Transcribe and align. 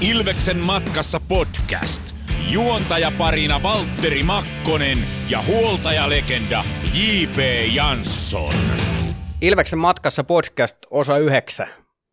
Ilveksen 0.00 0.56
matkassa 0.56 1.20
podcast. 1.28 2.02
Juontajaparina 2.50 3.62
Valtteri 3.62 4.22
Makkonen 4.22 4.98
ja 5.30 5.42
huoltajalegenda 5.42 6.64
J.P. 6.94 7.38
Jansson. 7.74 8.54
Ilveksen 9.40 9.78
matkassa 9.78 10.24
podcast 10.24 10.76
osa 10.90 11.18
9. 11.18 11.66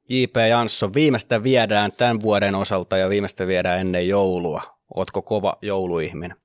J.P. 0.09 0.35
Jansson, 0.49 0.93
viimeistä 0.93 1.43
viedään 1.43 1.91
tämän 1.91 2.21
vuoden 2.21 2.55
osalta 2.55 2.97
ja 2.97 3.09
viimeistä 3.09 3.47
viedään 3.47 3.79
ennen 3.79 4.07
joulua. 4.07 4.61
Ootko 4.95 5.21
kova 5.21 5.57
jouluihminen? 5.61 6.37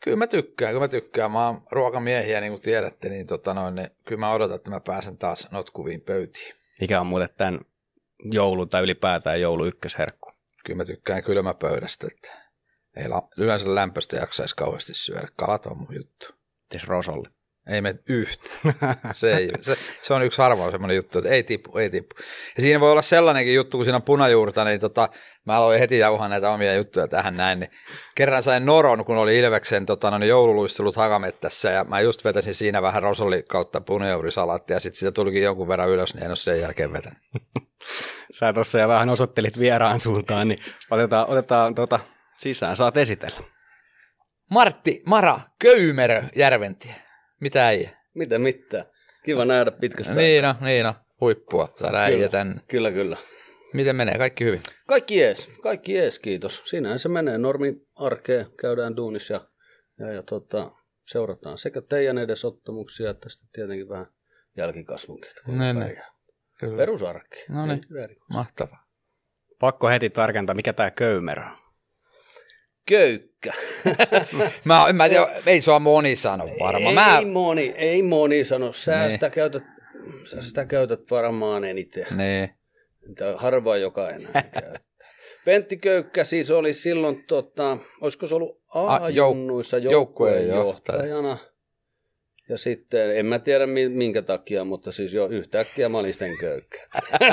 Kyllä 0.00 0.16
mä 0.16 0.26
tykkään, 0.26 0.70
kyllä 0.70 0.84
mä 0.84 0.88
tykkään. 0.88 1.30
Mä 1.30 1.46
oon 1.46 1.62
ruokamiehiä, 1.70 2.40
niin 2.40 2.52
kuin 2.52 2.62
tiedätte, 2.62 3.08
niin, 3.08 3.26
tota 3.26 3.54
noin, 3.54 3.74
niin 3.74 3.90
kyllä 4.04 4.20
mä 4.20 4.32
odotan, 4.32 4.56
että 4.56 4.70
mä 4.70 4.80
pääsen 4.80 5.18
taas 5.18 5.48
notkuviin 5.50 6.00
pöytiin. 6.00 6.54
Mikä 6.80 7.00
on 7.00 7.06
muuten 7.06 7.28
tämän 7.36 7.60
joulu 8.24 8.66
tai 8.66 8.82
ylipäätään 8.82 9.40
joulu 9.40 9.66
ykkösherkku? 9.66 10.32
Kyllä 10.64 10.76
mä 10.76 10.84
tykkään 10.84 11.22
kylmäpöydästä, 11.22 12.06
että 12.14 12.48
ei 12.96 13.08
la- 13.08 13.28
yleensä 13.36 13.74
lämpöstä 13.74 14.16
jaksaisi 14.16 14.56
kauheasti 14.56 14.94
syödä. 14.94 15.28
Kalat 15.36 15.66
on 15.66 15.78
mun 15.78 15.94
juttu. 15.94 16.26
Tes 16.68 16.88
Rosolle. 16.88 17.30
Ei 17.68 17.80
me 17.80 17.94
yhtä. 18.08 18.50
Se, 19.12 19.36
ei, 19.36 19.50
se, 19.60 19.76
se, 20.02 20.14
on 20.14 20.22
yksi 20.22 20.42
harvoin 20.42 20.72
semmoinen 20.72 20.96
juttu, 20.96 21.18
että 21.18 21.30
ei 21.30 21.42
tipu, 21.42 21.78
ei 21.78 21.90
tipu. 21.90 22.16
Ja 22.56 22.62
siinä 22.62 22.80
voi 22.80 22.92
olla 22.92 23.02
sellainenkin 23.02 23.54
juttu, 23.54 23.78
kun 23.78 23.84
siinä 23.84 23.96
on 23.96 24.02
punajuurta, 24.02 24.64
niin 24.64 24.80
tota, 24.80 25.08
mä 25.44 25.56
aloin 25.56 25.80
heti 25.80 25.98
jauhaa 25.98 26.28
näitä 26.28 26.50
omia 26.50 26.74
juttuja 26.74 27.08
tähän 27.08 27.36
näin. 27.36 27.60
Niin 27.60 27.70
kerran 28.14 28.42
sain 28.42 28.66
noron, 28.66 29.04
kun 29.04 29.16
oli 29.16 29.38
Ilveksen 29.38 29.86
tota, 29.86 30.10
no, 30.10 30.18
niin 30.18 30.28
joululuistelut 30.28 30.96
Hakamettässä, 30.96 31.70
ja 31.70 31.84
mä 31.84 32.00
just 32.00 32.24
vetäsin 32.24 32.54
siinä 32.54 32.82
vähän 32.82 33.02
rosolli 33.02 33.42
kautta 33.42 33.80
punajuurisalaattia, 33.80 34.76
ja 34.76 34.80
sitten 34.80 34.98
sitä 34.98 35.12
tulikin 35.12 35.42
jonkun 35.42 35.68
verran 35.68 35.88
ylös, 35.88 36.14
niin 36.14 36.24
en 36.24 36.30
ole 36.30 36.36
sen 36.36 36.60
jälkeen 36.60 36.92
vetänyt. 36.92 37.18
Sä 38.32 38.52
tuossa 38.52 38.78
ja 38.78 38.88
vähän 38.88 39.10
osoittelit 39.10 39.58
vieraan 39.58 40.00
suuntaan, 40.00 40.48
niin 40.48 40.58
otetaan, 40.90 41.28
otetaan 41.28 41.74
tota, 41.74 42.00
sisään. 42.36 42.76
Saat 42.76 42.96
esitellä. 42.96 43.40
Martti 44.50 45.02
Mara 45.06 45.40
Köymerö 45.58 46.22
Järventie. 46.36 47.07
Mitä 47.40 47.70
ei? 47.70 47.90
Mitä 48.14 48.38
mitään. 48.38 48.84
Kiva 49.24 49.44
nähdä 49.44 49.70
pitkästä. 49.70 50.14
Niin 50.14 50.44
no, 50.44 50.54
niin 50.60 50.84
no. 50.84 50.94
Huippua. 51.20 51.74
Saadaan 51.80 52.04
äijä 52.04 52.28
tänne. 52.28 52.60
Kyllä, 52.68 52.90
kyllä. 52.92 53.16
Miten 53.72 53.96
menee? 53.96 54.18
Kaikki 54.18 54.44
hyvin? 54.44 54.60
Kaikki 54.86 55.18
jees. 55.18 55.50
Kaikki 55.62 55.94
jees, 55.94 56.18
kiitos. 56.18 56.62
Siinähän 56.64 56.98
se 56.98 57.08
menee 57.08 57.38
normi 57.38 57.86
arkeen. 57.94 58.46
Käydään 58.60 58.96
duunissa 58.96 59.34
ja, 59.34 59.48
ja, 59.98 60.12
ja 60.12 60.22
tota, 60.22 60.70
seurataan 61.04 61.58
sekä 61.58 61.82
teidän 61.82 62.18
edesottamuksia 62.18 63.10
että 63.10 63.28
sitten 63.28 63.48
tietenkin 63.52 63.88
vähän 63.88 64.06
Niin, 65.46 65.78
niin. 65.78 66.02
Kyllä. 66.60 66.76
Perusarkki. 66.76 67.44
No 67.48 67.66
niin. 67.66 67.80
Mitään 67.80 68.04
erikoista. 68.04 68.34
Mahtavaa. 68.34 68.86
Pakko 69.60 69.88
heti 69.88 70.10
tarkentaa, 70.10 70.54
mikä 70.54 70.72
tämä 70.72 70.90
köymerö 70.90 71.42
on. 71.42 71.67
Köykkä. 72.88 73.52
Mä, 74.64 74.86
en 74.88 74.96
mä 74.96 75.08
tiedä, 75.08 75.28
ei 75.46 75.60
sua 75.60 75.78
moni 75.78 76.16
sano 76.16 76.48
varmaan. 76.60 76.88
Ei 77.18 77.24
Mä, 77.24 77.32
moni, 77.32 77.74
ei 77.76 78.02
moni 78.02 78.44
sano. 78.44 78.72
Sä, 78.72 78.98
Niin. 78.98 79.12
sitä 79.12 79.30
käytät, 79.30 79.62
sä 80.24 80.42
sitä 80.42 80.64
käytät 80.64 81.00
varmaan 81.10 81.64
eniten. 81.64 82.06
niin. 82.16 82.50
Harva 83.36 83.76
joka 83.76 84.10
enää 84.10 84.32
käyttää. 84.32 84.74
Pentti 85.44 85.76
Köykkä 85.76 86.24
siis 86.24 86.50
oli 86.50 86.74
silloin, 86.74 87.24
tota, 87.26 87.78
olisiko 88.00 88.26
se 88.26 88.34
ollut 88.34 88.62
A-junnuissa 88.74 89.78
jouk- 89.78 89.90
joukkueen 89.90 90.48
johtajana. 90.48 91.38
Ja 92.48 92.58
sitten, 92.58 93.16
en 93.18 93.26
mä 93.26 93.38
tiedä 93.38 93.66
mi- 93.66 93.88
minkä 93.88 94.22
takia, 94.22 94.64
mutta 94.64 94.92
siis 94.92 95.14
jo 95.14 95.26
yhtäkkiä 95.26 95.88
mä 95.88 95.98
olin 95.98 96.12
sitten 96.12 96.36
Köykkä. 96.40 96.78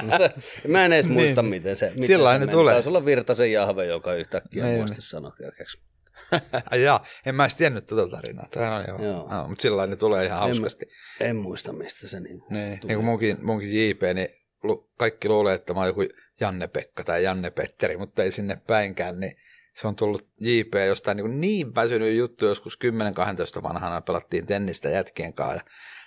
Mä 0.67 0.85
en 0.85 0.93
edes 0.93 1.07
muista, 1.09 1.41
Niin. 1.41 1.49
miten 1.49 1.75
se, 1.75 1.89
miten 1.89 2.05
Sillain 2.05 2.41
se 2.41 2.47
tulee. 2.47 2.73
Taisi 2.73 2.89
olla 2.89 3.05
Virtasen 3.05 3.51
Jahve, 3.51 3.85
joka 3.85 4.13
yhtäkkiä 4.13 4.63
Niin, 4.65 4.77
muisti 4.77 4.97
niin. 4.97 5.01
sanoa 5.09 5.31
Köykkäksi. 5.37 5.79
Ai 6.71 6.83
jaa, 6.83 7.05
en 7.25 7.35
mä 7.35 7.43
edes 7.43 7.55
tiennyt 7.57 7.85
tuota 7.85 8.15
tarinaa. 8.15 8.47
Tämä 8.51 8.75
on 8.75 8.85
joo. 8.87 9.01
Joo. 9.03 9.27
joo. 9.31 9.47
mutta 9.47 9.61
sillä 9.61 9.87
ne 9.87 9.95
tulee 9.95 10.25
ihan 10.25 10.39
hauskasti. 10.39 10.85
En 11.19 11.35
muista, 11.35 11.73
mistä 11.73 12.07
se 12.07 12.19
niin 12.19 12.41
Niin, 12.49 12.69
niin 12.69 12.95
kuin 12.95 13.05
munkin, 13.05 13.37
munkin 13.41 13.89
JP, 13.89 14.01
niin 14.13 14.27
kaikki 14.97 15.29
luulee, 15.29 15.53
että 15.55 15.73
mä 15.73 15.79
oon 15.79 15.87
joku 15.87 16.01
Janne-Pekka 16.39 17.03
tai 17.03 17.23
Janne-Petteri, 17.23 17.97
mutta 17.97 18.23
ei 18.23 18.31
sinne 18.31 18.57
päinkään, 18.67 19.19
niin 19.19 19.37
se 19.81 19.87
on 19.87 19.95
tullut 19.95 20.27
JP 20.41 20.73
jostain 20.87 21.17
niin, 21.17 21.41
niin 21.41 21.75
väsynyt 21.75 22.15
juttu 22.17 22.45
joskus 22.45 22.77
10-12 23.59 23.63
vanhana 23.63 24.01
pelattiin 24.01 24.45
tennistä 24.45 24.89
jätkien 24.89 25.33
kanssa. 25.33 25.65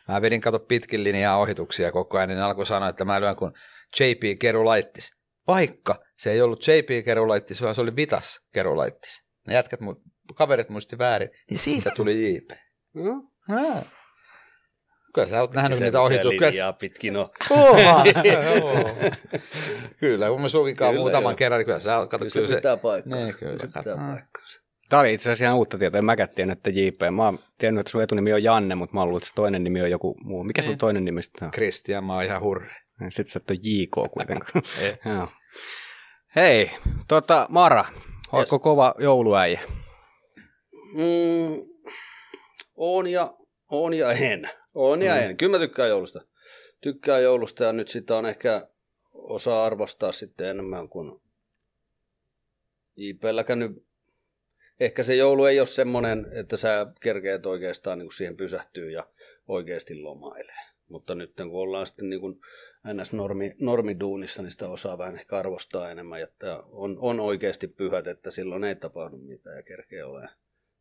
Ja 0.08 0.14
mä 0.14 0.22
vedin 0.22 0.40
kato 0.40 0.58
pitkin 0.58 1.04
linjaa 1.04 1.38
ohituksia 1.38 1.92
koko 1.92 2.18
ajan, 2.18 2.28
niin 2.28 2.38
alkoi 2.40 2.66
sanoa, 2.66 2.88
että 2.88 3.04
mä 3.04 3.20
lyön 3.20 3.36
kun 3.36 3.52
JP 4.00 4.38
Kerulaittis. 4.38 5.12
Vaikka 5.46 6.04
se 6.18 6.32
ei 6.32 6.40
ollut 6.42 6.66
JP 6.66 7.04
Kerulaittis, 7.04 7.62
vaan 7.62 7.74
se 7.74 7.80
oli 7.80 7.96
Vitas 7.96 8.40
Kerulaittis. 8.52 9.22
Ne 9.46 9.54
jätkät, 9.54 9.80
mu- 9.80 10.02
kaverit 10.34 10.68
muisti 10.68 10.98
väärin, 10.98 11.30
niin 11.50 11.58
siitä 11.58 11.90
tuli 11.90 12.34
JP. 12.34 12.50
No, 12.94 13.30
Ah. 13.50 13.84
Kyllä 15.14 15.28
sä 15.28 15.40
oot 15.40 15.54
nähnyt 15.54 15.80
niitä 15.80 16.00
ohituksia. 16.00 16.48
linjaa 16.48 16.72
pitkin 16.72 17.16
on. 17.16 17.28
Oha, 17.50 18.04
joo. 18.32 18.90
kyllä, 20.00 20.28
kun 20.28 20.40
mä 20.42 20.48
sulkikaan 20.48 20.90
Kyllä, 20.90 21.00
muutaman 21.02 21.30
joo. 21.30 21.36
kerran, 21.36 21.58
niin 21.58 21.66
kyllä 21.66 21.80
sä 21.80 22.06
kato, 22.10 22.24
Kyllä 22.32 22.48
se 22.48 22.54
pitää 22.54 22.76
paikkaansa. 22.76 23.24
Niin, 23.24 23.34
kyllä. 23.34 23.58
se 23.58 23.66
pitää 23.66 23.82
paikkaansa. 23.96 24.60
Tämä 24.88 25.00
oli 25.00 25.14
itse 25.14 25.28
asiassa 25.28 25.44
ihan 25.44 25.56
uutta 25.56 25.78
tietoa. 25.78 25.98
En 25.98 26.04
mäkään 26.04 26.28
tiennyt, 26.34 26.58
että 26.58 26.70
JP. 26.70 27.00
Mä 27.10 27.24
oon 27.24 27.38
tiennyt, 27.58 27.80
että 27.80 27.90
sun 27.90 28.02
etunimi 28.02 28.32
on 28.32 28.42
Janne, 28.42 28.74
mutta 28.74 28.94
mä 28.94 29.00
oon 29.00 29.06
luullut, 29.08 29.22
että 29.22 29.28
se 29.30 29.34
toinen 29.34 29.64
nimi 29.64 29.82
on 29.82 29.90
joku 29.90 30.16
muu. 30.22 30.44
Mikä 30.44 30.62
sun 30.62 30.70
Niin. 30.70 30.78
toinen 30.78 31.04
nimi 31.04 31.22
sitten 31.22 31.44
on? 31.44 31.50
Kristian, 31.50 32.04
mä 32.04 32.14
oon 32.14 32.24
ihan 32.24 32.40
hurre. 32.42 32.74
Sitten 33.08 33.26
sä 33.32 33.40
et 33.44 33.50
ole 33.50 33.58
JK 33.62 34.12
kuitenkaan. 34.12 34.62
Joo. 35.16 35.28
Hei, 36.36 36.70
tota, 37.08 37.46
Mara, 37.50 37.84
ootko 38.32 38.58
kova 38.58 38.94
jouluäijä? 38.98 39.60
Mm, 40.94 41.62
on 42.76 43.06
ja, 43.06 43.34
on 43.70 43.94
ja 43.94 44.12
en. 44.12 44.42
On 44.74 45.02
ja 45.02 45.14
Mm. 45.14 45.22
en. 45.22 45.36
Kyllä 45.36 45.58
mä 45.58 45.58
tykkään 45.58 45.88
joulusta. 45.88 46.20
Tykkään 46.80 47.22
joulusta 47.22 47.64
ja 47.64 47.72
nyt 47.72 47.88
sitä 47.88 48.16
on 48.16 48.26
ehkä 48.26 48.68
osaa 49.14 49.64
arvostaa 49.64 50.12
sitten 50.12 50.48
enemmän 50.48 50.88
kuin 50.88 51.20
JPlläkään 52.96 53.58
nyt. 53.58 53.84
Ehkä 54.80 55.02
se 55.02 55.14
joulu 55.16 55.44
ei 55.44 55.60
ole 55.60 55.66
semmoinen, 55.66 56.26
että 56.32 56.56
sä 56.56 56.86
kerkeet 57.00 57.46
oikeastaan 57.46 57.98
niin 57.98 58.12
siihen 58.12 58.36
pysähtyy 58.36 58.90
ja 58.90 59.06
oikeasti 59.48 59.94
lomailee. 60.00 60.60
Mutta 60.88 61.14
nyt 61.14 61.32
kun 61.36 61.50
ollaan 61.52 61.86
sitten 61.86 62.10
niin 62.10 62.20
kuin 62.20 62.40
NS-normi, 62.92 63.54
normiduunissa, 63.60 64.42
niin 64.42 64.50
sitä 64.50 64.68
osaa 64.68 64.98
vähän 64.98 65.14
ehkä 65.16 65.36
arvostaa 65.36 65.90
enemmän. 65.90 66.22
Että 66.22 66.56
on, 66.56 66.96
on 67.00 67.20
oikeasti 67.20 67.68
pyhät, 67.68 68.06
että 68.06 68.30
silloin 68.30 68.64
ei 68.64 68.76
tapahdu 68.76 69.16
mitään 69.16 69.56
ja 69.56 69.62
kerkee 69.62 70.04
olemaan 70.04 70.36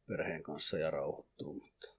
perheen 0.08 0.44
kanssa 0.44 0.78
ja 0.78 0.92
rauhoittuu. 0.92 1.54
Mutta 1.54 1.97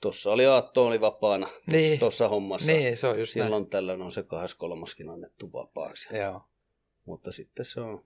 tuossa 0.00 0.30
oli 0.32 0.46
Aatto 0.46 0.86
oli 0.86 1.00
vapaana 1.00 1.48
Niin. 1.70 1.98
tuossa 1.98 2.28
hommassa. 2.28 2.72
Niin, 2.72 2.96
se 2.96 3.06
on 3.06 3.20
just 3.20 3.32
Silloin 3.32 3.66
tällöin 3.66 4.02
on 4.02 4.12
se 4.12 4.22
23. 4.22 4.86
annettu 5.12 5.52
vapaaksi. 5.52 6.08
näin. 6.12 6.22
Joo. 6.22 6.42
Mutta 7.04 7.32
sitten 7.32 7.64
se 7.64 7.80
on... 7.80 8.04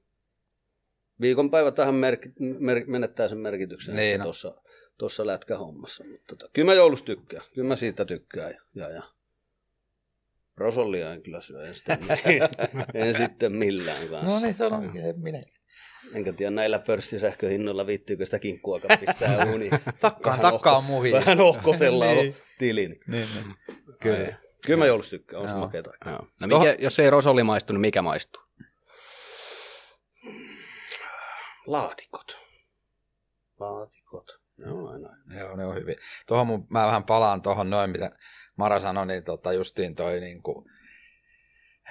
Viikonpäivä 1.21 1.71
tähän 1.71 1.95
merki, 1.95 2.29
mer, 2.39 2.83
menettää 2.87 3.29
sen 3.29 3.39
merkityksen 3.39 3.97
Niin, 3.97 4.19
no. 4.19 4.25
tuossa, 4.25 4.55
tuossa 4.99 5.27
lätkähommassa. 5.27 6.05
Mutta 6.05 6.25
tota, 6.37 6.51
kyllä 6.53 6.67
mä 6.67 6.75
joulusta 6.75 7.07
tykkään. 7.07 7.45
Kyllä 7.55 7.69
mä 7.69 7.77
siitä 7.77 8.05
tykkään. 8.05 8.51
Ja, 8.51 8.61
ja, 8.75 8.89
ja. 8.95 9.03
Rosollia 10.57 11.13
en 11.13 11.23
kyllä 11.23 11.41
syö. 11.41 11.63
En 11.65 11.75
sitten, 11.75 11.99
en 12.95 13.15
sitten 13.15 13.53
millään 13.53 14.09
kanssa. 14.09 14.35
No 14.35 14.41
niin, 14.41 14.57
se 14.57 14.65
on 14.67 14.73
oikein 14.73 15.21
minä. 15.21 15.43
Enkä 16.15 16.33
tiedä 16.33 16.51
näillä 16.51 16.79
pörssisähköhinnoilla 16.79 17.87
viittyykö 17.87 18.25
sitä 18.25 18.39
kinkkuakaan 18.39 18.99
pistää 18.99 19.45
uuniin. 19.53 19.71
Takkaan, 20.01 20.39
Vähän 20.39 20.53
takkaan 20.53 20.77
ohko- 20.77 20.87
muihin. 20.87 21.13
Vähän 21.13 21.41
ohkosella 21.41 22.05
Niin. 22.15 22.29
on 22.29 22.35
tilin. 22.59 23.01
Niin, 23.07 23.29
niin. 23.35 23.55
Kyllä. 24.01 24.17
Kyllä. 24.17 24.35
Kyllä 24.67 24.79
mä 24.79 24.87
joulusta 24.87 25.11
tykkään. 25.11 25.43
On 25.43 25.49
se 25.49 25.55
makeeta. 25.55 25.91
No 26.41 26.59
mikä, 26.59 26.77
jos 26.79 26.99
ei 26.99 27.11
Rosolli 27.11 27.43
maistu, 27.43 27.73
niin 27.73 27.81
mikä 27.81 28.03
maistuu? 28.03 28.43
Laatikot. 31.67 32.39
Laatikot. 33.61 34.41
Ne 34.57 34.71
on 34.73 34.89
aina. 34.93 35.09
Joo, 35.41 35.57
ne 35.57 35.65
on 35.67 35.75
hyvin. 35.75 35.97
Tuohon 36.27 36.47
mun, 36.47 36.67
mä 36.71 36.87
vähän 36.87 37.05
palaan 37.05 37.43
tuohon 37.43 37.71
noin, 37.71 37.91
mitä 37.91 38.11
Mara 38.57 38.81
sanoi, 38.81 39.07
niin 39.07 39.25
tota 39.25 39.53
justiin 39.53 39.95
toi 39.95 40.21
niin 40.21 40.43
kuin, 40.43 40.71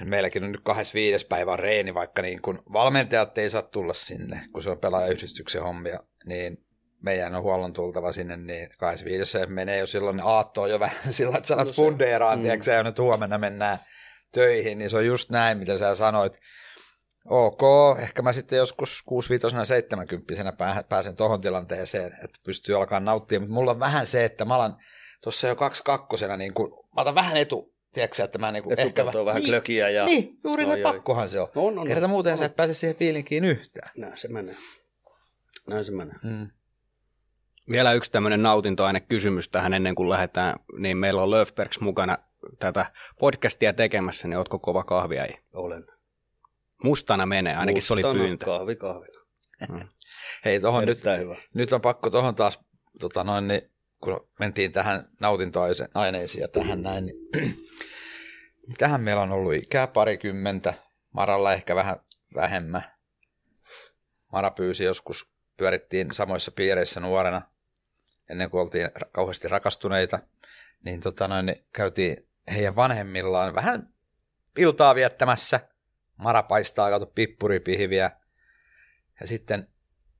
meilläkin 0.04 0.44
on 0.44 0.52
nyt 0.52 0.62
25. 0.64 1.28
päivä 1.28 1.58
reeni, 1.58 1.94
vaikka 1.94 2.22
niin 2.22 2.42
kuin 2.42 2.60
valmentajat 2.74 3.38
ei 3.38 3.50
saa 3.50 3.62
tulla 3.62 3.94
sinne, 3.94 4.42
kun 4.52 4.64
se 4.64 4.70
on 4.70 4.80
pelaajayhdistyksen 4.80 5.64
hommia, 5.64 6.00
niin 6.26 6.58
meidän 7.04 7.36
on 7.36 7.42
huollon 7.42 7.74
tultava 7.74 8.12
sinne, 8.12 8.38
niin 8.38 8.70
25. 8.78 9.32
se 9.32 9.46
menee 9.46 9.80
jo 9.80 9.88
silloin, 9.88 10.16
niin 10.16 10.28
aatto 10.28 10.62
on 10.62 10.70
jo 10.70 10.80
vähän 10.80 11.14
sillä, 11.14 11.38
että 11.38 11.48
sanot 11.48 11.68
No 11.68 11.74
fundeeraan, 11.74 12.40
mm. 12.40 12.42
tiedätkö, 12.42 12.72
ja 12.72 12.84
nyt 12.84 13.00
huomenna 13.00 13.38
mennään 13.38 13.78
töihin, 14.34 14.78
niin 14.78 14.90
se 14.90 14.98
on 14.98 15.06
just 15.06 15.30
näin, 15.30 15.58
mitä 15.58 15.78
sä 15.78 15.96
sanoit. 15.96 16.40
Ok, 17.26 17.62
ehkä 18.00 18.22
mä 18.22 18.34
sitten 18.34 18.58
joskus 18.58 19.04
65 19.06 19.68
70 19.68 20.54
pääsen 20.90 21.16
tuohon 21.16 21.42
tilanteeseen, 21.42 22.14
että 22.24 22.40
pystyy 22.46 22.76
alkaa 22.76 23.00
nauttia, 23.00 23.40
mutta 23.40 23.54
mulla 23.54 23.72
on 23.72 23.80
vähän 23.80 24.08
se, 24.08 24.26
että 24.26 24.46
mä 24.46 24.56
alan 24.56 24.78
tuossa 25.22 25.48
jo 25.48 25.56
kaksi 25.56 25.84
kakkosena, 25.84 26.38
niin 26.38 26.54
kun, 26.54 26.86
mä 26.96 27.02
otan 27.02 27.16
vähän 27.16 27.38
etu, 27.38 27.73
tiedätkö 27.94 28.24
että 28.24 28.38
mä 28.38 28.52
niinku 28.52 28.74
ehkä 28.78 29.04
on 29.04 29.26
vähän 29.26 29.42
niin, 29.42 29.50
klökiä 29.50 29.90
ja... 29.90 30.06
Niin, 30.06 30.40
juuri 30.44 30.66
oi. 30.66 30.82
pakkohan 30.82 31.30
se 31.30 31.40
on. 31.40 31.48
On, 31.56 31.80
on, 31.80 31.88
Kerta 31.88 32.08
muuten 32.08 32.32
on. 32.32 32.38
sä 32.38 32.46
et 32.46 32.56
pääse 32.56 32.74
siihen 32.74 32.96
fiilinkiin 32.96 33.46
yhtään. 33.46 33.92
Näin 33.98 34.18
se 34.18 34.28
menee. 34.28 34.56
Näin 35.68 35.84
se 35.84 35.92
menee. 35.92 36.16
Mm. 36.24 36.50
Vielä 37.70 37.94
yksi 37.94 38.12
tämmöinen 38.12 38.44
nautintoaine 38.44 39.00
kysymys 39.00 39.50
tähän 39.50 39.74
ennen 39.74 39.96
kuin 39.96 40.10
lähdetään, 40.10 40.60
niin 40.78 40.98
meillä 40.98 41.22
on 41.24 41.32
Löfbergs 41.32 41.80
mukana 41.80 42.18
tätä 42.60 42.86
podcastia 43.20 43.74
tekemässä, 43.74 44.28
niin 44.28 44.38
ootko 44.38 44.60
kova 44.60 44.84
kahvia? 44.84 45.28
Olen. 45.54 45.86
Mustana 46.84 47.26
menee, 47.26 47.56
ainakin 47.56 47.82
se 47.82 47.94
oli 47.94 48.04
Mustana, 48.04 48.24
pyyntö. 48.24 48.46
Kahvi, 48.46 48.76
kahvi. 48.76 49.08
Hei, 50.46 50.60
tohon 50.60 50.86
nyt, 50.86 50.98
hyvä. 51.20 51.36
nyt 51.54 51.74
on 51.74 51.82
pakko 51.82 52.10
tuohon 52.10 52.36
taas, 52.36 52.60
tota 53.00 53.24
noin, 53.24 53.48
niin, 53.48 53.62
kun 54.04 54.28
mentiin 54.40 54.72
tähän 54.72 55.08
nautintoaineisiin 55.20 56.42
ja 56.42 56.48
tähän 56.48 56.82
näin, 56.82 57.06
niin 57.06 57.18
tähän 58.78 59.02
meillä 59.02 59.22
on 59.22 59.32
ollut 59.32 59.54
ikää 59.54 59.88
parikymmentä, 59.88 60.74
Maralla 61.12 61.54
ehkä 61.54 61.76
vähän 61.76 61.96
vähemmän. 62.36 62.84
Mara 64.32 64.52
pyysi 64.52 64.84
joskus, 64.84 65.34
pyörittiin 65.58 66.14
samoissa 66.14 66.52
piireissä 66.52 67.00
nuorena, 67.00 67.42
ennen 68.30 68.50
kuin 68.50 68.62
oltiin 68.62 68.90
kauheasti 69.12 69.48
rakastuneita, 69.48 70.20
niin, 70.86 71.02
tota 71.02 71.28
noin, 71.28 71.46
niin 71.46 71.66
käytiin 71.74 72.28
heidän 72.54 72.76
vanhemmillaan 72.76 73.56
vähän 73.56 73.94
iltaa 74.58 74.96
viettämässä. 74.96 75.60
Mara 76.18 76.44
paistaa, 76.44 76.90
kato 76.90 77.06
pippuripihviä. 77.06 78.12
Ja 79.22 79.28
sitten 79.28 79.68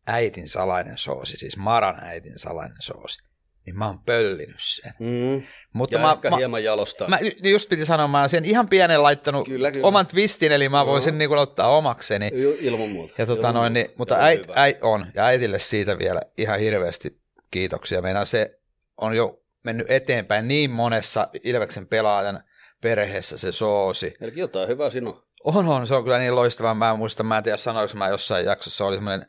äitin 0.08 0.50
salainen 0.50 0.98
soosi, 0.98 1.38
siis 1.38 1.58
Maran 1.58 2.04
äitin 2.04 2.40
salainen 2.40 2.82
soosi. 2.82 3.33
Niin 3.66 3.78
mä 3.78 3.88
oon 3.88 4.00
pöllinyt 4.00 4.56
sen. 4.60 4.94
Mm. 5.00 5.44
Mutta 5.74 5.96
Ja 5.96 6.02
mä, 6.02 6.12
ehkä 6.12 6.30
mä, 6.30 6.38
hieman 6.38 6.64
jalostaa. 6.64 7.08
mä 7.08 7.20
ju- 7.20 7.52
just 7.52 7.70
piti 7.70 7.86
sanoa, 7.86 8.08
mä 8.08 8.20
oon 8.20 8.30
sen 8.30 8.46
ihan 8.46 8.70
pienen 8.70 9.04
laittanut 9.04 9.48
Kyllä, 9.48 9.72
kyllä. 9.72 9.88
oman 9.88 10.08
twistin, 10.08 10.52
eli 10.52 10.70
mä 10.70 10.86
voin 10.86 11.02
sen 11.04 11.18
niin 11.18 11.38
ottaa 11.38 11.78
omakseni. 11.78 12.32
Ilman 12.60 12.90
muuta. 12.90 13.14
Ja 13.18 13.26
tota 13.26 13.40
Ilman 13.48 13.54
noin, 13.56 13.74
niin, 13.74 13.88
mutta 13.98 14.16
äit, 14.20 14.48
äit, 14.56 14.78
on, 14.82 15.06
ja 15.16 15.26
äitille 15.26 15.60
siitä 15.60 15.98
vielä 16.00 16.22
ihan 16.38 16.60
hirveästi 16.60 17.20
kiitoksia. 17.52 18.02
Meidän 18.02 18.26
se 18.26 18.60
on 18.98 19.16
jo 19.16 19.40
mennyt 19.64 19.92
eteenpäin 19.92 20.48
niin 20.48 20.72
monessa 20.72 21.28
Ilveksen 21.44 21.88
pelaajan 21.88 22.44
perheessä 22.82 23.38
se 23.38 23.52
soosi. 23.52 24.14
Eli 24.22 24.32
jotain 24.36 24.68
hyvää 24.68 24.90
sinun. 24.90 25.24
On, 25.44 25.68
on, 25.68 25.88
se 25.88 25.96
on 25.96 26.04
kyllä 26.04 26.20
niin 26.20 26.36
loistava. 26.36 26.74
Mä 26.74 26.92
en 26.92 26.98
muista, 26.98 27.24
mä 27.24 27.38
en 27.38 27.44
tiedä 27.44 27.58
sanoinko 27.58 27.98
mä 27.98 28.08
jossain 28.10 28.46
jaksossa, 28.46 28.86
oli 28.86 28.96
semmoinen 28.96 29.28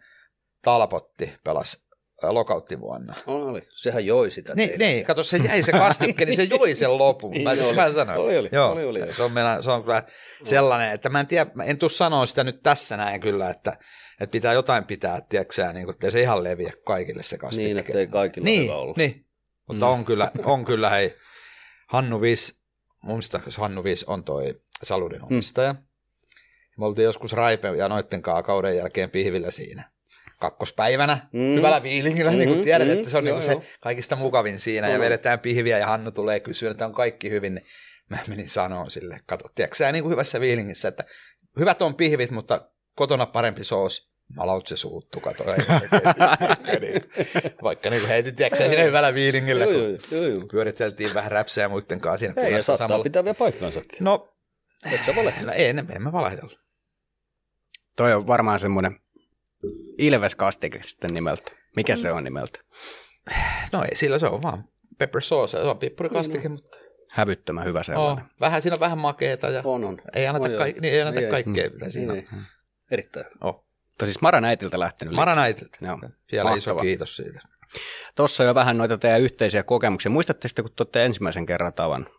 talpotti 0.62 1.32
pelas 1.44 1.84
lokauttivuonna. 2.30 3.14
Oli. 3.26 3.62
Sehän 3.68 4.06
joi 4.06 4.30
sitä. 4.30 4.54
Niin, 4.54 4.68
teille. 4.68 4.84
niin, 4.84 5.04
kato, 5.04 5.24
se 5.24 5.36
jäi 5.36 5.62
se 5.62 5.72
kastikke, 5.72 6.24
niin 6.24 6.36
se 6.36 6.42
joi 6.42 6.74
sen 6.74 6.98
lopun. 6.98 7.30
Niin 7.34 7.42
mä, 7.44 7.50
oli. 7.50 7.72
mä 7.74 7.92
sanoin. 7.92 8.18
Oli, 8.20 8.38
oli, 8.38 8.48
Joo, 8.52 8.72
oli, 8.72 8.84
oli. 8.84 9.12
Se, 9.12 9.22
on 9.22 9.32
meillä, 9.32 9.62
se 9.62 9.70
on 9.70 9.82
kyllä 9.82 10.02
sellainen, 10.44 10.92
että 10.92 11.08
mä 11.08 11.20
en 11.20 11.26
tiedä, 11.26 11.50
mä 11.54 11.64
en 11.64 11.78
tuu 11.78 11.88
sanoa 11.88 12.26
sitä 12.26 12.44
nyt 12.44 12.62
tässä 12.62 12.96
näin 12.96 13.20
kyllä, 13.20 13.50
että, 13.50 13.76
että 14.20 14.32
pitää 14.32 14.52
jotain 14.52 14.84
pitää, 14.84 15.20
tiedätkö 15.28 15.72
niin 15.72 15.84
kuin, 15.86 15.94
ettei 15.94 16.10
se 16.10 16.20
ihan 16.20 16.44
leviä 16.44 16.72
kaikille 16.84 17.22
se 17.22 17.38
kastikke. 17.38 17.68
Niin, 17.68 17.78
ettei 17.78 18.06
kaikilla 18.06 18.44
niin, 18.44 18.62
hyvä 18.62 18.74
olla. 18.76 18.94
Niin, 18.96 19.26
mutta 19.68 19.86
Mm. 19.86 19.92
on, 19.92 20.04
kyllä, 20.04 20.30
on 20.44 20.64
kyllä, 20.64 20.90
hei, 20.90 21.14
Hannu 21.88 22.20
Viis, 22.20 22.60
muista, 23.02 23.40
jos 23.46 23.56
Hannu 23.56 23.84
Viis 23.84 24.04
on 24.04 24.24
toi 24.24 24.60
Saludin 24.82 25.18
Mm. 25.20 25.26
omistaja. 25.26 25.74
Me 26.78 26.86
oltiin 26.86 27.04
joskus 27.04 27.32
Raipe 27.32 27.68
ja 27.68 27.88
noitten 27.88 28.22
kanssa 28.22 28.42
kauden 28.42 28.76
jälkeen 28.76 29.10
pihvillä 29.10 29.50
siinä 29.50 29.90
kakkospäivänä, 30.40 31.18
Mm. 31.32 31.38
hyvällä 31.56 31.80
fiilingillä, 31.80 32.30
mm, 32.30 32.36
niin 32.36 32.48
kuin 32.48 32.58
Mm, 32.58 32.64
tiedät, 32.64 32.88
mm, 32.88 32.92
että 32.94 33.10
se 33.10 33.18
on 33.18 33.26
joo, 33.26 33.36
niin 33.38 33.46
se 33.46 33.52
joo. 33.52 33.62
kaikista 33.80 34.16
mukavin 34.16 34.60
siinä, 34.60 34.88
ja 34.88 34.94
On. 34.94 35.00
vedetään 35.00 35.38
pihviä, 35.40 35.78
ja 35.78 35.86
Hannu 35.86 36.10
tulee 36.10 36.40
kysyä, 36.40 36.70
että 36.70 36.86
on 36.86 36.92
kaikki 36.92 37.30
hyvin, 37.30 37.54
niin 37.54 37.66
mä 38.10 38.18
menin 38.28 38.48
sanoa 38.48 38.88
sille, 38.88 39.20
kato, 39.26 39.44
tiedätkö 39.54 39.76
sä 39.76 39.92
niin 39.92 40.02
kuin 40.02 40.12
hyvässä 40.12 40.40
fiilingissä, 40.40 40.88
että 40.88 41.04
hyvät 41.58 41.82
on 41.82 41.94
pihvit, 41.94 42.30
mutta 42.30 42.68
kotona 42.96 43.26
parempi 43.26 43.64
soosi. 43.64 44.14
Malaut 44.36 44.66
se 44.66 44.76
suuttu, 44.76 45.20
kato. 45.20 45.44
Ei, 45.44 45.50
ei, 45.58 46.68
ei, 46.68 46.78
ei, 46.94 47.00
vaikka 47.62 47.90
niin 47.90 48.00
kuin 48.02 48.08
heitin, 48.08 48.34
tiedätkö 48.36 48.68
siinä 48.68 48.82
hyvällä 48.82 49.12
fiilingillä, 49.12 49.64
Joo, 49.64 49.72
kun 49.72 49.82
joo, 50.18 50.22
joo, 50.26 50.38
joo. 50.38 50.46
pyöriteltiin 50.50 51.14
vähän 51.14 51.32
räpsejä 51.32 51.68
muiden 51.68 52.00
kanssa 52.00 52.26
siinä. 52.26 52.42
Ei, 52.42 52.52
ja 52.52 52.62
saattaa 52.62 53.02
pitää 53.02 53.24
vielä 53.24 53.34
paikkaansakin. 53.34 53.98
No, 54.00 54.34
Et 54.92 55.02
sä 55.06 55.16
vale. 55.16 55.34
no 55.42 55.52
ei, 55.52 55.66
en, 55.66 55.86
en 55.90 56.02
mä 56.02 56.12
valehdellut. 56.12 56.58
Toi 57.96 58.12
on 58.14 58.26
varmaan 58.26 58.58
semmoinen 58.60 59.00
Ilves-kastike 59.98 60.80
sitten 60.82 61.10
nimeltä. 61.14 61.52
Mikä 61.76 61.96
se 61.96 62.12
on 62.12 62.24
nimeltä? 62.24 62.58
No 63.72 63.82
ei, 63.84 63.96
sillä 63.96 64.18
se 64.18 64.26
on 64.26 64.42
vaan 64.42 64.64
pepper 64.98 65.22
sauce, 65.22 65.50
se 65.50 65.58
on 65.62 65.78
pippurikastike, 65.78 66.38
Niin 66.48 66.52
mutta 66.52 66.78
Hävyttömän 67.10 67.64
hyvä 67.64 67.78
on, 67.78 67.84
sellainen. 67.84 68.24
vähän, 68.40 68.62
siinä 68.62 68.74
on 68.74 68.80
vähän 68.80 68.98
makeeta 68.98 69.50
ja 69.50 69.62
On, 69.64 69.84
on. 69.84 69.98
ei 70.14 70.26
anneta, 70.26 70.48
On, 70.48 70.54
kaik, 70.58 70.80
niin, 70.80 70.94
ei 70.94 71.00
anneta 71.00 71.18
Ei, 71.18 71.24
ei. 71.24 71.30
kaikkea, 71.30 71.70
mitä 71.70 71.84
Niin, 71.84 71.92
siinä 71.92 72.12
on. 72.12 72.18
niin. 72.18 72.42
Erittäin. 72.90 73.26
Oh. 73.40 73.64
Mutta 73.88 74.04
siis 74.04 74.20
Maran 74.20 74.44
äitiltä 74.44 74.78
lähtenyt. 74.78 75.14
Maran 75.14 75.38
äitiltä. 75.38 75.78
Joo. 75.80 75.98
Vielä 76.32 76.44
Mahtavaa. 76.50 76.56
iso 76.56 76.76
kiitos 76.76 77.16
siitä. 77.16 77.40
Tuossa 78.14 78.44
jo 78.44 78.54
vähän 78.54 78.78
noita 78.78 78.98
teidän 78.98 79.20
yhteisiä 79.20 79.62
kokemuksia. 79.62 80.10
Muistatte 80.10 80.48
sitten, 80.48 80.64
kun 80.64 80.72
te 80.76 80.82
olette 80.82 81.04
ensimmäisen 81.04 81.46
kerran 81.46 81.72
tavannut? 81.72 82.12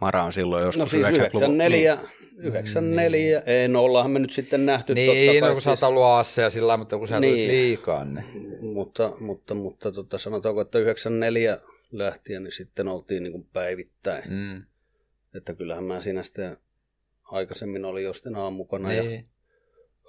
Mara 0.00 0.22
on 0.22 0.32
silloin 0.32 0.64
joskus 0.64 0.80
No 0.80 0.86
siis 0.86 1.06
90-luvun. 1.06 1.60
94, 1.60 1.98
94, 2.38 3.42
ei, 3.46 3.68
no 3.68 3.82
ollaanhan 3.82 4.10
me 4.10 4.18
nyt 4.18 4.30
sitten 4.32 4.66
nähty 4.66 4.94
Niin, 4.94 5.32
totta 5.32 5.46
no, 5.48 5.52
kun 5.52 5.62
sä 5.62 5.70
oot 5.70 5.78
siis, 5.78 5.88
ollut 5.88 6.02
aassa 6.02 6.42
ja 6.42 6.50
sillä 6.50 6.76
mutta 6.76 6.98
kun 6.98 7.08
sä 7.08 7.20
Niin. 7.20 7.48
liikaa, 7.48 8.04
niin 8.04 8.24
mutta, 8.62 9.12
mutta, 9.20 9.54
mutta 9.54 9.92
tota, 9.92 10.18
sanotaanko, 10.18 10.60
että 10.60 10.78
94 10.78 11.58
lähtien 11.92 12.42
niin 12.44 12.52
sitten 12.52 12.88
oltiin 12.88 13.22
niin 13.22 13.32
kuin 13.32 13.46
päivittäin. 13.52 14.24
mm, 14.30 14.62
Että 15.34 15.54
kyllähän 15.54 15.84
mä 15.84 16.00
siinä 16.00 16.22
sitten 16.22 16.56
aikaisemmin 17.24 17.84
oli 17.84 18.02
jostain 18.02 18.36
aamukana 18.36 18.92
ja 18.92 19.02
niin. 19.02 19.24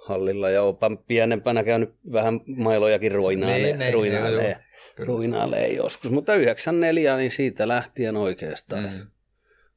hallilla 0.06 0.50
ja 0.50 0.62
opa 0.62 0.90
pienempänä 1.06 1.64
käynyt 1.64 1.90
vähän 2.12 2.40
mailojakin 2.46 3.12
ruinailee, 3.12 3.62
Niin, 3.62 3.78
niin, 3.78 3.94
ruinailee, 3.94 4.56
joo. 4.98 5.06
ruinailee 5.06 5.68
joskus. 5.68 6.10
Mutta 6.10 6.34
94, 6.34 7.16
niin 7.16 7.30
siitä 7.30 7.68
lähtien 7.68 8.16
oikeastaan. 8.16 8.82
Mm, 8.82 9.06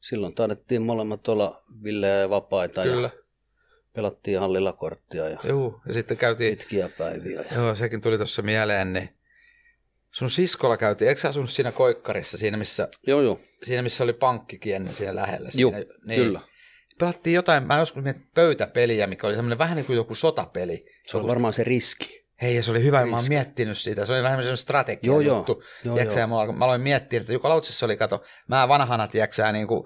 Silloin 0.04 0.36
taidettiin 0.36 0.82
molemmat 0.82 1.28
olla 1.28 1.64
villejä 1.84 2.20
ja 2.20 2.30
vapaita 2.30 2.84
kyllä, 2.84 3.10
ja 3.14 3.24
pelattiin 3.94 4.40
hallilla 4.40 4.74
korttia 4.74 5.30
ja 5.30 5.40
joo. 5.44 5.82
Ja 5.88 5.94
sitten 5.94 6.18
käytiin, 6.18 6.58
pitkiä 6.58 6.90
päiviä. 6.90 7.42
Ja... 7.42 7.56
joo, 7.56 7.76
sekin 7.76 8.02
tuli 8.02 8.18
tuossa 8.18 8.42
mieleen, 8.42 8.94
niin 8.94 9.10
sun 10.12 10.30
siskolla 10.30 10.78
käytiin, 10.78 11.10
eikö 11.10 11.22
sä 11.22 11.30
asunut 11.30 11.50
siinä 11.50 11.72
koikkarissa, 11.72 12.38
siinä 12.38 12.58
missä, 12.58 12.88
Joo, 13.08 13.22
joo, 13.22 13.40
siinä 13.64 13.82
missä 13.82 14.04
oli 14.04 14.14
pankkikin 14.14 14.76
ennen 14.76 14.96
siinä 14.96 15.16
lähellä? 15.16 15.50
Juu, 15.58 15.72
siinä, 15.72 15.86
niin. 16.06 16.22
kyllä. 16.22 16.42
Pelattiin 17.00 17.34
jotain, 17.34 17.68
mä 17.68 17.80
joskus 17.80 18.04
mietin 18.04 18.28
pöytäpeliä, 18.36 19.08
mikä 19.08 19.28
oli 19.28 19.36
semmoinen 19.36 19.58
vähän 19.58 19.76
niin 19.76 19.86
kuin 19.86 19.98
joku 19.98 20.16
sotapeli. 20.16 20.86
Se 21.08 21.18
on 21.18 21.28
varmaan 21.28 21.54
se 21.54 21.64
riski. 21.64 22.23
Hei, 22.44 22.56
ja 22.56 22.64
se 22.64 22.72
oli 22.72 22.84
hyvä, 22.84 22.98
mä 22.98 23.04
oon 23.12 23.14
Riski. 23.20 23.30
miettinyt 23.30 23.78
sitä. 23.78 24.06
Se 24.06 24.14
oli 24.14 24.24
vähän 24.24 24.38
semmoinen 24.38 24.58
strategia 24.58 25.08
Joo, 25.08 25.20
juttu. 25.20 25.64
Joo, 25.86 25.96
Tiedätkö, 25.96 26.20
joo. 26.20 26.28
mä, 26.28 26.36
aloin- 26.36 26.58
mä 26.58 26.66
aloin 26.66 26.82
miettiä, 26.82 27.20
että 27.22 27.34
Jukka 27.34 27.50
Lautsessa 27.50 27.86
oli, 27.86 27.98
kato, 27.98 28.24
mä 28.48 28.68
vanhana, 28.68 29.08
tiedätkö 29.08 29.52
niin 29.52 29.68
kuin 29.68 29.84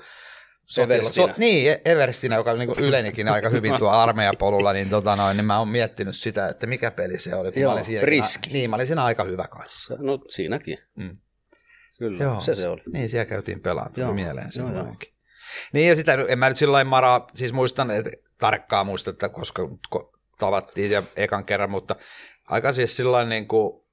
Everstinä. 0.77 1.33
niin, 1.37 1.71
E- 1.71 1.81
Everstinä, 1.85 2.35
joka 2.35 2.53
niin 2.53 2.67
kuin 2.67 2.79
ylenikin 2.79 3.27
aika 3.29 3.49
hyvin 3.49 3.77
tuolla 3.77 4.03
armeijapolulla, 4.03 4.73
niin, 4.73 4.89
tota 4.89 5.15
noin, 5.15 5.37
niin 5.37 5.45
mä 5.45 5.59
oon 5.59 5.67
miettinyt 5.67 6.15
sitä, 6.15 6.47
että 6.47 6.67
mikä 6.67 6.91
peli 6.91 7.19
se 7.19 7.35
oli. 7.35 7.51
kun 7.51 7.61
Joo, 7.61 7.69
mä 7.69 7.73
olin 7.73 7.85
siinäkin- 7.85 8.07
riski. 8.07 8.49
Niin, 8.53 8.69
mä 8.69 8.75
olin 8.75 8.87
siinä 8.87 9.03
aika 9.03 9.23
hyvä 9.23 9.47
kanssa. 9.47 9.95
No 9.99 10.19
siinäkin. 10.27 10.77
Mm. 10.95 11.17
Kyllä, 11.99 12.23
joo. 12.23 12.41
se 12.41 12.55
se 12.55 12.67
oli. 12.67 12.81
Niin, 12.93 13.09
siellä 13.09 13.25
käytiin 13.25 13.61
pelaamaan, 13.61 13.93
tuli 13.93 14.13
mieleen 14.13 14.45
joo, 14.47 14.51
semmoinenkin. 14.51 15.13
Niin, 15.73 15.89
ja 15.89 15.95
sitä, 15.95 16.17
en 16.27 16.39
mä 16.39 16.47
nyt 16.47 16.57
sillä 16.57 16.83
Maraa, 16.83 17.27
siis 17.35 17.53
muistan, 17.53 17.91
että 17.91 18.11
tarkkaan 18.39 18.85
muista, 18.85 19.09
että 19.09 19.29
koska 19.29 19.63
ko- 19.95 20.17
tavattiin 20.39 20.91
ja 20.91 21.03
ekan 21.15 21.45
kerran, 21.45 21.71
mutta 21.71 21.95
aika 22.47 22.73
siis 22.73 22.95
sillä 22.95 23.25
niin 23.25 23.47
kuin, 23.47 23.83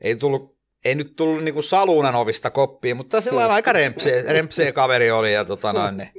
ei 0.00 0.16
tullut 0.16 0.60
ei 0.84 0.94
nyt 0.94 1.16
tullut 1.16 1.44
niin 1.44 1.54
kuin 1.54 1.64
saluunan 1.64 2.14
ovista 2.14 2.50
koppiin, 2.50 2.96
mutta 2.96 3.20
sillä 3.20 3.46
aika 3.46 3.72
rempsee, 3.72 4.32
rempsee 4.32 4.72
kaveri 4.72 5.10
oli 5.10 5.32
ja 5.32 5.44
tota 5.44 5.72
noin, 5.72 5.96
niin 5.96 6.10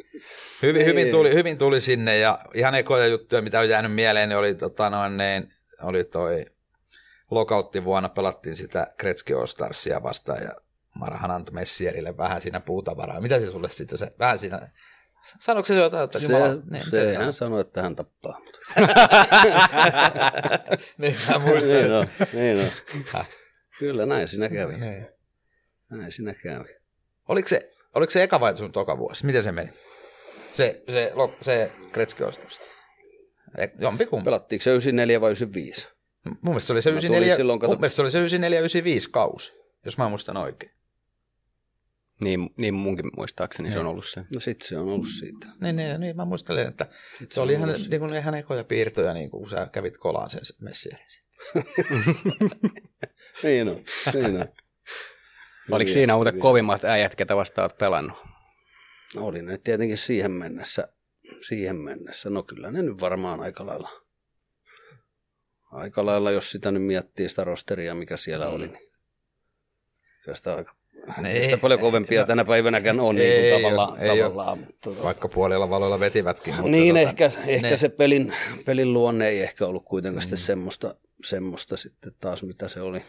hyvin, 0.61 0.85
hyvin, 0.85 1.03
Niin. 1.03 1.11
tuli, 1.11 1.33
hyvin 1.33 1.57
tuli 1.57 1.81
sinne 1.81 2.17
ja 2.17 2.39
ihan 2.53 2.75
ekoja 2.75 3.07
juttuja, 3.07 3.41
mitä 3.41 3.59
on 3.59 3.69
jäänyt 3.69 3.93
mieleen, 3.93 4.29
niin 4.29 4.37
oli, 4.37 4.55
tota 4.55 4.89
noin, 4.89 5.17
niin, 5.17 5.53
oli 5.81 6.03
toi 6.03 6.45
lokautti 7.31 7.83
vuonna 7.83 8.09
pelattiin 8.09 8.55
sitä 8.55 8.87
Gretzky 8.99 9.33
All 9.33 9.45
Starsia 9.45 10.03
vastaan 10.03 10.43
ja 10.43 10.51
Marahan 10.95 11.31
antoi 11.31 11.53
Messierille 11.53 12.17
vähän 12.17 12.41
siinä 12.41 12.59
puutavaraa. 12.59 13.21
Mitä 13.21 13.39
se 13.39 13.51
sulle 13.51 13.69
sitten 13.69 13.97
se, 13.97 14.13
vähän 14.19 14.39
siinä, 14.39 14.71
sanoiko 15.39 15.67
se 15.67 15.75
jotain, 15.75 16.03
että 16.03 16.19
Se, 16.19 16.25
Jumala, 16.25 16.47
niin, 16.71 16.89
se 16.89 17.15
hän 17.15 17.33
sanoi, 17.33 17.61
että 17.61 17.81
hän 17.81 17.95
tappaa. 17.95 18.39
Mutta... 18.39 18.59
niin 20.97 21.15
mä 21.29 21.39
muistan. 21.39 21.69
niin 21.69 21.91
on, 21.93 22.07
niin 22.33 22.59
on. 23.13 23.25
Kyllä 23.79 24.05
näin 24.05 24.27
siinä 24.27 24.49
kävi. 24.49 24.77
Niin. 24.77 25.07
Näin 25.89 26.11
siinä 26.11 26.33
kävi. 26.33 26.69
Oliko 27.27 27.47
se, 27.47 27.71
oliko 27.95 28.11
se 28.11 28.23
eka 28.23 28.39
vai 28.39 28.57
sun 28.57 28.71
toka 28.71 28.97
vuosi? 28.97 29.25
Miten 29.25 29.43
se 29.43 29.51
meni? 29.51 29.69
Se, 30.53 30.83
se, 30.89 31.13
se 31.41 31.71
Gretzky 31.91 32.23
All 32.23 32.31
Stars. 32.31 32.59
Eh, 33.57 33.71
Jompikumpi. 33.79 34.25
Pelattiinko 34.25 34.63
se 34.63 34.69
94 34.69 35.21
vai 35.21 35.29
95? 35.29 35.87
Mun 36.23 36.37
mielestä 36.41 36.67
se 36.67 36.73
oli 36.73 36.81
se 36.81 36.91
Mä 36.91 36.99
tulin 36.99 37.05
94, 37.05 37.35
silloin, 37.35 37.59
kato- 37.59 37.73
mun 37.73 37.79
mielestä 37.79 37.95
se 37.95 38.01
oli 38.01 38.11
se 38.11 38.17
94 38.17 38.59
95 38.59 39.09
kausi, 39.11 39.51
jos 39.85 39.97
mä 39.97 40.09
muistan 40.09 40.37
oikein. 40.37 40.71
Niin, 42.23 42.49
niin 42.57 42.73
munkin 42.73 43.11
muistaakseni 43.17 43.71
se 43.71 43.79
on 43.79 43.85
ollut 43.85 44.05
se. 44.05 44.19
No 44.33 44.39
sit 44.39 44.61
se 44.61 44.77
on 44.77 44.87
ollut 44.87 45.07
siitä. 45.19 45.47
Niin, 45.61 45.75
niin, 45.75 45.99
niin 45.99 46.15
mä 46.15 46.25
muistelen, 46.25 46.67
että 46.67 46.87
se, 47.19 47.27
se 47.31 47.41
oli 47.41 47.53
ihan, 47.53 47.69
niin 47.89 47.99
kuin, 47.99 48.13
ihan 48.15 48.33
ekoja 48.33 48.63
piirtoja, 48.63 49.13
niin 49.13 49.29
kun 49.31 49.49
sä 49.49 49.67
kävit 49.71 49.97
kolaan 49.97 50.29
sen 50.29 50.41
messiärin. 50.61 51.05
Niin 53.43 53.67
on, 53.67 53.83
niin 54.13 54.25
on. 54.25 54.45
Oliko 55.71 55.87
Hyviä- 55.87 55.93
siinä 55.93 56.15
muuten 56.15 56.39
kovimmat 56.39 56.83
äijät, 56.83 57.15
ketä 57.15 57.35
vasta 57.35 57.61
oot 57.61 57.77
pelannut? 57.77 58.17
Oli 59.17 59.41
ne 59.41 59.57
tietenkin 59.57 59.97
siihen 59.97 60.31
mennessä, 60.31 60.87
siihen 61.47 61.75
mennessä. 61.75 62.29
No 62.29 62.43
kyllä 62.43 62.71
ne 62.71 62.81
nyt 62.81 63.01
varmaan 63.01 63.39
aika 63.39 63.65
lailla, 63.65 63.89
aika 65.71 66.05
lailla 66.05 66.31
jos 66.31 66.51
sitä 66.51 66.71
nyt 66.71 66.83
miettii 66.83 67.29
sitä 67.29 67.43
rosteria, 67.43 67.95
mikä 67.95 68.17
siellä 68.17 68.47
oli, 68.47 68.67
niin 68.67 68.91
kyllä 70.23 70.35
sitä 70.35 70.55
aika 70.55 70.75
ei 71.27 71.43
sitä 71.43 71.57
paljon 71.57 71.79
kovempia 71.79 72.21
no, 72.21 72.27
tänä 72.27 72.45
päivänäkään 72.45 72.99
on 72.99 73.17
ei 73.17 73.29
niin 73.29 73.41
kuin 73.53 73.61
tavallaan. 73.63 73.99
ei 74.01 74.17
tavallaan 74.19 74.57
mutta, 74.59 74.89
tota- 74.91 75.03
Vaikka 75.03 75.27
puolella 75.27 75.69
valoilla 75.69 75.99
vetivätkin. 75.99 76.53
Mutta 76.55 76.71
niin, 76.71 76.95
tota, 76.95 76.99
ehkä, 77.09 77.25
ehkä 77.47 77.69
ne- 77.69 77.77
se 77.77 77.89
pelin, 77.89 78.33
pelin 78.65 78.93
luonne 78.93 79.27
ei 79.29 79.41
ehkä 79.41 79.65
ollut 79.67 79.85
kuitenkaan 79.85 80.17
Mm. 80.19 80.21
sitten 80.21 80.37
semmoista, 80.37 80.95
semmoista 81.23 81.77
sitten 81.77 82.13
taas, 82.19 82.43
mitä 82.43 82.67
se 82.67 82.81
oli. 82.81 83.01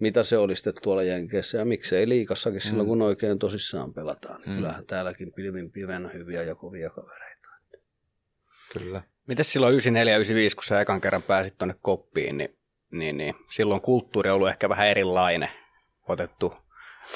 Mitä 0.00 0.22
se 0.22 0.38
oli 0.38 0.54
sitten 0.56 0.74
tuolla 0.82 1.02
Jenkeissä 1.02 1.58
ja 1.58 1.64
miksei 1.64 2.08
liikassakin 2.08 2.60
silloin, 2.60 2.86
Mm. 2.86 2.88
kun 2.88 3.02
oikein 3.02 3.38
tosissaan 3.38 3.94
pelataan. 3.94 4.40
Niin 4.40 4.50
Mm. 4.50 4.56
Kyllähän 4.56 4.86
täälläkin 4.86 5.32
pilvin 5.32 5.70
piven 5.72 6.10
hyviä 6.12 6.42
ja 6.42 6.54
kovia 6.54 6.90
kavereita. 6.90 7.48
Kyllä. 8.72 9.02
Mites 9.26 9.52
silloin 9.52 9.74
94-95, 9.74 10.54
kun 10.54 10.64
sä 10.64 10.80
ekan 10.80 11.00
kerran 11.00 11.22
pääsit 11.22 11.58
tuonne 11.58 11.74
koppiin, 11.82 12.38
niin, 12.38 12.56
niin, 12.92 13.16
niin 13.16 13.34
silloin 13.50 13.80
kulttuuri 13.80 14.30
on 14.30 14.36
ollut 14.36 14.48
ehkä 14.48 14.68
vähän 14.68 14.88
erilainen. 14.88 15.48
Otettu 16.08 16.54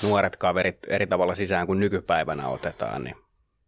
nuoret 0.02 0.36
kaverit 0.36 0.78
eri 0.88 1.06
tavalla 1.06 1.34
sisään 1.34 1.66
kuin 1.66 1.80
nykypäivänä 1.80 2.48
otetaan, 2.48 3.04
niin 3.04 3.16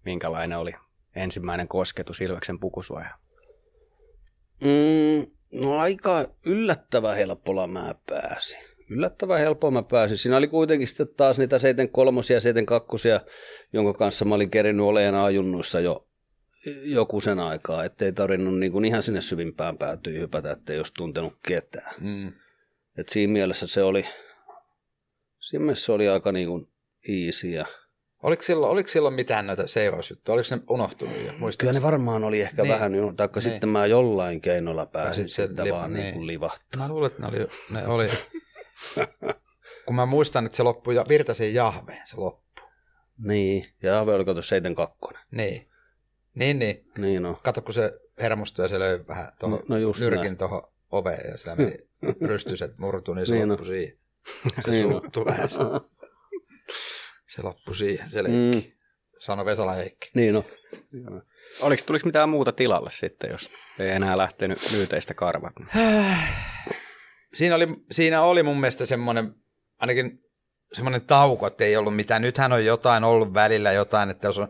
minkälainen 0.05 0.59
oli 0.59 0.73
ensimmäinen 1.17 1.69
kosketus 1.69 2.21
Ilveksen 2.21 2.59
pukusuoja? 2.59 3.11
Mm, 4.61 5.27
no 5.65 5.79
aika 5.79 6.25
yllättävän 6.47 7.17
helpolla 7.17 7.67
mä 7.67 7.95
pääsin. 8.07 8.61
Yllättävän 8.91 9.41
helpolla 9.41 9.73
mä 9.73 9.83
pääsin. 9.83 10.19
Siinä 10.19 10.37
oli 10.37 10.49
kuitenkin 10.49 10.89
sitten 10.89 11.09
taas 11.17 11.39
niitä 11.39 11.59
73 11.59 12.19
ja 12.19 12.23
72, 12.23 13.09
jonka 13.73 13.93
kanssa 13.93 14.25
mä 14.25 14.35
olin 14.35 14.51
kerinyt 14.51 14.87
olemaan 14.87 15.25
ajunnuissa 15.25 15.81
jo 15.81 16.09
joku 16.85 17.21
sen 17.21 17.39
aikaa, 17.39 17.85
ettei 17.85 18.13
tarvinnut 18.13 18.59
niin 18.59 18.73
kuin 18.73 18.85
ihan 18.85 19.03
sinne 19.03 19.21
syvimpään 19.21 19.79
päätyä 19.79 20.13
hypätä, 20.13 20.51
ettei 20.51 20.77
olisi 20.77 20.95
tuntenut 20.95 21.33
ketään. 21.49 21.95
Mm. 22.01 22.33
Et 22.99 23.09
siinä 23.09 23.33
mielessä 23.33 23.67
se 23.67 23.83
oli, 23.83 24.07
siinä 25.49 25.75
se 25.75 25.93
oli 25.93 26.09
aika 26.09 26.33
niin 26.33 26.49
kuin 26.49 26.69
easy 27.09 27.49
ja 27.49 27.67
Oliko 28.23 28.43
silloin, 28.43 28.73
oliko 28.73 28.89
silloin 28.89 29.15
mitään 29.15 29.47
näitä 29.47 29.67
seurausjuttuja? 29.67 30.35
Oliko 30.35 30.49
ne 30.57 30.63
unohtunut 30.71 31.17
jo? 31.27 31.33
Muistatko? 31.39 31.61
Kyllä 31.61 31.73
ne 31.73 31.83
varmaan 31.83 32.25
oli 32.25 32.41
ehkä 32.41 32.63
Niin. 32.63 32.69
niin. 32.69 32.75
vähän, 32.75 32.95
jo- 32.95 33.13
taikka 33.17 33.41
Niin. 33.41 33.51
sitten 33.51 33.69
mä 33.69 33.87
jollain 33.87 34.41
keinolla 34.41 34.87
pääsin 34.87 35.29
sitten 35.29 35.65
lipa- 35.65 35.77
vaan 35.77 35.93
niin. 35.93 36.03
niin 36.03 36.15
kuin 36.15 36.27
livahtaa. 36.27 36.81
Mä 36.83 36.89
luulen, 36.89 37.07
että 37.11 37.23
ne 37.23 37.29
oli, 37.29 37.49
ne 37.71 37.87
oli... 37.87 38.09
kun 39.87 39.95
mä 39.97 40.07
muistan, 40.07 40.47
että 40.47 40.57
se 40.57 40.63
loppui 40.63 40.95
ja 40.95 41.05
Virtasen 41.09 41.55
Jahveen 41.55 42.07
se 42.07 42.17
loppu. 42.17 42.61
Niin, 43.19 43.67
ja 43.83 44.01
Ave 44.01 44.15
oliko 44.15 44.33
tuossa 44.35 44.49
72. 44.49 45.25
Niin. 45.31 45.69
Niin, 46.35 46.59
niin. 46.59 46.85
Niin 46.99 47.23
no. 47.23 47.41
Kato, 47.43 47.63
kun 47.63 47.75
se 47.75 47.93
hermostui 48.21 48.65
ja 48.65 48.69
se 48.69 48.79
löi 48.79 49.07
vähän 49.09 49.33
tuohon 49.41 49.63
No- 49.69 49.79
no 49.79 49.93
nyrkin 50.01 50.37
tuohon 50.37 50.63
oveen 50.93 51.31
ja 51.31 51.39
sillä 51.39 51.57
meni 51.57 51.77
rystyset 52.31 52.79
murtu, 52.79 53.15
niin 53.15 53.27
se 53.27 53.35
Niin 53.35 53.49
loppui 53.49 53.67
no. 53.67 53.73
siihen. 53.73 53.99
Se 54.65 54.71
Niin 54.71 54.85
no. 54.85 54.91
suuttui 55.01 55.25
vähän. 55.25 55.51
Se, 55.51 55.59
se 57.35 57.43
loppui 57.43 57.77
siihen, 57.77 58.11
se 58.11 58.23
leikki. 58.23 58.69
Mm, 58.69 58.73
Sano 59.19 59.45
Vesala 59.45 59.73
Heikki. 59.73 60.11
niin 60.15 60.35
no. 60.35 60.45
Oliko, 61.61 61.83
tuliko 61.87 62.07
mitään 62.07 62.29
muuta 62.29 62.53
tilalle 62.53 62.91
sitten, 62.93 63.31
jos 63.31 63.51
ei 63.79 63.91
enää 63.91 64.19
lähtenyt 64.19 64.59
myyteistä 64.73 65.15
karvat? 65.15 65.53
Siinä 67.35 67.55
oli, 67.55 67.69
siinä 67.91 68.23
oli 68.23 68.43
mun 68.43 68.61
mielestä 68.61 68.87
semmoinen, 68.87 69.35
ainakin 69.81 70.21
semmoinen 70.73 71.01
tauko, 71.01 71.47
että 71.47 71.65
ei 71.65 71.77
ollut 71.77 71.97
mitään. 71.97 72.23
Nythän 72.23 72.53
on 72.53 72.65
jotain 72.65 73.05
ollut 73.05 73.35
välillä 73.35 73.73
jotain, 73.73 74.11
että 74.11 74.29
jos 74.29 74.39
on 74.39 74.49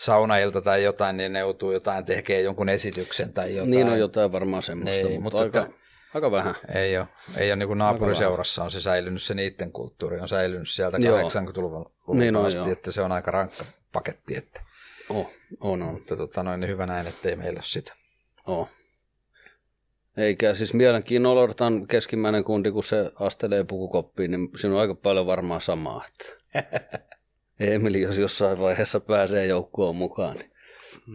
saunailta 0.00 0.60
tai 0.60 0.82
jotain, 0.84 1.16
niin 1.16 1.32
ne 1.32 1.38
joutuu 1.38 1.72
jotain 1.72 2.04
tekee 2.04 2.40
jonkun 2.40 2.68
esityksen 2.68 3.32
tai 3.32 3.54
jotain. 3.54 3.70
Niin 3.70 3.88
on 3.88 3.98
jotain 3.98 4.32
varmaan 4.32 4.62
semmoista, 4.62 5.02
niin, 5.06 5.22
mutta, 5.22 5.38
mutta 5.44 5.58
aika, 5.60 5.70
että- 5.72 5.83
aika 6.14 6.30
vähän. 6.30 6.54
Ei 6.74 6.98
ole. 6.98 7.06
Ei 7.36 7.50
ole 7.50 7.56
niin 7.56 7.66
kuin 7.66 7.78
naapuriseurassa 7.78 8.64
on 8.64 8.70
se 8.70 8.80
säilynyt, 8.80 9.22
se 9.22 9.34
niiden 9.34 9.72
kulttuuri 9.72 10.20
on 10.20 10.28
säilynyt 10.28 10.68
sieltä 10.68 10.96
Joo. 10.96 11.28
80-luvun 11.28 11.90
Niin 12.12 12.36
asti, 12.36 12.70
että 12.70 12.92
se 12.92 13.00
on 13.00 13.12
aika 13.12 13.30
rankka 13.30 13.64
paketti. 13.92 14.36
Että, 14.36 14.60
Oh, 15.08 15.30
on, 15.60 15.82
on, 15.82 15.94
mutta 15.94 16.16
tota, 16.16 16.42
noin, 16.42 16.60
niin 16.60 16.68
hyvä 16.70 16.86
näin, 16.86 17.06
ettei 17.06 17.36
meillä 17.36 17.58
ole 17.58 17.64
sitä. 17.64 17.94
on. 18.46 18.66
Eikä 20.16 20.54
siis 20.54 20.74
mielenkiinnolla 20.74 21.40
odotan 21.42 21.86
keskimmäinen 21.86 22.44
kundi, 22.44 22.70
kun 22.70 22.84
se 22.84 23.10
astelee 23.20 23.64
pukukoppiin, 23.64 24.30
niin 24.30 24.50
siinä 24.56 24.74
on 24.74 24.80
aika 24.80 24.94
paljon 24.94 25.26
varmaan 25.26 25.60
samaa. 25.60 26.04
Että 26.06 26.24
Emili, 27.60 28.00
jos 28.00 28.18
jossain 28.18 28.58
vaiheessa 28.60 29.00
pääsee 29.00 29.46
joukkoon 29.46 29.96
mukaan, 29.96 30.36
niin 30.36 30.50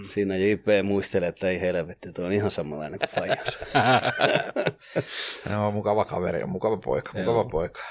siinä 0.04 0.36
JP 0.38 0.66
muistelee, 0.84 1.30
että 1.30 1.50
ei 1.50 1.62
helvetti, 1.62 2.14
tuo 2.14 2.26
on 2.26 2.34
ihan 2.34 2.52
samanlainen 2.52 3.00
kuin 3.00 3.10
faijansa. 3.10 3.60
Ne 5.50 5.58
on 5.58 5.74
mukava 5.74 6.06
kaveri, 6.06 6.46
mukava 6.46 6.78
poika, 6.78 7.12
mukava 7.14 7.38
Joo. 7.38 7.50
poika. 7.50 7.82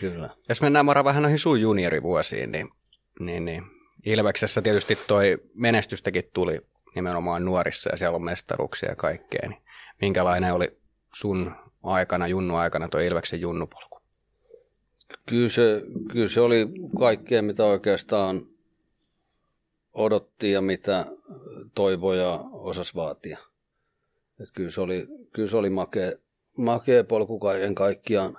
Kyllä. 0.00 0.30
Jos 0.48 0.60
mennään 0.60 0.86
Mara 0.86 1.04
vähän 1.04 1.22
noihin 1.22 1.38
sun 1.38 1.60
juniorivuosiin, 1.60 2.52
niin, 2.52 2.70
niin, 3.20 3.44
niin 3.44 3.62
Ilveksessä 4.04 4.62
tietysti 4.62 4.98
toi 5.06 5.38
menestystäkin 5.54 6.24
tuli 6.32 6.60
nimenomaan 6.94 7.44
nuorissa 7.44 7.90
ja 7.90 7.96
siellä 7.96 8.16
on 8.16 8.24
mestaruksia 8.24 8.88
ja 8.88 8.96
kaikkea. 8.96 9.48
Niin 9.48 9.62
minkälainen 10.00 10.54
oli 10.54 10.76
sun 11.14 11.52
aikana, 11.82 12.28
junnu 12.28 12.56
aikana 12.56 12.88
toi 12.88 13.06
Ilveksen 13.06 13.40
junnupolku? 13.40 13.98
Kyllä 15.26 15.48
se, 15.48 15.82
kyllä 16.12 16.28
se 16.28 16.40
oli 16.40 16.68
kaikkea, 16.98 17.42
mitä 17.42 17.64
oikeastaan 17.64 18.46
odotti 19.92 20.50
ja 20.50 20.60
mitä 20.60 21.06
toivoja 21.74 22.40
osas 22.52 22.94
vaatia. 22.94 23.38
Et 24.40 24.48
kyllä 24.54 24.70
se 24.70 24.80
oli, 24.80 25.06
kyllä 25.32 25.48
se 25.48 25.56
oli 25.56 25.70
makea, 25.70 26.12
makea 26.56 27.04
polku 27.04 27.38
kaiken 27.38 27.74
kaikkiaan. 27.74 28.38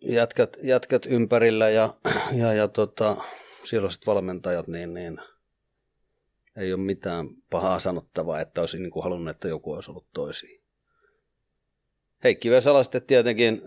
Jätkät, 0.00 0.56
jätkät 0.62 1.06
ympärillä 1.06 1.68
ja, 1.68 1.94
ja, 2.32 2.52
ja 2.52 2.68
tota, 2.68 3.16
silloiset 3.64 4.06
valmentajat, 4.06 4.68
niin, 4.68 4.94
niin 4.94 5.18
ei 6.56 6.72
ole 6.72 6.82
mitään 6.82 7.28
pahaa 7.50 7.78
sanottavaa, 7.78 8.40
että 8.40 8.60
olisin 8.60 8.82
niin 8.82 8.90
kuin 8.90 9.02
halunnut, 9.02 9.36
että 9.36 9.48
joku 9.48 9.72
olisi 9.72 9.90
ollut 9.90 10.06
toisin. 10.12 10.62
Heikki 12.24 12.50
Vesala 12.50 12.82
sitten 12.82 13.02
tietenkin 13.02 13.62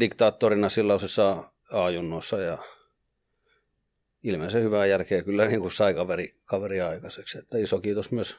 diktaattorina 0.00 0.68
silloisessa 0.68 1.44
A-junnossa 1.72 2.38
ja 2.38 2.58
ilmeisen 4.22 4.62
hyvää 4.62 4.86
järkeä 4.86 5.22
kyllä 5.22 5.46
niin 5.46 5.60
kuin 5.60 5.72
sai 5.72 5.94
kaveri, 5.94 6.34
kaveri 6.44 6.80
aikaiseksi. 6.80 7.38
Että 7.38 7.58
iso 7.58 7.80
kiitos 7.80 8.10
myös, 8.12 8.36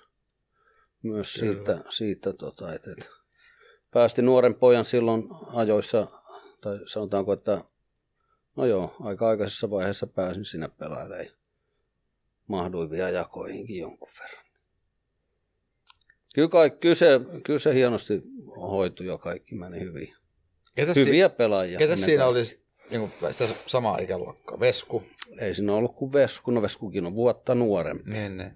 myös 1.04 1.34
Kyllä. 1.40 1.54
siitä, 1.54 1.84
siitä 1.90 2.34
tota, 2.34 2.74
että, 2.74 2.92
että 2.92 3.10
päästi 3.92 4.22
nuoren 4.22 4.56
pojan 4.56 4.86
silloin 4.86 5.24
ajoissa, 5.54 6.08
tai 6.62 6.80
sanotaanko, 6.86 7.34
että 7.34 7.64
no 8.56 8.66
joo, 8.66 8.96
aika 9.00 9.28
aikaisessa 9.28 9.70
vaiheessa 9.70 10.08
pääsin 10.08 10.46
sinne 10.46 10.68
pelailemaan. 10.68 11.26
Mahduin 12.48 12.90
vielä 12.90 13.10
jakoihinkin 13.10 13.78
jonkun 13.78 14.10
verran. 14.20 14.46
Kyllä, 16.36 16.50
kaikki, 16.50 16.80
kyllä, 16.80 16.96
se, 16.96 17.20
kyllä 17.44 17.60
se 17.60 17.74
hienosti 17.74 18.22
hoitui 18.58 19.06
ja 19.06 19.18
kaikki 19.18 19.56
meni 19.56 19.80
hyvin. 19.80 20.14
Ketäs, 20.76 20.96
Hyviä 20.96 21.30
si- 21.30 21.36
pelaajia. 21.36 21.80
ennen 21.80 21.98
siinä 21.98 22.26
oli 22.26 22.42
niin 22.91 23.10
kuin, 23.19 23.33
sitä 23.33 23.45
samaa 23.67 23.98
ikäluokkaa? 23.98 24.60
Vesku. 24.60 25.03
Ei 25.39 25.53
siinä 25.53 25.74
ollut 25.74 25.95
kuin 25.95 26.13
Vesku. 26.13 26.51
No 26.51 26.62
Veskukin 26.62 27.05
on 27.05 27.15
vuotta 27.15 27.55
nuorempi. 27.55 28.12
Niin, 28.12 28.38
niin. 28.38 28.51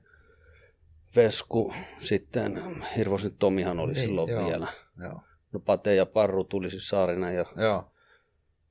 Vesku, 1.15 1.73
sitten 1.99 2.61
Hirvosen 2.97 3.35
Tomihan 3.39 3.79
oli 3.79 3.93
Niin, 3.93 4.01
silloin 4.01 4.29
joo. 4.31 4.45
vielä. 4.49 4.67
Joo. 5.03 5.21
No 5.51 5.59
Pate 5.59 5.95
ja 5.95 6.05
Parru 6.05 6.43
tuli 6.43 6.69
siis 6.69 6.89
Saarinen 6.89 7.35
ja 7.35 7.45
Joo. 7.57 7.91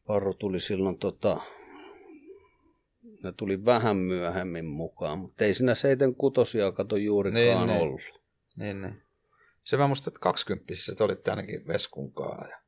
Parru 0.07 0.35
tuli 0.35 0.61
silloin 0.61 0.99
tota, 0.99 1.41
ne 3.23 3.33
tuli 3.37 3.65
vähän 3.65 3.97
myöhemmin 3.97 4.65
mukaan, 4.65 5.19
mutta 5.19 5.45
ei 5.45 5.55
siinä 5.55 5.75
seiten 5.75 6.15
kutosia 6.15 6.73
kato 6.73 6.97
juurikaan 6.97 7.45
Niin, 7.45 7.67
niin, 7.67 7.83
ollut. 7.83 8.01
Niin, 8.57 8.83
niin. 8.83 9.03
Se 9.65 9.77
mä 9.77 9.87
muistan, 9.87 10.11
että 10.11 10.21
kaksikymppisissä 10.21 10.95
te 10.95 11.05
olitte 11.05 11.31
ainakin 11.31 11.67
Veskunkaa. 11.67 12.47
Ja, 12.51 12.59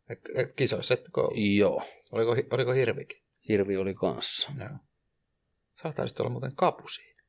kisoissa 0.56 0.94
ettekö 0.94 1.20
ollut? 1.20 1.36
Joo, 1.56 1.82
Oliko, 2.12 2.36
oliko 2.50 2.72
Hirvikin? 2.72 3.22
Hirvi 3.48 3.76
oli 3.76 3.94
kanssa. 3.94 4.52
Joo. 4.58 4.68
Sä 5.82 5.92
taisit 5.92 6.20
olla 6.20 6.30
muuten 6.30 6.56
kapu 6.56 6.88
siinä. 6.88 7.22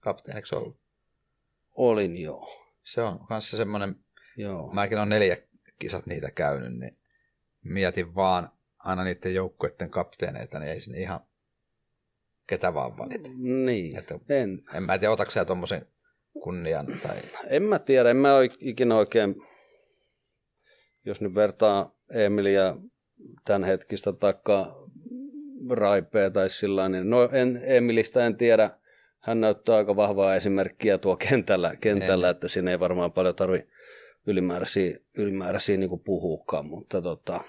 Kapteeniksi 0.00 0.54
ollut. 0.54 0.80
Olin 1.76 2.16
joo. 2.22 2.68
Se 2.84 3.02
on 3.02 3.26
kanssa 3.26 3.56
semmoinen, 3.56 3.96
joo. 4.36 4.72
mäkin 4.72 4.98
on 4.98 5.08
neljä 5.08 5.36
kisat 5.78 6.06
niitä 6.06 6.30
käynyt, 6.30 6.72
niin 6.78 6.98
mietin 7.62 8.14
vaan 8.14 8.50
aina 8.78 9.04
niiden 9.04 9.34
joukkueiden 9.34 9.90
kapteeneita, 9.90 10.58
niin 10.58 10.72
ei 10.72 10.80
sinne 10.80 11.00
ihan 11.00 11.20
ketä 12.46 12.74
vaan 12.74 12.98
valita. 12.98 13.28
Niin, 13.64 13.98
Että- 13.98 14.18
en, 14.28 14.62
En 14.74 14.82
mä 14.82 14.98
tiedä, 14.98 15.12
otatko 15.12 15.30
sä 15.30 15.44
tuommoisen 15.44 15.86
kunnian 16.42 16.86
tai... 16.86 17.16
en 17.48 17.62
mä 17.62 17.78
tiedä, 17.78 18.10
en 18.10 18.16
mä 18.16 18.30
ikinä 18.60 18.96
oikein, 18.96 19.34
jos 21.04 21.20
nyt 21.20 21.34
vertaa 21.34 21.96
Emilia 22.10 22.76
tämän 23.44 23.64
hetkistä 23.64 24.12
taikka 24.12 24.86
Raipea 25.70 26.30
tai 26.30 26.50
sillä 26.50 26.88
niin 26.88 27.10
no 27.10 27.28
en, 27.32 27.60
Emilistä 27.64 28.26
en 28.26 28.36
tiedä, 28.36 28.70
hän 29.18 29.40
näyttää 29.40 29.76
aika 29.76 29.96
vahvaa 29.96 30.36
esimerkkiä 30.36 30.98
tuo 30.98 31.16
kentällä, 31.16 31.76
kentällä 31.76 32.30
että 32.30 32.48
siinä 32.48 32.70
ei 32.70 32.80
varmaan 32.80 33.12
paljon 33.12 33.34
tarvi 33.34 33.68
ylimääräisiä, 34.26 34.98
ylimääräisiä 35.16 35.76
niin 35.76 36.00
puhuukaan, 36.04 36.66
mutta 36.66 37.02
tota, 37.02 37.40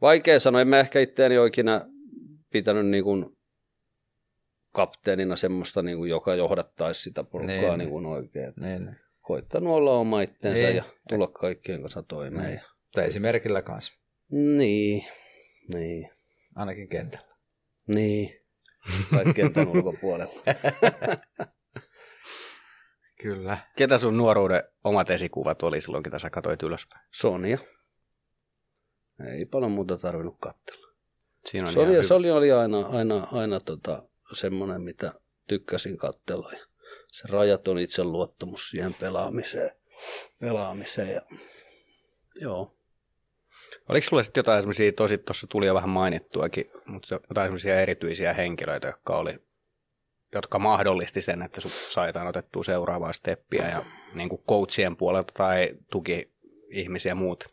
vaikea 0.00 0.40
sanoa, 0.40 0.60
en 0.60 0.68
mä 0.68 0.80
ehkä 0.80 1.00
itseäni 1.00 1.38
ole 1.38 1.46
ikinä 1.46 1.86
pitänyt 2.52 2.86
niin 2.86 3.04
kuin 3.04 3.36
kapteenina 4.72 5.36
semmoista, 5.36 5.82
niin 5.82 5.98
kuin, 5.98 6.10
joka 6.10 6.34
johdattaisi 6.34 7.02
sitä 7.02 7.24
porukkaa 7.24 7.56
Niin. 7.56 7.78
niin 7.78 7.90
kuin 7.90 8.06
oikein. 8.06 8.52
Niin, 8.56 8.84
niin. 8.84 8.96
Koittanut 9.30 9.72
olla 9.72 9.98
oma 9.98 10.22
itsensä 10.22 10.62
Niin. 10.62 10.76
ja 10.76 10.84
tulla 11.08 11.28
kaikkien 11.28 11.80
kanssa 11.80 12.02
toimeen. 12.02 12.44
Niin. 12.44 12.54
Ja... 12.54 12.62
Tai 12.92 13.06
esimerkillä 13.06 13.62
kanssa, 13.62 13.92
Niin, 14.30 15.04
niin, 15.74 16.10
ainakin 16.56 16.88
kentällä. 16.88 17.34
niin. 17.94 18.40
Tai 19.14 19.34
kentän 19.34 19.68
ulkopuolella. 19.68 20.42
Kyllä. 23.22 23.58
Ketä 23.76 23.98
sun 23.98 24.16
nuoruuden 24.16 24.62
omat 24.84 25.10
esikuvat 25.10 25.62
oli 25.62 25.80
silloin, 25.80 26.02
kun 26.02 26.20
sä 26.20 26.30
katsoit 26.30 26.62
ylöspäin? 26.62 27.06
Sonia. 27.10 27.58
Ei 29.32 29.46
paljon 29.46 29.72
muuta 29.72 29.98
tarvinnut 29.98 30.36
katsella. 30.40 30.86
Siinä 31.46 31.68
on 31.68 31.74
hyvä. 31.74 32.14
oli, 32.14 32.30
oli 32.30 32.52
aina, 32.52 32.80
aina, 32.80 33.28
aina 33.32 33.60
tota, 33.60 34.02
semmoinen, 34.32 34.82
mitä 34.82 35.12
tykkäsin 35.48 35.96
katsella. 35.96 36.52
Ja 36.52 36.66
se 37.10 37.28
rajaton 37.28 37.78
itseluottamus 37.78 38.68
siihen 38.68 38.94
pelaamiseen. 38.94 39.70
pelaamiseen 40.40 41.14
ja... 41.14 41.20
Joo. 42.40 42.74
Oliko 43.88 44.06
sulla 44.06 44.22
sitten 44.22 44.40
jotain 44.40 44.62
semmoisia, 44.62 44.92
tosi 44.92 45.18
tuossa 45.18 45.46
tuli 45.46 45.66
jo 45.66 45.74
vähän 45.74 45.90
mainittuakin, 45.90 46.70
mutta 46.86 47.14
jotain 47.14 47.46
semmoisia 47.46 47.80
erityisiä 47.80 48.32
henkilöitä, 48.32 48.88
jotka 48.88 49.16
oli 49.16 49.38
jotka 50.34 50.58
mahdollisti 50.58 51.22
sen, 51.22 51.42
että 51.42 51.60
sut 51.60 51.72
saitaan 51.72 52.26
otettua 52.26 52.64
seuraavaa 52.64 53.12
steppiä 53.12 53.68
ja 53.68 53.84
niin 54.14 54.28
kuin 54.28 54.42
coachien 54.48 54.96
puolelta 54.96 55.32
tai 55.36 55.76
tuki 55.90 56.30
ihmisiä 56.68 57.14
muut. 57.14 57.44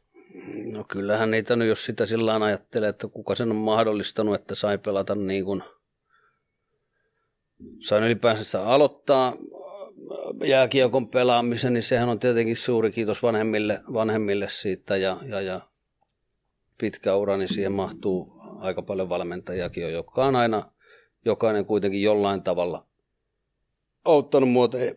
No 0.74 0.84
kyllähän 0.84 1.32
niitä 1.32 1.56
nyt, 1.56 1.68
jos 1.68 1.86
sitä 1.86 2.06
sillä 2.06 2.36
ajattelee, 2.36 2.90
että 2.90 3.08
kuka 3.08 3.36
sen 3.36 3.50
on 3.50 3.56
mahdollistanut, 3.56 4.36
että 4.36 4.56
sai 4.56 4.78
pelata 4.78 5.16
niin 5.16 5.46
kuin, 5.46 5.64
sain 7.80 8.04
ylipäänsä 8.04 8.64
aloittaa 8.68 9.34
jääkiekon 10.46 11.08
pelaamisen, 11.08 11.74
niin 11.74 11.84
sehän 11.84 12.10
on 12.10 12.20
tietenkin 12.20 12.58
suuri 12.58 12.92
kiitos 12.92 13.24
vanhemmille, 13.24 13.80
vanhemmille 13.94 14.48
siitä 14.50 14.98
ja, 14.98 15.18
ja, 15.26 15.42
ja 15.42 15.62
pitkä 16.78 17.16
ura, 17.16 17.38
niin 17.38 17.54
siihen 17.54 17.72
mahtuu 17.72 18.34
aika 18.60 18.82
paljon 18.82 19.10
valmentajakin 19.10 19.84
jo, 19.84 19.90
joka 19.90 20.26
on 20.26 20.36
aina 20.36 20.72
jokainen 21.26 21.66
kuitenkin 21.66 22.02
jollain 22.02 22.44
tavalla 22.44 22.88
auttanut 24.06 24.50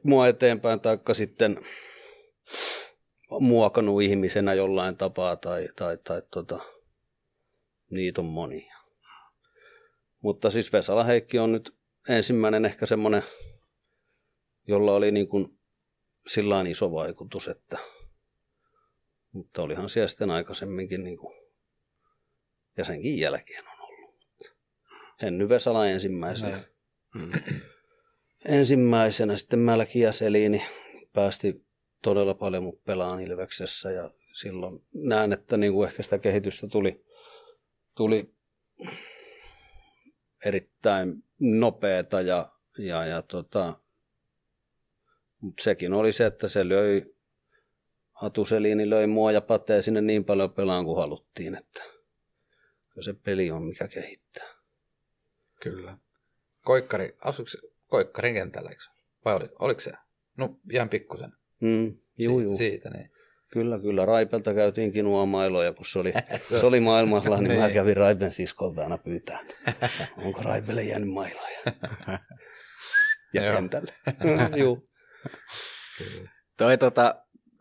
mua, 0.02 0.28
eteenpäin, 0.28 0.80
taikka 0.80 1.14
sitten 1.14 1.56
muokannut 3.40 4.02
ihmisenä 4.02 4.54
jollain 4.54 4.96
tapaa 4.96 5.36
tai, 5.36 5.68
tai, 5.76 5.98
tai 6.04 6.22
tota, 6.30 6.58
niitä 7.90 8.20
on 8.20 8.24
monia. 8.24 8.76
Mutta 10.20 10.50
siis 10.50 10.72
Vesala 10.72 11.04
Heikki 11.04 11.38
on 11.38 11.52
nyt 11.52 11.74
ensimmäinen 12.10 12.64
ehkä 12.64 12.86
semmoinen, 12.86 13.22
jolla 14.66 14.92
oli 14.92 15.10
niin 15.10 15.28
kuin 15.28 15.58
sillä 16.26 16.64
iso 16.68 16.92
vaikutus, 16.92 17.48
että 17.48 17.78
mutta 19.32 19.62
olihan 19.62 19.88
siellä 19.88 20.08
sitten 20.08 20.30
aikaisemminkin 20.30 21.04
niin 21.04 21.18
kuin, 21.18 21.34
ja 22.76 22.84
senkin 22.84 23.18
jälkeen 23.18 23.64
on 23.68 23.88
ollut. 23.88 24.20
Henny 25.22 25.48
Vesala 25.48 25.86
ensimmäisenä. 25.86 26.50
Näin. 26.50 26.64
Mm. 27.14 27.30
Ensimmäisenä 28.44 29.36
sitten 29.36 29.58
Mälki 29.58 30.00
ja 30.00 30.12
Selini 30.12 30.62
päästi 31.12 31.66
todella 32.02 32.34
paljon 32.34 32.62
mut 32.62 32.84
pelaan 32.84 33.20
Ilveksessä 33.20 33.90
ja 33.90 34.10
silloin 34.32 34.84
näen, 34.94 35.32
että 35.32 35.56
niin 35.56 35.72
kuin 35.72 35.88
ehkä 35.88 36.02
sitä 36.02 36.18
kehitystä 36.18 36.66
tuli, 36.68 37.04
tuli 37.96 38.34
erittäin 40.44 41.24
nopeeta 41.40 42.20
ja, 42.20 42.48
ja, 42.78 43.06
ja 43.06 43.22
tota, 43.22 43.80
mutta 45.40 45.62
sekin 45.62 45.92
oli 45.92 46.12
se, 46.12 46.26
että 46.26 46.48
se 46.48 46.68
löi, 46.68 47.14
Atu 48.22 48.44
Selini 48.44 48.90
löi 48.90 49.06
mua 49.06 49.32
ja 49.32 49.40
Patee 49.40 49.82
sinne 49.82 50.00
niin 50.00 50.24
paljon 50.24 50.52
pelaan 50.52 50.84
kuin 50.84 50.96
haluttiin, 50.96 51.54
että 51.54 51.82
se 53.00 53.14
peli 53.14 53.50
on 53.50 53.62
mikä 53.62 53.88
kehittää. 53.88 54.48
Kyllä. 55.62 55.98
Koikkari, 56.64 57.16
asuiko 57.20 57.50
Koikkarin 57.86 58.34
kentällä, 58.34 58.70
eikö? 58.70 58.82
Vai 59.24 59.34
oli, 59.34 59.48
oliko 59.58 59.80
se? 59.80 59.92
No 60.36 60.60
ihan 60.72 60.88
pikkusen. 60.88 61.32
Mm, 61.60 61.96
juu, 62.18 62.40
juu. 62.40 62.56
Siitä, 62.56 62.90
niin. 62.90 63.10
Kyllä, 63.52 63.78
kyllä. 63.78 64.06
Raipelta 64.06 64.54
käytiin 64.54 64.92
kinua 64.92 65.26
mailoja, 65.26 65.72
kun 65.72 65.84
se 65.84 65.98
oli, 65.98 66.12
se 66.60 66.66
oli 66.66 66.80
maailmalla, 66.80 67.36
niin 67.40 67.58
mä 67.60 67.64
Niin. 67.66 67.74
kävin 67.74 67.96
Raipen 67.96 68.32
siskolta 68.32 68.82
aina 68.82 68.98
pyytää. 68.98 69.38
Onko 70.16 70.42
Raipelle 70.42 70.82
jäänyt 70.82 71.08
mailoja? 71.10 71.58
Ja 73.34 73.44
Joo. 73.44 73.54
kentälle. 73.54 73.92
Kyllä. 74.22 74.50
Toi 76.56 76.78
tota, 76.78 77.14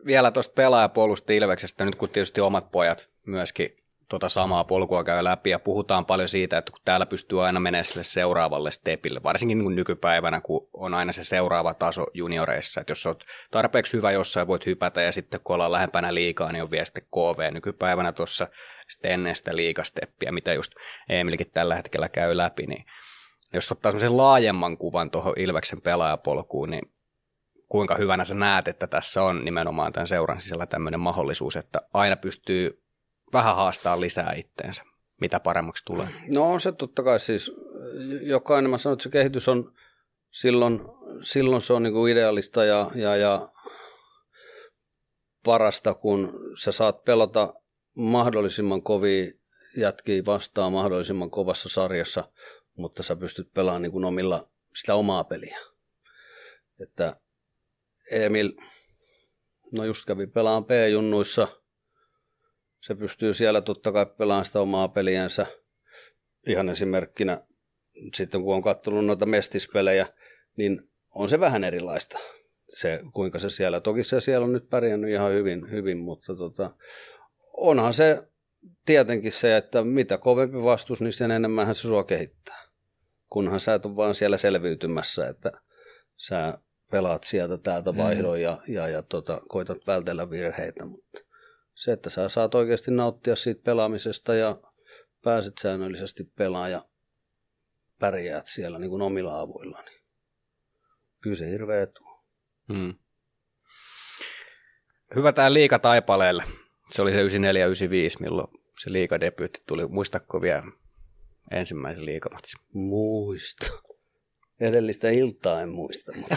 vielä 0.06 0.30
tuosta 0.30 0.52
pelaajapuolusta 0.54 1.32
Ilveksestä, 1.32 1.84
nyt 1.84 1.94
kun 1.94 2.08
tietysti 2.10 2.40
omat 2.40 2.70
pojat 2.70 3.08
myöskin 3.26 3.76
tota 4.10 4.28
samaa 4.28 4.64
polkua 4.64 5.04
käy 5.04 5.24
läpi 5.24 5.50
ja 5.50 5.58
puhutaan 5.58 6.06
paljon 6.06 6.28
siitä, 6.28 6.58
että 6.58 6.72
kun 6.72 6.80
täällä 6.84 7.06
pystyy 7.06 7.46
aina 7.46 7.60
menemään 7.60 7.84
sille 7.84 8.02
seuraavalle 8.02 8.70
stepille, 8.70 9.22
varsinkin 9.22 9.58
niin 9.58 9.64
kuin 9.64 9.76
nykypäivänä, 9.76 10.40
kun 10.40 10.68
on 10.72 10.94
aina 10.94 11.12
se 11.12 11.24
seuraava 11.24 11.74
taso 11.74 12.06
junioreissa, 12.14 12.80
että 12.80 12.90
jos 12.90 13.06
olet 13.06 13.24
tarpeeksi 13.50 13.92
hyvä 13.92 14.10
jossain, 14.10 14.46
voit 14.46 14.66
hypätä 14.66 15.02
ja 15.02 15.12
sitten 15.12 15.40
kun 15.44 15.54
ollaan 15.54 15.72
lähempänä 15.72 16.14
liikaa, 16.14 16.52
niin 16.52 16.62
on 16.62 16.70
vielä 16.70 16.84
sitten 16.84 17.02
KV 17.04 17.52
nykypäivänä 17.52 18.12
tuossa 18.12 18.48
sitten 18.88 19.10
ennen 19.10 19.36
sitä 19.36 19.56
liikasteppiä, 19.56 20.32
mitä 20.32 20.52
just 20.52 20.72
Emilkin 21.08 21.50
tällä 21.54 21.74
hetkellä 21.76 22.08
käy 22.08 22.36
läpi, 22.36 22.66
niin 22.66 22.84
jos 23.54 23.72
ottaa 23.72 23.92
semmoisen 23.92 24.16
laajemman 24.16 24.78
kuvan 24.78 25.10
tuohon 25.10 25.34
Ilveksen 25.36 25.80
pelaajapolkuun, 25.80 26.70
niin 26.70 26.92
kuinka 27.68 27.94
hyvänä 27.94 28.24
sä 28.24 28.34
näet, 28.34 28.68
että 28.68 28.86
tässä 28.86 29.22
on 29.22 29.44
nimenomaan 29.44 29.92
tämän 29.92 30.06
seuran 30.06 30.40
sisällä 30.40 30.66
tämmöinen 30.66 31.00
mahdollisuus, 31.00 31.56
että 31.56 31.80
aina 31.92 32.16
pystyy 32.16 32.89
vähän 33.32 33.56
haastaa 33.56 34.00
lisää 34.00 34.32
itteensä, 34.36 34.82
mitä 35.20 35.40
paremmaksi 35.40 35.84
tulee. 35.84 36.08
No 36.34 36.58
se 36.58 36.72
totta 36.72 37.02
kai 37.02 37.20
siis, 37.20 37.52
jokainen, 38.22 38.70
mä 38.70 38.78
sanon, 38.78 38.92
että 38.92 39.02
se 39.02 39.10
kehitys 39.10 39.48
on 39.48 39.72
silloin, 40.30 40.80
silloin 41.22 41.62
se 41.62 41.72
on 41.72 41.82
niin 41.82 41.92
kuin 41.92 42.12
idealista 42.12 42.64
ja, 42.64 42.90
ja, 42.94 43.16
ja 43.16 43.48
parasta, 45.44 45.94
kun 45.94 46.32
sä 46.62 46.72
saat 46.72 47.04
pelata 47.04 47.54
mahdollisimman 47.96 48.82
kovia 48.82 49.32
jätkiä 49.76 50.22
vastaan 50.26 50.72
mahdollisimman 50.72 51.30
kovassa 51.30 51.68
sarjassa, 51.68 52.32
mutta 52.76 53.02
sä 53.02 53.16
pystyt 53.16 53.52
pelaamaan 53.54 53.82
niin 53.82 53.92
kuin 53.92 54.04
omilla 54.04 54.48
sitä 54.74 54.94
omaa 54.94 55.24
peliä. 55.24 55.58
Että 56.80 57.16
Emil, 58.10 58.52
no 59.72 59.84
just 59.84 60.04
kävi 60.04 60.26
pelaan 60.26 60.64
P-junnuissa, 60.64 61.48
se 62.80 62.94
pystyy 62.94 63.32
siellä 63.32 63.60
totta 63.60 63.92
kai 63.92 64.06
pelaamaan 64.06 64.44
sitä 64.44 64.60
omaa 64.60 64.88
peliänsä. 64.88 65.46
Ihan 66.46 66.68
esimerkkinä, 66.68 67.46
sitten 68.14 68.42
kun 68.42 68.54
on 68.54 68.62
katsonut 68.62 69.06
noita 69.06 69.26
mestispelejä, 69.26 70.06
niin 70.56 70.90
on 71.14 71.28
se 71.28 71.40
vähän 71.40 71.64
erilaista, 71.64 72.18
se, 72.68 73.00
kuinka 73.14 73.38
se 73.38 73.50
siellä. 73.50 73.80
Toki 73.80 74.04
se 74.04 74.20
siellä 74.20 74.44
on 74.44 74.52
nyt 74.52 74.68
pärjännyt 74.68 75.10
ihan 75.10 75.32
hyvin, 75.32 75.70
hyvin 75.70 75.98
mutta 75.98 76.36
tota, 76.36 76.70
onhan 77.56 77.92
se 77.92 78.22
tietenkin 78.86 79.32
se, 79.32 79.56
että 79.56 79.84
mitä 79.84 80.18
kovempi 80.18 80.62
vastus, 80.62 81.00
niin 81.00 81.12
sen 81.12 81.30
enemmän 81.30 81.74
se 81.74 81.80
sua 81.80 82.04
kehittää. 82.04 82.60
Kunhan 83.28 83.60
sä 83.60 83.74
et 83.74 83.86
ole 83.86 83.96
vaan 83.96 84.14
siellä 84.14 84.36
selviytymässä, 84.36 85.26
että 85.26 85.52
sä 86.16 86.58
pelaat 86.90 87.24
sieltä 87.24 87.58
täältä 87.58 87.96
vaihdon 87.96 88.42
ja, 88.42 88.58
ja, 88.68 88.88
ja 88.88 89.02
tota, 89.02 89.40
koitat 89.48 89.86
vältellä 89.86 90.30
virheitä, 90.30 90.84
mutta 90.84 91.20
se, 91.80 91.92
että 91.92 92.10
sä 92.10 92.28
saat 92.28 92.54
oikeasti 92.54 92.90
nauttia 92.90 93.36
siitä 93.36 93.62
pelaamisesta 93.64 94.34
ja 94.34 94.56
pääset 95.24 95.54
säännöllisesti 95.62 96.24
pelaamaan 96.24 96.70
ja 96.70 96.84
pärjäät 97.98 98.46
siellä 98.46 98.78
niin 98.78 98.90
kuin 98.90 99.02
omilla 99.02 99.40
avuilla, 99.40 99.82
niin 99.82 100.02
kyllä 101.20 101.36
se 101.36 101.50
hirveä 101.50 101.82
etu. 101.82 102.02
Hmm. 102.72 102.94
Hyvä 105.14 105.32
tämä 105.32 105.52
liika 105.52 105.78
taipaleelle. 105.78 106.44
Se 106.88 107.02
oli 107.02 107.12
se 107.12 107.22
94-95, 107.22 107.26
milloin 108.20 108.48
se 108.78 108.92
liikadebyytti 108.92 109.62
tuli. 109.66 109.86
Muistatko 109.88 110.42
vielä 110.42 110.62
ensimmäisen 111.50 112.06
liikamatsin? 112.06 112.60
Muista. 112.72 113.66
Edellistä 114.60 115.10
iltaa 115.10 115.62
en 115.62 115.68
muista, 115.68 116.12
mutta 116.16 116.36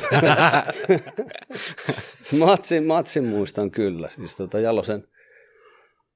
matsin, 2.46 2.84
matsin 2.84 3.24
muistan 3.24 3.72
kyllä. 3.72 4.10
Siis 4.10 4.36
tota 4.36 4.60
Jalosen, 4.60 5.08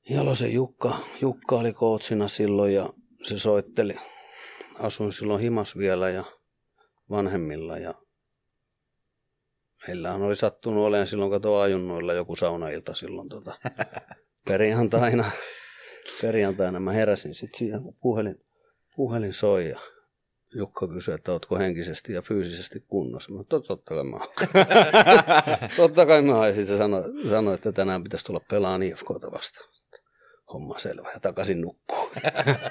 Jalosen 0.09 0.53
Jukka, 0.53 0.97
Jukka 1.21 1.55
oli 1.55 1.73
kootsina 1.73 2.27
silloin 2.27 2.73
ja 2.73 2.89
se 3.23 3.37
soitteli. 3.37 3.95
Asuin 4.79 5.13
silloin 5.13 5.41
himas 5.41 5.77
vielä 5.77 6.09
ja 6.09 6.23
vanhemmilla 7.09 7.77
ja 7.77 7.93
Meillähän 9.87 10.21
oli 10.21 10.35
sattunut 10.35 10.85
olemaan 10.85 11.07
silloin, 11.07 11.31
kato 11.31 11.59
ajunnoilla 11.59 12.13
joku 12.13 12.35
saunailta 12.35 12.93
silloin 12.93 13.29
tota, 13.29 13.53
perjantaina. 14.47 15.31
Perjantaina 16.21 16.79
mä 16.79 16.91
heräsin 16.91 17.35
sitten 17.35 17.57
siihen, 17.57 17.83
kun 17.83 17.97
puhelin, 18.01 18.45
puhelin 18.95 19.33
soi 19.33 19.69
ja 19.69 19.79
Jukka 20.55 20.87
kysyi, 20.87 21.13
että 21.13 21.31
ootko 21.31 21.57
henkisesti 21.57 22.13
ja 22.13 22.21
fyysisesti 22.21 22.79
kunnossa. 22.87 23.31
Mä 23.31 23.43
totta, 23.49 23.67
totta 23.67 23.95
kai 23.95 24.03
mä 24.03 24.17
Totta 25.77 26.05
kai 26.05 26.21
mä 26.21 26.47
Ja 26.47 26.53
sitten 26.53 26.75
se 26.75 26.77
sanoi, 26.77 27.03
sanoi, 27.29 27.53
että 27.53 27.71
tänään 27.71 28.03
pitäisi 28.03 28.25
tulla 28.25 28.41
pelaan 28.49 28.83
IFKta 28.83 29.31
vastaan. 29.31 29.76
Homma 30.53 30.79
selvä 30.79 31.11
ja 31.13 31.19
takaisin 31.19 31.61
nukkuu. 31.61 32.11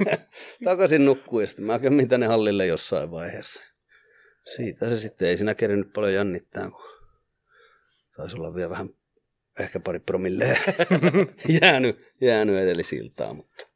takaisin 0.64 1.04
nukkuu 1.04 1.40
ja 1.40 1.46
sitten 1.46 1.64
mä 1.64 1.78
kävin 1.78 2.08
tänne 2.08 2.26
hallille 2.26 2.66
jossain 2.66 3.10
vaiheessa. 3.10 3.62
Siitä 4.56 4.88
se 4.88 4.96
sitten 4.96 5.28
ei 5.28 5.36
siinä 5.36 5.54
kerinyt 5.54 5.92
paljon 5.92 6.14
jännittää, 6.14 6.70
kun 6.70 6.84
taisi 8.16 8.36
olla 8.36 8.54
vielä 8.54 8.70
vähän, 8.70 8.88
ehkä 9.58 9.80
pari 9.80 9.98
promilleja 9.98 10.56
jäänyt, 11.60 12.12
jäänyt 12.20 12.56
edellisiltaan. 12.56 13.36
Mutta. 13.36 13.66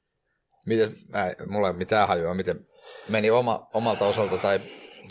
Miten, 0.67 0.93
mä, 1.09 1.33
mulla 1.47 1.67
ei 1.67 1.71
ole 1.71 1.79
mitään 1.79 2.09
hajua, 2.09 2.35
miten 2.35 2.67
meni 3.09 3.31
oma, 3.31 3.69
omalta 3.75 4.05
osalta 4.07 4.39
tai 4.39 4.61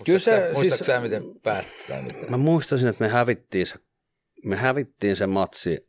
Kyllä 0.06 0.20
se, 0.20 0.52
siis, 0.60 0.80
sä, 0.80 1.00
miten 1.00 1.24
päättyi? 1.44 2.30
Mä 2.30 2.38
muistaisin, 2.38 2.90
että 2.90 3.04
me 3.04 3.10
hävittiin 3.10 3.68
se, 3.68 3.76
me 4.46 4.56
hävittiin 4.56 5.16
se 5.16 5.28
matsi, 5.28 5.89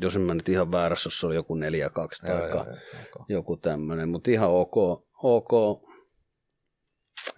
jos 0.00 0.16
en 0.16 0.22
mä 0.22 0.34
nyt 0.34 0.48
ihan 0.48 0.72
väärässä, 0.72 1.06
jos 1.06 1.20
se 1.20 1.26
oli 1.26 1.34
joku 1.34 1.54
4-2 1.54 1.58
tai 1.58 2.30
Joo, 2.30 2.48
joo, 2.48 2.66
joku 3.28 3.56
tämmöinen, 3.56 4.08
mutta 4.08 4.30
ihan 4.30 4.50
ok, 4.50 4.76
ok, 5.22 5.82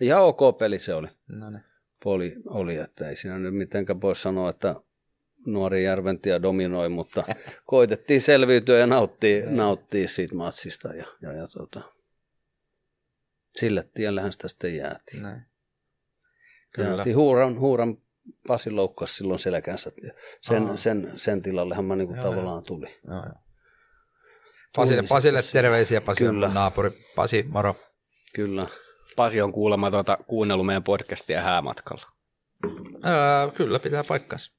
ihan 0.00 0.22
ok 0.22 0.58
peli 0.58 0.78
se 0.78 0.94
oli. 0.94 1.08
No 1.28 1.50
niin. 1.50 1.64
Oli, 2.04 2.36
oli, 2.46 2.76
että 2.76 3.08
ei 3.08 3.16
siinä 3.16 3.38
nyt 3.38 3.54
mitenkään 3.54 4.00
voi 4.00 4.16
sanoa, 4.16 4.50
että 4.50 4.74
nuori 5.46 5.84
Järventia 5.84 6.42
dominoi, 6.42 6.88
mutta 6.88 7.24
koitettiin 7.66 8.20
selviytyä 8.20 8.78
ja 8.78 8.86
nauttia, 8.86 9.50
nauttia 9.50 10.08
siitä 10.08 10.34
matsista 10.34 10.94
ja, 10.94 11.06
ja, 11.20 11.32
ja 11.32 11.48
tota, 11.48 11.80
sille 13.54 13.88
tiellähän 13.94 14.32
sitä 14.32 14.48
sitten 14.48 14.76
jäätiin. 14.76 15.22
Näin. 15.22 15.42
Kyllä. 16.74 16.88
jäätiin. 16.88 17.16
Huuran, 17.16 17.60
huuran 17.60 18.01
Pasi 18.46 18.70
loukkasi 18.70 19.14
silloin 19.14 19.38
selkänsä. 19.38 19.92
Sen, 20.40 20.70
Aa. 20.70 20.76
sen, 20.76 21.12
sen 21.16 21.42
tilallehan 21.42 21.84
mä 21.84 21.96
niinku 21.96 22.14
Joo, 22.14 22.22
tavallaan 22.24 22.64
tuli. 22.64 22.86
Joo, 23.08 23.16
joo. 23.16 23.34
Pasille, 24.76 25.02
Pasille 25.08 25.40
terveisiä, 25.52 26.00
Pasi 26.00 26.26
on 26.26 26.34
Kyllä. 26.34 26.46
mun 26.46 26.54
naapuri. 26.54 26.90
Pasi, 27.16 27.46
moro. 27.48 27.76
Kyllä. 28.34 28.62
Pasi 29.16 29.40
on 29.42 29.52
kuulemma 29.52 29.90
tuota, 29.90 30.18
kuunnellut 30.26 30.66
meidän 30.66 30.84
podcastia 30.84 31.40
häämatkalla. 31.40 32.06
Öö, 33.06 33.50
kyllä, 33.54 33.78
pitää 33.78 34.04
paikkansa. 34.08 34.52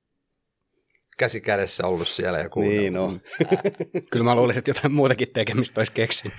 Käsi 1.18 1.42
kädessä 1.42 1.88
ollut 1.88 2.08
siellä 2.08 2.40
ja 2.40 2.50
kuunnellut. 2.50 2.82
Niin 2.82 2.98
on. 2.98 3.22
Kyllä 4.12 4.24
mä 4.26 4.36
luulisin, 4.36 4.58
että 4.60 4.70
jotain 4.70 4.94
muutakin 4.94 5.28
tekemistä 5.34 5.80
olisi 5.82 5.92
keksinyt. 5.92 6.38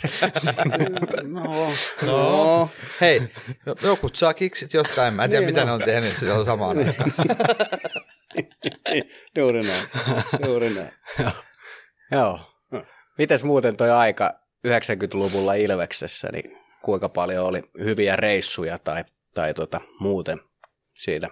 No, 1.23 1.71
No, 2.07 2.71
hei, 3.01 3.23
joku 3.83 4.11
saa 4.13 4.35
kiksit 4.35 4.75
jostain, 4.75 5.15
mä 5.15 5.25
en 5.25 5.31
tiedä 5.31 5.41
Niin, 5.47 5.55
mitä 5.55 5.61
no. 5.61 5.67
ne 5.67 5.73
on 5.73 5.81
tehnyt 5.81 6.17
silloin 6.21 6.47
samaan 6.47 6.79
aikaan. 6.79 7.13
juuri 9.37 9.63
näin. 9.63 9.83
Juuri 10.47 10.71
näin. 10.71 10.91
Joo. 12.13 12.41
Mites 13.19 13.45
muuten 13.45 13.77
toi 13.77 13.91
aika 13.91 14.33
90-luvulla 14.69 15.55
Ilveksessä, 15.55 16.29
niin 16.33 16.59
kuinka 16.83 17.09
paljon 17.09 17.47
oli 17.47 17.63
hyviä 17.79 18.17
reissuja 18.17 18.79
tai, 18.79 19.05
tai 19.35 19.55
tota, 19.55 19.81
muuten 20.01 20.41
siinä 20.95 21.29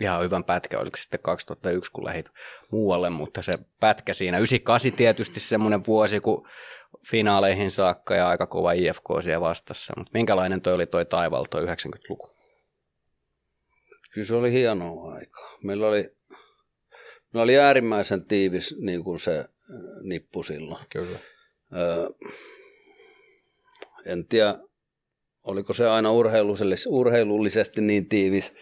ihan 0.00 0.24
hyvän 0.24 0.44
pätkä, 0.44 0.78
oliko 0.78 0.96
se 0.96 1.02
sitten 1.02 1.20
2001, 1.22 1.92
kun 1.92 2.04
lähit 2.04 2.26
muualle, 2.72 3.10
mutta 3.10 3.42
se 3.42 3.52
pätkä 3.80 4.14
siinä, 4.14 4.38
98 4.38 4.92
tietysti 4.92 5.40
semmoinen 5.40 5.86
vuosi, 5.86 6.20
kun 6.20 6.48
finaaleihin 7.10 7.70
saakka 7.70 8.14
ja 8.14 8.28
aika 8.28 8.46
kova 8.46 8.72
IFK 8.72 9.04
siellä 9.22 9.40
vastassa, 9.40 9.94
mutta 9.96 10.10
minkälainen 10.14 10.60
toi 10.60 10.74
oli 10.74 10.86
toi 10.86 11.06
taival, 11.06 11.44
toi 11.44 11.66
90-luku? 11.66 12.34
Kyllä 14.14 14.26
se 14.26 14.34
oli 14.34 14.52
hienoa 14.52 15.14
aikaa. 15.14 15.58
Meillä 15.62 15.88
oli, 15.88 16.10
meillä 17.32 17.42
oli 17.42 17.58
äärimmäisen 17.58 18.24
tiivis 18.24 18.76
niin 18.80 19.04
kuin 19.04 19.18
se 19.18 19.38
äh, 19.38 19.46
nippu 20.02 20.42
silloin. 20.42 20.84
Kyllä. 20.90 21.18
Öö, 21.76 22.08
en 24.06 24.26
tiedä, 24.26 24.58
oliko 25.44 25.72
se 25.72 25.88
aina 25.88 26.12
urheilullisesti, 26.12 26.88
urheilullisesti 26.88 27.80
niin 27.80 28.08
tiivis, 28.08 28.54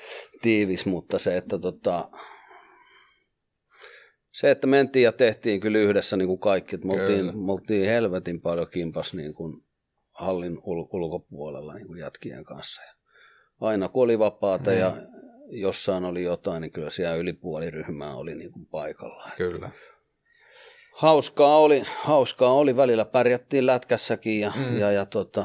tiivis 0.43 0.87
mutta 0.87 1.19
se, 1.19 1.37
että 1.37 1.59
tota, 1.59 2.09
se, 4.33 4.51
että 4.51 4.67
mentiin 4.67 5.03
ja 5.03 5.13
tehtiin 5.13 5.61
kyllä 5.61 5.79
yhdessä 5.79 6.17
niin 6.17 6.29
kuin 6.29 6.39
kaikki, 6.39 6.75
että 6.75 6.87
me 6.87 6.93
oltiin, 6.93 7.39
me 7.39 7.53
oltiin 7.53 7.89
helvetin 7.89 8.41
paljon 8.41 8.67
kimpas 8.73 9.15
niin 9.15 9.35
kuin 9.35 9.65
hallin 10.11 10.57
ul- 10.59 10.89
ulkopuolella 10.93 11.75
niin 11.75 11.87
kuin 11.87 11.99
jätkien 11.99 12.45
kanssa. 12.45 12.83
Ja 12.83 12.93
aina 13.61 13.89
kun 13.89 14.03
oli 14.05 14.19
vapaata 14.19 14.73
ja 14.73 14.97
jossain 15.51 16.05
oli 16.05 16.23
jotain, 16.23 16.61
niin 16.61 16.73
kyllä 16.73 16.91
siellä 16.91 17.17
yli 17.17 17.33
puoli 17.33 17.71
ryhmää 17.71 18.15
oli 18.15 18.35
niin 18.35 18.53
kuin 18.53 18.67
paikalla. 18.67 19.29
Kyllä. 19.37 19.71
Hauskaa 20.97 21.59
oli, 21.59 21.83
hauskaa 21.99 22.53
oli, 22.53 22.77
välillä 22.77 23.05
pärjättiin 23.05 23.67
lätkässäkin 23.67 24.41
ja, 24.41 24.53
Mm. 24.57 24.63
mm. 24.63 24.79
ja, 24.79 24.93
ja 24.93 25.07
tota, 25.07 25.45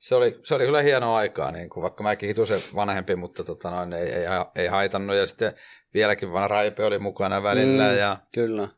Se 0.00 0.14
oli, 0.14 0.40
se 0.44 0.54
oli 0.54 0.64
kyllä 0.64 0.82
hienoa 0.82 1.16
aikaa, 1.16 1.52
niin 1.52 1.70
kuin, 1.70 1.82
vaikka 1.82 2.02
mäkin 2.02 2.26
hitusen 2.28 2.60
vanhempi, 2.74 3.16
mutta 3.16 3.44
tota, 3.44 3.70
noin, 3.70 3.92
ei, 3.92 4.12
ei, 4.12 4.24
ei, 4.56 4.66
haitannut. 4.66 5.16
Ja 5.16 5.26
sitten 5.26 5.52
vieläkin 5.94 6.32
vanha 6.32 6.48
Raipe 6.48 6.84
oli 6.84 6.98
mukana 6.98 7.42
välillä 7.42 7.90
Mm. 7.90 7.96
ja 7.98 8.16
kyllä. 8.34 8.68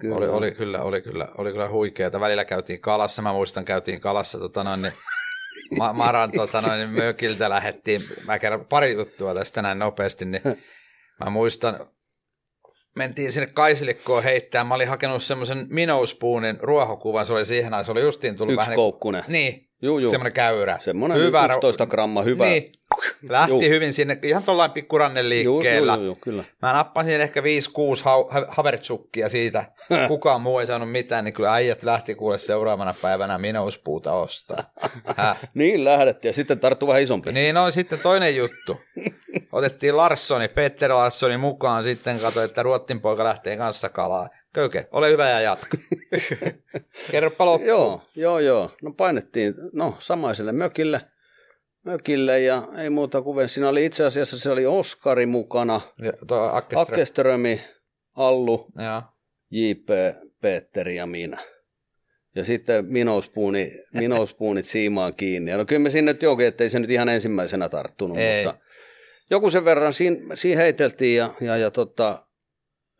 kyllä. 0.00 0.16
oli, 0.16 0.28
oli, 0.28 0.52
kyllä, 0.52 0.82
oli, 0.82 1.02
kyllä, 1.02 1.28
oli 1.38 1.52
kyllä 1.52 1.68
huikeeta. 1.68 2.20
Välillä 2.20 2.44
käytiin 2.44 2.80
kalassa, 2.80 3.22
mä 3.22 3.32
muistan 3.32 3.64
käytiin 3.64 4.00
kalassa 4.00 4.38
tota 4.38 4.64
noin, 4.64 4.82
niin, 4.82 4.92
Ma- 5.78 5.92
Maran 5.92 6.32
tota 6.32 6.60
noin, 6.60 6.76
niin 6.78 6.90
mökiltä 7.04 7.50
lähettiin, 7.50 8.02
mä 8.26 8.38
kerron 8.38 8.66
pari 8.66 8.92
juttua 8.92 9.34
tästä 9.34 9.62
näin 9.62 9.78
nopeasti, 9.78 10.24
niin 10.24 10.42
mä 11.24 11.30
muistan, 11.30 11.86
mentiin 12.94 13.32
sinne 13.32 13.46
Kaisillikkoon 13.46 14.22
heittämään, 14.22 14.66
mä 14.66 14.74
olin 14.74 14.88
hakenut 14.88 15.22
semmoisen 15.22 15.66
minouspoonin 15.70 16.58
ruohokuvan, 16.60 17.26
se 17.26 17.32
oli 17.32 17.46
siihen 17.46 17.74
aikaan, 17.74 17.84
se 17.84 17.92
oli 17.92 18.00
justiin 18.00 18.36
tullut 18.36 18.52
Yksi 18.54 18.60
vähän 18.60 18.76
koukkunen. 18.76 19.24
niin, 19.28 19.68
Juu, 19.82 19.98
juu. 19.98 20.10
semmoinen 20.10 20.32
käyrä. 20.32 20.78
Semmoinen 20.80 21.18
Hyvä 21.18 21.46
ro- 21.46 21.52
11 21.52 21.86
gramma, 21.86 22.22
hyvä. 22.22 22.44
Niin, 22.44 22.72
lähti 23.28 23.50
Juu. 23.50 23.60
hyvin 23.60 23.92
sinne, 23.92 24.18
ihan 24.22 24.42
tuollain 24.42 24.70
pikkurannen 24.70 25.28
liikkeellä. 25.28 25.92
juu, 25.92 26.00
juu, 26.00 26.04
juu, 26.06 26.18
kyllä. 26.20 26.44
Mä 26.62 26.72
nappasin 26.72 27.20
ehkä 27.20 27.40
5-6 27.40 27.44
ha- 28.04 28.46
havertsukkia 28.48 29.28
siitä. 29.28 29.64
Kukaan 30.08 30.40
muu 30.40 30.58
ei 30.58 30.66
saanut 30.66 30.92
mitään, 30.92 31.24
niin 31.24 31.34
kyllä 31.34 31.52
äijät 31.54 31.82
lähti 31.82 32.14
kuule 32.14 32.38
seuraavana 32.38 32.94
päivänä 33.02 33.38
minuuspuuta 33.38 34.12
ostaa. 34.12 34.62
Niin 35.54 35.84
lähdettiin 35.84 36.28
ja 36.28 36.32
sitten 36.34 36.60
tarttu 36.60 36.86
vähän 36.86 37.02
isompi. 37.02 37.32
Niin 37.32 37.56
on 37.56 37.72
sitten 37.72 37.98
toinen 37.98 38.36
juttu. 38.36 38.80
Otettiin 39.52 39.96
Larssoni, 39.96 40.48
Peter 40.48 40.92
Larssoni 40.92 41.36
mukaan, 41.36 41.84
sitten 41.84 42.18
katsoi, 42.18 42.44
että 42.44 42.62
Ruottin 42.62 43.00
poika 43.00 43.24
lähtee 43.24 43.56
kanssa 43.56 43.88
kalaa. 43.88 44.28
Köyke, 44.52 44.88
ole 44.92 45.10
hyvä 45.10 45.30
ja 45.30 45.40
jatka. 45.40 45.78
Kerropa 47.10 47.46
loppuun. 47.46 47.68
Joo, 47.68 48.02
joo, 48.16 48.38
joo. 48.38 48.70
No 48.82 48.92
painettiin 48.92 49.54
no, 49.72 49.96
samaiselle 49.98 50.52
mökille, 50.52 51.00
mökille 51.84 52.40
ja 52.40 52.62
ei 52.78 52.90
muuta 52.90 53.22
kuin 53.22 53.48
siinä 53.48 53.68
oli 53.68 53.84
itse 53.84 54.04
asiassa 54.04 54.38
se 54.38 54.50
oli 54.52 54.66
Oskari 54.66 55.26
mukana, 55.26 55.80
Ja 56.02 56.12
Akkeström. 56.52 56.82
Akkeströmi, 56.82 57.60
Allu, 58.14 58.66
Joo. 58.78 59.02
JP, 59.50 59.88
Petteri 60.40 60.96
ja 60.96 61.06
minä. 61.06 61.38
Ja 62.34 62.44
sitten 62.44 62.84
minouspuuni, 62.86 63.72
minouspuunit 63.92 64.66
siimaan 64.66 65.14
kiinni. 65.14 65.50
Ja 65.50 65.56
no 65.56 65.64
kyllä 65.64 65.82
me 65.82 65.90
sinne 65.90 66.12
nyt 66.12 66.22
jokin, 66.22 66.46
ettei 66.46 66.70
se 66.70 66.78
nyt 66.78 66.90
ihan 66.90 67.08
ensimmäisenä 67.08 67.68
tarttunut, 67.68 68.18
Ei. 68.18 68.46
mutta 68.46 68.60
joku 69.34 69.50
sen 69.50 69.64
verran 69.64 69.92
siinä, 69.92 70.36
siinä 70.36 70.60
heiteltiin 70.60 71.16
ja, 71.16 71.34
ja, 71.40 71.56
ja 71.56 71.70
tota, 71.70 72.26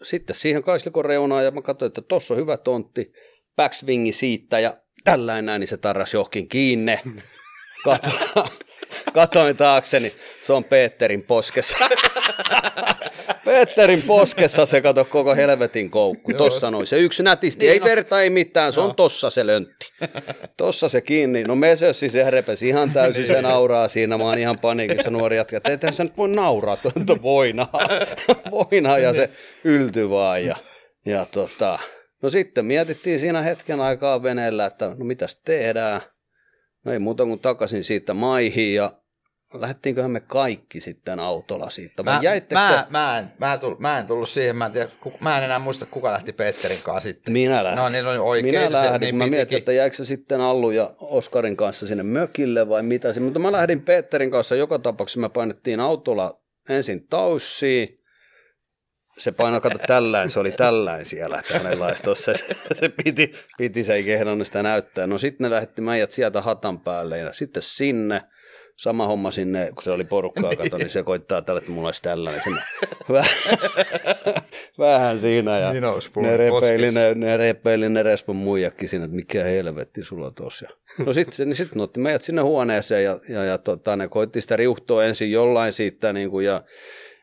sitten 0.03 0.37
siihen 0.37 0.63
kaislikon 0.63 1.05
reunaan 1.05 1.45
ja 1.45 1.51
mä 1.51 1.63
katsoin, 1.63 1.87
että 1.87 2.03
tossa 2.03 2.35
on 2.35 2.41
hyvä 2.41 2.57
tontti, 2.57 3.13
backswingi 3.57 4.13
siitä 4.13 4.61
ja 4.61 4.77
tällainen 5.05 5.47
näin, 5.47 5.61
niin 5.61 5.69
se 5.69 5.77
tarras 5.77 6.15
johonkin 6.15 6.49
kiinni. 6.49 7.01
Katoin, 7.85 8.51
katoin 9.13 9.57
taakse, 9.57 10.01
niin 10.01 10.13
se 10.43 10.53
on 10.53 10.65
Peterin 10.65 11.23
poskessa. 11.23 11.77
Petterin 13.45 14.03
poskessa 14.03 14.67
se 14.67 14.81
kato 14.81 15.05
koko 15.05 15.35
helvetin 15.35 15.91
koukku. 15.91 16.33
Tossa 16.33 16.71
noin. 16.71 16.87
Se 16.87 16.99
yksi 16.99 17.23
nätisti. 17.23 17.69
Ei 17.69 17.81
verta, 17.81 18.23
ei 18.23 18.31
mitään. 18.31 18.73
Se 18.73 18.81
on 18.81 18.95
tossa 18.95 19.31
se 19.31 19.47
löntti. 19.47 19.87
Tossa 20.57 20.89
se 20.89 21.01
kiinni. 21.01 21.45
No 21.45 21.55
mesössi 21.55 22.09
se 22.09 22.31
repesi 22.31 22.69
ihan 22.69 22.91
täysin. 22.91 23.27
Se 23.27 23.43
nauraa 23.43 23.89
siinä. 23.89 24.19
Mä 24.19 24.25
oon 24.25 24.39
ihan 24.39 24.59
paniikissa 24.59 25.11
nuori 25.11 25.37
jatka. 25.37 25.61
että 25.65 25.93
sä 25.93 26.05
nyt 26.05 26.17
voi 26.17 26.29
nauraa. 26.29 26.77
Tuota 26.77 27.23
voinaa. 27.23 27.81
voinaa 28.51 28.99
ja 28.99 29.15
se 29.15 29.31
yltyi 29.65 30.11
vaan. 30.11 30.45
Ja, 30.45 30.57
ja 31.07 31.27
tota, 31.31 31.79
no 32.23 32.31
sitten 32.31 32.65
mietittiin 32.65 33.21
siinä 33.21 33.43
hetken 33.43 33.81
aikaa 33.81 34.23
veneellä, 34.23 34.67
että 34.67 34.95
no 34.99 35.05
mitäs 35.05 35.41
tehdään. 35.45 36.01
No 36.85 36.93
ei 36.93 36.99
muuta 36.99 37.25
kuin 37.25 37.41
takaisin 37.41 37.85
siitä 37.85 38.15
maihin 38.15 38.75
ja 38.75 38.93
lähdettiinköhän 39.55 40.11
me 40.11 40.21
kaikki 40.21 40.81
sitten 40.81 41.21
autolla 41.21 41.71
siitä. 41.71 42.03
Mä, 42.03 42.11
mä, 42.11 42.41
te- 42.41 42.55
mä, 42.91 43.19
en, 43.19 43.33
mä, 43.39 43.53
en 43.55 43.61
tullut, 43.61 43.81
mä 43.81 43.99
en 43.99 44.07
tullut 44.07 44.29
siihen, 44.29 44.57
mä 44.57 44.67
en, 44.67 44.73
tiedä, 44.73 44.91
ku, 45.01 45.13
mä 45.21 45.39
en 45.39 45.45
enää 45.45 45.59
muista, 45.59 45.87
kuka 45.87 46.13
lähti 46.13 46.33
Petterin 46.33 46.79
kanssa 46.85 47.09
sitten. 47.09 47.33
Minä 47.33 47.65
lähdin. 47.65 47.77
No 47.77 47.89
niin, 47.89 48.07
oli 48.07 48.19
oikein. 48.19 48.55
Minä 48.55 48.67
se 48.67 48.73
lähdin, 48.73 49.01
niin 49.01 49.17
mä 49.17 49.27
mietin, 49.27 49.59
että 49.59 49.73
jäikö 49.73 49.97
se 49.97 50.05
sitten 50.05 50.41
Allu 50.41 50.71
ja 50.71 50.95
Oskarin 51.01 51.57
kanssa 51.57 51.87
sinne 51.87 52.03
mökille 52.03 52.69
vai 52.69 52.83
mitä 52.83 53.21
mutta 53.21 53.39
mä 53.39 53.53
lähdin 53.53 53.83
Peterin 53.83 54.31
kanssa 54.31 54.55
joka 54.55 54.79
tapauksessa, 54.79 55.21
me 55.21 55.29
painettiin 55.29 55.81
autolla 55.81 56.41
ensin 56.69 57.07
taussiin, 57.09 58.04
se 59.19 59.33
painoi, 59.33 59.61
kato 59.61 59.79
tällään, 59.87 60.31
se 60.31 60.41
oli 60.41 60.53
tällään 60.53 61.05
siellä, 61.05 61.39
että 61.39 61.59
hänellä 61.59 61.87
olisi 61.87 62.23
se, 62.23 62.35
se 62.73 62.89
piti, 62.89 63.33
piti, 63.59 63.85
se 63.85 63.95
ei 63.95 64.05
kehdannut 64.05 64.47
sitä 64.47 64.63
näyttää. 64.63 65.07
No 65.07 65.19
sitten 65.19 65.45
ne 65.45 65.51
lähetti 65.51 65.83
meidät 65.83 66.11
sieltä 66.11 66.43
hatan 66.43 66.81
päälle 66.81 67.19
ja 67.19 67.33
sitten 67.33 67.63
sinne, 67.63 68.23
sama 68.77 69.07
homma 69.07 69.31
sinne, 69.31 69.71
kun 69.75 69.83
se 69.83 69.91
oli 69.91 70.05
porukkaa, 70.05 70.57
kato, 70.57 70.79
niin 70.79 70.91
se 70.91 71.03
koittaa 71.03 71.43
tällä, 71.43 71.59
että 71.59 71.71
mulla 71.71 71.89
olisi 71.89 72.03
tällainen 72.03 72.43
sinne. 72.43 72.61
Vähän, 74.79 75.21
siinä 75.21 75.59
ja 75.59 75.73
Niin 75.73 75.85
olisi 75.85 76.11
ne 76.17 76.37
repeili, 76.37 76.91
ne, 76.91 77.15
ne 77.15 77.37
repeili 77.37 77.89
ne 77.89 78.03
Respon 78.03 78.37
muijakin 78.37 78.89
siinä, 78.89 79.05
että 79.05 79.17
mikä 79.17 79.45
helvetti 79.45 80.05
sulla 80.05 80.31
tossa. 80.31 80.69
No 81.07 81.13
sitten 81.13 81.49
niin 81.49 81.57
sit 81.57 81.75
ne 81.75 81.83
otti 81.83 82.01
meidät 82.01 82.23
sinne 82.23 82.43
huoneeseen 82.43 83.05
ja, 83.05 83.19
ja, 83.29 83.45
ja 83.45 83.59
tota, 83.59 83.97
ne 83.97 84.09
koitti 84.09 84.41
sitä 84.41 84.57
riuhtoa 84.57 85.05
ensin 85.05 85.33
jollain 85.33 85.73
siitä 85.73 86.13
niin 86.13 86.31
kuin, 86.31 86.47
ja 86.47 86.63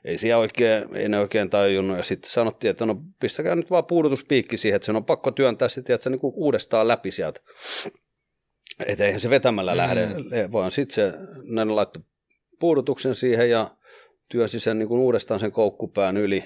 ei 0.06 0.18
siellä 0.18 0.42
oikein, 0.42 0.96
ei 0.96 1.10
ne 1.10 1.20
oikein 1.20 1.50
tajunnut 1.50 1.98
ja 1.98 2.04
sitten 2.04 2.32
sanottiin, 2.32 2.72
että 2.72 2.86
no 2.86 3.02
pistäkää 3.20 3.56
nyt 3.56 3.70
vaan 3.70 3.86
puudutuspiikki 3.86 4.58
siihen, 4.58 4.76
että 4.76 4.86
sen 4.86 4.96
on 4.96 5.06
pakko 5.06 5.32
työntää 5.32 5.68
sitten 5.68 5.94
että 5.94 6.04
se 6.04 6.10
niin 6.10 6.20
uudestaan 6.24 6.88
läpi 6.88 7.12
sieltä. 7.12 7.42
Että 8.86 9.06
eihän 9.06 9.20
se 9.20 9.30
vetämällä 9.30 9.72
mm. 9.72 9.78
lähde, 9.78 10.08
vaan 10.52 10.72
sitten 10.72 10.96
se, 10.96 11.14
ne 11.44 11.66
laittoi 11.66 12.04
puudutuksen 12.60 13.16
siihen 13.16 13.50
ja 13.50 13.76
työsi 14.30 14.60
sen 14.60 14.80
niin 14.80 14.90
kuin 14.90 15.02
uudestaan 15.02 15.40
sen 15.40 15.52
koukkupään 15.52 16.18
yli 16.18 16.44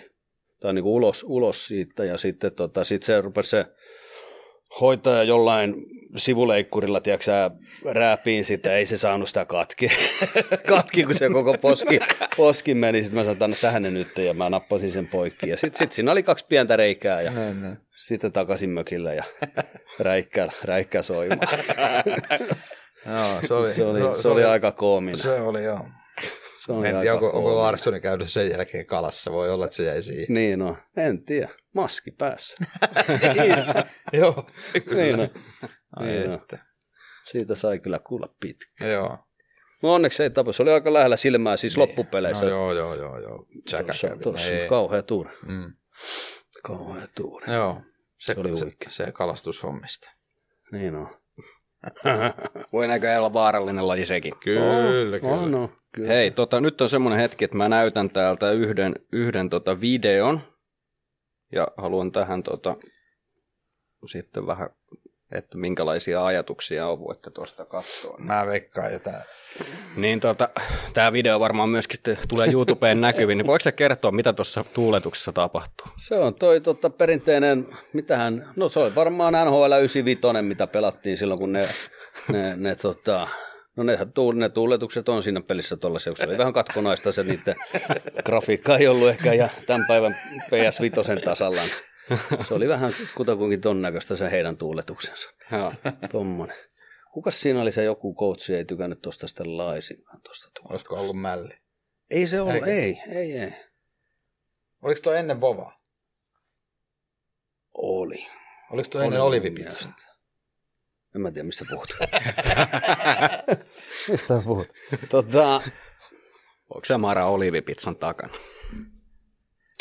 tai 0.59 0.73
niin 0.73 0.83
kuin 0.83 0.93
ulos, 0.93 1.25
ulos 1.27 1.67
siitä 1.67 2.05
ja 2.05 2.17
sitten 2.17 2.51
tota, 2.51 2.83
sit 2.83 3.03
se 3.03 3.21
rupesi 3.21 3.49
se 3.49 3.65
hoitaja 4.81 5.23
jollain 5.23 5.75
sivuleikkurilla, 6.15 7.01
tiedätkö 7.01 7.25
sä, 7.25 7.51
rääpiin 7.91 8.45
sitä, 8.45 8.75
ei 8.75 8.85
se 8.85 8.97
saanut 8.97 9.27
sitä 9.27 9.45
katki, 9.45 9.91
katki 10.69 11.03
kun 11.03 11.13
se 11.13 11.29
koko 11.29 11.53
poski, 11.61 11.99
poski 12.37 12.73
meni, 12.73 13.01
sitten 13.01 13.15
mä 13.19 13.23
sanoin, 13.23 13.33
että 13.33 13.45
anna 13.45 13.57
tähän 13.61 13.83
ne 13.83 13.91
nyt, 13.91 14.17
ja 14.17 14.33
mä 14.33 14.49
nappasin 14.49 14.91
sen 14.91 15.07
poikki, 15.07 15.49
ja 15.49 15.57
sitten 15.57 15.77
sit 15.77 15.91
siinä 15.91 16.11
oli 16.11 16.23
kaksi 16.23 16.45
pientä 16.49 16.75
reikää, 16.75 17.21
ja 17.21 17.31
No, 17.31 17.53
no. 17.53 17.75
sitten 18.07 18.31
takaisin 18.31 18.69
mökille, 18.69 19.15
ja 19.15 19.23
räikkä, 19.99 20.47
räikkä 20.63 21.01
soimaan. 21.01 21.57
Joo, 23.05 23.39
se 23.47 23.53
oli, 23.53 23.73
se 23.73 23.85
oli, 23.85 24.21
se 24.21 24.27
oli 24.27 24.43
aika 24.43 24.71
koominen. 24.71 25.17
Se 25.17 25.41
oli 25.41 25.63
joo. 25.63 25.85
Se 26.65 26.71
oli 26.71 26.87
En 26.87 26.99
tiedä, 26.99 27.13
onko, 27.13 27.27
onko. 27.27 27.55
Larssoni 27.55 28.01
käynyt 28.01 28.31
sen 28.31 28.49
jälkeen 28.49 28.85
kalassa. 28.85 29.31
Voi 29.31 29.49
olla, 29.49 29.65
että 29.65 29.75
se 29.77 29.83
jäi 29.83 30.03
siihen. 30.03 30.25
Niin 30.29 30.59
no, 30.59 30.77
en 30.97 31.23
tiedä. 31.23 31.49
Maski 31.75 32.11
päässä. 32.11 32.65
Joo. 34.13 34.49
niin. 34.95 35.19
Ai 35.95 36.07
Niin 36.07 36.31
että. 36.31 36.65
Siitä 37.23 37.55
sai 37.55 37.79
kyllä 37.79 37.99
kuulla 37.99 38.35
pitkä. 38.39 38.87
Joo. 38.87 39.17
No 39.83 39.93
onneksi 39.93 40.23
ei 40.23 40.29
tapu. 40.29 40.53
Se 40.53 40.63
oli 40.63 40.71
aika 40.71 40.93
lähellä 40.93 41.17
silmää 41.17 41.57
siis 41.57 41.77
loppupeleissä. 41.77 42.45
No 42.45 42.51
joo, 42.51 42.73
joo, 42.73 42.95
joo, 42.95 43.19
joo. 43.19 43.45
Tuossa, 43.85 44.07
tuossa, 44.23 44.47
Ei. 44.47 44.67
kauhea 44.69 45.03
tuuri. 45.03 45.29
Mm. 45.47 45.73
Kauhea 46.63 47.07
tuuri. 47.15 47.53
Joo. 47.53 47.81
Se, 48.17 48.33
Se 48.33 48.39
oli 48.39 48.57
se, 48.57 48.65
huikea. 48.65 48.89
se 48.89 49.11
kalastushommista. 49.11 50.11
Niin 50.71 50.95
on. 50.95 51.17
Voi 52.73 52.87
näköjään 52.87 53.19
olla 53.19 53.33
vaarallinen 53.33 53.87
laji 53.87 54.05
sekin. 54.05 54.33
Kyllä, 54.43 55.19
kyllä. 55.19 55.33
On, 55.33 55.51
no, 55.51 55.69
kyllä. 55.91 56.07
Hei, 56.07 56.31
tota, 56.31 56.61
nyt 56.61 56.81
on 56.81 56.89
semmoinen 56.89 57.19
hetki, 57.19 57.45
että 57.45 57.57
mä 57.57 57.69
näytän 57.69 58.09
täältä 58.09 58.51
yhden, 58.51 58.95
yhden 59.11 59.49
tota 59.49 59.81
videon. 59.81 60.41
Ja 61.51 61.67
haluan 61.77 62.11
tähän 62.11 62.43
tota, 62.43 62.75
sitten 64.05 64.47
vähän, 64.47 64.69
että 65.31 65.57
minkälaisia 65.57 66.25
ajatuksia 66.25 66.87
on, 66.87 66.99
voitte 66.99 67.29
tuosta 67.31 67.65
katsoa. 67.65 68.17
Mä 68.17 68.45
veikkaan 68.45 68.93
jotain. 68.93 69.23
Niin 69.95 70.19
tota, 70.19 70.49
tämä 70.93 71.13
video 71.13 71.39
varmaan 71.39 71.69
myöskin 71.69 71.99
tulee 72.27 72.51
YouTubeen 72.51 73.01
näkyviin, 73.01 73.37
niin 73.37 73.47
voiko 73.47 73.63
sä 73.63 73.71
kertoa, 73.71 74.11
mitä 74.11 74.33
tuossa 74.33 74.65
tuuletuksessa 74.73 75.33
tapahtuu? 75.33 75.87
Se 75.97 76.15
on 76.15 76.35
toi 76.35 76.61
tota, 76.61 76.89
perinteinen, 76.89 77.67
mitähän, 77.93 78.49
no 78.57 78.69
se 78.69 78.79
oli 78.79 78.95
varmaan 78.95 79.33
NHL 79.33 79.73
95, 79.79 80.41
mitä 80.41 80.67
pelattiin 80.67 81.17
silloin, 81.17 81.39
kun 81.39 81.53
ne, 81.53 81.67
ne, 82.31 82.55
ne 82.55 82.75
tota, 82.75 83.27
no 83.75 83.83
ne, 83.83 83.95
tuul- 83.95 84.35
ne 84.35 84.49
tuuletukset 84.49 85.09
on 85.09 85.23
siinä 85.23 85.41
pelissä 85.41 85.77
tuollaisia, 85.77 86.11
kun 86.13 86.17
se 86.17 86.27
oli 86.27 86.37
vähän 86.37 86.53
katkonaista 86.53 87.11
se 87.11 87.23
niiden 87.23 87.55
grafiikka 88.25 88.77
ei 88.77 88.87
ollut 88.87 89.09
ehkä 89.09 89.33
ja 89.33 89.49
tämän 89.65 89.85
päivän 89.87 90.17
PS5 90.45 91.21
tasalla. 91.23 91.61
Se 92.47 92.53
oli 92.53 92.67
vähän 92.67 92.91
kutakuinkin 93.15 93.61
ton 93.61 93.81
näköistä 93.81 94.15
se 94.15 94.31
heidän 94.31 94.57
tuuletuksensa. 94.57 95.29
Joo. 95.51 95.73
Tommonen. 96.11 96.55
Kukas 97.13 97.41
siinä 97.41 97.61
oli 97.61 97.71
se 97.71 97.83
joku 97.83 98.15
coachi, 98.15 98.55
ei 98.55 98.65
tykännyt 98.65 99.01
tuosta 99.01 99.27
sitten 99.27 99.57
laisinkaan 99.57 100.21
tuosta. 100.21 100.61
Olisiko 100.69 100.95
ollut 100.95 101.21
mälli? 101.21 101.53
Ei 102.09 102.27
se 102.27 102.41
ollut, 102.41 102.67
ei, 102.67 103.01
ei, 103.09 103.37
ei. 103.39 103.53
Oliko 104.81 105.01
tuo 105.03 105.13
ennen 105.13 105.41
Vovaa? 105.41 105.77
Oli. 107.73 108.27
Oliko 108.71 108.89
tuo 108.89 109.01
ennen 109.01 109.21
Oli 109.21 109.39
mun 109.39 109.47
Olivipizza? 109.47 109.91
En 111.15 111.21
mä 111.21 111.31
tiedä, 111.31 111.45
missä 111.45 111.65
puhut. 111.69 111.97
mistä 114.09 114.41
puhut? 114.45 114.67
Tota, 115.09 115.61
Onko 116.69 116.85
se 116.85 116.97
Mara 116.97 117.25
Olivipizzan 117.25 117.95
takana? 117.95 118.33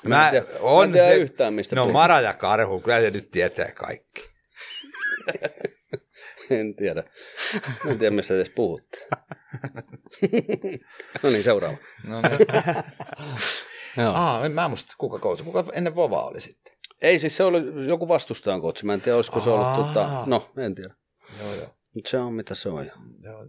mä 0.04 0.24
en 0.24 0.30
tiedä, 0.30 0.46
mä 0.46 0.84
en 0.84 0.92
tiedä 0.92 1.12
yhtään, 1.12 1.54
mistä 1.54 1.76
No 1.76 1.82
puhut. 1.82 1.92
Mara 1.92 2.20
ja 2.20 2.34
Karhu, 2.34 2.80
kyllä 2.80 3.00
se 3.00 3.10
nyt 3.10 3.30
tietää 3.30 3.72
kaikki. 3.72 4.24
En 6.50 6.74
tiedä. 6.76 7.04
En 7.90 7.98
tiedä, 7.98 8.16
missä 8.16 8.34
edes 8.34 8.50
puhutte. 8.50 8.98
no 11.22 11.30
niin, 11.30 11.42
seuraava. 11.44 11.76
No, 12.06 12.20
niin. 12.20 12.38
Joo. 13.96 14.14
Aa, 14.14 14.46
en 14.46 14.52
mä 14.52 14.68
muista, 14.68 14.94
kuka 14.98 15.18
coach, 15.18 15.44
kuka 15.44 15.64
ennen 15.72 15.94
Vovaa 15.94 16.26
oli 16.26 16.40
sitten. 16.40 16.72
Ei, 17.02 17.18
siis 17.18 17.36
se 17.36 17.44
oli 17.44 17.86
joku 17.88 18.08
vastustajan 18.08 18.60
coach. 18.60 18.84
Mä 18.84 18.94
en 18.94 19.00
tiedä, 19.00 19.16
olisiko 19.16 19.40
se 19.40 19.50
ollut, 19.50 19.66
Aa. 19.66 19.76
tota, 19.76 20.22
no, 20.26 20.50
en 20.56 20.74
tiedä. 20.74 20.94
Joo, 21.40 21.54
joo. 21.54 21.66
Mutta 21.94 22.10
se 22.10 22.18
on 22.18 22.34
mitä 22.34 22.54
se 22.54 22.68
on. 22.68 22.90
joo. 23.22 23.46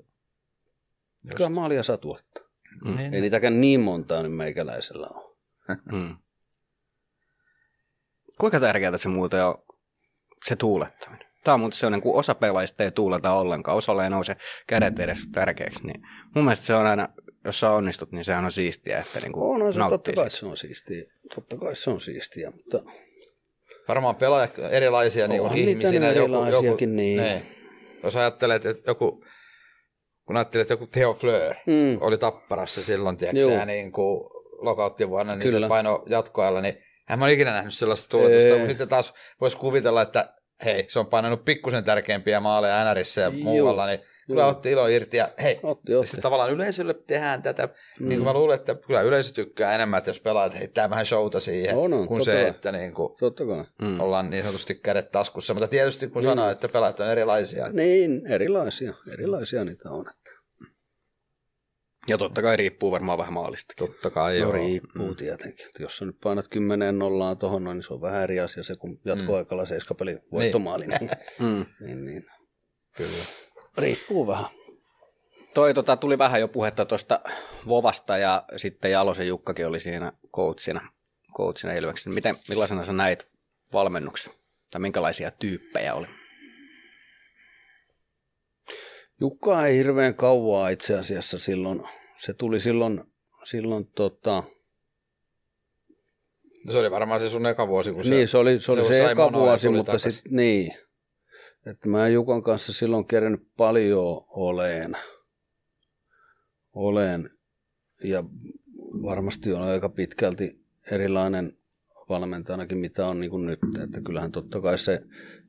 Kyllä 1.36 1.50
maalia 1.50 1.84
saa 1.84 1.98
tuottaa. 1.98 2.44
Mm. 2.86 2.96
Niin, 2.96 3.14
Ei 3.14 3.22
niitäkään 3.22 3.62
niin 3.62 3.80
montaa 3.80 4.24
nyt 4.24 4.36
meikäläisellä 4.36 5.08
ole. 5.08 5.36
Mm. 5.92 6.16
Kuinka 8.40 8.60
tärkeää 8.60 8.98
se 8.98 9.10
muuten 9.10 9.46
on, 9.46 9.56
se 10.46 10.56
tuulettaminen? 10.56 11.28
Tämä 11.44 11.54
on 11.54 11.60
muuten 11.60 11.78
sellainen, 11.78 12.02
kun 12.02 12.16
osa 12.16 12.36
pelaajista 12.36 12.84
ei 12.84 12.92
tuuleta 12.92 13.34
ollenkaan, 13.34 13.78
osalle 13.78 14.04
ei 14.04 14.10
nouse 14.10 14.36
kädet 14.68 15.00
edes 15.00 15.20
tärkeäksi, 15.32 15.88
niin 15.88 16.02
mun 16.36 16.46
mielestä 16.46 16.66
se 16.66 16.76
on 16.76 16.86
aina, 16.86 17.10
jos 17.46 17.60
sä 17.60 17.72
onnistut, 17.72 18.12
niin 18.12 18.24
sehän 18.24 18.46
on 18.46 18.52
siistiä, 18.52 19.00
että 19.00 19.20
niin 19.20 19.36
On, 19.36 19.62
on 19.62 19.74
se, 19.74 19.80
totta 19.90 20.14
kai 20.14 20.30
se 20.30 20.46
on 20.46 20.58
siistiä. 20.58 21.04
Totta 21.36 21.58
kai 21.58 21.76
se 21.76 21.90
on 21.90 22.02
siistiä, 22.02 22.52
mutta 22.52 22.84
Varmaan 23.88 24.16
pelaajat 24.16 24.60
erilaisia 24.72 25.28
niin 25.28 25.54
ihmisinä. 25.56 26.08
Joku, 26.08 26.20
joku, 26.20 26.46
erilaisiakin, 26.46 26.96
niin. 26.96 27.18
ne. 27.18 27.42
Jos 28.06 28.16
ajattelet, 28.16 28.66
että 28.66 28.92
joku, 28.92 29.26
kun 30.26 30.38
ajattelet, 30.38 30.62
että 30.62 30.74
joku 30.74 30.88
Theo 30.88 31.14
Fleur 31.14 31.56
mm, 31.68 31.98
oli 32.02 32.18
tapparassa 32.18 32.82
silloin, 32.82 33.18
tiedätkö, 33.18 33.66
niin 33.66 33.92
kuin 33.92 34.30
lokauttivuonna, 34.52 35.36
niin 35.36 35.50
Kyllä. 35.50 35.66
se 35.66 35.70
paino 35.70 36.04
jatkoajalla, 36.08 36.62
niin 36.62 36.78
hän 37.08 37.20
mä 37.20 37.30
ikinä 37.30 37.52
nähnyt 37.52 37.74
sellaista 37.74 38.10
tuotusta, 38.10 38.54
mutta 38.56 38.68
sitten 38.68 38.90
taas 38.90 39.14
voisi 39.42 39.58
kuvitella, 39.58 40.02
että 40.02 40.34
hei, 40.66 40.86
se 40.88 41.00
on 41.00 41.08
painanut 41.08 41.46
pikkusen 41.46 41.84
tärkeämpiä 41.84 42.40
maaleja 42.40 42.94
NRissä 42.94 43.22
ja 43.22 43.28
Juu. 43.28 43.44
muualla, 43.44 43.86
niin 43.86 44.00
kyllä 44.28 44.46
otti 44.46 44.72
ilo 44.72 44.88
irti 44.88 45.18
ja 45.18 45.30
hei, 45.42 45.60
otti, 45.64 45.96
otti. 45.96 46.08
sitten 46.08 46.22
tavallaan 46.22 46.52
yleisölle 46.52 46.94
tehdään 47.08 47.42
tätä, 47.44 47.66
mm. 47.68 48.08
niin 48.10 48.20
Mm. 48.20 48.24
kuin 48.24 48.34
mä 48.36 48.40
luulen, 48.40 48.56
että 48.60 48.76
kyllä 48.76 49.02
yleisö 49.02 49.34
tykkää 49.34 49.76
enemmän, 49.76 49.98
että 49.98 50.10
jos 50.10 50.20
pelaat 50.20 50.54
heittää 50.60 50.90
vähän 50.90 51.06
showta 51.06 51.40
siihen, 51.40 51.78
On, 51.78 51.94
on, 51.94 52.08
kuin 52.08 52.26
se, 52.26 52.32
kai. 52.32 52.48
että 52.48 52.72
niin 52.72 52.94
kuin 52.94 53.16
Totta 53.20 53.46
kai. 53.46 53.64
Mm. 53.82 54.00
ollaan 54.00 54.30
niin 54.30 54.44
sanotusti 54.44 54.76
kädet 54.76 55.12
taskussa, 55.12 55.54
mutta 55.54 55.68
tietysti 55.68 56.08
kun 56.08 56.22
Mm. 56.24 56.28
sanoo, 56.30 56.50
että 56.50 56.70
pelaajat 56.70 57.00
on 57.00 57.08
erilaisia, 57.08 57.70
Niin, 57.70 58.28
erilaisia. 58.28 58.94
Erilaisia 59.14 59.66
niitä 59.66 59.90
on. 59.90 60.06
Että. 60.10 60.32
Ja 62.08 62.18
totta 62.18 62.42
kai 62.42 62.56
riippuu 62.58 62.92
varmaan 62.92 63.18
vähän 63.18 63.34
maalista. 63.34 63.74
Totta 63.78 64.10
kai 64.10 64.34
No 64.34 64.40
joo. 64.40 64.52
riippuu 64.52 65.08
mm. 65.08 65.16
tietenkin. 65.16 65.66
Että 65.66 65.84
jos 65.84 65.98
sä 65.98 66.06
nyt 66.06 66.16
painat 66.24 66.48
kymmeneen 66.48 67.00
nollaan 67.00 67.38
tuohon, 67.38 67.64
niin 67.64 67.84
se 67.84 67.94
on 67.94 68.02
vähän 68.02 68.24
eri 68.24 68.40
asia 68.40 68.64
se, 68.64 68.76
kun 68.76 69.00
jatkoaikalla 69.06 69.64
mm. 69.64 69.68
seiskapeli 69.68 70.18
voittomaali. 70.32 70.88
Niin, 70.88 71.10
Mm. 71.40 71.66
niin, 71.86 72.06
niin. 72.06 72.24
Kyllä. 72.98 73.10
Riippuu 73.78 74.28
vähän. 74.28 74.46
Toi 75.54 75.74
tota, 75.74 75.98
tuli 75.98 76.18
vähän 76.18 76.42
jo 76.42 76.48
puhetta 76.48 76.86
tuosta 76.86 77.20
Vovasta 77.68 78.18
ja 78.18 78.44
sitten 78.56 78.92
Jalosen 78.92 79.28
Jukkakin 79.28 79.68
oli 79.68 79.80
siinä 79.80 80.14
coachina, 80.36 80.92
coachina 81.38 81.74
Ilveksen. 81.74 82.14
Miten, 82.14 82.36
millaisena 82.50 82.86
sä 82.86 82.94
näit 82.94 83.26
valmennuksen? 83.74 84.34
Tai 84.72 84.82
minkälaisia 84.82 85.32
tyyppejä 85.32 85.94
oli? 85.94 86.08
Jukka 89.22 89.66
ei 89.66 89.78
hirveän 89.78 90.16
kauaa 90.16 90.70
itse 90.70 90.98
asiassa 90.98 91.40
silloin. 91.40 91.84
Se 92.18 92.34
tuli 92.34 92.60
silloin, 92.60 93.04
silloin 93.44 93.86
tota, 93.86 94.44
No 96.66 96.72
se 96.72 96.78
oli 96.78 96.92
varmaan 96.92 97.20
se 97.20 97.30
sun 97.30 97.46
eka 97.46 97.68
vuosi, 97.68 97.92
kun 97.92 98.04
se... 98.04 98.10
niin, 98.10 98.28
se 98.28 98.38
oli 98.38 98.60
se, 98.60 98.72
oli 98.72 98.82
se 98.82 98.88
se, 98.88 99.12
eka 99.12 99.34
vuosi, 99.34 99.70
mutta 99.70 99.98
sitten 99.98 100.36
niin. 100.36 100.74
Että 101.66 101.90
mä 101.90 102.08
Jukan 102.08 102.44
kanssa 102.44 102.74
silloin 102.74 103.06
kerännyt 103.06 103.48
paljon 103.58 104.26
oleen. 104.30 104.98
Oleen. 106.74 107.30
Ja 108.04 108.24
varmasti 109.04 109.54
on 109.54 109.62
aika 109.62 109.90
pitkälti 109.90 110.60
erilainen 110.92 111.58
valmentajanakin, 112.10 112.78
mitä 112.78 113.08
on 113.08 113.20
niin 113.20 113.32
kuin 113.32 113.46
nyt. 113.46 113.60
Että 113.84 114.02
kyllähän 114.02 114.32
totta 114.32 114.62
kai 114.62 114.78
se 114.78 115.02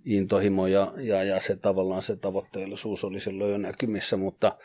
intohimo 0.05 0.67
ja, 0.67 0.93
ja, 0.97 1.25
ja 1.25 1.41
se 1.41 1.57
tavallaan 1.57 2.03
se 2.03 2.17
tavoitteellisuus 2.17 3.05
oli 3.05 3.21
silloin 3.21 3.53
jo 3.53 3.59
näkymissä, 3.59 4.17
mutta 4.17 4.59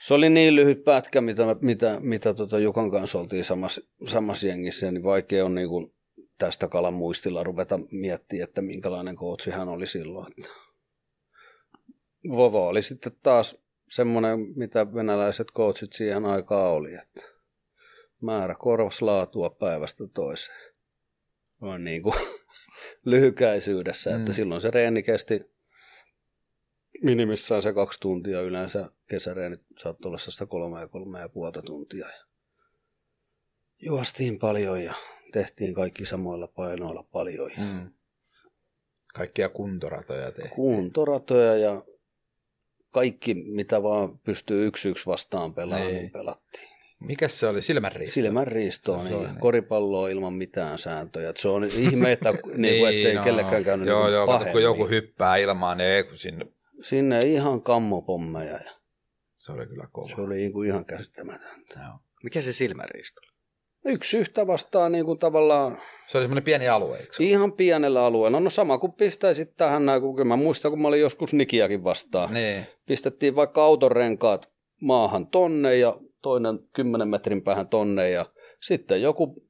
se 0.00 0.14
oli 0.14 0.30
niin 0.30 0.56
lyhyt 0.56 0.84
pätkä, 0.84 1.20
mitä, 1.20 1.56
mitä, 1.60 1.96
mitä 2.00 2.34
tota 2.34 2.58
Jukan 2.58 2.90
kanssa 2.90 3.18
oltiin 3.18 3.44
samassa, 3.44 3.80
samassa 4.06 4.46
jengissä, 4.46 4.90
niin 4.90 5.02
vaikea 5.02 5.44
on 5.44 5.54
niin 5.54 5.68
kuin 5.68 5.95
tästä 6.38 6.68
kalan 6.68 6.94
muistilla 6.94 7.42
ruveta 7.44 7.80
miettimään, 7.90 8.44
että 8.44 8.62
minkälainen 8.62 9.16
coachi 9.16 9.50
hän 9.50 9.68
oli 9.68 9.86
silloin. 9.86 10.26
Että 10.38 10.48
Vova 12.28 12.66
oli 12.68 12.82
sitten 12.82 13.12
taas 13.22 13.56
semmoinen, 13.88 14.38
mitä 14.56 14.94
venäläiset 14.94 15.52
coachit 15.52 15.92
siihen 15.92 16.24
aikaan 16.24 16.70
oli, 16.72 16.94
että 16.94 17.20
määrä 18.20 18.54
korvas 18.54 19.02
laatua 19.02 19.50
päivästä 19.50 20.04
toiseen. 20.14 20.74
On 21.60 21.84
niin 21.84 22.02
kuin 22.02 22.14
lyhykäisyydessä, 23.04 24.10
että 24.16 24.30
Mm. 24.30 24.34
silloin 24.34 24.60
se 24.60 24.70
reeni 24.70 25.02
kesti 25.02 25.40
minimissään 27.02 27.62
se 27.62 27.72
kaksi 27.72 28.00
tuntia, 28.00 28.40
yleensä 28.40 28.90
kesäreenit 29.10 29.60
saattoi 29.78 30.08
olla 30.08 30.18
sitä 30.18 30.46
kolme 30.46 30.80
ja 30.80 30.88
kolme 30.88 31.20
ja 31.20 31.28
puolta 31.28 31.62
tuntia. 31.62 32.06
Ja 32.06 32.24
juostiin 33.78 34.38
paljon 34.38 34.84
ja 34.84 34.94
tehtiin 35.40 35.74
kaikki 35.74 36.04
samoilla 36.04 36.46
painoilla 36.46 37.02
paljon. 37.12 37.50
Mm. 37.58 37.90
Kaikkia 39.14 39.48
kuntoratoja 39.48 40.32
tehtiin. 40.32 40.50
kuntoratoja 40.50 41.56
ja 41.56 41.82
kaikki, 42.90 43.34
mitä 43.34 43.82
vaan 43.82 44.18
pystyy 44.18 44.66
yksi 44.66 44.88
yksi 44.88 45.06
vastaan 45.06 45.54
pelaamaan, 45.54 45.90
Niin. 45.90 46.00
niin 46.00 46.10
pelattiin. 46.10 46.68
Mikäs 47.00 47.38
se 47.38 47.46
oli? 47.46 47.62
Silmänriisto? 47.62 48.14
Silmänriistoa, 48.14 48.96
Se 48.96 49.14
on 49.14 49.20
niin, 49.20 49.30
niin. 49.30 49.40
koripalloa 49.40 50.08
ilman 50.08 50.32
mitään 50.32 50.78
sääntöjä. 50.78 51.30
Et 51.30 51.36
se 51.36 51.48
on 51.48 51.64
ihme, 51.64 52.12
että 52.12 52.30
niin 52.56 52.80
kuin, 52.80 52.96
ettei 52.96 53.14
no. 53.14 53.24
kellekään 53.24 53.64
käynyt 53.64 53.88
Joo, 53.88 54.04
niin 54.04 54.14
joo, 54.14 54.26
kato, 54.26 54.44
kun 54.52 54.62
joku 54.62 54.88
hyppää 54.88 55.36
ilmaan, 55.36 55.78
niin 55.78 55.90
ei, 55.90 56.04
kun 56.04 56.16
sinne, 56.18 56.46
Sinne 56.82 57.18
ihan 57.18 57.62
kammopommeja 57.62 58.52
ja 58.56 58.72
se 59.38 59.52
oli 59.52 59.66
kyllä 59.66 59.88
kova. 59.92 60.14
se 60.14 60.20
oli 60.20 60.36
niin 60.36 60.52
kuin 60.52 60.68
ihan 60.68 60.84
käsittämätöntä. 60.84 61.80
Joo. 61.86 61.98
Mikä 62.22 62.42
se 62.42 62.52
silmänriisto 62.52 63.20
oli? 63.20 63.35
Yksi 63.86 64.18
yhtä 64.18 64.46
vastaan 64.46 64.92
niin 64.92 65.04
kuin 65.04 65.18
tavallaan 65.18 65.78
Se 66.06 66.18
oli 66.18 66.24
semmoinen 66.24 66.44
pieni 66.44 66.68
alue, 66.68 66.98
eikö 66.98 67.12
se? 67.12 67.24
ihan 67.24 67.52
pienellä 67.52 68.04
alueella. 68.04 68.40
No 68.40 68.50
sama 68.50 68.78
kuin 68.78 68.92
pistäisit 68.92 69.56
tähän 69.56 69.86
näin, 69.86 70.02
kun 70.02 70.26
mä 70.26 70.36
muistan, 70.36 70.70
kun 70.70 70.82
mä 70.82 70.88
olin 70.88 71.00
joskus 71.00 71.34
Nikiakin 71.34 71.84
vastaan. 71.84 72.34
Niin. 72.34 72.66
pistettiin 72.86 73.36
vaikka 73.36 73.64
autorenkaat 73.64 74.48
maahan 74.80 75.26
tonne 75.26 75.76
ja 75.76 75.96
toinen 76.22 76.58
10 76.72 77.08
metrin 77.08 77.42
päähän 77.42 77.68
tonne 77.68 78.10
ja 78.10 78.26
sitten 78.60 79.02
joku 79.02 79.46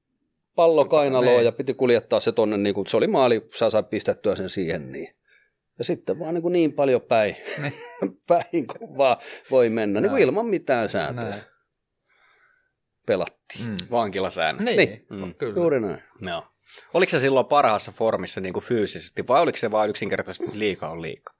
pallo 0.54 0.84
kainaloon 0.84 1.36
Niin. 1.36 1.44
ja 1.44 1.52
piti 1.52 1.74
kuljettaa 1.74 2.20
se 2.20 2.32
tonne, 2.32 2.56
niin 2.56 2.74
kuin 2.74 2.86
se 2.86 2.96
oli 2.96 3.06
maali, 3.06 3.48
sä 3.54 3.70
sai 3.70 3.82
pistettyä 3.82 4.36
sen 4.36 4.48
siihen 4.48 4.92
niin. 4.92 5.14
Ja 5.78 5.84
sitten 5.84 6.18
vaan 6.18 6.34
niin, 6.34 6.42
kuin 6.42 6.52
niin 6.52 6.72
paljon 6.72 7.02
päin, 7.02 7.36
päin 8.28 8.66
kun 8.66 8.98
vaan 8.98 9.16
voi 9.50 9.68
mennä, 9.68 10.00
niin 10.00 10.10
kuin 10.10 10.22
ilman 10.22 10.46
mitään 10.46 10.88
sääntöjä 10.88 11.30
Näin. 11.30 11.42
Pelattiin. 13.06 13.66
Mm. 13.66 13.76
Vankilasäännöt. 13.90 14.64
Niin, 14.64 14.76
Niin. 14.76 15.06
Mm. 15.10 15.34
kyllä. 15.34 15.56
Juuri 15.56 15.80
näin. 15.80 16.02
Joo. 16.20 16.44
Oliko 16.94 17.10
se 17.10 17.20
silloin 17.20 17.46
parhaassa 17.46 17.92
formissa 17.92 18.40
niin 18.40 18.52
kuin 18.52 18.64
fyysisesti 18.64 19.26
vai 19.26 19.40
oliko 19.42 19.58
se 19.58 19.70
vain 19.70 19.90
yksinkertaisesti 19.90 20.58
liikaa 20.58 20.90
on 20.90 21.02
liikaa? 21.02 21.34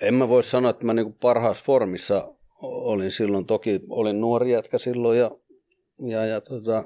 En 0.00 0.14
mä 0.14 0.28
voi 0.28 0.42
sanoa, 0.42 0.70
että 0.70 0.84
mä 0.84 0.94
niin 0.94 1.12
parhaassa 1.14 1.64
formissa 1.64 2.34
olin 2.62 3.12
silloin. 3.12 3.46
Toki 3.46 3.80
olin 3.88 4.20
nuori 4.20 4.52
jätkä 4.52 4.78
silloin 4.78 5.18
ja, 5.18 5.30
ja, 5.98 6.26
ja 6.26 6.40
tota, 6.40 6.84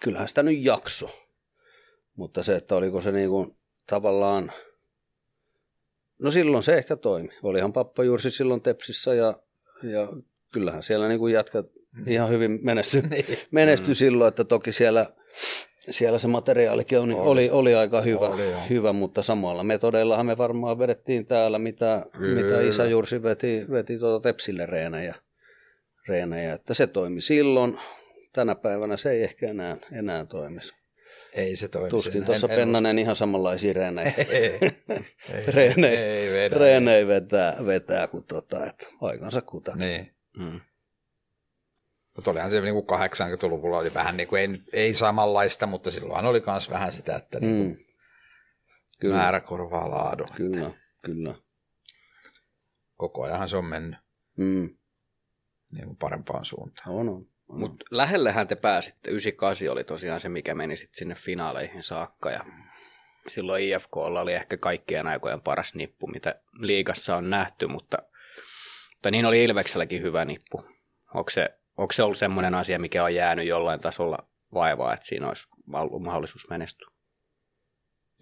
kyllähän 0.00 0.28
sitä 0.28 0.42
nyt 0.42 0.64
jakso. 0.64 1.10
Mutta 2.16 2.42
se, 2.42 2.56
että 2.56 2.76
oliko 2.76 3.00
se 3.00 3.12
niin 3.12 3.30
kuin 3.30 3.56
tavallaan, 3.86 4.52
no 6.22 6.30
silloin 6.30 6.62
se 6.62 6.76
ehkä 6.76 6.96
toimi. 6.96 7.28
Olihan 7.42 7.72
pappa 7.72 8.04
Jursi 8.04 8.30
silloin 8.30 8.60
Tepsissä 8.60 9.14
ja, 9.14 9.34
ja 9.82 10.08
kyllähän 10.54 10.82
siellä 10.82 11.08
niin 11.08 11.18
kuin 11.18 11.32
jätkät 11.32 11.66
ihan 12.06 12.28
hyvin 12.30 12.58
menestyi, 12.62 13.02
Niin. 13.10 13.24
menestyi 13.50 13.94
silloin, 13.94 14.28
että 14.28 14.44
toki 14.44 14.72
siellä, 14.72 15.06
siellä 15.90 16.18
se 16.18 16.28
materiaalikin 16.28 16.98
oli, 16.98 17.14
Oli. 17.14 17.50
oli, 17.50 17.74
aika 17.74 18.00
hyvä, 18.00 18.28
Oli, 18.28 18.42
hyvä, 18.70 18.92
mutta 18.92 19.22
samalla 19.22 19.64
metodeillahan 19.64 20.26
me 20.26 20.38
varmaan 20.38 20.78
vedettiin 20.78 21.26
täällä, 21.26 21.58
mitä, 21.58 22.02
Kyllä. 22.18 22.42
mitä 22.42 22.60
isä 22.60 22.84
Jursi 22.84 23.22
veti, 23.22 23.66
veti 23.70 23.98
tuota 23.98 24.28
Tepsille 24.28 24.66
reenejä, 24.66 25.14
reenejä, 26.08 26.52
että 26.52 26.74
se 26.74 26.86
toimi 26.86 27.20
silloin. 27.20 27.78
Tänä 28.32 28.54
päivänä 28.54 28.96
se 28.96 29.10
ei 29.10 29.22
ehkä 29.22 29.46
enää, 29.50 29.76
enää 29.92 30.24
toimisi. 30.26 30.74
Ei 31.32 31.56
se 31.56 31.68
toimi. 31.68 31.88
Tuskin 31.88 32.24
tuossa 32.24 32.46
En- 32.46 32.52
en 32.52 32.56
Pennanen 32.58 32.98
ihan 32.98 33.16
samanlaisia 33.16 33.72
reenejä, 33.72 34.12
Ei, 34.18 34.26
ei, 34.30 34.60
reenejä, 35.54 36.00
ei 36.00 36.32
vedä. 36.32 36.58
reenejä 36.58 37.06
vetää, 37.06 37.56
vetää 37.66 38.06
kuin 38.06 38.24
tota, 38.24 38.66
että 38.66 38.86
aikansa 39.00 39.42
kutakin. 39.42 39.80
Niin. 39.80 40.13
Mm. 40.38 40.60
Mutta 42.16 42.30
olihan 42.30 42.50
se 42.50 42.60
niin 42.60 42.74
kuin 42.74 43.00
80-luvulla 43.00 43.78
oli 43.78 43.94
vähän 43.94 44.16
niin 44.16 44.28
kuin, 44.28 44.40
ei, 44.40 44.62
ei 44.72 44.94
samanlaista, 44.94 45.66
mutta 45.66 45.90
silloin 45.90 46.26
oli 46.26 46.42
myös 46.46 46.70
vähän 46.70 46.92
sitä, 46.92 47.16
että 47.16 47.40
niin 47.40 47.56
Mm. 47.66 47.74
kuin 47.74 47.86
Kyllä, 49.00 49.16
määrä 49.16 49.40
korvaa 49.40 49.90
laadun. 49.90 50.28
kyllä, 50.36 50.70
kyllä. 51.02 51.34
Koko 52.96 53.22
ajanhan 53.24 53.48
se 53.48 53.56
on 53.56 53.64
mennyt 53.64 53.98
Mm. 54.36 54.76
niin 55.72 55.84
kuin 55.86 55.96
parempaan 55.96 56.44
suuntaan. 56.44 56.88
On, 56.90 57.08
on. 57.08 57.26
on. 57.48 57.58
Mutta 57.60 57.84
lähellähän 57.90 58.48
te 58.48 58.54
pääsitte. 58.54 59.10
98 59.10 59.68
oli 59.68 59.84
tosiaan 59.84 60.20
se, 60.20 60.28
mikä 60.28 60.54
meni 60.54 60.76
sitten 60.76 60.98
sinne 60.98 61.14
finaaleihin 61.14 61.82
saakka. 61.82 62.30
Ja 62.30 62.44
silloin 63.26 63.62
IFKlla 63.64 64.20
oli 64.20 64.32
ehkä 64.32 64.56
kaikkien 64.56 65.08
aikojen 65.08 65.40
paras 65.40 65.74
nippu, 65.74 66.06
mitä 66.06 66.40
liigassa 66.52 67.16
on 67.16 67.30
nähty, 67.30 67.66
mutta, 67.66 67.96
mutta 69.04 69.10
niin 69.10 69.26
oli 69.26 69.44
Ilvekselläkin 69.44 70.02
hyvä 70.02 70.24
nippu. 70.24 70.64
Onko 71.14 71.30
se, 71.30 71.48
onko 71.76 71.92
se 71.92 72.02
ollut 72.02 72.18
semmoinen 72.18 72.54
asia, 72.54 72.78
mikä 72.78 73.04
on 73.04 73.14
jäänyt 73.14 73.46
jollain 73.46 73.80
tasolla 73.80 74.18
vaivaa, 74.54 74.94
että 74.94 75.06
siinä 75.06 75.28
olisi 75.28 75.46
ollut 75.72 76.02
mahdollisuus 76.02 76.46
menestyä? 76.50 76.88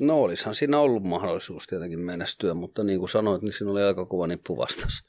No 0.02 0.22
olisihan 0.22 0.54
siinä 0.54 0.78
ollut 0.78 1.02
mahdollisuus 1.02 1.66
tietenkin 1.66 2.00
menestyä, 2.00 2.54
mutta 2.54 2.84
niin 2.84 2.98
kuin 2.98 3.08
sanoit, 3.08 3.42
niin 3.42 3.52
siinä 3.52 3.70
oli 3.70 3.82
aika 3.82 4.06
kova 4.06 4.26
nippu 4.26 4.56
vastassa. 4.56 5.04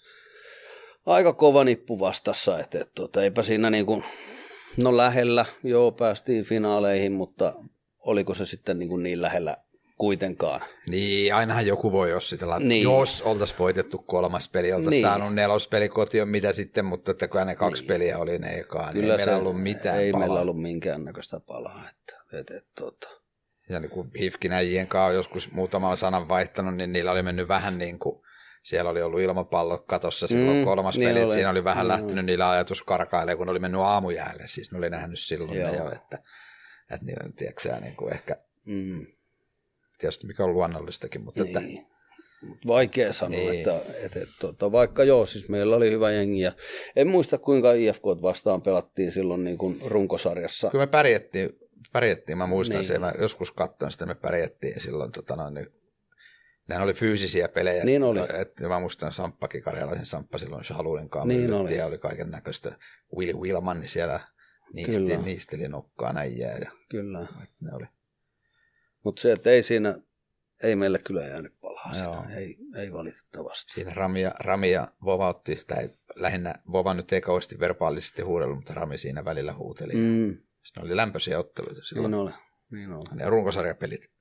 Aika 1.06 1.34
kova 1.34 1.64
nippu 1.64 2.00
vastassa, 2.00 2.60
että, 2.60 2.80
että, 2.80 3.06
että 3.06 3.22
eipä 3.22 3.44
siinä 3.44 3.70
niin 3.70 3.86
kuin, 3.86 4.04
no 4.78 4.98
lähellä, 4.98 5.46
joo 5.64 5.92
päästiin 5.92 6.46
finaaleihin, 6.46 7.12
mutta 7.12 7.54
oliko 8.00 8.34
se 8.34 8.46
sitten 8.46 8.80
niin, 8.80 8.90
kuin 8.90 9.04
niin 9.04 9.22
lähellä 9.22 9.58
kuitenkaan. 9.98 10.62
Niin, 10.90 11.36
ainahan 11.36 11.66
joku 11.68 11.92
voi 11.92 12.10
jossitella, 12.10 12.58
että 12.58 12.68
Niin. 12.70 12.84
jos 12.84 13.22
oltaisiin 13.22 13.60
voitettu 13.60 13.98
kolmas 13.98 14.50
peli, 14.50 14.74
oltaisiin 14.74 14.90
Niin. 14.90 15.02
saanut 15.02 15.34
nelospeli 15.36 15.90
kotiin, 15.90 16.28
mitä 16.28 16.54
sitten, 16.54 16.86
mutta 16.86 17.12
että 17.12 17.28
kun 17.28 17.48
ne 17.48 17.56
kaksi 17.56 17.84
peliä 17.86 18.18
oli 18.18 18.38
ne 18.40 18.58
ekaan, 18.60 18.94
niin 18.94 19.12
ei 19.12 19.18
meillä 19.18 19.38
ollut 19.38 19.62
mitään 19.62 20.00
ei 20.00 20.12
palaa. 20.12 20.28
meillä 20.28 20.42
ollut 20.42 20.62
minkäännäköistä 20.62 21.40
palaa. 21.40 21.84
Että, 21.90 22.40
että, 22.40 22.58
että, 22.58 22.70
tota, 22.76 23.10
Ja 23.70 23.80
niin 23.80 23.90
kuin 23.90 24.12
Hifkinäjien 24.20 24.88
kanssa 24.88 25.06
on 25.06 25.16
joskus 25.16 25.52
muutaman 25.52 25.98
sanan 25.98 26.30
vaihtanut, 26.30 26.76
niin 26.76 26.94
niillä 26.94 27.12
oli 27.12 27.24
mennyt 27.24 27.48
vähän 27.48 27.78
niin 27.78 28.00
kuin, 28.00 28.22
siellä 28.64 28.90
oli 28.90 29.02
ollut 29.02 29.20
ilmapallo 29.22 29.78
katossa 29.78 30.28
silloin 30.28 30.58
Mm, 30.58 30.64
kolmas 30.66 30.98
niin 30.98 31.10
peli, 31.10 31.20
että 31.20 31.26
oli. 31.26 31.34
siinä 31.34 31.50
oli 31.50 31.64
vähän 31.64 31.86
Mm. 31.86 31.88
lähtenyt 31.88 32.26
niillä 32.26 32.50
ajatus 32.50 32.82
karkailemaan, 32.84 33.38
kun 33.38 33.48
ne 33.48 33.52
oli 33.52 33.60
mennyt 33.60 33.82
aamujäälle, 33.82 34.44
siis 34.48 34.72
ne 34.72 34.78
oli 34.78 34.90
nähnyt 34.90 35.20
silloin 35.20 35.60
Joo. 35.60 35.72
ne 35.72 35.78
jo, 35.78 35.92
että, 35.92 36.24
että 36.92 37.06
niillä, 37.06 37.30
tiedätkö 37.36 37.76
niin 37.82 37.96
kuin 37.96 38.14
ehkä, 38.14 38.38
mm, 38.66 39.06
tietysti 40.04 40.28
mikä 40.28 40.44
on 40.44 40.54
luonnollistakin, 40.54 41.24
mutta 41.24 41.44
että, 41.44 41.60
niin. 41.60 41.86
Vaikea 42.68 43.14
sanoa, 43.14 43.40
Niin. 43.40 43.58
että, 43.60 43.78
että, 44.06 44.20
että 44.20 44.36
tota, 44.40 44.72
vaikka 44.72 45.04
joo, 45.04 45.26
siis 45.26 45.50
meillä 45.50 45.76
oli 45.76 45.92
hyvä 45.92 46.12
jengi 46.12 46.42
ja 46.42 46.52
en 46.96 47.08
muista 47.08 47.38
kuinka 47.38 47.74
IFK 47.74 48.04
vastaan 48.22 48.62
pelattiin 48.62 49.12
silloin 49.12 49.44
niin 49.44 49.58
kuin 49.58 49.80
runkosarjassa. 49.86 50.70
Kyllä 50.70 50.84
me 50.86 50.88
pärjättiin, 50.92 51.50
pärjättiin 51.92 52.38
mä 52.38 52.48
muistan 52.48 52.74
Niin. 52.74 52.80
niin. 52.80 52.88
sen, 52.88 53.02
mä 53.02 53.14
joskus 53.22 53.52
katsoin 53.52 53.92
sitä, 53.92 54.06
me 54.06 54.16
pärjättiin 54.16 54.82
silloin, 54.82 55.12
tota 55.12 55.36
noin, 55.36 55.54
niin, 55.54 55.68
nehän 56.68 56.84
oli 56.84 56.94
fyysisiä 56.94 57.48
pelejä. 57.48 57.84
Niin 57.84 58.04
oli. 58.04 58.20
Et, 58.20 58.60
mä 58.60 58.80
muistan 58.80 59.12
Samppakin, 59.12 59.64
Karjalaisen 59.64 60.06
Samppa 60.06 60.38
silloin 60.38 60.64
Shaluuden 60.64 61.10
kanssa. 61.10 61.28
Niin 61.28 61.54
oli. 61.54 61.78
Ja 61.78 61.86
oli 61.86 61.98
kaiken 61.98 62.32
näköistä. 62.32 62.78
Willy 63.18 63.34
Wilman, 63.40 63.80
niin 63.80 63.90
siellä 63.90 64.20
niisteli, 64.74 65.18
niisteli 65.18 65.68
nokkaa 65.68 66.14
näijää. 66.14 66.58
Ja, 66.58 66.72
Kyllä. 66.90 67.20
ne 67.62 67.72
oli. 67.74 67.86
Mutta 69.04 69.22
se, 69.22 69.32
että 69.32 69.50
ei 69.50 69.64
siinä, 69.64 69.96
ei 70.64 70.76
meille 70.76 71.00
kyllä 71.00 71.22
jäänyt 71.22 71.54
palaa 71.62 71.92
Joo. 72.04 72.24
siinä. 72.24 72.36
Ei, 72.40 72.58
ei 72.76 72.94
valitettavasti. 72.94 73.74
Siinä 73.74 73.94
Rami 73.94 74.22
ja, 74.22 74.32
Rami 74.40 74.72
ja 74.72 74.88
Vova 75.06 75.28
otti, 75.28 75.62
tai 75.68 75.90
lähinnä 76.16 76.56
Vova 76.72 76.94
nyt 76.94 77.14
ei 77.14 77.22
kauheasti 77.22 77.60
verbaalisesti 77.60 78.22
huudellut, 78.22 78.58
mutta 78.58 78.74
Rami 78.74 78.98
siinä 78.98 79.26
välillä 79.26 79.54
huuteli. 79.54 79.94
Mm. 79.94 80.38
Ne 80.76 80.82
oli 80.84 80.96
lämpöisiä 80.96 81.40
otteluita 81.40 81.82
silloin. 81.84 82.12
niin 82.12 82.22
oli. 82.22 82.32
Niin 82.72 82.94
oli. 82.94 83.04
Ne 83.14 83.30
runkosarjapelit. 83.30 84.12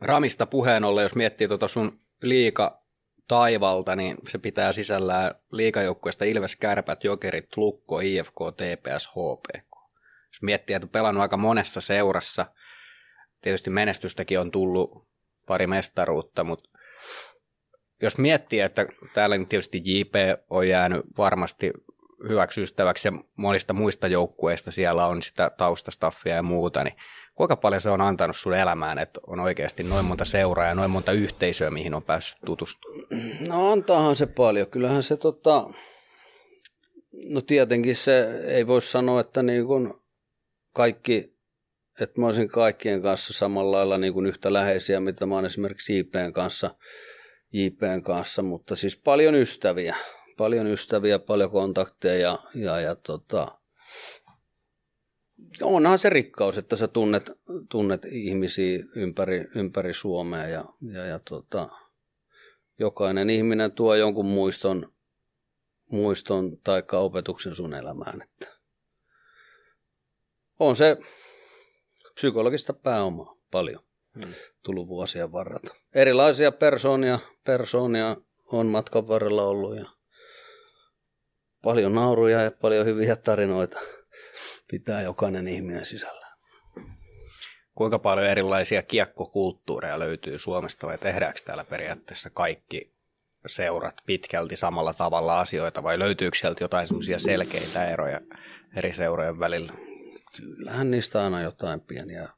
Ramista 0.00 0.46
puheen 0.46 0.84
ollen, 0.84 1.02
jos 1.02 1.14
miettii 1.14 1.48
tuota 1.48 1.68
sun 1.68 2.00
liika 2.22 2.82
taivalta, 3.28 3.96
niin 3.96 4.16
se 4.28 4.38
pitää 4.38 4.72
sisällään 4.72 5.34
liikajoukkueesta 5.52 6.24
Ilves, 6.24 6.56
Kärpät, 6.56 7.04
Jokerit, 7.04 7.56
Lukko, 7.56 8.00
IFK, 8.00 8.36
TPS, 8.56 9.08
HPK. 9.08 9.73
Jos 10.34 10.42
miettii, 10.42 10.76
että 10.76 10.86
on 10.86 10.90
pelannut 10.90 11.22
aika 11.22 11.36
monessa 11.36 11.80
seurassa, 11.80 12.46
tietysti 13.40 13.70
menestystäkin 13.70 14.40
on 14.40 14.50
tullut 14.50 15.08
pari 15.46 15.66
mestaruutta, 15.66 16.44
mutta 16.44 16.70
jos 18.02 18.18
miettii, 18.18 18.60
että 18.60 18.86
täällä 19.14 19.38
nyt 19.38 19.48
tietysti 19.48 19.82
JP 19.84 20.14
on 20.50 20.68
jäänyt 20.68 21.00
varmasti 21.18 21.72
hyväksi 22.28 22.62
ystäväksi 22.62 23.08
ja 23.08 23.12
monista 23.36 23.72
muista 23.72 24.06
joukkueista 24.06 24.70
siellä 24.70 25.06
on 25.06 25.22
sitä 25.22 25.50
taustastaffia 25.56 26.34
ja 26.34 26.42
muuta, 26.42 26.84
niin 26.84 26.96
kuinka 27.34 27.56
paljon 27.56 27.80
se 27.80 27.90
on 27.90 28.00
antanut 28.00 28.36
sun 28.36 28.54
elämään, 28.54 28.98
että 28.98 29.20
on 29.26 29.40
oikeasti 29.40 29.82
noin 29.82 30.04
monta 30.04 30.24
seuraa 30.24 30.66
ja 30.66 30.74
noin 30.74 30.90
monta 30.90 31.12
yhteisöä, 31.12 31.70
mihin 31.70 31.94
on 31.94 32.02
päässyt 32.02 32.38
tutustumaan? 32.46 33.06
No 33.48 33.72
antaahan 33.72 34.16
se 34.16 34.26
paljon. 34.26 34.66
Kyllähän 34.66 35.02
se 35.02 35.16
tota, 35.16 35.70
no 37.28 37.40
tietenkin 37.40 37.96
se 37.96 38.40
ei 38.44 38.66
voi 38.66 38.82
sanoa, 38.82 39.20
että 39.20 39.42
niin 39.42 39.66
kuin 39.66 39.94
kaikki, 40.74 41.36
että 42.00 42.20
mä 42.20 42.26
olisin 42.26 42.48
kaikkien 42.48 43.02
kanssa 43.02 43.32
samalla 43.32 43.76
lailla 43.76 43.98
niin 43.98 44.12
kuin 44.12 44.26
yhtä 44.26 44.52
läheisiä, 44.52 45.00
mitä 45.00 45.26
mä 45.26 45.34
oon 45.34 45.44
esimerkiksi 45.44 45.98
JPn 45.98 46.32
kanssa, 46.32 46.74
JPn 47.52 48.02
kanssa, 48.02 48.42
mutta 48.42 48.76
siis 48.76 48.96
paljon 48.96 49.34
ystäviä, 49.34 49.96
paljon 50.36 50.66
ystäviä, 50.66 51.18
paljon 51.18 51.50
kontakteja 51.50 52.18
ja, 52.20 52.38
ja, 52.54 52.80
ja 52.80 52.94
tota, 52.94 53.58
onhan 55.62 55.98
se 55.98 56.10
rikkaus, 56.10 56.58
että 56.58 56.76
sä 56.76 56.88
tunnet, 56.88 57.30
tunnet 57.70 58.04
ihmisiä 58.04 58.84
ympäri, 58.96 59.44
ympäri 59.54 59.92
Suomea 59.92 60.46
ja, 60.46 60.64
ja, 60.92 61.04
ja 61.04 61.20
tota, 61.28 61.68
jokainen 62.78 63.30
ihminen 63.30 63.72
tuo 63.72 63.94
jonkun 63.94 64.26
muiston, 64.26 64.92
muiston 65.90 66.58
tai 66.64 66.82
opetuksen 66.92 67.54
sun 67.54 67.74
elämään. 67.74 68.22
Että 68.22 68.53
on 70.58 70.76
se 70.76 70.96
psykologista 72.14 72.72
pääomaa 72.72 73.36
paljon 73.50 73.84
Hmm. 74.14 74.34
tullut 74.62 74.88
vuosien 74.88 75.32
varrelta. 75.32 75.74
Erilaisia 75.94 76.52
persoonia, 76.52 77.18
persoonia 77.44 78.16
on 78.52 78.66
matkan 78.66 79.08
varrella 79.08 79.44
ollut 79.44 79.76
ja 79.76 79.84
paljon 81.62 81.94
nauruja 81.94 82.42
ja 82.42 82.50
paljon 82.62 82.86
hyviä 82.86 83.16
tarinoita 83.16 83.80
pitää 84.70 85.02
jokainen 85.02 85.48
ihminen 85.48 85.86
sisällä. 85.86 86.26
Kuinka 87.74 87.98
paljon 87.98 88.26
erilaisia 88.26 88.82
kiekkokulttuureja 88.82 89.98
löytyy 89.98 90.38
Suomesta 90.38 90.86
vai 90.86 90.98
tehdäänkö 90.98 91.40
täällä 91.44 91.64
periaatteessa 91.64 92.30
kaikki 92.30 92.94
seurat 93.46 93.96
pitkälti 94.06 94.56
samalla 94.56 94.94
tavalla 94.94 95.40
asioita 95.40 95.82
vai 95.82 95.98
löytyykö 95.98 96.38
sieltä 96.38 96.64
jotain 96.64 96.86
semmoisia 96.86 97.18
selkeitä 97.18 97.90
eroja 97.90 98.20
eri 98.76 98.94
seurojen 98.94 99.38
välillä? 99.38 99.72
Kyllähän 100.36 100.90
niistä 100.90 101.24
aina 101.24 101.42
jotain 101.42 101.80
pieniä, 101.80 102.28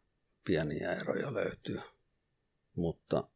pieniä 0.44 0.92
eroja 0.92 1.34
löytyy, 1.34 1.80
mutta 2.74 3.28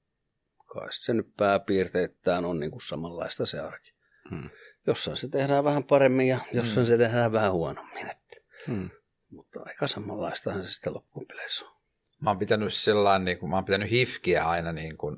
kai 0.75 0.89
se 0.91 1.15
nyt 1.15 1.37
pääpiirteittäin 1.37 2.45
on 2.45 2.61
niin 2.61 2.71
kuin 2.71 2.83
samanlaista 2.83 3.47
se 3.47 3.61
arki. 3.61 3.95
Hmm. 4.31 4.51
Jossain 4.87 5.17
se 5.17 5.29
tehdään 5.29 5.65
vähän 5.65 5.85
paremmin 5.85 6.29
ja 6.29 6.39
jossain 6.53 6.87
se 6.87 6.99
tehdään 6.99 7.33
vähän 7.33 7.53
huonommin. 7.53 8.11
Että. 8.11 8.37
Hmm. 8.67 8.91
Mutta 9.31 9.61
aika 9.67 9.87
samanlaistahan 9.87 10.63
se 10.63 10.73
sitten 10.73 10.95
loppupeleissä 10.95 11.65
on. 11.65 11.77
Mä 12.21 12.31
oon 12.31 12.39
pitänyt 12.39 12.75
sellainen, 12.75 13.25
niin 13.25 13.39
kuin, 13.39 13.51
mä 13.51 13.57
oon 13.57 13.65
pitänyt 13.65 13.91
hifkiä 13.91 14.45
aina 14.45 14.73
niin 14.73 14.97
kuin, 14.97 15.17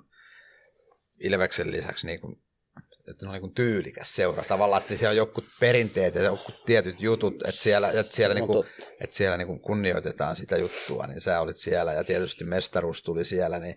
Ilveksen 1.18 1.70
lisäksi 1.70 2.07
niin 2.07 2.20
kuin, 2.20 2.43
että 3.09 3.26
ne 3.26 3.32
on 3.32 3.42
niin 3.42 3.55
tyylikäs 3.55 4.14
seura. 4.14 4.44
Tavallaan, 4.48 4.82
että 4.82 4.96
siellä 4.96 5.11
on 5.11 5.16
jotkut 5.16 5.44
perinteet 5.61 6.14
ja 6.14 6.22
jotkut 6.22 6.55
tietyt 6.66 7.00
jutut, 7.00 7.34
että 7.34 7.62
siellä, 7.62 7.88
että 7.88 8.14
siellä, 8.14 8.34
niin 8.34 8.46
kuin, 8.46 8.66
että 9.00 9.16
siellä 9.16 9.36
niin 9.36 9.46
kuin 9.46 9.61
kunnioitetaan 9.61 10.36
sitä 10.36 10.57
juttua, 10.57 11.07
niin 11.07 11.20
sä 11.20 11.40
olit 11.40 11.57
siellä 11.57 11.92
ja 11.92 12.05
tietysti 12.05 12.44
mestaruus 12.44 13.03
tuli 13.03 13.24
siellä, 13.24 13.59
niin 13.59 13.76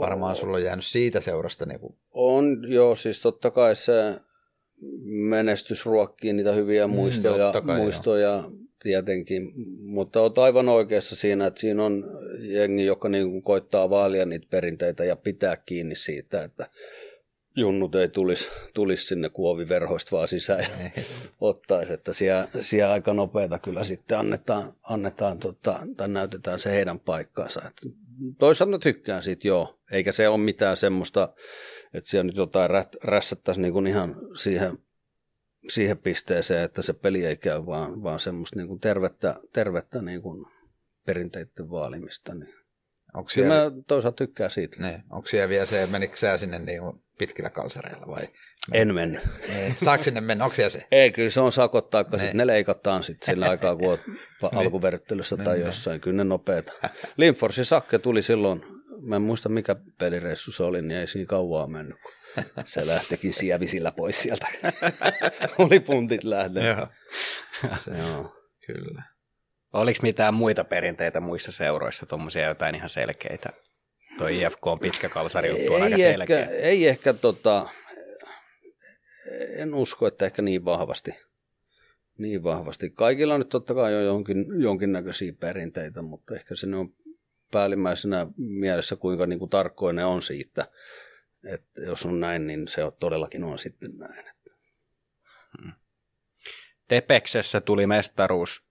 varmaan 0.00 0.36
sulla 0.36 0.56
on 0.56 0.62
jäänyt 0.62 0.84
siitä 0.84 1.20
seurasta 1.20 1.66
niin 1.66 1.80
kuin, 1.80 1.94
On, 2.12 2.72
joo, 2.72 2.94
siis 2.94 3.20
totta 3.20 3.50
kai 3.50 3.76
se 3.76 3.92
menestys 5.04 5.86
ruokkii 5.86 6.32
niitä 6.32 6.52
hyviä 6.52 6.86
Mm, 6.86 6.94
muistoja, 6.94 7.52
totta 7.52 7.66
kai, 7.66 7.76
muistoja 7.76 8.44
tietenkin, 8.82 9.52
mutta 9.80 10.20
olet 10.20 10.38
aivan 10.38 10.68
oikeassa 10.68 11.16
siinä, 11.16 11.46
että 11.46 11.60
siinä 11.60 11.84
on 11.84 12.04
jengi, 12.38 12.86
joka 12.86 13.08
niin 13.08 13.30
kuin 13.30 13.42
koittaa 13.42 13.90
vaalia 13.90 14.26
niitä 14.26 14.46
perinteitä 14.50 15.04
ja 15.04 15.16
pitää 15.16 15.56
kiinni 15.56 15.94
siitä, 15.94 16.44
että 16.44 16.70
junnut 17.56 17.94
ei 17.94 18.08
tulisi, 18.08 18.50
tulisi 18.74 19.04
sinne 19.04 19.28
kuoviverhoista 19.28 20.16
vaan 20.16 20.28
sisään 20.28 20.60
ja 20.60 20.68
ottaisi, 21.40 21.92
että 21.92 22.12
siellä, 22.12 22.48
siellä 22.60 22.92
aika 22.92 23.14
nopeata 23.14 23.58
kyllä 23.58 23.84
sitten 23.84 24.18
annetaan, 24.18 24.72
annetaan 24.82 25.38
tota, 25.38 25.80
tai 25.96 26.08
näytetään 26.08 26.58
se 26.58 26.70
heidän 26.70 27.00
paikkaansa. 27.00 27.62
Et 27.66 27.92
toisaalta 28.38 28.78
tykkään 28.78 29.22
siitä, 29.22 29.48
joo, 29.48 29.78
eikä 29.92 30.12
se 30.12 30.28
ole 30.28 30.38
mitään 30.38 30.76
semmoista, 30.76 31.34
että 31.94 32.10
siellä 32.10 32.26
nyt 32.26 32.36
jotain 32.36 32.70
rässättäisiin 33.04 33.62
niin 33.62 33.72
kuin 33.72 33.86
ihan 33.86 34.14
siihen, 34.34 34.78
siihen 35.68 35.98
pisteeseen, 35.98 36.62
että 36.62 36.82
se 36.82 36.92
peli 36.92 37.26
ei 37.26 37.36
käy, 37.36 37.66
vaan, 37.66 38.02
vaan 38.02 38.20
semmoista 38.20 38.56
niin 38.56 38.68
kuin 38.68 38.80
tervettä, 38.80 39.34
tervettä 39.52 40.02
niin 40.02 40.22
kuin 40.22 40.46
perinteiden 41.06 41.70
vaalimista. 41.70 42.34
Niin. 42.34 42.54
onko 43.14 43.30
Kyllä 43.34 43.48
siellä, 43.48 43.70
mä 43.70 43.82
toisaalta 43.86 44.16
tykkään 44.16 44.50
siitä. 44.50 44.82
ne, 44.82 45.02
onko 45.10 45.28
siellä 45.28 45.48
vielä 45.48 45.66
se, 45.66 45.88
menikö 45.92 46.16
sä 46.16 46.38
sinne 46.38 46.58
niin 46.58 46.80
kuin 46.80 47.05
pitkillä 47.18 47.50
kalsareilla 47.50 48.06
vai? 48.06 48.28
En 48.72 48.94
mennyt. 48.94 49.22
Ne, 49.48 49.74
saako 49.76 50.02
sinne 50.02 50.20
mennä, 50.20 50.44
onko 50.44 50.56
se? 50.68 50.86
Ei, 50.92 51.10
kyllä 51.12 51.30
se 51.30 51.40
on 51.40 51.52
sakot, 51.52 51.90
taikka 51.90 52.16
Ne. 52.16 52.20
sitten 52.20 52.36
ne 52.36 52.46
leikataan 52.46 53.04
sitten 53.04 53.26
sillä 53.34 53.48
aikaa, 53.48 53.76
kun 53.76 53.98
pa- 54.44 54.58
alkuverryttelyssä 54.58 55.36
tai 55.36 55.60
jossain. 55.60 56.00
Kyllä 56.00 56.16
ne 56.16 56.24
nopeeta. 56.24 56.72
Linforsin 57.16 57.64
sakke 57.64 57.98
tuli 57.98 58.22
silloin, 58.22 58.62
mä 59.02 59.16
en 59.16 59.22
muista 59.22 59.48
mikä 59.48 59.76
pelireissu 59.98 60.52
se 60.52 60.62
oli, 60.62 60.82
niin 60.82 61.00
ei 61.00 61.06
siinä 61.06 61.26
kauaa 61.26 61.66
mennyt. 61.66 61.96
kun 62.02 62.64
Se 62.64 62.86
lähtikin 62.86 63.32
sievisillä 63.32 63.92
pois 63.92 64.22
sieltä. 64.22 64.46
oli 65.58 65.80
puntit 65.80 66.24
lähtenyt. 66.24 66.64
Joo. 66.64 66.86
Joo. 67.98 68.32
Kyllä. 68.66 69.02
Oliko 69.72 69.98
mitään 70.02 70.34
muita 70.34 70.64
perinteitä 70.64 71.20
muissa 71.20 71.52
seuroissa, 71.52 72.06
tuommoisia 72.06 72.46
jotain 72.48 72.74
ihan 72.74 72.88
selkeitä? 72.88 73.50
Toi 74.18 74.42
IFK 74.42 74.66
on 74.66 74.78
pitkä 74.78 75.08
kalsari 75.08 75.48
juttu 75.48 75.74
on 75.74 75.82
aika 75.82 75.96
Ei 75.96 76.02
ehkä, 76.02 76.12
selkeä. 76.12 76.46
ei 76.50 76.88
ehkä 76.88 77.12
tota, 77.12 77.68
en 79.56 79.74
usko, 79.74 80.06
että 80.06 80.26
ehkä 80.26 80.42
niin 80.42 80.64
vahvasti. 80.64 81.10
Niin 82.18 82.42
vahvasti. 82.42 82.90
Kaikilla 82.90 83.34
on 83.34 83.40
nyt 83.40 83.48
totta 83.48 83.74
kai 83.74 83.92
jo 83.92 84.00
jonkin, 84.00 84.44
jonkinnäköisiä 84.62 85.32
perinteitä, 85.40 86.02
mutta 86.02 86.34
ehkä 86.34 86.54
se 86.54 86.66
on 86.76 86.94
päällimmäisenä 87.52 88.26
mielessä, 88.36 88.96
kuinka 88.96 89.26
niin 89.26 89.38
kuin 89.38 89.50
tarkkoinen 89.50 89.96
ne 89.96 90.04
on 90.04 90.22
siitä. 90.22 90.66
Että 91.52 91.80
jos 91.80 92.06
on 92.06 92.20
näin, 92.20 92.46
niin 92.46 92.68
se 92.68 92.84
on, 92.84 92.92
todellakin 93.00 93.44
on 93.44 93.58
sitten 93.58 93.90
näin. 93.98 94.24
Tepeksessä 96.88 97.60
tuli 97.60 97.86
mestaruus 97.86 98.66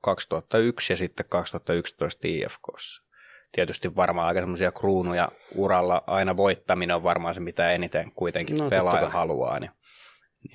2001 0.00 0.92
ja 0.92 0.96
sitten 0.96 1.26
2011 1.28 2.28
IFKssa. 2.28 3.07
Tietysti 3.52 3.96
varmaan 3.96 4.28
aika 4.28 4.40
semmoisia 4.40 4.72
kruunuja 4.72 5.28
uralla. 5.54 6.02
Aina 6.06 6.36
voittaminen 6.36 6.96
on 6.96 7.02
varmaan 7.02 7.34
se, 7.34 7.40
mitä 7.40 7.72
eniten 7.72 8.12
kuitenkin 8.12 8.56
No, 8.56 8.70
pelaaja 8.70 9.08
haluaa. 9.08 9.60
Niin, 9.60 9.70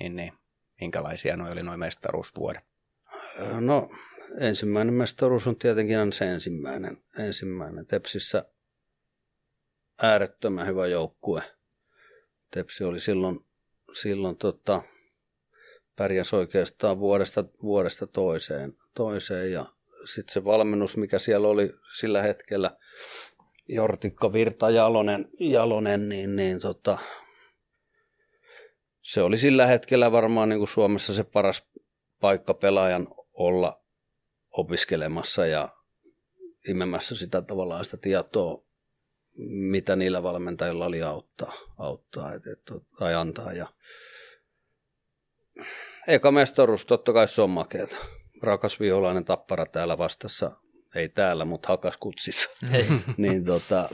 niin, 0.00 0.16
niin. 0.16 0.32
Minkälaisia 0.80 1.36
noi 1.36 1.52
oli 1.52 1.62
noin 1.62 1.80
mestaruusvuodet? 1.80 2.64
No, 3.60 3.90
ensimmäinen 4.40 4.94
mestaruus 4.94 5.46
on 5.46 5.56
tietenkin 5.56 5.98
aina 5.98 6.12
se 6.12 6.32
ensimmäinen. 6.32 6.96
ensimmäinen. 7.18 7.86
Tepsissä 7.86 8.44
äärettömän 10.02 10.66
hyvä 10.66 10.86
joukkue. 10.86 11.42
Tepsi 12.50 12.84
oli 12.84 13.00
silloin, 13.00 13.46
silloin 13.92 14.36
tota, 14.36 14.82
pärjäs 15.96 16.34
oikeastaan 16.34 16.98
vuodesta, 16.98 17.44
vuodesta 17.62 18.06
toiseen, 18.06 18.76
toiseen 18.94 19.52
ja 19.52 19.66
sitten 20.04 20.32
se 20.32 20.44
valmennus, 20.44 20.96
mikä 20.96 21.18
siellä 21.18 21.48
oli 21.48 21.72
sillä 21.98 22.22
hetkellä, 22.22 22.76
Jortikka 23.68 24.32
Virta 24.32 24.70
Jalonen, 24.70 25.28
Jalonen 25.40 26.08
niin, 26.08 26.36
niin 26.36 26.60
tota, 26.60 26.98
se 29.02 29.22
oli 29.22 29.36
sillä 29.36 29.66
hetkellä 29.66 30.12
varmaan 30.12 30.48
niin 30.48 30.58
kuin 30.58 30.68
Suomessa 30.68 31.14
se 31.14 31.24
paras 31.24 31.62
paikka 32.20 32.54
pelaajan 32.54 33.08
olla 33.32 33.80
opiskelemassa 34.50 35.46
ja 35.46 35.68
imemässä 36.68 37.14
sitä 37.14 37.42
tavallaan 37.42 37.84
sitä 37.84 37.96
tietoa, 37.96 38.64
mitä 39.70 39.96
niillä 39.96 40.22
valmentajilla 40.22 40.86
oli 40.86 41.02
auttaa, 41.02 41.52
auttaa 41.78 42.32
et, 42.32 42.46
et, 42.46 42.60
tai 42.98 43.14
antaa. 43.14 43.52
Ja 43.52 43.66
eka 46.06 46.30
mestaruus, 46.30 46.86
totta 46.86 47.12
kai 47.12 47.28
se 47.28 47.42
on 47.42 47.50
makeata. 47.50 47.96
Rakas 48.42 48.80
violainen 48.80 49.24
tappara 49.24 49.66
täällä 49.66 49.98
vastassa, 49.98 50.56
ei 50.94 51.08
täällä, 51.08 51.44
mutta 51.44 51.68
hakas 51.68 51.96
kutsissa. 51.96 52.50
niin 53.16 53.44
tota, 53.44 53.88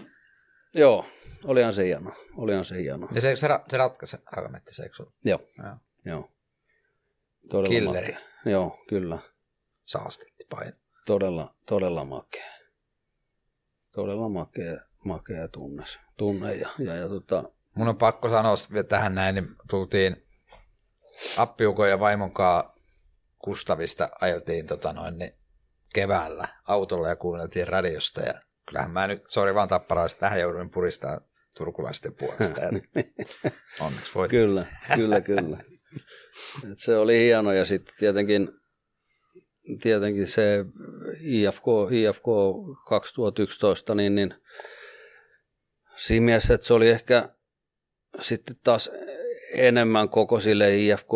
joo, 0.75 1.07
olihan 1.45 1.73
se 1.73 1.85
hieno. 1.85 2.13
Olihan 2.37 2.65
se 2.65 2.77
hieno. 2.83 3.09
Ja 3.13 3.21
se, 3.21 3.37
se, 3.37 3.49
ra, 3.49 3.65
se 3.71 3.77
ratkaisi 3.77 4.17
Hakametti, 4.37 4.75
se 4.75 4.83
eikö 4.83 5.05
Joo. 5.25 5.41
Joo. 5.59 5.77
joo. 6.05 6.31
Todella 7.51 7.69
Killeri. 7.69 8.13
makea. 8.13 8.27
Joo, 8.45 8.85
kyllä. 8.89 9.19
Saastetti 9.85 10.47
paino. 10.51 10.77
Todella, 11.07 11.55
todella 11.67 12.05
makea. 12.05 12.51
Todella 13.93 14.29
makea, 14.29 14.81
makea 15.05 15.49
tunne, 15.49 15.85
tunne 16.19 16.55
ja, 16.55 16.69
ja, 16.79 16.95
ja 16.95 17.09
tota, 17.09 17.45
Mun 17.75 17.89
on 17.89 17.97
pakko 17.97 18.31
sanoa 18.31 18.55
vielä 18.73 18.85
tähän 18.85 19.15
näin, 19.15 19.35
niin 19.35 19.49
tultiin 19.71 20.27
Appiukon 21.39 21.91
ja 21.91 22.01
vaimon 22.01 22.33
kanssa 22.33 22.73
Kustavista 23.39 24.09
ajeltiin 24.21 24.67
tota 24.67 24.93
noin, 24.93 25.19
niin 25.19 25.35
keväällä 25.95 26.49
autolla 26.69 27.09
ja 27.09 27.17
kuunneltiin 27.17 27.69
radiosta 27.69 28.21
ja 28.21 28.35
kyllähän 28.69 28.91
mä 28.91 29.07
nyt, 29.07 29.23
sori 29.29 29.55
vaan 29.55 29.69
tapparaiset, 29.69 30.19
tähän 30.19 30.41
jouduin 30.41 30.71
puristaa 30.71 31.21
turkulaisten 31.57 32.15
puolesta. 32.15 32.61
Onneksi 33.87 34.15
voit. 34.15 34.31
Kyllä, 34.31 34.67
kyllä, 34.95 35.21
kyllä. 35.21 35.59
Et 36.73 36.79
se 36.79 36.97
oli 36.97 37.19
hieno 37.19 37.53
ja 37.53 37.65
sitten 37.65 37.95
tietenkin, 37.99 38.49
tietenkin 39.83 40.27
se 40.27 40.65
IFK, 41.21 41.65
IFK 41.91 42.25
2011, 42.89 43.95
niin, 43.95 44.15
niin 44.15 44.35
siinä 45.97 46.25
mielessä, 46.25 46.55
että 46.55 46.67
se 46.67 46.75
oli 46.75 46.89
ehkä 46.89 47.29
sitten 48.21 48.57
taas 48.65 48.91
enemmän 49.55 50.09
koko 50.09 50.41
sille 50.41 50.77
IFK 50.77 51.13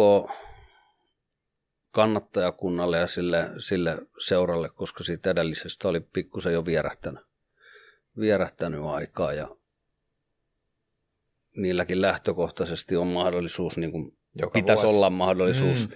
kannattajakunnalle 1.94 2.98
ja 2.98 3.06
sille, 3.06 3.50
sille 3.58 3.98
seuralle, 4.18 4.68
koska 4.68 5.04
siitä 5.04 5.30
edellisestä 5.30 5.88
oli 5.88 6.00
pikkusen 6.00 6.52
jo 6.52 6.64
vierähtänyt, 6.64 7.24
vierähtänyt 8.18 8.80
aikaa 8.84 9.32
ja 9.32 9.48
niilläkin 11.56 12.00
lähtökohtaisesti 12.00 12.96
on 12.96 13.06
mahdollisuus, 13.06 13.76
niin 13.76 13.92
kuin 13.92 14.18
Joka 14.34 14.52
pitäisi 14.52 14.82
vuosi. 14.82 14.96
olla 14.96 15.10
mahdollisuus 15.10 15.88
mm. 15.88 15.94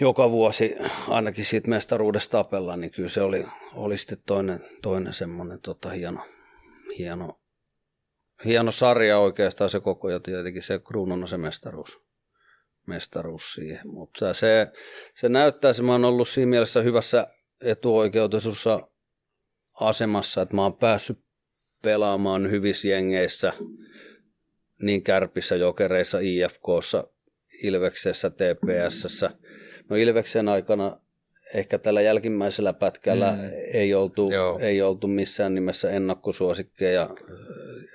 joka 0.00 0.30
vuosi 0.30 0.76
ainakin 1.08 1.44
siitä 1.44 1.68
mestaruudesta 1.68 2.30
tapella, 2.30 2.76
niin 2.76 2.90
kyllä 2.90 3.08
se 3.08 3.22
oli, 3.22 3.46
oli 3.74 3.96
sitten 3.96 4.18
toinen, 4.26 4.66
toinen 4.82 5.12
semmoinen 5.12 5.60
tota, 5.60 5.88
hieno, 5.88 6.20
hieno, 6.98 7.40
hieno 8.44 8.70
sarja 8.70 9.18
oikeastaan 9.18 9.70
se 9.70 9.80
koko 9.80 10.10
ja 10.10 10.20
tietenkin 10.20 10.62
se 10.62 10.78
kruunun 10.78 11.22
on 11.22 11.28
se 11.28 11.36
mestaruus, 11.36 12.03
mestaruus 12.86 13.52
siihen. 13.54 13.88
Mutta 13.88 14.34
se, 14.34 14.66
se 15.14 15.28
näyttää, 15.28 15.70
että 15.70 15.82
mä 15.82 15.92
oon 15.92 16.04
ollut 16.04 16.28
siinä 16.28 16.50
mielessä 16.50 16.82
hyvässä 16.82 17.26
etuoikeutetussa 17.60 18.88
asemassa, 19.80 20.42
että 20.42 20.54
mä 20.54 20.62
oon 20.62 20.76
päässyt 20.76 21.18
pelaamaan 21.82 22.50
hyvissä 22.50 22.88
jengeissä, 22.88 23.52
niin 24.82 25.02
Kärpissä, 25.02 25.56
Jokereissa, 25.56 26.18
IFKssa, 26.22 27.04
Ilveksessä, 27.62 28.30
TPSssä. 28.30 29.30
No 29.90 29.96
Ilveksen 29.96 30.48
aikana 30.48 31.00
ehkä 31.54 31.78
tällä 31.78 32.02
jälkimmäisellä 32.02 32.72
pätkällä 32.72 33.32
mm. 33.32 33.50
ei, 33.72 33.94
oltu, 33.94 34.30
Joo. 34.30 34.58
ei 34.58 34.82
oltu 34.82 35.06
missään 35.06 35.54
nimessä 35.54 35.90
ennakkosuosikkeja, 35.90 37.10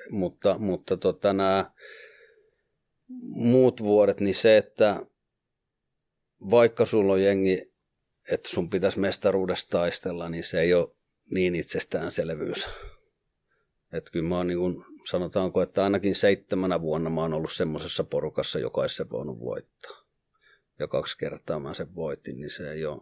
mutta, 0.10 0.58
mutta 0.58 0.98
tota, 0.98 1.34
nämä 1.34 1.72
muut 3.22 3.84
vuodet, 3.84 4.20
niin 4.20 4.36
se, 4.36 4.58
että 4.58 5.06
vaikka 6.50 6.86
sulla 6.86 7.14
on 7.14 7.24
jengi, 7.24 7.74
että 8.32 8.50
sun 8.50 8.70
pitäisi 8.70 9.00
mestaruudesta 9.00 9.70
taistella, 9.70 10.30
niin 10.30 10.44
se 10.44 10.62
ei 10.62 10.74
ole 10.74 10.90
niin 11.32 11.56
itsestäänselvyys. 11.56 12.68
Että 13.94 14.12
kyllä 14.12 14.30
mä 14.30 14.38
oon 14.38 14.48
niin 14.48 14.60
kuin, 14.60 14.86
sanotaanko, 15.10 15.62
että 15.62 15.84
ainakin 15.84 16.16
seitsemänä 16.16 16.82
vuonna 16.82 17.10
mä 17.10 17.22
oon 17.22 17.34
ollut 17.34 17.52
semmoisessa 17.52 18.04
porukassa, 18.04 18.60
joka 18.60 18.82
olisi 18.82 18.96
sen 18.96 19.10
voinut 19.10 19.40
voittaa. 19.40 19.98
Ja 20.80 20.88
kaksi 20.88 21.18
kertaa 21.18 21.60
mä 21.60 21.74
sen 21.74 21.96
voitin, 21.96 22.40
niin 22.40 22.50
se 22.50 22.72
ei 22.72 22.86
ole, 22.86 23.02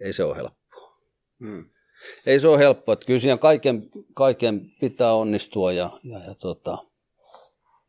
ei 0.00 0.12
se 0.12 0.24
ole 0.24 0.36
helppoa. 0.36 0.98
Mm. 1.38 1.70
Ei 2.26 2.40
se 2.40 2.48
ole 2.48 2.58
helppoa, 2.58 2.92
että 2.92 3.06
kyllä 3.06 3.20
siinä 3.20 3.36
kaiken, 3.36 3.90
kaiken 4.14 4.60
pitää 4.80 5.14
onnistua 5.14 5.72
ja, 5.72 5.90
ja, 6.04 6.18
ja 6.18 6.34
tota, 6.34 6.78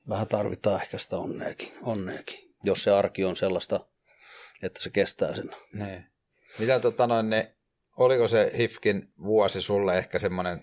vähän 0.10 0.28
tarvitaan 0.28 0.82
ehkä 0.82 0.98
sitä 0.98 1.18
onneakin, 1.18 1.72
onneakin, 1.82 2.56
jos 2.64 2.84
se 2.84 2.92
arki 2.92 3.26
on 3.26 3.36
sellaista, 3.36 3.86
että 4.64 4.84
se 4.84 4.90
kestää 4.90 5.36
sen. 5.36 5.52
Niin. 5.74 6.06
Mitä 6.60 6.80
tota 6.80 7.08
noin, 7.08 7.30
ne, 7.30 7.56
oliko 7.98 8.28
se 8.28 8.52
HIFKin 8.58 9.14
vuosi 9.24 9.62
sulle 9.62 9.98
ehkä 9.98 10.20
semmoinen 10.20 10.60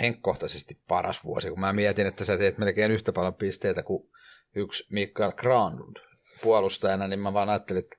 henkkohtaisesti 0.00 0.78
paras 0.88 1.24
vuosi, 1.24 1.48
kun 1.48 1.60
mä 1.60 1.72
mietin, 1.72 2.06
että 2.06 2.24
sä 2.24 2.38
teet 2.38 2.58
melkein 2.58 2.92
yhtä 2.92 3.12
paljon 3.12 3.34
pisteitä 3.34 3.82
kuin 3.82 4.10
yksi 4.54 4.86
Mikael 4.90 5.32
Granlund 5.32 5.96
puolustajana, 6.42 7.08
niin 7.08 7.20
mä 7.20 7.32
vaan 7.32 7.48
ajattelin, 7.48 7.82
että 7.84 7.96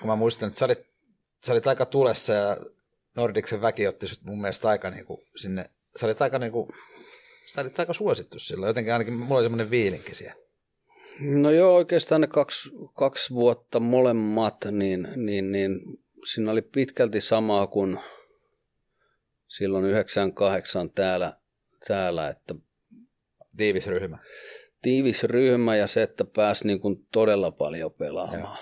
kun 0.00 0.08
mä 0.08 0.16
muistan, 0.16 0.46
että 0.46 0.58
sä 0.58 0.64
olit, 0.64 0.86
sä 1.46 1.52
olit 1.52 1.66
aika 1.66 1.86
tulessa 1.86 2.32
ja 2.32 2.56
Nordiksen 3.16 3.60
väki 3.60 3.86
otti 3.86 4.08
sut 4.08 4.22
mun 4.22 4.40
mielestä 4.40 4.68
aika 4.68 4.90
niin 4.90 5.04
kuin 5.04 5.20
sinne, 5.36 5.70
sä 5.96 6.06
olit 6.06 6.22
aika 6.22 6.38
niin 6.38 6.52
kuin, 6.52 6.68
sä 7.54 7.60
olit 7.60 7.80
aika 7.80 7.92
suosittu 7.92 8.38
silloin, 8.38 8.70
jotenkin 8.70 8.92
ainakin 8.92 9.14
mulla 9.14 9.34
oli 9.34 9.44
semmoinen 9.44 9.70
viilinki 9.70 10.14
siellä. 10.14 10.40
No 11.20 11.50
joo, 11.50 11.74
oikeastaan 11.74 12.20
ne 12.20 12.26
kaksi, 12.26 12.70
kaksi 12.94 13.34
vuotta 13.34 13.80
molemmat, 13.80 14.56
niin, 14.70 15.08
niin, 15.16 15.52
niin 15.52 15.80
siinä 16.32 16.50
oli 16.50 16.62
pitkälti 16.62 17.20
samaa 17.20 17.66
kuin 17.66 17.98
silloin 19.48 19.84
98 19.84 20.90
täällä, 20.90 21.32
täällä 21.88 22.28
että 22.28 22.54
Tiivis 23.56 23.86
ryhmä. 23.86 24.18
tiivis 24.82 25.24
ryhmä 25.24 25.76
ja 25.76 25.86
se, 25.86 26.02
että 26.02 26.24
pääsi 26.24 26.66
niin 26.66 26.80
kuin 26.80 27.06
todella 27.12 27.50
paljon 27.50 27.92
pelaamaan. 27.92 28.58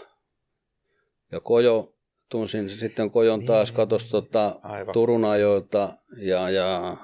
Ja 1.33 1.41
Kojo, 1.41 1.95
tunsin 2.29 2.71
sitten 2.71 3.11
Kojon 3.11 3.47
taas, 3.47 3.73
katos 3.73 4.07
tota, 4.07 4.61
Aivan. 4.63 4.93
Turun 4.93 5.25
ajoilta 5.25 5.97
ja, 6.17 6.51
ja 6.51 6.97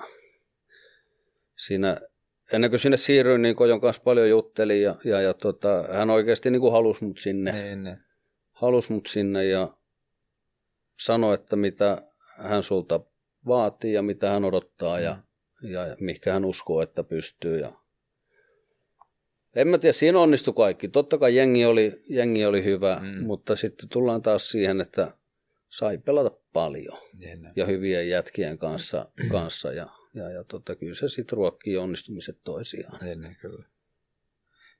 siinä, 1.66 2.00
ennen 2.52 2.70
kuin 2.70 2.80
sinne 2.80 2.96
siirryin, 2.96 3.42
niin 3.42 3.56
Kojon 3.56 3.80
kanssa 3.80 4.02
paljon 4.02 4.28
juttelin 4.28 4.82
ja, 4.82 4.94
ja, 5.04 5.20
ja 5.20 5.34
tota, 5.34 5.88
hän 5.92 6.10
oikeasti 6.10 6.50
niin 6.50 6.60
kuin 6.60 6.72
halusi 6.72 7.04
mut 7.04 7.18
sinne, 7.18 7.52
Niin, 7.52 7.84
niin. 7.84 7.96
halusi 8.52 8.92
mut 8.92 9.06
sinne 9.06 9.44
ja 9.44 9.76
sanoi, 10.96 11.34
että 11.34 11.56
mitä 11.56 12.02
hän 12.36 12.62
sulta 12.62 13.00
vaatii 13.46 13.92
ja 13.92 14.02
mitä 14.02 14.30
hän 14.30 14.44
odottaa 14.44 15.00
ja, 15.00 15.16
ja, 15.62 15.86
ja 15.86 15.96
mihinkä 16.00 16.32
hän 16.32 16.44
uskoo, 16.44 16.82
että 16.82 17.04
pystyy. 17.04 17.58
Ja... 17.58 17.72
En 19.56 19.68
mä 19.68 19.78
tiedä, 19.78 19.92
siinä 19.92 20.18
onnistui 20.18 20.54
kaikki. 20.54 20.88
Totta 20.88 21.18
kai 21.18 21.36
jengi 21.36 21.64
oli, 21.64 22.02
jengi 22.08 22.44
oli 22.46 22.64
hyvä, 22.64 22.98
Mm. 23.02 23.08
mm. 23.08 23.26
mutta 23.26 23.56
sitten 23.56 23.88
tullaan 23.88 24.22
taas 24.22 24.48
siihen, 24.48 24.80
että 24.80 25.12
sai 25.68 25.98
pelata 25.98 26.30
paljon 26.52 26.98
niin, 27.18 27.42
niin. 27.42 27.52
ja 27.56 27.66
hyvien 27.66 28.08
jätkien 28.08 28.58
kanssa, 28.58 29.08
kanssa 29.30 29.72
ja, 29.72 29.88
ja, 30.14 30.30
ja 30.30 30.44
tota, 30.44 30.76
kyllä 30.76 30.94
se 30.94 31.08
sitten 31.08 31.36
ruokkii 31.36 31.76
onnistumiset 31.76 32.38
toisiaan. 32.44 32.98
Niin, 33.02 33.20
niin, 33.20 33.36
kyllä. 33.40 33.64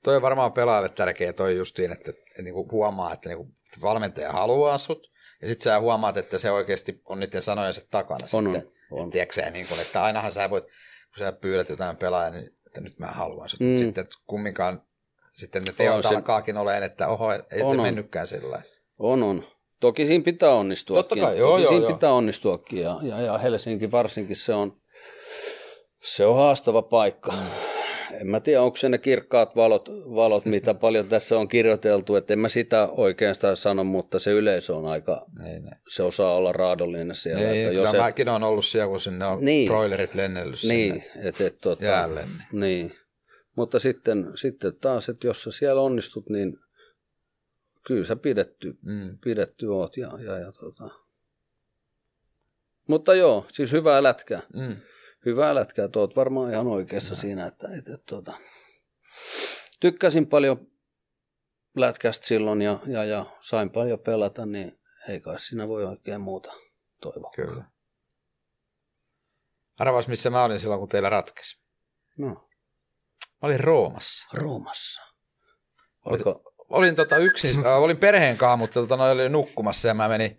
Toi 0.03 0.15
on 0.15 0.21
varmaan 0.21 0.53
pelaajalle 0.53 0.89
tärkeä 0.89 1.33
toi 1.33 1.57
justiin, 1.57 1.91
että, 1.91 2.11
että 2.11 2.41
niinku 2.41 2.71
huomaa, 2.71 3.13
että 3.13 3.29
niinku, 3.29 3.43
että 3.43 3.81
valmentaja 3.81 4.31
haluaa 4.31 4.77
sut, 4.77 5.11
ja 5.41 5.47
sitten 5.47 5.63
sä 5.63 5.79
huomaat, 5.79 6.17
että 6.17 6.39
se 6.39 6.51
oikeasti 6.51 7.01
on 7.05 7.19
niiden 7.19 7.41
sanojensa 7.41 7.81
takana. 7.91 8.27
On, 8.33 8.43
sitten. 8.53 8.71
on, 8.91 9.01
on. 9.03 9.09
Tiedätkö 9.09 9.35
sä, 9.35 9.49
niin 9.49 9.67
kun, 9.67 9.79
että 9.79 10.03
ainahan 10.03 10.31
sä 10.31 10.49
voit, 10.49 10.63
kun 10.63 11.19
sä 11.19 11.31
pyydät 11.31 11.69
jotain 11.69 11.97
pelaajaa, 11.97 12.31
niin 12.31 12.55
että 12.65 12.81
nyt 12.81 12.99
mä 12.99 13.07
haluan 13.07 13.49
sut. 13.49 13.59
Mm. 13.59 13.77
Sitten 13.77 14.01
että 14.01 14.15
kumminkaan, 14.27 14.81
sitten 15.35 15.63
ne 15.63 15.73
teot 15.77 16.05
se- 16.05 16.15
alkaakin 16.15 16.57
olemaan, 16.57 16.83
että 16.83 17.07
oho, 17.07 17.33
ei 17.33 17.39
On, 17.51 17.59
se 17.59 17.65
on. 17.65 17.81
mennytkään 17.81 18.27
sillä. 18.27 18.61
On, 18.99 19.23
on. 19.23 19.47
Toki 19.79 20.05
siinä 20.05 20.23
pitää 20.23 20.49
onnistua. 20.49 20.97
Totta 20.97 21.15
kai, 21.15 21.37
joo, 21.37 21.51
Toki 21.51 21.63
joo, 21.63 21.71
siinä 21.71 21.85
joo. 21.85 21.93
pitää 21.93 22.13
onnistuakin 22.13 22.81
ja, 22.81 22.99
ja, 23.01 23.21
ja 23.21 23.37
Helsinki 23.37 23.91
varsinkin 23.91 24.35
se 24.35 24.53
on, 24.53 24.81
Se 26.03 26.25
on 26.25 26.35
haastava 26.35 26.81
paikka. 26.81 27.33
En 28.11 28.27
mä 28.27 28.39
tiedä, 28.39 28.61
onko 28.61 28.77
se 28.77 28.89
ne 28.89 28.97
kirkkaat 28.97 29.55
valot, 29.55 29.89
valot 30.15 30.45
mitä 30.45 30.73
paljon 30.83 31.07
tässä 31.07 31.39
on 31.39 31.47
kirjoiteltu, 31.47 32.15
että 32.15 32.33
en 32.33 32.39
mä 32.39 32.49
sitä 32.49 32.87
oikeastaan 32.91 33.55
sano, 33.57 33.83
mutta 33.83 34.19
se 34.19 34.31
yleisö 34.31 34.75
on 34.75 34.85
aika, 34.85 35.25
Ei, 35.45 35.59
ne. 35.59 35.71
se 35.95 36.03
osaa 36.03 36.35
olla 36.35 36.51
raadollinen 36.51 37.15
siellä. 37.15 37.49
Ei, 37.51 37.57
että 37.57 37.69
kyllä 37.69 37.81
jos 37.83 37.91
se, 37.91 37.97
mäkin 37.97 38.29
on 38.29 38.43
ollut 38.43 38.65
siellä, 38.65 38.87
kun 38.89 38.99
sinne 38.99 39.25
on 39.25 39.37
Niin. 39.37 39.45
niin. 39.45 39.67
broilerit 39.67 40.15
lennellyt 40.15 40.59
niin, 40.67 40.93
sinne 40.93 41.29
et, 41.29 41.41
et, 41.41 41.57
tota, 41.61 41.85
jäälle. 41.85 42.21
Niin. 42.21 42.59
Niin, 42.59 42.95
mutta 43.55 43.79
sitten, 43.79 44.31
sitten 44.35 44.75
taas, 44.81 45.09
että 45.09 45.27
jos 45.27 45.43
sä 45.43 45.51
siellä 45.51 45.81
onnistut, 45.81 46.29
niin 46.29 46.57
kyllä 47.87 48.05
sä 48.05 48.15
pidetty, 48.15 48.73
Mm. 48.81 49.17
pidetty 49.23 49.67
oot. 49.67 49.97
Ja, 49.97 50.11
ja, 50.25 50.37
ja, 50.39 50.51
tota. 50.51 50.89
Mutta 52.87 53.15
joo, 53.15 53.45
siis 53.51 53.71
hyvää 53.71 54.03
lätkää. 54.03 54.41
Mm. 54.53 54.75
Hyvää 55.25 55.55
lätkää, 55.55 55.87
tuot 55.87 56.15
varmaan 56.15 56.51
ihan 56.51 56.67
oikeassa 56.67 57.13
no. 57.13 57.19
siinä, 57.19 57.45
että, 57.45 57.67
että, 57.67 57.93
että 57.93 58.05
tuota, 58.05 58.33
tykkäsin 59.79 60.27
paljon 60.27 60.67
lätkästä 61.75 62.27
silloin 62.27 62.61
ja, 62.61 62.79
ja, 62.85 63.03
ja 63.03 63.25
sain 63.39 63.69
paljon 63.69 63.99
pelata, 63.99 64.45
niin 64.45 64.79
ei 65.09 65.21
kai 65.21 65.39
siinä 65.39 65.67
voi 65.67 65.85
oikein 65.85 66.21
muuta 66.21 66.53
toivoa. 67.01 67.31
Kyllä. 67.35 67.63
Arvas, 69.79 70.07
missä 70.07 70.29
mä 70.29 70.43
olin 70.43 70.59
silloin, 70.59 70.79
kun 70.79 70.89
teillä 70.89 71.09
ratkesi. 71.09 71.61
No, 72.17 72.49
Mä 73.41 73.47
olin 73.47 73.59
Roomassa. 73.59 74.27
Roomassa. 74.33 75.01
Oliko, 76.05 76.55
Olin 76.69 76.95
tota 76.95 77.17
yksin, 77.17 77.59
äh, 77.65 77.83
olin 77.83 77.97
perheen 77.97 78.37
kanssa, 78.37 78.57
mutta 78.57 78.73
tota, 78.73 79.03
oli 79.03 79.29
nukkumassa 79.29 79.87
ja 79.87 79.93
mä 79.93 80.09
menin 80.09 80.37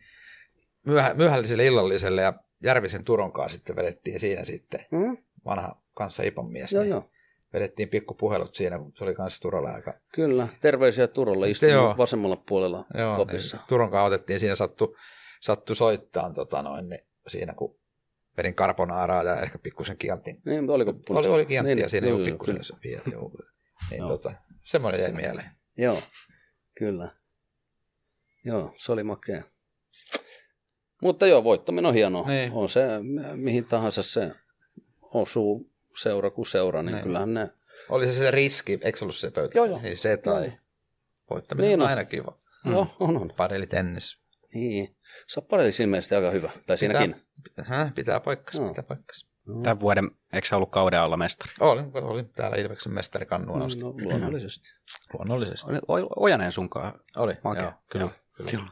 myöhä, 0.87 1.15
myöhälliselle 1.15 1.67
illalliselle 1.67 2.23
ja 2.23 2.33
Järvisen 2.63 3.05
Turon 3.05 3.33
kanssa 3.33 3.57
sitten 3.57 3.77
vedettiin 3.77 4.21
siinä 4.21 4.45
sitten 4.45 4.81
hmm? 4.91 5.17
vanha 5.45 5.83
kanssa 5.95 6.23
Ipan 6.23 6.47
mies. 6.47 6.73
Joo, 6.73 6.83
niin 6.83 6.91
joo. 6.91 7.11
Vedettiin 7.53 7.89
pikkupuhelut 7.89 8.55
siinä, 8.55 8.79
kun 8.79 8.93
se 8.97 9.05
oli 9.05 9.15
kanssa 9.15 9.41
Turolla 9.41 9.71
aika. 9.71 9.95
Kyllä, 10.15 10.49
terveisiä 10.61 11.09
Turolle, 11.09 11.51
istun 11.51 11.69
Joo. 11.69 11.95
vasemmalla 11.99 12.37
puolella 12.37 12.85
Joo, 12.95 13.17
kopissa. 13.17 13.57
niin 13.57 13.67
Turon 13.69 13.91
kanssa 13.91 14.05
otettiin 14.05 14.41
siinä 14.41 14.55
sattu, 14.55 14.97
sattu 15.41 15.75
soittaa 15.75 16.33
tota 16.33 16.63
noin, 16.63 16.89
niin 16.91 17.01
siinä, 17.29 17.55
kun 17.55 17.79
vedin 18.37 18.55
carbonaaraa 18.55 19.23
ja 19.23 19.41
ehkä 19.41 19.59
pikkusen 19.59 19.97
kiantin. 19.97 20.43
Niin, 20.45 20.71
oliko 20.71 20.91
Oli, 20.91 21.01
punaista? 21.07 21.33
oli 21.33 21.47
kianttia 21.47 21.75
Niin, 21.75 21.91
siinä 21.91 22.07
joo, 22.07 22.19
jo 22.19 22.25
joo, 22.25 22.33
pikkusen 22.33 22.79
vielä. 22.85 23.03
Joo. 23.13 23.31
Niin, 23.91 23.99
Joo. 23.99 24.09
tota, 24.09 24.33
semmoinen 24.65 25.01
jäi 25.01 25.13
mieleen. 25.13 25.51
Joo, 25.79 26.03
kyllä. 26.79 27.15
Joo, 28.45 28.75
se 28.77 28.93
oli 28.93 29.03
makea. 29.03 29.43
Mutta 31.03 31.27
joo, 31.27 31.45
voittaminen 31.45 31.87
on 31.89 31.95
hienoa. 31.95 32.27
Niin. 32.27 32.53
On 32.53 32.69
se, 32.69 32.83
mihin 33.35 33.65
tahansa 33.65 34.03
se 34.03 34.33
osuu 35.03 35.71
seura 36.03 36.31
kuin 36.31 36.47
seura, 36.47 36.83
niin 36.83 36.95
Niin. 36.95 37.03
kyllähän 37.05 37.35
ne... 37.35 37.49
Oli 37.89 38.07
se 38.07 38.13
se 38.13 38.31
riski, 38.31 38.79
eikö 38.83 38.99
se 38.99 39.05
ollut 39.05 39.17
se 39.17 39.31
pöytä? 39.31 39.59
Joo, 39.59 39.65
joo. 39.67 39.81
Niin 39.83 39.97
se 39.97 40.17
tai 40.17 40.45
Joo. 40.45 40.53
voittaminen 41.31 41.69
Niin 41.69 41.81
on 41.81 41.85
on. 41.85 41.91
aina 41.91 42.05
kiva. 42.05 42.39
Mm. 42.65 42.73
Joo, 42.73 42.97
on, 43.01 43.17
on. 43.17 43.33
Padeli 43.37 43.67
tennis. 43.67 44.19
Niin. 44.55 44.97
Se 45.27 45.41
on 45.41 45.47
paljon 45.47 45.73
ilmeisesti 45.81 46.15
aika 46.15 46.31
hyvä. 46.31 46.51
Tai 46.67 46.79
siinäkin. 46.79 47.17
Häh, 47.65 47.95
pitää 47.95 48.21
paikkansa, 48.21 48.61
Joo. 48.61 48.69
pitää 48.69 48.83
paikkansa. 48.85 49.27
Tämän 49.63 49.81
vuoden, 49.81 50.11
eikö 50.33 50.57
ollut 50.57 50.71
kauden 50.71 51.01
alla 51.01 51.17
mestari? 51.17 51.51
Olin, 51.61 51.91
olin 51.95 52.29
täällä 52.29 52.57
Ilveksen 52.57 52.93
mestari 52.93 53.27
kannua 53.27 53.65
asti. 53.65 53.81
No, 53.81 53.95
luonnollisesti. 54.03 54.69
Luonnollisesti. 55.13 55.71
Oli 55.89 56.03
O- 56.03 56.23
Ojanen 56.25 56.53
sunkaan 56.53 57.01
Oli, 57.17 57.35
makea. 57.45 57.63
joo, 57.63 57.73
kyllä. 57.91 58.09
kyllä. 58.37 58.51
Silloin 58.51 58.71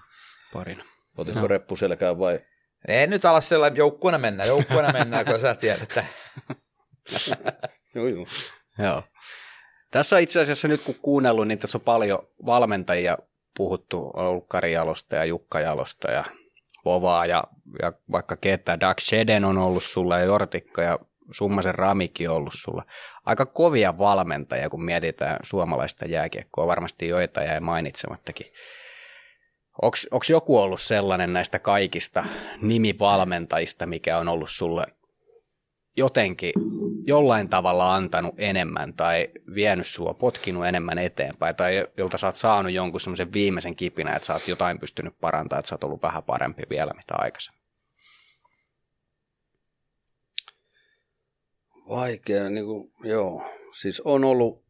parina. 0.52 0.84
Otitko 1.18 1.40
Joo. 1.40 1.48
reppu 1.48 1.76
selkään 1.76 2.18
vai? 2.18 2.40
Ei 2.88 3.06
nyt 3.06 3.24
ala 3.24 3.40
sellainen, 3.40 3.78
joukkueena 3.78 4.18
mennään, 4.18 4.48
joukkueena 4.48 4.92
mennään, 4.92 5.24
kun 5.24 5.40
sä 5.40 5.54
tiedät, 5.54 5.82
että 5.82 6.04
Joo, 7.94 8.08
joo. 8.08 8.26
Joo. 8.78 9.02
Tässä 9.90 10.18
itse 10.18 10.40
asiassa 10.40 10.68
nyt 10.68 10.82
kun 10.82 10.94
kuunnellut, 11.02 11.48
niin 11.48 11.58
tässä 11.58 11.78
on 11.78 11.82
paljon 11.82 12.28
valmentajia 12.46 13.18
puhuttu, 13.56 14.10
on 14.14 14.26
ollut 14.26 14.44
Kari 14.48 14.72
Jalosta 14.72 15.16
ja 15.16 15.24
Jukka 15.24 15.60
Jalosta 15.60 16.10
ja 16.10 16.24
Vovaa 16.84 17.26
ja, 17.26 17.44
ja 17.82 17.92
vaikka 18.12 18.36
ketä, 18.36 18.80
Doug 18.80 18.98
Sheden 19.00 19.44
on 19.44 19.58
ollut 19.58 19.82
sulla 19.82 20.18
ja 20.18 20.24
Jortikka 20.24 20.82
ja 20.82 20.98
Summasen 21.32 21.74
Ramikin 21.74 22.30
on 22.30 22.36
ollut 22.36 22.54
sulla. 22.56 22.84
Aika 23.24 23.46
kovia 23.46 23.98
valmentajia, 23.98 24.70
kun 24.70 24.84
mietitään 24.84 25.36
suomalaista 25.42 26.04
jääkiekkoa, 26.04 26.66
varmasti 26.66 27.08
joita 27.08 27.42
jäi 27.42 27.60
mainitsemattakin. 27.60 28.46
Onko 29.82 30.24
joku 30.30 30.58
ollut 30.58 30.80
sellainen 30.80 31.32
näistä 31.32 31.58
kaikista 31.58 32.24
nimivalmentajista, 32.62 33.86
mikä 33.86 34.18
on 34.18 34.28
ollut 34.28 34.50
sulle 34.50 34.86
jotenkin 35.96 36.52
jollain 37.06 37.48
tavalla 37.48 37.94
antanut 37.94 38.34
enemmän 38.38 38.94
tai 38.94 39.28
vienyt 39.54 39.86
sua, 39.86 40.14
potkinut 40.14 40.66
enemmän 40.66 40.98
eteenpäin 40.98 41.56
tai 41.56 41.86
jolta 41.96 42.18
sä 42.18 42.26
oot 42.26 42.36
saanut 42.36 42.72
jonkun 42.72 43.00
semmoisen 43.00 43.32
viimeisen 43.32 43.76
kipinä, 43.76 44.16
että 44.16 44.26
sä 44.26 44.32
oot 44.32 44.48
jotain 44.48 44.78
pystynyt 44.78 45.20
parantamaan, 45.20 45.60
että 45.60 45.68
sä 45.68 45.74
oot 45.74 45.84
ollut 45.84 46.02
vähän 46.02 46.22
parempi 46.22 46.62
vielä 46.70 46.92
mitä 46.92 47.14
aikaisemmin. 47.18 47.64
Vaikea, 51.88 52.50
niin 52.50 52.66
kuin, 52.66 52.92
joo. 53.04 53.50
Siis 53.72 54.00
on 54.00 54.24
ollut 54.24 54.63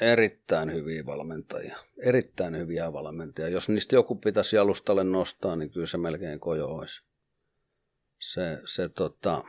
erittäin 0.00 0.72
hyviä 0.72 1.06
valmentajia. 1.06 1.76
Erittäin 2.02 2.58
hyviä 2.58 2.92
valmentajia. 2.92 3.48
Jos 3.48 3.68
niistä 3.68 3.94
joku 3.94 4.14
pitäisi 4.14 4.56
jalustalle 4.56 5.04
nostaa, 5.04 5.56
niin 5.56 5.70
kyllä 5.70 5.86
se 5.86 5.98
melkein 5.98 6.40
kojo 6.40 6.66
olisi. 6.66 7.02
Se, 8.18 8.60
se, 8.64 8.88
tota, 8.88 9.44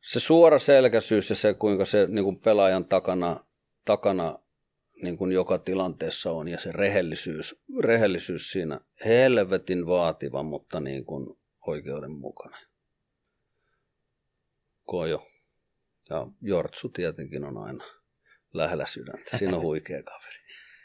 se 0.00 0.20
suora 0.20 0.58
selkäisyys 0.58 1.30
ja 1.30 1.36
se, 1.36 1.54
kuinka 1.54 1.84
se 1.84 2.06
niin 2.06 2.24
kuin 2.24 2.40
pelaajan 2.40 2.84
takana, 2.84 3.44
takana 3.84 4.38
niin 5.02 5.18
kuin 5.18 5.32
joka 5.32 5.58
tilanteessa 5.58 6.32
on 6.32 6.48
ja 6.48 6.58
se 6.58 6.72
rehellisyys, 6.72 7.62
rehellisyys 7.80 8.50
siinä 8.50 8.80
helvetin 9.04 9.86
vaativa, 9.86 10.42
mutta 10.42 10.80
niin 10.80 11.04
kuin 11.04 11.38
oikeudenmukainen. 11.66 12.66
Kojo. 14.84 15.26
Ja 16.10 16.26
Jortsu 16.42 16.88
tietenkin 16.88 17.44
on 17.44 17.58
aina 17.58 17.84
lähellä 18.54 18.86
sydäntä. 18.86 19.38
Siinä 19.38 19.56
on 19.56 19.62
huikea 19.62 20.02
kaveri. 20.02 20.38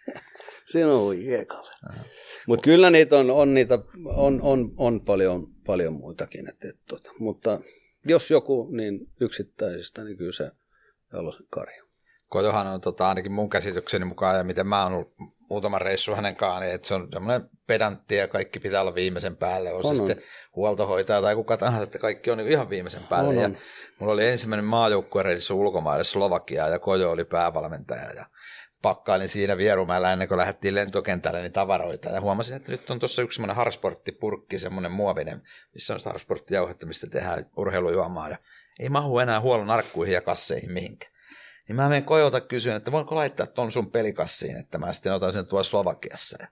Siinä 0.71 0.91
on 0.91 1.01
huikea 1.01 1.45
kaveri. 1.45 2.09
Mutta 2.47 2.63
kyllä 2.63 2.89
niitä 2.89 3.17
on, 3.17 3.31
on, 3.31 3.53
niitä, 3.53 3.79
on, 4.05 4.41
on, 4.41 4.73
on 4.77 5.01
paljon, 5.05 5.47
paljon 5.65 5.93
muitakin. 5.93 6.49
Et, 6.49 6.65
et, 6.65 6.79
tota. 6.87 7.11
Mutta 7.19 7.61
jos 8.07 8.31
joku, 8.31 8.69
niin 8.71 8.99
yksittäisistä, 9.21 10.03
niin 10.03 10.17
kyllä 10.17 10.31
se 10.31 10.51
Jalosen 11.13 11.45
Kari. 11.49 11.90
Kojohan 12.31 12.67
on 12.67 12.81
tota, 12.81 13.09
ainakin 13.09 13.31
mun 13.31 13.49
käsitykseni 13.49 14.05
mukaan 14.05 14.37
ja 14.37 14.43
miten 14.43 14.67
mä 14.67 14.83
oon 14.83 14.93
ollut 14.93 15.11
muutaman 15.49 15.81
reissu 15.81 16.15
hänen 16.15 16.35
kanssaan, 16.35 16.61
niin 16.61 16.75
että 16.75 16.87
se 16.87 16.93
on 16.93 17.07
semmoinen 17.13 17.49
pedantti 17.67 18.15
ja 18.15 18.27
kaikki 18.27 18.59
pitää 18.59 18.81
olla 18.81 18.95
viimeisen 18.95 19.37
päälle. 19.37 19.73
On, 19.73 19.75
On, 19.75 19.83
se 19.83 19.89
on. 19.89 19.97
sitten 19.97 20.23
huoltohoitaja 20.55 21.21
tai 21.21 21.35
kuka 21.35 21.57
tahansa, 21.57 21.83
että 21.83 21.99
kaikki 21.99 22.31
on 22.31 22.37
niin 22.37 22.51
ihan 22.51 22.69
viimeisen 22.69 23.03
päälle. 23.03 23.29
On, 23.29 23.35
ja 23.35 23.45
on. 23.45 23.57
mulla 23.99 24.13
oli 24.13 24.27
ensimmäinen 24.27 24.65
maajoukkuereissu 24.65 25.59
ulkomaille 25.59 26.03
Slovakiaan 26.03 26.71
ja 26.71 26.79
Kojo 26.79 27.11
oli 27.11 27.25
päävalmentaja 27.25 28.13
ja 28.15 28.25
pakkailin 28.81 29.29
siinä 29.29 29.57
Vierumäellä 29.57 30.13
ennen 30.13 30.27
kuin 30.27 30.37
lähdettiin 30.37 30.75
lentokentälle 30.75 31.41
niin 31.41 31.51
tavaroita 31.51 32.09
ja 32.09 32.21
huomasin, 32.21 32.55
että 32.55 32.71
nyt 32.71 32.89
on 32.89 32.99
tuossa 32.99 33.21
yksi 33.21 33.35
semmoinen 33.35 33.55
harsporttipurkki, 33.55 34.59
semmoinen 34.59 34.91
muovinen, 34.91 35.41
missä 35.73 35.93
on 35.93 35.99
sitä 35.99 36.09
harsporttijauhetta, 36.09 36.85
mistä 36.85 37.07
tehdään 37.07 37.45
urheilujuomaa 37.57 38.29
ja 38.29 38.37
ei 38.79 38.89
mahu 38.89 39.19
enää 39.19 39.41
huollon 39.41 39.69
arkkuihin 39.69 40.13
ja 40.13 40.21
kasseihin 40.21 40.71
mihinkään. 40.71 41.10
Niin 41.71 41.75
mä 41.75 41.89
menen 41.89 42.03
Kojolta 42.03 42.41
kysyn, 42.41 42.75
että 42.75 42.91
voinko 42.91 43.15
laittaa 43.15 43.47
ton 43.47 43.71
sun 43.71 43.91
pelikassiin, 43.91 44.57
että 44.57 44.77
mä 44.77 44.93
sitten 44.93 45.13
otan 45.13 45.33
sen 45.33 45.45
tuolla 45.45 45.63
Slovakiassa. 45.63 46.37
Ja 46.39 46.47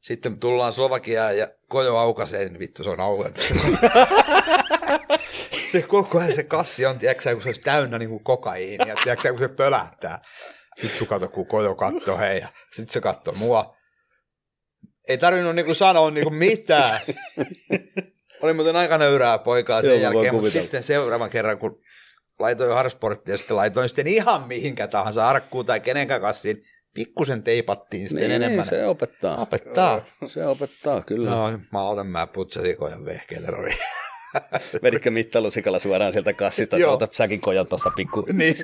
sitten 0.00 0.40
tullaan 0.40 0.72
Slovakiaan 0.72 1.38
ja 1.38 1.48
Kojo 1.68 1.96
aukaisee, 1.96 2.44
niin 2.44 2.58
vittu 2.58 2.84
se 2.84 2.90
on 2.90 3.00
auennut. 3.00 3.40
se 5.72 5.82
koko 5.82 6.18
ajan 6.18 6.32
se 6.32 6.42
kassi 6.42 6.86
on, 6.86 6.98
tiedätkö, 6.98 7.32
kun 7.32 7.42
se 7.42 7.48
olisi 7.48 7.60
täynnä 7.60 7.98
niin 7.98 8.08
kuin 8.08 8.24
kokaiinia, 8.24 8.96
tiedätkö, 9.04 9.30
kun 9.30 9.38
se 9.38 9.48
pölähtää. 9.48 10.22
Vittu 10.82 11.06
kato, 11.06 11.28
kun 11.28 11.46
Kojo 11.46 11.74
katsoo 11.74 12.18
hei, 12.18 12.40
ja 12.40 12.48
sitten 12.72 12.92
se 12.92 13.00
katsoo 13.00 13.34
mua. 13.34 13.76
Ei 15.08 15.18
tarvinnut 15.18 15.54
niin 15.54 15.66
kuin 15.66 15.76
sanoa 15.76 16.10
niin 16.10 16.24
kuin 16.24 16.34
mitään. 16.34 17.00
Oli 18.42 18.52
muuten 18.52 18.76
aika 18.76 18.98
nöyrää 18.98 19.38
poikaa 19.38 19.82
sen 19.82 19.90
Joo, 19.90 20.00
jälkeen, 20.00 20.34
mutta 20.34 20.50
sitten 20.50 20.82
seuraavan 20.82 21.30
kerran, 21.30 21.58
kun 21.58 21.80
laitoin 22.38 22.68
jo 22.68 22.74
Harsporttia 22.74 23.34
ja 23.34 23.38
sitten 23.38 23.56
laitoin 23.56 23.88
sitten 23.88 24.06
ihan 24.06 24.48
mihinkä 24.48 24.88
tahansa 24.88 25.28
arkkuun 25.28 25.66
tai 25.66 25.80
kenenkään 25.80 26.20
kassiin, 26.20 26.62
pikkusen 26.94 27.42
teipattiin 27.42 28.08
sitten 28.08 28.28
Niin, 28.28 28.32
enemmän. 28.32 28.56
niin, 28.56 28.64
se 28.68 28.86
opettaa. 28.86 29.36
Opettaa. 29.36 30.04
Se 30.26 30.46
opettaa, 30.46 31.02
kyllä. 31.02 31.30
No. 31.30 31.50
No, 31.50 31.58
mä 31.72 31.82
otan 31.82 32.06
mä 32.06 32.26
putsasin 32.26 32.76
kojan 32.76 33.04
vehkeelle 33.04 33.46
rovi. 33.46 33.70
Veditkö 34.82 35.10
mittalusikalla 35.10 35.78
suoraan 35.78 36.12
sieltä 36.12 36.32
kassista 36.32 36.76
Joo. 36.78 36.96
tuolta 36.96 37.16
säkin 37.16 37.40
kojan 37.40 37.66
tuosta 37.66 37.90
pikku... 37.90 38.26
niin, 38.32 38.54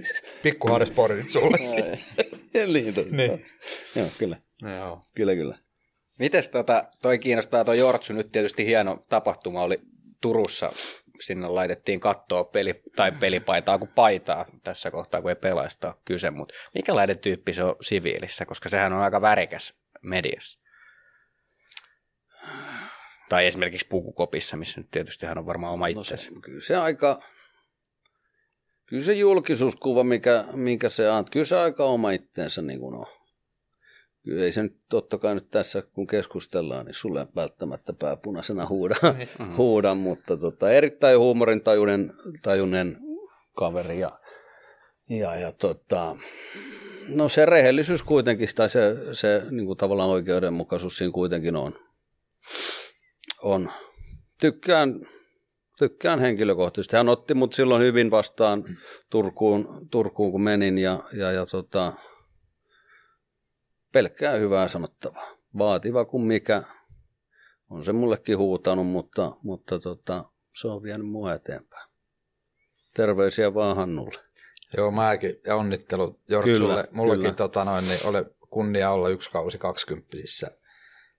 pikku 0.43 0.69
Harsportit 0.69 1.31
sulle 1.31 1.57
niin, 2.73 2.95
totta. 2.95 3.17
Niin. 3.17 3.47
Joo, 3.97 4.07
kyllä. 4.19 4.37
Joo. 4.77 5.07
Kyllä, 5.17 5.35
kyllä. 5.35 5.59
Mites 6.19 6.49
tota, 6.49 6.85
toi 7.03 7.19
kiinnostaa 7.19 7.65
toi 7.65 7.79
Jortsu, 7.79 8.13
nyt 8.13 8.33
tietysti 8.33 8.67
hieno 8.67 9.05
tapahtuma 9.09 9.63
oli 9.63 9.81
Turussa 10.21 10.73
sinne 11.21 11.49
laitettiin 11.49 12.01
kattoa 12.01 12.45
peli, 12.45 12.83
tai 12.97 13.13
pelipaitaa 13.13 13.79
kuin 13.79 13.91
paitaa 13.95 14.47
tässä 14.65 14.91
kohtaa, 14.91 15.23
kun 15.23 15.31
ei 15.31 15.37
pelaista 15.37 15.89
ole 15.89 15.97
kyse, 16.05 16.31
mutta 16.31 16.55
minkälainen 16.75 17.19
tyyppi 17.19 17.53
se 17.53 17.63
on 17.63 17.77
siviilissä, 17.81 18.47
koska 18.47 18.69
sehän 18.69 18.93
on 18.93 19.03
aika 19.03 19.21
värikäs 19.21 19.75
mediassa. 20.03 20.61
Tai 23.29 23.47
esimerkiksi 23.47 23.87
pukukopissa, 23.89 24.57
missä 24.57 24.81
nyt 24.81 24.91
tietysti 24.91 25.27
hän 25.27 25.39
on 25.39 25.47
varmaan 25.47 25.73
oma 25.73 25.89
No 25.89 26.03
se, 26.03 26.15
itsensä. 26.15 26.41
kyllä 26.43 26.61
se 26.61 26.77
aika, 26.77 27.23
kyllä 28.87 29.05
se 29.05 29.13
julkisuuskuva, 29.13 30.05
mikä, 30.05 30.45
mikä 30.53 30.89
se 30.89 31.11
on, 31.11 31.25
kyllä 31.31 31.45
se 31.47 31.57
aika 31.57 31.85
oma 31.85 32.11
itteensä 32.11 32.63
niin 32.63 32.81
kuin 32.81 32.95
on. 32.95 33.07
Kyllä 34.25 34.45
ei 34.45 34.53
se 34.53 34.63
nyt 34.63 34.77
totta 34.89 35.19
kai 35.19 35.35
nyt 35.35 35.51
tässä, 35.51 35.83
kun 35.83 36.07
keskustellaan, 36.07 36.87
niin 36.87 36.95
sulle 36.95 37.27
välttämättä 37.37 37.93
pääpunaisena 37.93 38.69
huuda, 38.69 38.97
huuda 39.57 39.95
mutta 39.95 40.37
tota, 40.37 40.71
erittäin 40.71 41.19
huumorintajuinen 41.19 42.13
tajunen 42.43 42.97
kaveri 43.57 44.01
ja, 44.01 44.19
ja, 45.09 45.37
ja 45.37 45.53
tota, 45.53 46.17
no 47.09 47.29
se 47.29 47.47
rehellisyys 47.47 48.03
kuitenkin, 48.03 48.49
tai 48.55 48.71
se, 48.71 48.97
se 49.13 49.43
niin 49.51 49.67
kuin 49.67 49.77
tavallaan 49.77 50.11
oikeudenmukaisuus 50.11 50.99
siinä 50.99 51.13
kuitenkin 51.13 51.57
on. 51.57 51.75
on. 53.43 53.71
Tykkään, 54.41 55.01
tykkään 55.79 56.19
henkilökohtaisesti. 56.19 56.97
Hän 56.97 57.09
otti 57.09 57.35
mut 57.35 57.53
silloin 57.53 57.83
hyvin 57.83 58.11
vastaan 58.11 58.65
Turkuun, 59.11 59.89
Turkuun 59.91 60.33
kun 60.33 60.43
menin 60.43 60.79
ja, 60.79 60.99
ja, 61.13 61.33
ja 61.33 61.47
tota, 61.47 61.93
pelkkää 63.93 64.37
hyvää 64.37 64.69
sanottavaa. 64.69 65.31
Vaativa 65.59 66.05
kuin 66.05 66.23
mikä. 66.23 66.63
On 67.71 67.85
se 67.85 67.93
mullekin 67.93 68.39
huutanut, 68.39 68.87
mutta, 68.87 69.33
mutta 69.43 69.79
tota, 69.79 70.25
se 70.61 70.69
on 70.69 70.83
vienyt 70.83 71.09
mua 71.09 71.35
eteenpäin. 71.35 71.91
Terveisiä 72.95 73.55
vaan 73.55 73.77
Hannulle. 73.77 74.21
Joo, 74.77 74.91
mäkin 74.91 75.41
ja 75.47 75.57
onnittelut 75.57 76.21
Jortsulle. 76.29 76.89
Mullakin 76.93 77.23
kyllä. 77.23 77.35
tota 77.35 77.65
noin, 77.65 77.89
niin 77.89 78.07
oli 78.07 78.19
kunnia 78.51 78.91
olla 78.91 79.09
yksi 79.09 79.31
kausi 79.31 79.59
20 79.59 80.17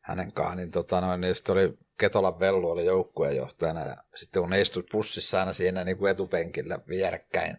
hänen 0.02 0.34
kanssaan, 0.34 0.58
niin, 0.58 0.72
tota 0.72 1.02
noin, 1.02 1.22
niin 1.22 1.36
sitten 1.36 1.54
oli 1.54 1.78
Ketolan 1.98 2.40
Vellu 2.40 2.70
oli 2.70 2.86
joukkueenjohtajana 2.86 3.86
ja 3.86 3.98
sitten 4.16 4.42
kun 4.42 4.50
ne 4.50 4.62
istui 4.62 4.84
bussissa 4.92 5.40
aina 5.40 5.54
siinä 5.54 5.84
niin 5.84 5.98
kuin 5.98 6.12
etupenkillä 6.12 6.80
vierekkäin, 6.88 7.58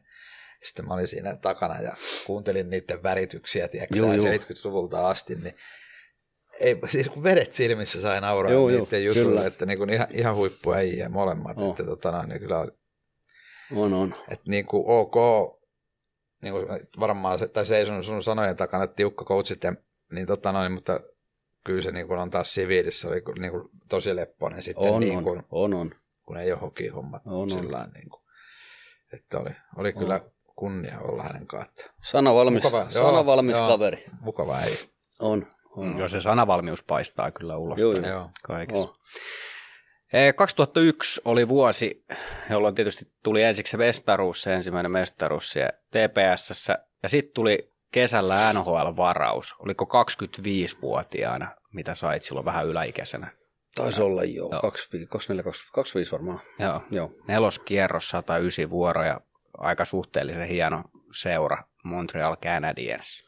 sitten 0.62 0.88
mä 0.88 0.94
olin 0.94 1.08
siinä 1.08 1.36
takana 1.36 1.80
ja 1.80 1.92
kuuntelin 2.26 2.70
niiden 2.70 3.02
värityksiä, 3.02 3.68
tiedätkö, 3.68 3.96
Juu, 3.98 4.08
sä, 4.10 4.14
juu. 4.16 4.26
70-luvulta 4.26 5.08
asti, 5.08 5.34
niin 5.34 5.54
ei, 6.60 6.80
siis 6.88 7.08
kun 7.08 7.22
vedet 7.22 7.52
silmissä 7.52 8.00
sai 8.00 8.20
nauraa 8.20 8.52
juu, 8.52 8.68
niiden 8.68 9.04
jutuille, 9.04 9.28
kyllä. 9.30 9.46
että 9.46 9.66
niin 9.66 9.78
kuin 9.78 9.90
ihan, 9.90 10.06
ihan 10.10 10.34
huippuäjiä 10.36 11.08
molemmat, 11.08 11.58
Oh. 11.58 11.70
että 11.70 11.84
tota 11.84 12.10
noin, 12.10 12.28
niin 12.28 12.40
kyllä 12.40 12.58
oli 12.58 12.70
On, 13.74 13.92
on. 13.94 14.14
että 14.28 14.50
niin 14.50 14.66
kuin 14.66 14.84
ok, 14.86 15.14
niin 16.42 16.52
kuin 16.54 16.66
varmaan, 17.00 17.38
se, 17.38 17.48
tai 17.48 17.66
seison 17.66 18.04
sun 18.04 18.22
sanojen 18.22 18.56
takana, 18.56 18.84
että 18.84 18.96
tiukka 18.96 19.24
coachit, 19.24 19.64
ja, 19.64 19.74
niin 20.12 20.26
tota 20.26 20.52
noin, 20.52 20.72
mutta 20.72 21.00
kyllä 21.64 21.82
se 21.82 21.92
niin 21.92 22.06
kuin 22.08 22.18
on 22.20 22.30
taas 22.30 22.54
siviilissä, 22.54 23.08
oli 23.08 23.22
niin 23.38 23.52
kuin 23.52 23.68
tosi 23.88 24.16
lepponen 24.16 24.62
sitten, 24.62 24.92
On, 24.92 25.00
niin 25.00 25.24
kuin, 25.24 25.38
on, 25.38 25.44
on, 25.50 25.74
on. 25.74 25.90
kun 26.26 26.36
ei 26.36 26.52
ole 26.52 26.60
hokihommat 26.60 27.22
On, 27.26 27.32
on. 27.32 27.48
niin 27.94 28.10
kuin, 28.10 28.22
että 29.12 29.38
oli, 29.38 29.50
oli 29.76 29.92
kyllä 29.92 30.20
kunnia 30.62 31.00
olla 31.00 31.22
hänen 31.22 31.46
kanssaan. 31.46 31.94
Sana 32.02 32.34
valmis, 32.34 32.62
Mukava, 32.64 32.78
joo, 32.78 32.90
sana 32.90 33.26
valmis 33.26 33.58
joo. 33.58 33.68
kaveri. 33.68 34.04
Mukava 34.20 34.60
ei. 34.60 34.74
On, 35.18 35.46
on. 35.76 35.98
Joo, 35.98 36.08
se 36.08 36.20
sanavalmius 36.20 36.82
paistaa 36.82 37.30
kyllä 37.30 37.56
ulos 37.56 37.78
Joo, 37.78 37.92
joo. 38.02 38.10
Joo. 38.10 38.30
kaikessa. 38.46 38.84
on. 38.84 38.94
Eh, 40.12 40.34
2001 40.34 41.20
oli 41.24 41.48
vuosi, 41.48 42.04
jolloin 42.50 42.74
tietysti 42.74 43.12
tuli 43.22 43.42
ensiksi 43.42 43.70
se 43.70 43.76
mestaruus, 43.76 44.42
se 44.42 44.54
ensimmäinen 44.54 44.92
mestaruus 44.92 45.50
siellä 45.50 45.72
TPSssä, 45.90 46.78
ja 47.02 47.08
sitten 47.08 47.34
tuli 47.34 47.72
kesällä 47.92 48.52
NHL-varaus. 48.52 49.54
Oliko 49.58 49.84
25-vuotiaana, 49.84 51.48
mitä 51.72 51.94
sait 51.94 52.22
silloin 52.22 52.46
vähän 52.46 52.66
yläikäisenä? 52.66 53.30
Taisi 53.76 54.02
olla 54.02 54.24
jo. 54.24 54.48
Joo. 54.52 54.60
25, 54.60 55.08
24, 55.08 55.42
25 55.72 56.12
varmaan. 56.12 56.40
Joo. 56.58 56.80
Joo. 56.90 57.10
Neloskierros 57.28 58.08
109 58.08 58.70
vuoroja, 58.70 59.20
aika 59.58 59.84
suhteellisen 59.84 60.48
hieno 60.48 60.84
seura, 61.14 61.64
Montreal 61.84 62.36
Canadiens. 62.36 63.24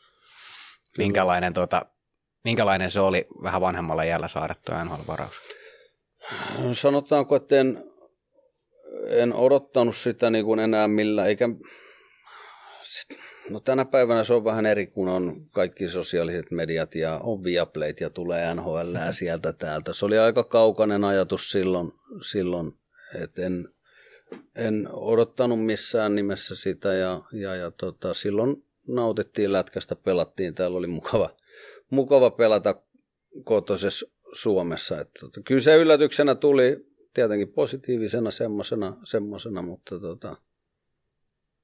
Minkälainen, 0.98 1.52
tota, 1.52 1.86
minkälainen 2.44 2.90
se 2.90 3.00
oli 3.00 3.26
vähän 3.42 3.60
vanhemmalla 3.60 4.04
jällä 4.04 4.28
saada 4.28 4.54
tuo 4.54 4.84
NHL-varaus? 4.84 5.40
Sanotaanko, 6.72 7.36
että 7.36 7.60
en, 7.60 7.84
en 9.08 9.32
odottanut 9.32 9.96
sitä 9.96 10.30
niin 10.30 10.44
kuin 10.44 10.60
enää 10.60 10.88
millä, 10.88 11.24
eikä... 11.24 11.48
No 13.50 13.60
tänä 13.60 13.84
päivänä 13.84 14.24
se 14.24 14.34
on 14.34 14.44
vähän 14.44 14.66
eri, 14.66 14.86
kun 14.86 15.08
on 15.08 15.46
kaikki 15.50 15.88
sosiaaliset 15.88 16.50
mediat 16.50 16.94
ja 16.94 17.20
on 17.22 17.44
Viaplayt 17.44 18.00
ja 18.00 18.10
tulee 18.10 18.54
NHL 18.54 18.96
sieltä 19.10 19.52
täältä. 19.52 19.92
Se 19.92 20.06
oli 20.06 20.18
aika 20.18 20.44
kaukainen 20.44 21.04
ajatus 21.04 21.50
silloin, 21.50 21.92
silloin 22.30 22.72
että 23.22 23.42
en, 23.42 23.73
en 24.56 24.88
odottanut 24.92 25.64
missään 25.64 26.14
nimessä 26.14 26.54
sitä 26.54 26.92
ja, 26.94 27.22
ja, 27.32 27.54
ja 27.54 27.70
tota, 27.70 28.14
silloin 28.14 28.64
nautittiin 28.88 29.52
lätkästä, 29.52 29.96
pelattiin, 29.96 30.54
täällä 30.54 30.78
oli 30.78 30.86
mukava, 30.86 31.36
mukava 31.90 32.30
pelata 32.30 32.82
kotoisessa 33.44 34.06
Suomessa. 34.32 35.00
Että, 35.00 35.20
tota, 35.20 35.40
kyllä 35.42 35.60
se 35.60 35.76
yllätyksenä 35.76 36.34
tuli 36.34 36.86
tietenkin 37.14 37.52
positiivisena 37.52 38.30
semmosena, 38.30 38.96
semmosena 39.04 39.62
mutta 39.62 40.00
tota, 40.00 40.36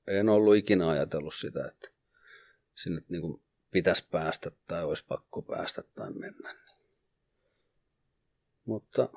en 0.07 0.29
ollut 0.29 0.57
ikinä 0.57 0.89
ajatellut 0.89 1.35
sitä, 1.35 1.67
että 1.67 1.91
sinne 2.75 3.03
niin 3.09 3.23
kuin 3.23 3.43
pitäisi 3.71 4.05
päästä 4.11 4.51
tai 4.67 4.85
olisi 4.85 5.05
pakko 5.09 5.43
päästä 5.43 5.83
tai 5.95 6.13
mennä. 6.13 6.55
Mutta 8.65 9.09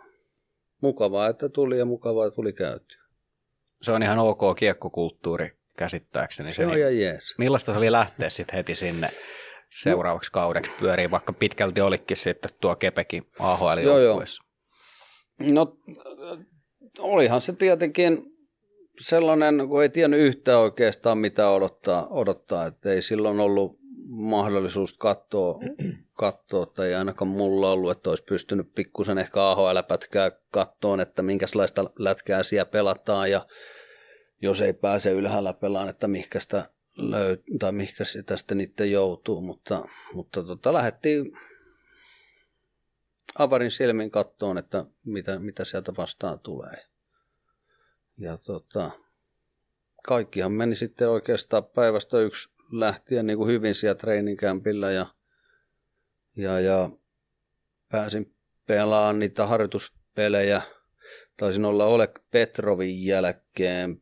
mukavaa, 0.82 1.28
että 1.28 1.50
tuli 1.50 1.78
ja 1.78 1.86
mukavaa, 1.86 2.32
tuli 2.32 2.54
käyty. 2.54 3.03
Se 3.84 3.92
on 3.92 4.04
ihan 4.04 4.20
ok 4.20 4.40
kiekkokulttuuri 4.58 5.52
käsittääkseni. 5.78 6.54
Se 6.54 6.66
on 6.66 6.72
niin- 6.72 6.80
ihan 6.80 6.98
jees. 6.98 7.36
Millaista 7.38 7.72
se 7.72 7.78
oli 7.78 7.92
lähteä 7.92 8.30
sitten 8.30 8.56
heti 8.56 8.76
sinne 8.76 9.10
seuraavaksi 9.82 10.32
kaudeksi 10.32 10.72
pyörii, 10.80 11.12
vaikka 11.12 11.34
pitkälti 11.34 11.82
olikin 11.82 12.18
sitten 12.18 12.52
tuo 12.62 12.76
Kepekin 12.76 13.24
ahl 13.40 13.78
Joo, 13.78 14.00
joo. 14.00 14.24
No 15.54 15.78
olihan 17.00 17.42
se 17.42 17.54
tietenkin 17.54 18.24
sellainen, 19.00 19.68
kun 19.68 19.84
ei 19.84 19.90
tiennyt 19.90 20.20
yhtään 20.20 20.60
oikeastaan 20.60 21.18
mitä 21.18 21.50
odottaa, 21.50 22.08
odottaa 22.08 22.66
että 22.66 22.92
ei 22.92 23.02
silloin 23.02 23.40
ollut 23.40 23.80
mahdollisuus 24.10 24.94
katsoa, 24.94 25.60
katsoa, 26.14 26.66
tai 26.66 26.96
ainakaan 26.96 27.28
mulla 27.28 27.72
ollut, 27.72 27.92
että 27.92 28.10
olisi 28.10 28.24
pystynyt 28.24 28.74
pikkusen 28.76 29.18
ehkä 29.18 29.50
AHL-pätkää 29.50 30.32
kattoon, 30.52 31.00
että 31.00 31.22
minkälaista 31.22 31.92
lätkää 32.00 32.44
siellä 32.44 32.66
pelataan, 32.66 33.32
ja 33.32 33.46
jos 34.42 34.62
ei 34.62 34.74
pääse 34.74 35.12
ylhäällä 35.12 35.54
pelaan, 35.54 35.90
että 35.90 36.08
mihkä 36.08 36.40
sitä 36.40 36.70
löy- 36.98 37.58
tai 37.60 37.72
mihkä 37.72 38.04
sitä 38.04 38.38
sitten 38.38 38.58
niiden 38.58 38.92
joutuu, 38.92 39.42
mutta, 39.42 39.86
mutta 40.14 40.44
tota, 40.44 40.74
lähdettiin 40.74 41.38
avarin 43.40 43.72
silmin 43.72 44.12
kattoon, 44.12 44.58
että 44.58 44.86
mitä, 45.06 45.40
mitä 45.40 45.66
sieltä 45.66 45.94
vastaan 45.98 46.40
tulee. 46.40 46.86
Ja 48.18 48.38
tota, 48.38 48.92
kaikkihan 50.04 50.52
meni 50.52 50.76
sitten 50.76 51.10
oikeastaan 51.10 51.66
päivästä 51.66 52.20
yksi 52.20 52.50
lähtien 52.72 53.28
niin 53.28 53.38
kuin 53.38 53.50
hyvin 53.50 53.76
siellä 53.76 53.96
treeninkämpillä 53.96 54.92
ja, 54.92 55.06
ja, 56.36 56.60
ja 56.60 56.90
pääsin 57.90 58.36
pelaamaan 58.66 59.20
niitä 59.20 59.48
harjoituspelejä. 59.48 60.62
Taisin 61.38 61.66
olla 61.66 61.86
Oleg 61.86 62.20
Petrovin 62.32 63.06
jälkeen 63.06 64.02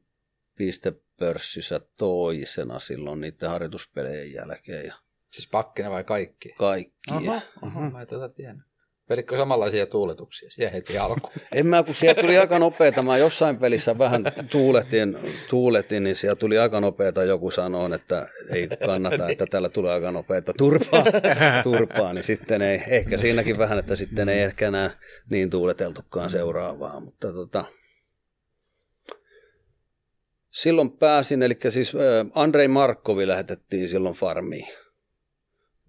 pistepörssissä 0.56 1.82
toisena 1.98 2.80
silloin 2.80 3.22
niiden 3.22 3.50
harjoituspelien 3.50 4.34
jälkeen 4.34 4.86
ja 4.86 4.96
Siis 5.32 5.48
pakkina 5.48 5.92
vai 5.92 6.04
kaikki? 6.04 6.54
kaikki. 6.58 7.12
Aha, 7.12 7.42
aha, 7.62 7.90
mä 7.90 8.02
en 8.02 8.08
tätä 8.08 8.30
tiennyt. 8.30 8.71
Vedikö 9.12 9.38
samanlaisia 9.38 9.86
tuuletuksia? 9.86 10.52
Siihen 10.52 10.74
heti 10.74 10.98
alkuun? 10.98 11.34
En 11.56 11.68
mä, 11.68 11.84
kun 11.84 11.96
siellä 11.96 12.22
tuli 12.22 12.38
aika 12.38 12.60
nopeeta, 12.60 13.02
mä 13.02 13.18
jossain 13.18 13.58
pelissä 13.58 13.98
vähän 13.98 14.24
tuuletin, 14.50 15.18
tuuletin 15.50 16.04
niin 16.04 16.16
siellä 16.16 16.36
tuli 16.36 16.58
aika 16.58 16.80
nopeeta, 16.80 17.24
joku 17.24 17.52
sanoo, 17.52 17.94
että 17.94 18.28
ei 18.50 18.68
kannata, 18.86 19.28
että 19.30 19.46
täällä 19.46 19.70
tulee 19.70 19.94
aika 19.94 20.12
nopeeta 20.12 20.54
turpaa, 20.58 21.04
turpaa, 21.64 22.14
niin 22.14 22.24
sitten 22.24 22.62
ei, 22.62 22.82
ehkä 22.88 23.18
siinäkin 23.18 23.58
vähän, 23.58 23.80
että 23.80 23.96
sitten 23.96 24.30
ei 24.30 24.42
ehkä 24.42 24.68
enää 24.68 24.92
niin 25.30 25.50
tuuleteltukaan 25.50 26.30
seuraavaa, 26.30 27.00
mutta 27.00 27.34
tota, 27.34 27.66
silloin 30.52 30.92
pääsin, 30.92 31.44
eli 31.44 31.58
siis 31.70 31.94
Andrei 32.36 32.68
Markkovi 32.68 33.28
lähetettiin 33.28 33.90
silloin 33.90 34.16
farmiin 34.16 34.68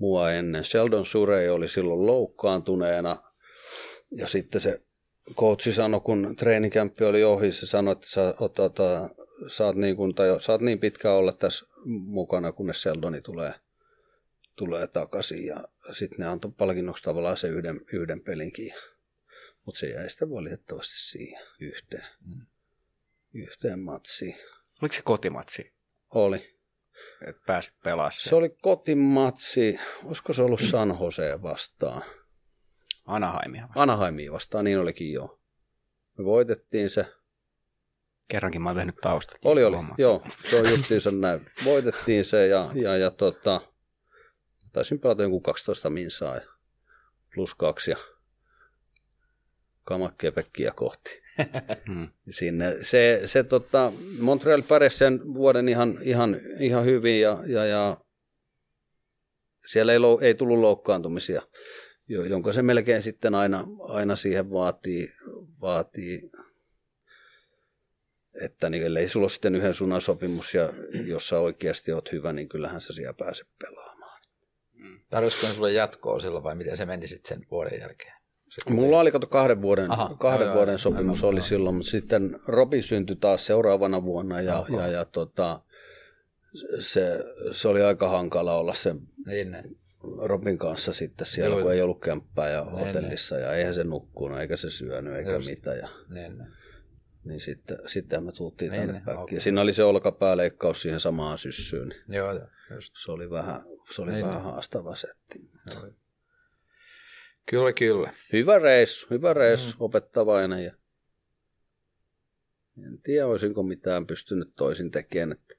mua 0.02 0.32
ennen. 0.32 0.64
Sheldon 0.64 1.06
Surrey 1.06 1.48
oli 1.48 1.68
silloin 1.68 2.06
loukkaantuneena 2.06 3.16
ja 4.10 4.26
sitten 4.26 4.60
se 4.60 4.80
coachi 5.34 5.72
sanoi, 5.72 6.00
kun 6.00 6.36
treenikämppi 6.36 7.04
oli 7.04 7.24
ohi, 7.24 7.52
se 7.52 7.66
sanoi, 7.66 7.92
että 7.92 8.06
sä, 8.08 8.34
ot, 8.40 8.58
ot, 8.58 8.76
saat, 9.48 9.76
niin 9.76 9.96
kuin, 9.96 10.14
tai 10.14 10.40
saat 10.40 10.60
niin 10.60 10.78
pitkään 10.78 11.14
olla 11.14 11.32
tässä 11.32 11.66
mukana, 11.86 12.52
kunnes 12.52 12.82
Seldoni 12.82 13.20
tulee, 13.20 13.54
tulee 14.56 14.86
takaisin. 14.86 15.46
Ja 15.46 15.64
sitten 15.92 16.18
ne 16.18 16.26
antoi 16.26 16.52
palkinnoksi 16.58 17.02
tavallaan 17.02 17.36
se 17.36 17.48
yhden, 17.48 17.80
yhden 17.92 18.20
pelinkin. 18.20 18.74
Mutta 19.64 19.78
se 19.78 19.86
jäi 19.86 20.10
sitten 20.10 20.30
valitettavasti 20.30 20.94
siihen 20.94 21.42
yhteen, 21.60 22.06
mm. 22.26 22.46
yhteen 23.34 23.78
matsiin. 23.78 24.34
Oliko 24.82 24.94
se 24.94 25.02
kotimatsi? 25.02 25.72
Oli. 26.14 26.56
Et 27.26 27.36
pääsit 27.46 27.74
pelaamaan 27.82 28.12
Se 28.12 28.34
oli 28.34 28.56
kotimatsi, 28.62 29.78
olisiko 30.04 30.32
se 30.32 30.42
ollut 30.42 30.60
San 30.60 30.98
Jose 31.00 31.42
vastaan? 31.42 32.02
Anaheimia 33.06 33.62
vastaan. 33.62 33.82
Anaheimia 33.82 34.32
vastaan, 34.32 34.64
niin 34.64 34.78
olikin 34.78 35.12
joo. 35.12 35.38
Me 36.18 36.24
voitettiin 36.24 36.90
se. 36.90 37.06
Kerrankin 38.28 38.62
mä 38.62 38.68
oon 38.68 38.76
tehnyt 38.76 38.96
taustat. 39.00 39.38
Oli, 39.44 39.64
oli. 39.64 39.76
Joo, 39.98 40.22
se 40.50 40.60
on 40.60 40.70
justiinsa 40.70 41.10
näin. 41.10 41.50
Voitettiin 41.64 42.24
se 42.24 42.46
ja, 42.46 42.70
ja, 42.74 42.96
ja 42.96 43.10
tota, 43.10 43.60
taisin 44.72 45.00
pelata 45.00 45.22
jonkun 45.22 45.42
12 45.42 45.90
minsaa 45.90 46.34
ja 46.34 46.42
plus 47.34 47.54
kaksi 47.54 47.90
ja 47.90 47.96
kamakkepekkiä 49.84 50.72
kohti. 50.76 51.22
hmm. 51.88 52.08
Sinne. 52.30 52.76
Se, 52.82 53.20
se 53.24 53.42
tota, 53.42 53.92
Montreal 54.18 54.62
pärjäsi 54.62 54.98
sen 54.98 55.34
vuoden 55.34 55.68
ihan, 55.68 55.98
ihan, 56.02 56.40
ihan 56.60 56.84
hyvin 56.84 57.20
ja, 57.20 57.38
ja, 57.46 57.64
ja 57.64 57.96
siellä 59.66 59.92
ei, 59.92 59.98
ei 60.20 60.34
tullut 60.34 60.58
loukkaantumisia, 60.58 61.42
jonka 62.08 62.52
se 62.52 62.62
melkein 62.62 63.02
sitten 63.02 63.34
aina, 63.34 63.64
aina 63.88 64.16
siihen 64.16 64.50
vaatii, 64.50 65.12
vaatii 65.60 66.30
että 68.40 68.70
niin, 68.70 68.86
ellei 68.86 69.08
sulla 69.08 69.24
ole 69.24 69.30
sitten 69.30 69.54
yhden 69.54 69.74
suunnan 69.74 70.00
sopimus 70.00 70.54
ja 70.54 70.72
jos 71.06 71.28
sä 71.28 71.38
oikeasti 71.38 71.92
oot 71.92 72.12
hyvä, 72.12 72.32
niin 72.32 72.48
kyllähän 72.48 72.80
sä 72.80 72.92
siellä 72.92 73.14
pääse 73.14 73.44
pelaamaan. 73.58 74.22
Tarvitsisiko 75.10 75.52
sulle 75.52 75.72
jatkoa 75.72 76.20
silloin 76.20 76.44
vai 76.44 76.54
miten 76.54 76.76
se 76.76 76.86
meni 76.86 77.08
sitten 77.08 77.38
sen 77.38 77.46
vuoden 77.50 77.80
jälkeen? 77.80 78.21
Mulla 78.70 79.00
oli 79.00 79.10
kato 79.10 79.26
kahden 79.26 79.62
vuoden, 79.62 79.90
Aha, 79.90 80.16
kahden 80.18 80.46
joo, 80.46 80.54
vuoden 80.54 80.72
joo, 80.72 80.78
sopimus 80.78 81.18
aivan, 81.18 81.28
oli 81.28 81.38
joo. 81.38 81.46
silloin, 81.46 81.74
mutta 81.74 81.90
sitten 81.90 82.40
Robi 82.46 82.82
syntyi 82.82 83.16
taas 83.16 83.46
seuraavana 83.46 84.04
vuonna 84.04 84.40
ja, 84.40 84.64
ja, 84.76 84.86
ja 84.88 85.04
tota, 85.04 85.60
se, 86.78 87.18
se, 87.50 87.68
oli 87.68 87.82
aika 87.82 88.08
hankala 88.08 88.58
olla 88.58 88.74
se 88.74 88.94
niin, 89.26 89.50
niin. 89.50 89.78
Robin 90.18 90.58
kanssa 90.58 90.92
sitten 90.92 91.26
siellä, 91.26 91.56
joo, 91.56 91.62
kun 91.62 91.72
ei 91.72 91.82
ollut 91.82 92.00
kämppää 92.00 92.50
ja 92.50 92.64
niin, 92.64 92.86
hotellissa 92.86 93.34
niin. 93.34 93.44
ja 93.44 93.54
eihän 93.54 93.74
se 93.74 93.84
nukkunut 93.84 94.40
eikä 94.40 94.56
se 94.56 94.70
syönyt 94.70 95.14
eikä 95.14 95.32
Just. 95.32 95.48
mitään. 95.48 95.78
Ja, 95.78 95.88
niin, 96.08 96.38
niin. 96.38 96.48
niin 97.24 97.40
sitten, 97.40 97.78
sitten 97.86 98.24
me 98.24 98.32
tultiin 98.32 98.70
niin, 98.70 98.80
tänne 98.80 99.02
niin, 99.06 99.18
okay. 99.18 99.40
Siinä 99.40 99.60
oli 99.60 99.72
se 99.72 99.84
olkapääleikkaus 99.84 100.82
siihen 100.82 101.00
samaan 101.00 101.38
syssyyn. 101.38 101.88
Niin 101.88 102.18
joo, 102.18 102.32
joo, 102.32 102.46
just. 102.74 102.92
Se 102.96 103.12
oli 103.12 103.30
vähän, 103.30 103.62
se 103.90 104.02
oli 104.02 104.12
niin, 104.12 104.26
vähän 104.26 104.42
niin. 104.42 104.52
haastava 104.52 104.94
setti. 104.94 105.50
Joo. 105.74 106.01
Kyllä, 107.46 107.72
kyllä. 107.72 108.12
Hyvä 108.32 108.58
reissu, 108.58 109.06
hyvä 109.10 109.32
reissu, 109.32 109.76
mm. 109.76 109.84
opettavainen. 109.84 110.64
Ja... 110.64 110.72
En 112.86 112.98
tiedä, 113.02 113.26
olisinko 113.26 113.62
mitään 113.62 114.06
pystynyt 114.06 114.52
toisin 114.56 114.90
tekemään, 114.90 115.32
että 115.32 115.54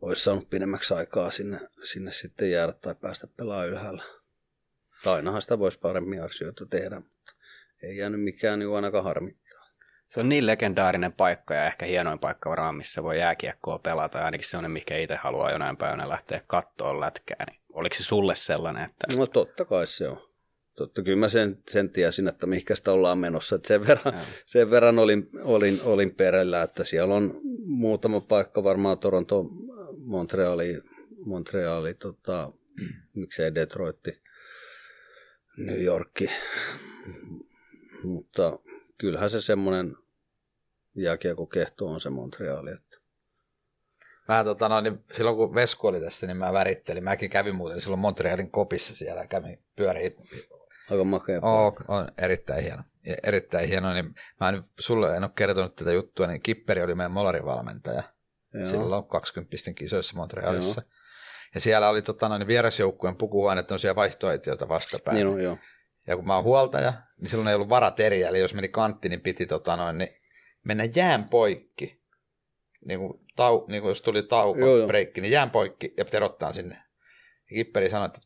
olisi 0.00 0.24
saanut 0.24 0.50
pidemmäksi 0.50 0.94
aikaa 0.94 1.30
sinne, 1.30 1.60
sinne 1.82 2.10
sitten 2.10 2.50
jäädä 2.50 2.72
tai 2.72 2.94
päästä 2.94 3.26
pelaamaan 3.36 3.68
ylhäällä. 3.68 4.02
Tai 5.04 5.14
ainahan 5.14 5.42
sitä 5.42 5.58
voisi 5.58 5.78
paremmin 5.78 6.22
asioita 6.22 6.66
tehdä, 6.66 7.00
mutta 7.00 7.34
ei 7.82 7.96
jäänyt 7.96 8.22
mikään 8.22 8.58
niin 8.58 8.74
ainakaan 8.74 9.04
harmittaa. 9.04 9.60
Se 10.06 10.20
on 10.20 10.28
niin 10.28 10.46
legendaarinen 10.46 11.12
paikka 11.12 11.54
ja 11.54 11.66
ehkä 11.66 11.86
hienoin 11.86 12.18
paikka 12.18 12.50
varmaan, 12.50 12.74
missä 12.74 13.02
voi 13.02 13.18
jääkiekkoa 13.18 13.78
pelata. 13.78 14.18
Ja 14.18 14.24
ainakin 14.24 14.48
sellainen, 14.48 14.70
mikä 14.70 14.96
itse 14.96 15.16
haluaa 15.16 15.50
jonain 15.50 15.76
päivänä 15.76 16.08
lähteä 16.08 16.42
kattoon 16.46 17.00
lätkää. 17.00 17.44
Niin 17.50 17.60
oliko 17.72 17.94
se 17.94 18.02
sulle 18.02 18.34
sellainen? 18.34 18.84
Että... 18.84 19.16
No 19.16 19.26
totta 19.26 19.64
kai 19.64 19.86
se 19.86 20.08
on. 20.08 20.29
Totta, 20.80 21.02
kyllä 21.02 21.18
mä 21.18 21.28
sen, 21.28 21.58
sen 21.68 21.90
tiesin, 21.90 22.28
että 22.28 22.46
mihinkä 22.46 22.74
sitä 22.76 22.92
ollaan 22.92 23.18
menossa. 23.18 23.56
Että 23.56 23.68
sen 23.68 23.86
verran, 23.86 24.14
sen 24.46 24.70
verran 24.70 24.98
olin, 24.98 25.28
olin, 25.42 25.80
olin 25.82 26.14
perellä, 26.14 26.62
että 26.62 26.84
siellä 26.84 27.14
on 27.14 27.40
muutama 27.64 28.20
paikka, 28.20 28.64
varmaan 28.64 28.98
Toronto, 28.98 29.44
Montreali, 29.98 30.82
Montreali 31.26 31.94
tota, 31.94 32.52
miksei 33.14 33.54
Detroitti, 33.54 34.22
New 35.56 35.82
Yorkki. 35.82 36.30
Mutta 38.04 38.58
kyllähän 38.98 39.30
se 39.30 39.40
semmoinen 39.40 39.96
jääkiekokehto 40.96 41.86
on 41.86 42.00
se 42.00 42.10
Montreali. 42.10 42.70
Että. 42.70 42.98
Mä 44.28 44.44
tota, 44.44 44.68
no, 44.68 44.80
niin 44.80 45.04
silloin 45.12 45.36
kun 45.36 45.54
Vesku 45.54 45.86
oli 45.86 46.00
tässä, 46.00 46.26
niin 46.26 46.36
mä 46.36 46.52
värittelin. 46.52 47.04
Mäkin 47.04 47.30
kävin 47.30 47.54
muuten 47.54 47.80
silloin 47.80 48.00
Montrealin 48.00 48.50
kopissa 48.50 48.96
siellä, 48.96 49.26
kävin 49.26 49.58
pyörii 49.76 50.16
Aika 50.90 51.04
makea. 51.04 51.40
On, 51.42 51.72
on 51.88 52.08
erittäin 52.18 52.62
hieno. 52.62 52.82
Erittäin 53.22 53.68
hieno, 53.68 53.94
niin 53.94 54.14
mä 54.40 54.48
en, 54.48 54.62
sulle 54.78 55.16
en 55.16 55.24
ole 55.24 55.30
kertonut 55.34 55.76
tätä 55.76 55.92
juttua, 55.92 56.26
niin 56.26 56.42
Kipperi 56.42 56.82
oli 56.82 56.94
meidän 56.94 57.12
molarivalmentaja 57.12 58.02
Joo. 58.54 58.66
silloin 58.66 59.04
20 59.04 59.56
kisoissa 59.74 60.16
Montrealissa. 60.16 60.80
Joo. 60.80 60.90
Ja 61.54 61.60
siellä 61.60 61.88
oli 61.88 62.02
tota, 62.02 62.28
noin, 62.28 62.46
vierasjoukkueen 62.46 63.16
pukuhuoneet, 63.16 63.70
on 63.70 63.78
siellä 63.78 63.96
vaihtoehtoja 63.96 64.68
vastapäätä. 64.68 65.24
Niin, 65.24 65.26
no, 65.26 65.38
joo. 65.38 65.58
Ja 66.06 66.16
kun 66.16 66.26
mä 66.26 66.34
oon 66.34 66.44
huoltaja, 66.44 66.92
niin 67.20 67.30
silloin 67.30 67.48
ei 67.48 67.54
ollut 67.54 67.68
varateriä, 67.68 68.28
eli 68.28 68.38
jos 68.38 68.54
meni 68.54 68.68
kantti, 68.68 69.08
niin 69.08 69.20
piti 69.20 69.46
tota, 69.46 69.76
noin, 69.76 69.98
niin 69.98 70.10
mennä 70.64 70.88
jään 70.94 71.28
poikki. 71.28 72.00
Niin 72.84 73.00
kuin, 73.00 73.26
tau, 73.36 73.66
niin 73.68 73.82
kuin 73.82 73.90
jos 73.90 74.02
tuli 74.02 74.22
tauko, 74.22 74.60
joo, 74.60 74.86
breikki, 74.86 75.20
niin 75.20 75.32
jään 75.32 75.50
poikki 75.50 75.94
ja 75.96 76.04
terottaa 76.04 76.52
sinne. 76.52 76.74
Ja 77.50 77.54
Kipperi 77.54 77.90
sanoi, 77.90 78.06
että 78.06 78.20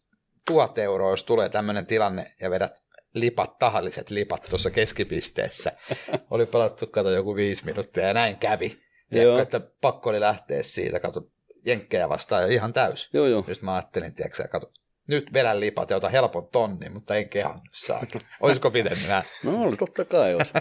tuhat 0.47 0.79
euroa, 0.79 1.11
jos 1.11 1.25
tulee 1.25 1.49
tämmöinen 1.49 1.87
tilanne 1.87 2.33
ja 2.41 2.51
vedät 2.51 2.85
lipat, 3.15 3.59
tahalliset 3.59 4.11
lipat 4.11 4.47
tuossa 4.51 4.71
keskipisteessä. 4.71 5.73
oli 6.31 6.47
pelattu, 6.47 6.87
kato, 6.87 7.11
joku 7.11 7.35
viisi 7.35 7.65
minuuttia 7.65 8.07
ja 8.07 8.15
näin 8.15 8.37
kävi. 8.37 8.85
Tiedätkö, 9.11 9.43
että 9.43 9.61
pakko 9.81 10.11
oli 10.11 10.21
lähteä 10.21 10.63
siitä, 10.63 11.01
kato, 11.01 11.29
jenkkejä 11.67 12.09
vastaan 12.09 12.43
ja 12.43 12.49
ihan 12.49 12.73
täys. 12.73 13.11
Joo, 13.13 13.27
joo. 13.27 13.45
Nyt 13.47 13.63
mä 13.63 13.75
ajattelin, 13.75 14.15
tiedätkö, 14.15 14.49
kato, 14.49 14.73
nyt 15.07 15.33
vedän 15.33 15.61
lipat 15.61 15.91
ja 15.91 15.97
ota 15.97 16.09
helpon 16.09 16.49
tonni, 16.49 16.89
mutta 16.89 17.15
en 17.17 17.29
kehannut 17.29 17.63
saa. 17.73 18.03
Olisiko 18.41 18.71
pitänyt 18.71 19.09
näin? 19.09 19.25
No 19.43 19.63
oli 19.63 19.77
totta 19.77 20.05
kai 20.05 20.35
olisi. 20.35 20.53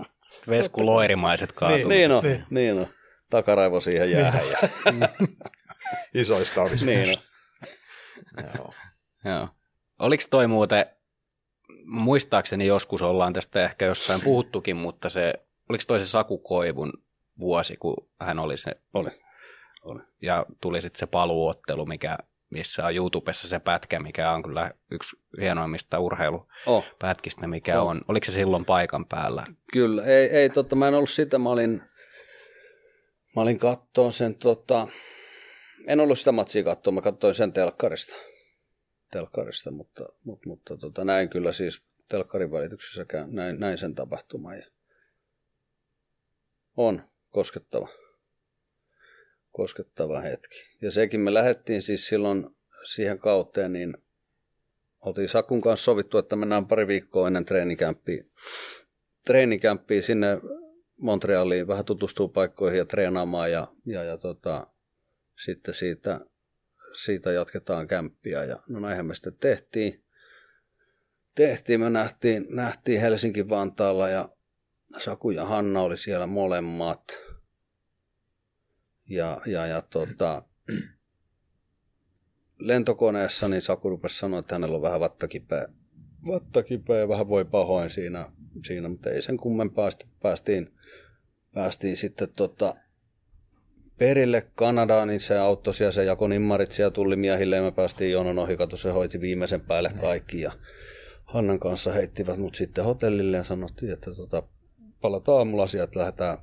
Vesku 0.48 0.86
loirimaiset 0.86 1.52
kaatumiset. 1.52 1.88
Niin, 1.88 1.98
niin 1.98 2.12
on, 2.12 2.22
niin. 2.22 2.44
niin 2.50 2.78
on. 2.78 2.86
Takaraivo 3.30 3.80
siihen 3.80 4.10
jäähän. 4.10 4.44
Ja... 4.48 4.58
Isoista 6.14 6.62
olisi. 6.62 6.86
Niin 6.86 7.08
on. 7.08 8.44
Joo. 8.56 8.74
Joo. 9.24 9.48
Oliko 9.98 10.22
toi 10.30 10.46
muuten, 10.46 10.86
muistaakseni 11.84 12.66
joskus 12.66 13.02
ollaan 13.02 13.32
tästä 13.32 13.64
ehkä 13.64 13.86
jossain 13.86 14.20
puhuttukin, 14.20 14.76
mutta 14.76 15.08
se, 15.08 15.34
oliko 15.68 15.84
toi 15.86 16.00
se 16.00 16.06
Saku 16.06 16.38
Koivun 16.38 16.92
vuosi, 17.40 17.76
kun 17.76 18.08
hän 18.20 18.38
oli 18.38 18.56
se, 18.56 18.72
oli, 18.94 19.10
oli. 19.82 20.00
ja 20.22 20.46
tuli 20.60 20.80
sitten 20.80 20.98
se 20.98 21.06
paluuottelu, 21.06 21.86
mikä, 21.86 22.18
missä 22.50 22.86
on 22.86 22.94
YouTubessa 22.94 23.48
se 23.48 23.58
pätkä, 23.58 24.00
mikä 24.00 24.32
on 24.32 24.42
kyllä 24.42 24.70
yksi 24.90 25.16
hienoimmista 25.40 25.98
urheilupätkistä, 25.98 27.46
mikä 27.46 27.82
oh. 27.82 27.88
on. 27.88 28.00
Oliko 28.08 28.24
se 28.24 28.32
silloin 28.32 28.64
paikan 28.64 29.06
päällä? 29.06 29.46
Kyllä, 29.72 30.04
ei, 30.04 30.28
ei 30.28 30.50
totta, 30.50 30.76
mä 30.76 30.88
en 30.88 30.94
ollut 30.94 31.10
sitä, 31.10 31.38
mä 31.38 31.50
olin, 31.50 31.82
mä 33.36 33.42
olin 33.42 33.58
kattoon 33.58 34.12
sen, 34.12 34.34
tota, 34.34 34.88
en 35.86 36.00
ollut 36.00 36.18
sitä 36.18 36.32
matsia 36.32 36.62
kattoa, 36.62 36.92
mä 36.92 37.00
katsoin 37.00 37.34
sen 37.34 37.52
telkkarista 37.52 38.14
telkkarista, 39.12 39.70
mutta, 39.70 40.06
mutta, 40.24 40.48
mutta 40.48 40.76
tota, 40.76 41.04
näin 41.04 41.28
kyllä 41.28 41.52
siis 41.52 41.82
telkkarin 42.08 42.52
välityksessä 42.52 43.06
näin, 43.26 43.60
näin 43.60 43.78
sen 43.78 43.94
tapahtuman. 43.94 44.58
Ja 44.58 44.66
on 46.76 47.02
koskettava, 47.30 47.88
koskettava 49.52 50.20
hetki. 50.20 50.56
Ja 50.82 50.90
sekin 50.90 51.20
me 51.20 51.34
lähdettiin 51.34 51.82
siis 51.82 52.06
silloin 52.06 52.46
siihen 52.84 53.18
kauteen, 53.18 53.72
niin 53.72 53.96
oltiin 55.00 55.28
Sakun 55.28 55.60
kanssa 55.60 55.84
sovittu, 55.84 56.18
että 56.18 56.36
mennään 56.36 56.66
pari 56.66 56.86
viikkoa 56.86 57.26
ennen 57.26 57.44
treenikämppiä, 57.44 58.24
treenikämppiä 59.24 60.02
sinne 60.02 60.40
Montrealiin, 61.00 61.66
vähän 61.66 61.84
tutustuu 61.84 62.28
paikkoihin 62.28 62.78
ja 62.78 62.84
treenaamaan 62.84 63.52
ja, 63.52 63.68
ja, 63.86 64.04
ja 64.04 64.18
tota, 64.18 64.66
sitten 65.36 65.74
siitä 65.74 66.20
siitä 66.94 67.32
jatketaan 67.32 67.88
kämppiä. 67.88 68.44
Ja 68.44 68.62
no 68.68 68.80
näinhän 68.80 69.06
me 69.06 69.14
sitten 69.14 69.36
tehtiin. 69.36 70.04
Tehtiin, 71.34 71.80
me 71.80 71.90
nähtiin, 71.90 72.46
nähtiin 72.50 73.00
Helsinki-Vantaalla 73.00 74.08
ja 74.08 74.28
Saku 74.98 75.30
ja 75.30 75.44
Hanna 75.44 75.80
oli 75.80 75.96
siellä 75.96 76.26
molemmat. 76.26 77.18
Ja, 79.08 79.40
ja, 79.46 79.66
ja 79.66 79.82
tota, 79.82 80.42
lentokoneessa 82.58 83.48
niin 83.48 83.62
Saku 83.62 83.90
rupesi 83.90 84.18
sanoa, 84.18 84.38
että 84.40 84.54
hänellä 84.54 84.76
on 84.76 84.82
vähän 84.82 85.00
vattakipeä, 85.00 85.68
vattakipeä 86.26 86.98
ja 86.98 87.08
vähän 87.08 87.28
voi 87.28 87.44
pahoin 87.44 87.90
siinä 87.90 88.32
siinä, 88.66 88.88
mutta 88.88 89.10
ei 89.10 89.22
sen 89.22 89.36
kummempaa. 89.36 89.90
Sitten 89.90 90.08
päästiin, 90.22 90.74
päästiin 91.54 91.96
sitten 91.96 92.28
tota, 92.36 92.74
perille 93.98 94.46
Kanadaan, 94.54 95.08
niin 95.08 95.20
se 95.20 95.38
auttoi 95.38 95.74
siellä, 95.74 95.92
se 95.92 96.04
jako 96.04 96.28
nimmarit 96.28 96.72
siellä 96.72 96.90
tuli 96.90 97.16
miehille 97.16 97.56
ja 97.56 97.62
me 97.62 97.72
päästiin 97.72 98.12
jonon 98.12 98.38
ohi, 98.38 98.56
kato 98.56 98.76
se 98.76 98.90
hoiti 98.90 99.20
viimeisen 99.20 99.60
päälle 99.60 99.92
kaikki 100.00 100.40
ja 100.40 100.52
Hannan 101.24 101.58
kanssa 101.58 101.92
heittivät 101.92 102.38
mut 102.38 102.54
sitten 102.54 102.84
hotellille 102.84 103.36
ja 103.36 103.44
sanottiin, 103.44 103.92
että 103.92 104.14
tota, 104.14 104.42
palataan 105.00 105.38
aamulla 105.38 105.66
sieltä, 105.66 105.98
lähdetään, 105.98 106.38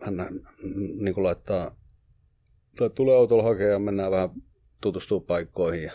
hän 0.00 0.16
niin 1.00 1.14
kuin 1.14 1.24
laittaa, 1.24 1.76
tai 2.76 2.90
tulee 2.90 3.16
autolla 3.16 3.42
hakemaan 3.42 3.72
ja 3.72 3.78
mennään 3.78 4.10
vähän 4.10 4.30
tutustua 4.80 5.20
paikkoihin 5.20 5.82
ja 5.82 5.92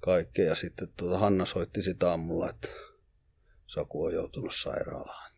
kaikkea. 0.00 0.44
Ja 0.44 0.54
sitten 0.54 0.88
tuota, 0.96 1.18
Hanna 1.18 1.44
soitti 1.44 1.82
sitä 1.82 2.10
aamulla, 2.10 2.50
että 2.50 2.68
Saku 3.66 4.04
on 4.04 4.14
joutunut 4.14 4.52
sairaalaan. 4.54 5.32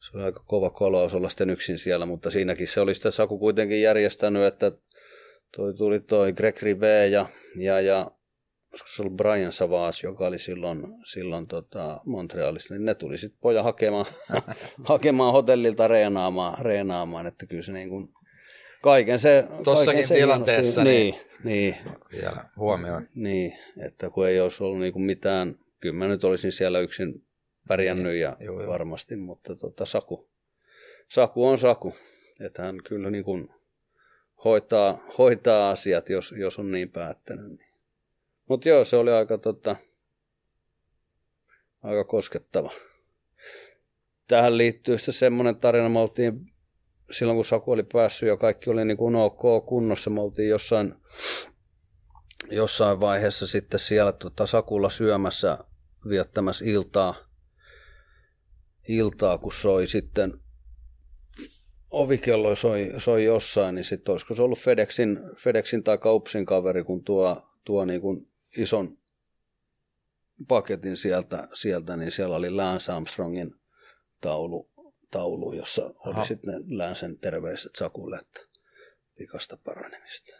Se 0.00 0.16
oli 0.16 0.24
aika 0.24 0.42
kova 0.46 0.70
kolaus 0.70 1.14
olla 1.14 1.28
sitten 1.28 1.50
yksin 1.50 1.78
siellä, 1.78 2.06
mutta 2.06 2.30
siinäkin 2.30 2.66
se 2.66 2.80
oli 2.80 2.94
sitten 2.94 3.12
Saku 3.12 3.38
kuitenkin 3.38 3.82
järjestänyt, 3.82 4.44
että 4.44 4.72
toi 5.56 5.74
tuli 5.74 6.00
toi 6.00 6.32
Greg 6.32 6.62
Rive 6.62 7.06
ja, 7.06 7.26
ja, 7.56 7.80
ja 7.80 8.10
se 8.94 9.02
oli 9.02 9.10
Brian 9.10 9.52
Savas, 9.52 10.02
joka 10.02 10.26
oli 10.26 10.38
silloin, 10.38 10.84
silloin 11.04 11.46
tota 11.46 12.00
Montrealissa, 12.04 12.74
niin 12.74 12.84
ne 12.84 12.94
tuli 12.94 13.18
sitten 13.18 13.40
poja 13.40 13.62
hakemaan, 13.62 14.06
hakemaan 14.84 15.32
hotellilta 15.32 15.88
reenaamaan, 15.88 16.64
reenaamaan, 16.64 17.26
että 17.26 17.46
kyllä 17.46 17.62
se 17.62 17.72
niin 17.72 17.88
kuin 17.88 18.08
kaiken 18.82 19.18
se... 19.18 19.44
Tossakin 19.64 19.86
kaiken 19.86 20.06
se 20.06 20.14
tilanteessa 20.14 20.84
niin, 20.84 21.14
niin, 21.44 21.76
Vielä 22.12 22.44
huomioon. 22.56 23.08
niin, 23.14 23.52
että 23.86 24.10
kun 24.10 24.28
ei 24.28 24.40
olisi 24.40 24.64
ollut 24.64 24.80
niin 24.80 24.92
kuin 24.92 25.02
mitään, 25.02 25.58
kyllä 25.80 25.94
mä 25.94 26.08
nyt 26.08 26.24
olisin 26.24 26.52
siellä 26.52 26.80
yksin 26.80 27.27
pärjännyt 27.68 28.16
ja 28.16 28.36
Joo, 28.40 28.60
joo. 28.60 28.72
varmasti, 28.72 29.16
mutta 29.16 29.56
tota, 29.56 29.84
Saku, 29.84 30.28
Saku 31.08 31.46
on 31.46 31.58
Saku, 31.58 31.94
että 32.40 32.62
hän 32.62 32.82
kyllä 32.88 33.10
niin 33.10 33.24
kuin 33.24 33.50
hoitaa, 34.44 35.04
hoitaa 35.18 35.70
asiat, 35.70 36.08
jos, 36.08 36.34
jos 36.38 36.58
on 36.58 36.70
niin 36.70 36.90
päättänyt. 36.90 37.48
Niin. 37.48 37.68
Mutta 38.48 38.68
joo, 38.68 38.84
se 38.84 38.96
oli 38.96 39.12
aika, 39.12 39.38
tota, 39.38 39.76
aika 41.82 42.04
koskettava. 42.04 42.70
Tähän 44.28 44.58
liittyy 44.58 44.98
sitten 44.98 45.14
semmoinen 45.14 45.56
tarina, 45.56 45.88
me 45.88 45.98
oltiin 45.98 46.52
silloin 47.10 47.36
kun 47.36 47.44
Saku 47.44 47.72
oli 47.72 47.82
päässyt 47.82 48.28
ja 48.28 48.36
kaikki 48.36 48.70
oli 48.70 48.84
niin 48.84 48.96
kuin 48.96 49.16
ok 49.16 49.66
kunnossa, 49.66 50.10
me 50.10 50.20
oltiin 50.20 50.48
jossain, 50.48 50.94
jossain 52.50 53.00
vaiheessa 53.00 53.46
sitten 53.46 53.80
siellä 53.80 54.12
tota 54.12 54.46
Sakulla 54.46 54.90
syömässä 54.90 55.58
viettämässä 56.08 56.64
iltaa, 56.64 57.14
iltaa, 58.88 59.38
kun 59.38 59.52
soi 59.52 59.86
sitten 59.86 60.32
ovikello 61.90 62.54
soi, 62.54 62.92
soi 62.98 63.24
jossain, 63.24 63.74
niin 63.74 63.84
sitten 63.84 64.12
olisiko 64.12 64.34
se 64.34 64.42
ollut 64.42 64.58
FedExin, 64.58 65.18
FedExin 65.36 65.84
tai 65.84 65.98
Kaupsin 65.98 66.46
kaveri, 66.46 66.84
kun 66.84 67.04
tuo, 67.04 67.48
tuo 67.64 67.84
niin 67.84 68.00
kuin 68.00 68.28
ison 68.56 68.98
paketin 70.48 70.96
sieltä, 70.96 71.48
sieltä, 71.54 71.96
niin 71.96 72.12
siellä 72.12 72.36
oli 72.36 72.50
Lance 72.50 72.92
Armstrongin 72.92 73.54
taulu, 74.20 74.70
taulu 75.10 75.52
jossa 75.52 75.82
oli 75.84 76.14
Aha. 76.14 76.24
sitten 76.24 76.54
ne 76.54 76.84
Lancen 76.84 77.18
terveiset 77.18 77.74
Sakulle, 77.74 78.18
että 78.18 78.40
pikasta 79.18 79.56
paranemista. 79.64 80.32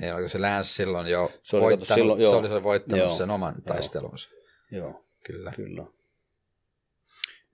Niin, 0.00 0.14
oliko 0.14 0.28
se 0.28 0.38
Lance 0.38 0.68
silloin 0.68 1.06
jo 1.06 1.32
Se 1.42 1.56
oli, 1.56 1.62
voittanut, 1.64 1.94
silloin- 1.98 2.20
se 2.20 2.28
oli 2.28 2.48
se 2.48 2.62
voittanut 2.62 3.06
Joo. 3.06 3.16
sen 3.16 3.30
oman 3.30 3.54
Joo. 3.54 3.74
taistelunsa. 3.74 4.28
Joo, 4.70 5.04
Kyllä. 5.24 5.52
kyllä. 5.56 5.86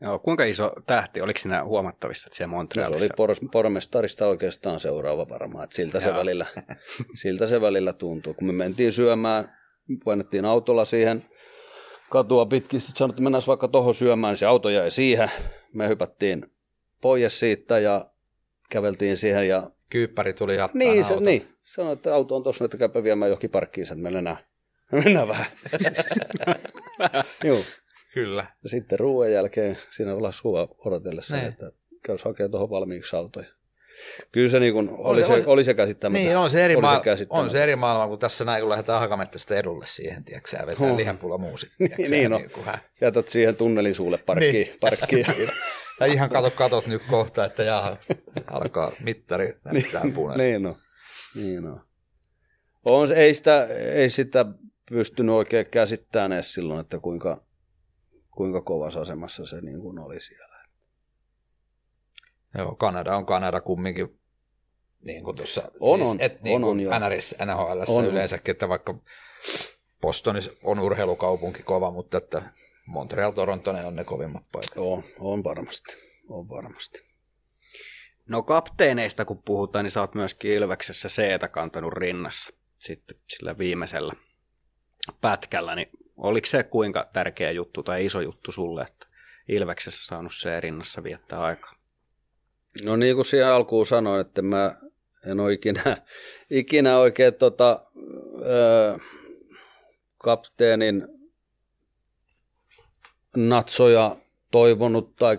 Joo, 0.03 0.19
kuinka 0.19 0.45
iso 0.45 0.73
tähti, 0.87 1.21
oliko 1.21 1.39
siinä 1.39 1.65
huomattavissa 1.65 2.27
että 2.29 2.37
siellä 2.37 2.51
No, 2.51 2.55
se 2.55 2.57
Montrealissa? 2.57 3.05
oli 3.19 3.35
por- 3.35 3.49
pormestarista 3.53 4.27
oikeastaan 4.27 4.81
seuraava 4.81 5.29
varmaan, 5.29 5.65
että 5.65 5.77
siltä 5.77 6.01
se, 6.01 6.15
välillä, 6.15 6.47
siltä 7.23 7.47
se 7.47 7.61
välillä 7.61 7.93
tuntuu. 7.93 8.35
Kun 8.35 8.47
me 8.47 8.53
mentiin 8.53 8.93
syömään, 8.93 9.57
painettiin 10.05 10.45
autolla 10.45 10.85
siihen 10.85 11.25
katua 12.11 12.47
pitkin, 12.47 12.81
sitten 12.81 12.97
sanottiin, 12.99 13.15
että 13.15 13.23
mennään 13.23 13.43
vaikka 13.47 13.69
tuohon 13.69 13.95
syömään, 13.95 14.31
niin 14.31 14.37
se 14.39 14.47
auto 14.47 14.69
jäi 14.69 14.91
siihen. 14.91 15.31
Me 15.73 15.89
hypättiin 15.89 16.47
pois 17.01 17.41
siitä 17.41 17.79
ja 17.79 18.07
käveltiin 18.71 19.17
siihen 19.17 19.49
ja 19.49 19.71
Kyyppäri 19.91 20.33
tuli 20.33 20.57
hattaan 20.57 20.79
niin, 20.79 21.05
se, 21.05 21.13
auto. 21.13 21.25
niin, 21.25 21.49
sanoi, 21.63 21.93
että 21.93 22.15
auto 22.15 22.37
on 22.37 22.43
tuossa, 22.43 22.65
että 22.65 22.77
käypä 22.77 23.03
viemään 23.03 23.29
johonkin 23.29 23.51
parkkiin, 23.51 23.83
että 23.83 23.95
me 23.95 24.11
mennään, 24.11 24.39
me 24.93 25.01
mennään 25.05 25.29
vähän. 25.29 25.47
Joo. 27.45 27.59
Kyllä. 28.15 28.47
Ja 28.63 28.69
sitten 28.69 28.99
ruoan 28.99 29.33
jälkeen 29.33 29.79
siinä 29.91 30.15
ollaan 30.15 30.33
sua 30.33 30.69
odotellessa, 30.79 31.37
Niin. 31.37 31.49
että 31.49 31.73
käys 32.03 32.25
hakemaan 32.25 32.51
tuohon 32.51 32.71
valmiiksi 32.71 33.17
autoja. 33.17 33.47
Kyllä 34.33 34.49
se, 34.49 34.61
niin 34.61 34.73
kuin, 34.73 34.89
oli, 34.91 34.99
Oli- 34.99 35.25
se, 35.43 35.43
oli- 35.47 35.65
se 35.65 35.75
käsittämätöntä. 35.75 36.29
Niin, 36.29 36.37
on 36.39 36.51
se, 36.51 36.65
eri 36.65 36.75
Oli 36.75 36.81
maa- 36.83 37.01
käsittämätöntä. 37.01 37.45
on 37.47 37.51
se 37.51 37.63
eri 37.63 37.77
maailma, 37.77 38.09
kun 38.09 38.19
tässä 38.19 38.45
näin, 38.45 38.61
kun 38.61 38.71
lähdetään 38.71 39.01
hakamettästä 39.01 39.57
edulle 39.57 39.87
siihen, 39.87 40.25
tiedätkö 40.25 40.57
ja 40.57 40.67
vetää 40.67 40.87
On. 40.91 40.97
lihanpulla 40.97 41.39
muusit. 41.39 41.71
Niin, 41.79 42.11
niin 42.11 42.33
on. 42.33 42.51
kun 42.51 42.65
hän... 42.65 42.79
Jätät 43.01 43.29
siihen 43.29 43.57
tunnelin 43.57 43.95
suulle 43.95 44.19
parkkiin. 44.19 44.53
Niin. 44.53 44.67
Niin. 44.67 44.79
parkkiin. 44.81 45.27
Ja 46.01 46.07
ihan 46.07 46.31
kato, 46.31 46.51
katot 46.51 46.87
nyt 46.87 47.03
kohta, 47.11 47.45
että 47.45 47.63
jaha, 47.63 47.97
alkaa 48.51 48.93
mittari 49.05 49.55
näyttää 49.65 50.03
punaista. 50.15 50.43
niin 50.43 50.67
on. 50.67 50.75
Niin 51.35 51.67
on. 51.67 51.81
on 52.85 53.09
se, 53.09 53.15
ei, 53.15 53.35
sitä, 53.35 53.65
ei 53.95 54.09
sitä 54.11 54.45
pystynyt 54.91 55.35
oikein 55.35 55.67
käsittämään 55.67 56.33
edes 56.33 56.55
silloin, 56.55 56.81
että 56.81 56.99
kuinka, 56.99 57.43
kuinka 58.37 58.61
kovassa 58.63 59.01
asemassa 59.01 59.47
se 59.47 59.61
niin 59.61 59.81
kuin 59.81 59.99
oli 59.99 60.21
siellä. 60.21 60.63
Joo, 62.59 62.75
Kanada 62.75 63.17
on 63.17 63.27
Kanada 63.27 63.61
kumminkin. 63.61 64.19
Niin 65.05 65.25
kuin 65.25 65.37
tuossa, 65.37 65.73
On, 65.81 65.99
siis, 65.99 66.11
on. 66.11 66.21
et 66.21 66.43
niin 66.43 66.57
On, 66.57 66.63
kuin 66.63 66.93
on. 66.93 67.03
NRissä, 67.03 67.47
NHL 67.47 67.83
on. 67.89 68.05
yleensäkin, 68.05 68.53
että 68.53 68.69
vaikka 68.69 68.95
Boston 70.01 70.37
on 70.65 70.81
urheilukaupunki 70.81 71.63
kova, 71.63 71.91
mutta 71.91 72.19
että 72.19 72.43
Montreal, 72.87 73.31
Toronto, 73.31 73.73
ne 73.73 73.85
on 73.85 73.97
ne 73.97 74.05
kovimmat 74.05 74.43
paikat. 74.53 74.77
On, 74.77 75.03
on 75.19 75.45
varmasti. 75.45 75.93
On 76.29 76.49
varmasti. 76.49 77.03
No 78.29 78.43
kapteeneista 78.43 79.25
kun 79.25 79.43
puhutaan, 79.43 79.85
niin 79.85 79.91
sä 79.91 80.01
oot 80.01 80.15
myöskin 80.15 80.53
Ilveksessä 80.53 81.09
c 81.09 81.23
kantanut 81.51 81.93
rinnassa 81.93 82.55
sitten 82.79 83.17
sillä 83.29 83.59
viimeisellä 83.59 84.15
pätkällä, 85.21 85.75
niin 85.75 85.89
oliko 86.17 86.47
se 86.47 86.63
kuinka 86.63 87.09
tärkeä 87.13 87.51
juttu 87.51 87.83
tai 87.83 88.05
iso 88.05 88.21
juttu 88.21 88.53
sulle, 88.53 88.83
että 88.83 89.07
Ilveksessä 89.49 90.07
saanut 90.07 90.33
se 90.35 90.61
rinnassa 90.61 91.03
viettää 91.03 91.41
aikaa? 91.41 91.75
No 92.85 92.97
niin 92.97 93.15
kuin 93.15 93.25
siihen 93.25 93.49
alkuun 93.49 93.87
sanoin, 93.87 94.21
että 94.21 94.43
mä 94.43 94.77
en 95.27 95.41
ole 95.41 95.53
ikinä, 95.53 95.97
ikinä 96.51 96.99
oikein 96.99 97.35
tota, 97.35 97.85
ö, 98.47 98.99
kapteenin 100.19 101.09
natsoja 103.37 104.17
toivonut 104.51 105.17
tai 105.17 105.39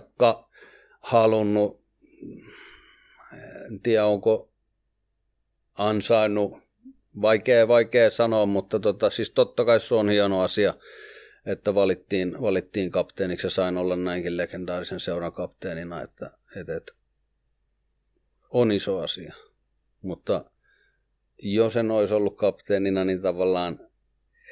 halunnut. 1.00 1.84
En 3.66 3.80
tiedä, 3.80 4.06
onko 4.06 4.48
ansainnut. 5.74 6.63
Vaikea, 7.22 7.68
vaikea 7.68 8.10
sanoa, 8.10 8.46
mutta 8.46 8.80
tota, 8.80 9.10
siis 9.10 9.30
totta 9.30 9.64
kai 9.64 9.80
se 9.80 9.94
on 9.94 10.10
hieno 10.10 10.40
asia, 10.40 10.74
että 11.46 11.74
valittiin, 11.74 12.40
valittiin 12.40 12.90
kapteeniksi 12.90 13.46
ja 13.46 13.50
sain 13.50 13.76
olla 13.76 13.96
näinkin 13.96 14.36
legendaarisen 14.36 15.00
seuran 15.00 15.32
kapteenina, 15.32 16.02
että, 16.02 16.30
että, 16.56 16.76
että 16.76 16.92
on 18.50 18.72
iso 18.72 18.98
asia. 19.00 19.34
Mutta 20.02 20.44
jos 21.42 21.76
en 21.76 21.90
olisi 21.90 22.14
ollut 22.14 22.36
kapteenina, 22.36 23.04
niin 23.04 23.22
tavallaan 23.22 23.78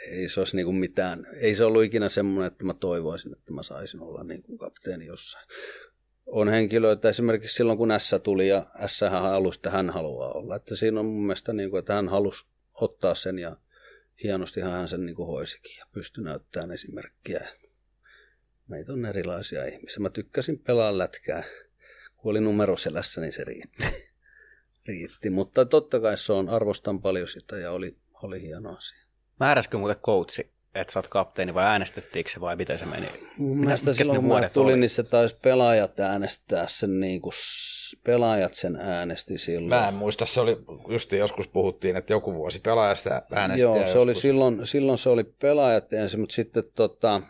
ei 0.08 0.28
se 0.28 0.40
olisi 0.40 0.56
niin 0.56 0.66
kuin 0.66 0.76
mitään. 0.76 1.26
Ei 1.40 1.54
se 1.54 1.64
ollut 1.64 1.84
ikinä 1.84 2.08
semmoinen, 2.08 2.52
että 2.52 2.64
mä 2.64 2.74
toivoisin, 2.74 3.32
että 3.32 3.52
mä 3.52 3.62
saisin 3.62 4.00
olla 4.00 4.24
niin 4.24 4.42
kuin 4.42 4.58
kapteeni 4.58 5.06
jossain. 5.06 5.48
On 6.26 6.48
henkilöitä 6.48 7.08
esimerkiksi 7.08 7.54
silloin, 7.54 7.78
kun 7.78 7.88
S 7.98 8.14
tuli 8.22 8.48
ja 8.48 8.66
S 8.86 9.00
halusi, 9.10 9.58
että 9.58 9.70
hän 9.70 9.90
haluaa 9.90 10.32
olla. 10.32 10.56
Että 10.56 10.76
siinä 10.76 11.00
on 11.00 11.06
mun 11.06 11.22
mielestä, 11.26 11.52
niin 11.52 11.70
kuin, 11.70 11.78
että 11.78 11.94
hän 11.94 12.08
halusi 12.08 12.46
ottaa 12.74 13.14
sen 13.14 13.38
ja 13.38 13.56
hienosti 14.22 14.60
hän 14.60 14.88
sen 14.88 15.06
niin 15.06 15.16
kuin 15.16 15.26
hoisikin 15.26 15.76
ja 15.78 15.86
pystyi 15.92 16.24
näyttämään 16.24 16.70
esimerkkiä. 16.70 17.48
Meitä 18.68 18.92
on 18.92 19.06
erilaisia 19.06 19.66
ihmisiä. 19.66 20.00
Mä 20.00 20.10
tykkäsin 20.10 20.58
pelaa 20.58 20.98
lätkää. 20.98 21.44
Kun 22.16 22.30
oli 22.30 22.40
numero 22.40 22.76
selässä, 22.76 23.20
niin 23.20 23.32
se 23.32 23.44
riitti. 23.44 23.84
riitti. 24.88 25.30
Mutta 25.30 25.64
totta 25.64 26.00
kai 26.00 26.16
se 26.16 26.32
on, 26.32 26.48
arvostan 26.48 27.02
paljon 27.02 27.28
sitä 27.28 27.56
ja 27.56 27.72
oli, 27.72 27.96
oli 28.22 28.42
hieno 28.42 28.76
asia. 28.76 28.98
Määräskö 29.40 29.78
muuten 29.78 29.96
coachi, 29.96 30.51
että 30.74 30.92
sä 30.92 30.98
oot 30.98 31.08
kapteeni 31.08 31.54
vai 31.54 31.64
äänestettiinkö 31.64 32.30
se 32.30 32.40
vai 32.40 32.56
miten 32.56 32.78
se 32.78 32.86
meni? 32.86 33.08
Mitä- 33.38 33.92
silloin, 33.92 34.20
kun 34.20 34.28
mä 34.28 34.48
tulin, 34.48 34.72
oli? 34.72 34.80
niin 34.80 34.90
se 34.90 35.02
taisi 35.02 35.36
pelaajat 35.42 36.00
äänestää 36.00 36.68
sen, 36.68 37.00
niin 37.00 37.20
kuin, 37.20 37.32
pelaajat 38.04 38.54
sen 38.54 38.76
äänesti 38.76 39.38
silloin. 39.38 39.68
Mä 39.68 39.88
en 39.88 39.94
muista, 39.94 40.26
se 40.26 40.40
oli, 40.40 40.56
just 40.88 41.12
joskus 41.12 41.48
puhuttiin, 41.48 41.96
että 41.96 42.12
joku 42.12 42.34
vuosi 42.34 42.60
pelaajasta 42.60 43.22
äänesti. 43.32 43.62
Joo, 43.62 43.86
se 43.86 43.98
oli 43.98 44.14
silloin, 44.14 44.66
silloin 44.66 44.98
se 44.98 45.08
oli 45.08 45.24
pelaajat 45.24 45.92
ensin, 45.92 46.20
mutta 46.20 46.34
sitten 46.34 46.64
tota, 46.74 47.22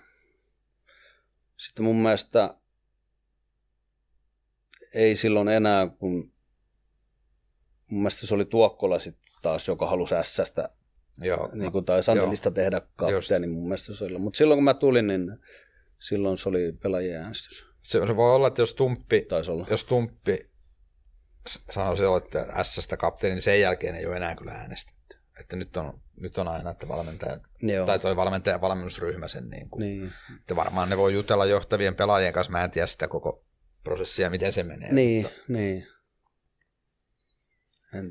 sitten 1.57 1.85
mun 1.85 1.97
mielestä 1.97 2.55
ei 4.95 5.17
silloin 5.17 5.49
enää, 5.49 5.87
kun 5.87 6.33
mun 7.91 8.03
mielestä 8.03 8.27
se 8.27 8.35
oli 8.35 8.45
Tuokkola 8.45 8.99
sitten 8.99 9.33
taas, 9.43 9.69
joka 9.69 9.87
halusi 9.87 10.15
S-stä 10.23 10.69
Joo. 11.21 11.51
niin 11.53 11.73
kuin, 11.73 11.85
tai 11.85 12.03
Sanelista 12.03 12.49
Joo. 12.49 12.55
tehdä 12.55 12.83
kapteeni 12.97 13.47
mun 13.47 13.63
mielestä 13.65 13.95
se 13.95 14.05
oli. 14.05 14.19
Mutta 14.19 14.37
silloin 14.39 14.57
kun 14.57 14.65
mä 14.65 14.75
tulin, 14.75 15.07
niin 15.07 15.39
silloin 16.01 16.39
se 16.39 16.49
oli 16.49 16.73
pelaajien 16.83 17.23
äänestys. 17.23 17.65
Se, 17.83 18.17
voi 18.17 18.35
olla, 18.35 18.47
että 18.49 18.63
jos 18.63 18.75
Tumppi, 18.75 19.27
olla. 19.49 19.67
jos 19.71 19.85
Tumppi 19.85 20.39
s- 21.49 21.65
sanoi 21.71 21.97
se, 21.97 22.05
että 22.17 22.63
S-stä 22.63 22.97
kapteeni, 22.97 23.35
niin 23.35 23.43
sen 23.43 23.61
jälkeen 23.61 23.95
ei 23.95 24.07
ole 24.07 24.17
enää 24.17 24.37
kyllä 24.37 24.53
äänestetty. 24.53 25.17
Että 25.41 25.57
nyt 25.57 25.77
on, 25.77 26.01
nyt 26.21 26.39
on 26.39 26.49
aina, 26.49 26.71
että 26.71 26.89
valmentaja, 26.89 27.39
Joo. 27.63 27.87
tai 27.87 27.99
toi 27.99 28.17
valmentaja 28.17 28.61
valmennusryhmä 28.61 29.29
sen 29.29 29.49
niin 29.51 29.71
kuin, 29.71 29.81
Niin, 29.81 30.13
että 30.41 30.57
varmaan 30.57 30.91
ne 30.91 30.97
voi 30.97 31.13
jutella 31.15 31.47
johtavien 31.47 31.95
pelaajien 31.95 32.33
kanssa, 32.33 32.53
mä 32.53 32.65
en 32.65 32.71
tiedä 32.71 32.87
sitä 32.87 33.09
koko 33.09 33.45
prosessia, 33.85 34.31
miten 34.31 34.53
se 34.53 34.63
menee. 34.63 34.93
niin, 34.93 35.23
Mutta, 35.23 35.39
niin. 35.49 35.87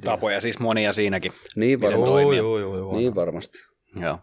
Tapoja 0.05 0.41
siis 0.41 0.59
monia 0.59 0.93
siinäkin. 0.93 1.31
Niin 1.55 1.81
varmasti. 1.81 2.05
toimia. 2.13 2.37
joo, 2.37 2.59
joo, 2.59 2.77
joo, 2.77 2.95
Niin 2.95 3.15
varmasti. 3.15 3.59
Joo. 4.01 4.19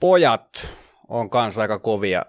Pojat 0.00 0.68
on 1.08 1.30
kanssa 1.30 1.62
aika 1.62 1.78
kovia 1.78 2.26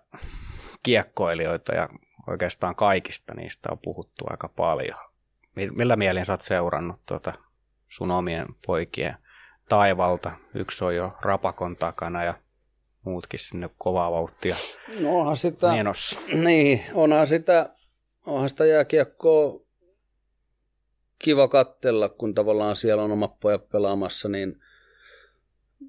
kiekkoilijoita 0.84 1.76
ja 1.76 1.90
oikeastaan 2.28 2.76
kaikista 2.76 3.34
niistä 3.34 3.70
on 3.72 3.78
puhuttu 3.84 4.26
aika 4.30 4.48
paljon. 4.50 5.00
Mi- 5.56 5.70
Millä 5.72 5.96
mielin 5.96 6.26
sä 6.26 6.34
oot 6.34 6.42
seurannut 6.42 7.00
tuota 7.06 7.34
sun 7.88 8.12
omien 8.12 8.46
poikien 8.66 9.16
taivalta? 9.70 10.32
Yksi 10.54 10.86
on 10.86 10.96
jo 10.96 11.12
rapakon 11.22 11.76
takana 11.76 12.24
ja 12.24 12.34
muutkin 13.04 13.40
sinne 13.40 13.70
kovaa 13.78 14.12
vauhtia 14.12 14.56
No 15.02 15.20
onhan 15.20 15.38
sitä, 15.38 15.68
menossa. 15.72 16.20
niin, 16.34 16.82
onhan 16.94 17.28
sitä, 17.28 17.70
onhan 18.26 18.50
sitä 18.50 18.66
jääkiekkoa 18.66 19.65
kiva 21.20 21.48
kattella, 21.48 22.10
kun 22.10 22.36
tavallaan 22.36 22.76
siellä 22.76 23.04
on 23.04 23.12
omat 23.12 23.40
pojat 23.40 23.70
pelaamassa, 23.70 24.30
niin 24.30 24.62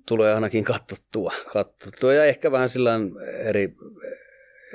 tulee 0.07 0.35
ainakin 0.35 0.65
katsottua, 0.65 1.33
katsottua 1.53 2.13
ja 2.13 2.25
ehkä 2.25 2.53
vähän 2.53 2.69
sillä 2.69 2.93
eri, 3.45 3.75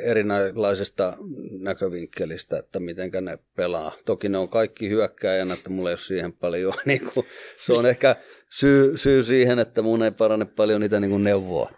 erinäköisestä 0.04 1.18
näkövinkkelistä, 1.60 2.58
että 2.58 2.80
mitenkä 2.80 3.22
ne 3.22 3.40
pelaa. 3.56 3.92
Toki 4.06 4.30
ne 4.30 4.38
on 4.38 4.50
kaikki 4.50 4.90
hyökkääjänä, 4.90 5.54
että 5.54 5.70
mulla 5.70 5.90
ei 5.90 5.94
ole 5.94 5.98
siihen 5.98 6.34
paljon, 6.34 6.74
niin 6.86 7.12
kuin, 7.14 7.26
se 7.66 7.74
on 7.74 7.86
ehkä 7.86 8.16
syy, 8.50 8.98
syy 8.98 9.24
siihen, 9.24 9.60
että 9.60 9.82
mun 9.82 10.04
ei 10.04 10.12
parane 10.12 10.46
paljon 10.46 10.82
niitä 10.82 11.00
niin 11.00 11.12
kuin 11.12 11.24
neuvoa, 11.24 11.72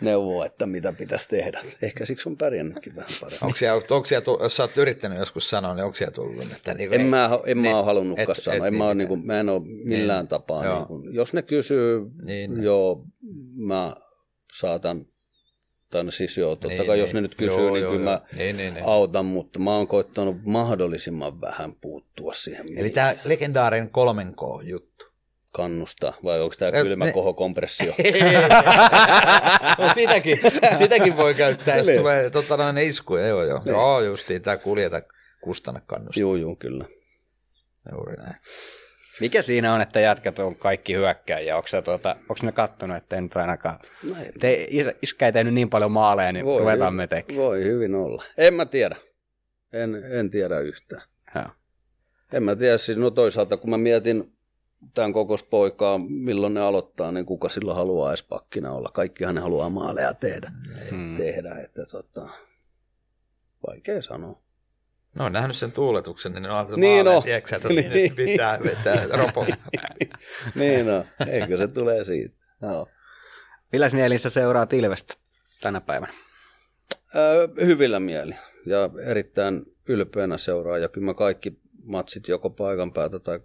neuvoa, 0.00 0.46
että 0.46 0.66
mitä 0.66 0.92
pitäisi 0.92 1.28
tehdä. 1.28 1.60
Ehkä 1.82 2.04
siksi 2.04 2.28
on 2.28 2.36
pärjännytkin 2.36 2.96
vähän 2.96 3.10
paremmin. 3.20 3.44
Onko 3.44 3.56
siellä, 3.56 3.82
onko 3.90 4.06
siellä 4.06 4.24
tullut, 4.24 4.42
jos 4.42 4.60
olet 4.60 4.76
yrittänyt 4.76 5.18
joskus 5.18 5.50
sanoa, 5.50 5.74
niin 5.74 5.84
onko 5.84 5.96
siellä 5.96 6.14
tullut? 6.14 6.52
Että 6.52 6.74
niin 6.74 6.94
en, 6.94 7.00
ei, 7.00 7.06
mä, 7.06 7.30
en 7.46 7.62
niin, 7.62 7.72
mä 7.72 7.78
ole 7.78 7.86
halunnutkaan 7.86 8.30
et, 8.30 8.42
sanoa. 8.42 8.56
Et, 8.56 8.64
en 8.64 8.72
niin, 8.72 8.84
mä, 8.84 8.94
niin 8.94 9.08
kuin, 9.08 9.26
mä 9.26 9.40
en 9.40 9.48
ole 9.48 9.60
niin. 9.64 9.88
millään 9.88 10.20
niin, 10.20 10.28
tapaa. 10.28 10.64
Joo. 10.64 10.76
Niin 10.76 10.86
kuin, 10.86 11.14
jos 11.14 11.32
ne 11.32 11.42
kysyy, 11.42 12.00
niin. 12.24 12.62
joo, 12.62 13.04
mä 13.56 13.96
saatan 14.52 15.06
tai 15.92 16.04
no 16.04 16.10
siis 16.10 16.38
joo, 16.38 16.50
totta 16.50 16.68
niin, 16.68 16.86
kai 16.86 16.96
niin, 16.96 17.00
jos 17.00 17.14
ne 17.14 17.20
nyt 17.20 17.34
kysyy, 17.34 17.58
joo, 17.58 17.72
niin 17.74 17.82
joo, 17.82 17.92
kyllä 17.92 18.10
mä 18.10 18.20
niin, 18.36 18.56
niin, 18.56 18.74
niin. 18.74 18.86
autan, 18.86 19.24
mutta 19.24 19.58
mä 19.58 19.76
oon 19.76 19.86
koittanut 19.86 20.36
mahdollisimman 20.44 21.40
vähän 21.40 21.74
puuttua 21.80 22.32
siihen. 22.32 22.66
Eli 22.76 22.90
tämä 22.90 23.14
legendaarinen 23.24 23.90
3K-juttu 23.90 25.11
kannusta, 25.52 26.12
vai 26.24 26.40
onko 26.40 26.54
tämä 26.58 26.72
kylmä 26.82 27.12
koho 27.12 27.34
kompressio. 27.34 27.92
no 29.78 29.94
sitäkin, 29.94 30.40
sitäkin 30.78 31.16
voi 31.16 31.34
käyttää, 31.34 31.76
jos 31.76 31.86
niin. 31.86 31.98
tulee 31.98 32.30
tota 32.30 32.56
noin 32.56 32.78
iskuja, 32.78 33.26
joo 33.26 33.44
joo. 33.44 33.58
Niin. 33.64 33.72
Joo, 33.72 34.00
justiin 34.00 34.42
tämä 34.42 34.56
kuljeta 34.56 35.02
kustanna 35.40 35.80
kannusta. 35.86 36.20
Joo, 36.20 36.36
joo, 36.36 36.56
kyllä. 36.56 36.84
Juuri 37.92 38.16
näin. 38.16 38.36
Mikä 39.20 39.42
siinä 39.42 39.74
on, 39.74 39.80
että 39.80 40.00
jätkät 40.00 40.38
on 40.38 40.56
kaikki 40.56 40.94
hyökkäjiä? 40.94 41.56
Onko, 41.56 41.68
tuota, 41.84 42.16
onko 42.20 42.40
ne 42.42 42.52
kattonut, 42.52 42.96
että 42.96 43.16
ei 43.16 43.22
nyt 43.22 43.36
ainakaan, 43.36 43.78
no 44.02 44.16
te, 44.40 44.68
iskä 45.02 45.26
ei 45.26 45.32
tehnyt 45.32 45.54
niin 45.54 45.70
paljon 45.70 45.92
maaleja, 45.92 46.32
niin 46.32 46.44
voi, 46.44 46.58
ruvetaan 46.58 46.94
me 46.94 47.06
tekemään? 47.06 47.44
Voi 47.44 47.64
hyvin 47.64 47.94
olla. 47.94 48.24
En 48.36 48.54
mä 48.54 48.66
tiedä. 48.66 48.96
En, 49.72 50.02
en 50.10 50.30
tiedä 50.30 50.60
yhtään. 50.60 51.02
Ja. 51.34 51.48
En 52.32 52.42
mä 52.42 52.56
tiedä, 52.56 52.78
siis 52.78 52.98
no 52.98 53.10
toisaalta 53.10 53.56
kun 53.56 53.70
mä 53.70 53.78
mietin, 53.78 54.32
tämän 54.94 55.12
kokospoikaa, 55.12 55.98
milloin 56.08 56.54
ne 56.54 56.60
aloittaa, 56.60 57.12
niin 57.12 57.26
kuka 57.26 57.48
silloin 57.48 57.76
haluaa 57.76 58.10
edes 58.10 58.22
pakkina 58.22 58.72
olla. 58.72 58.88
Kaikkihan 58.92 59.34
ne 59.34 59.40
haluaa 59.40 59.68
maaleja 59.70 60.14
tehdä, 60.14 60.52
Hmm. 60.90 61.14
tehdä 61.16 61.54
että 61.54 61.86
tota, 61.86 62.28
vaikea 63.66 64.02
sanoa. 64.02 64.42
No 65.14 65.24
on 65.24 65.32
nähnyt 65.32 65.56
sen 65.56 65.72
tuuletuksen, 65.72 66.32
niin 66.32 66.42
ne 66.42 66.50
on 66.50 66.56
ajatellut, 66.56 66.80
Niin 66.80 67.08
on. 67.08 67.22
tiedätkö, 67.22 67.56
että 67.56 67.68
niin. 67.68 67.92
Niin. 67.92 68.14
pitää 68.16 68.58
vetää 68.62 69.06
ropo. 69.18 69.46
niin 70.54 70.86
no, 70.86 71.04
eikö 71.28 71.58
se 71.58 71.68
tulee 71.68 72.04
siitä. 72.04 72.34
Joo. 72.62 72.88
Milläs 73.72 73.92
mielin 73.92 74.20
sä 74.20 74.30
seuraat 74.30 74.72
Ilvestä 74.72 75.14
tänä 75.60 75.80
päivänä? 75.80 76.12
Öö, 77.16 77.48
hyvillä 77.66 78.00
mieli 78.00 78.34
ja 78.66 78.90
erittäin 79.06 79.62
ylpeänä 79.88 80.38
seuraa 80.38 80.78
ja 80.78 80.88
kyllä 80.88 81.04
mä 81.04 81.14
kaikki 81.14 81.58
matsit 81.84 82.28
joko 82.28 82.50
paikan 82.50 82.92
päältä 82.92 83.18
tai 83.18 83.40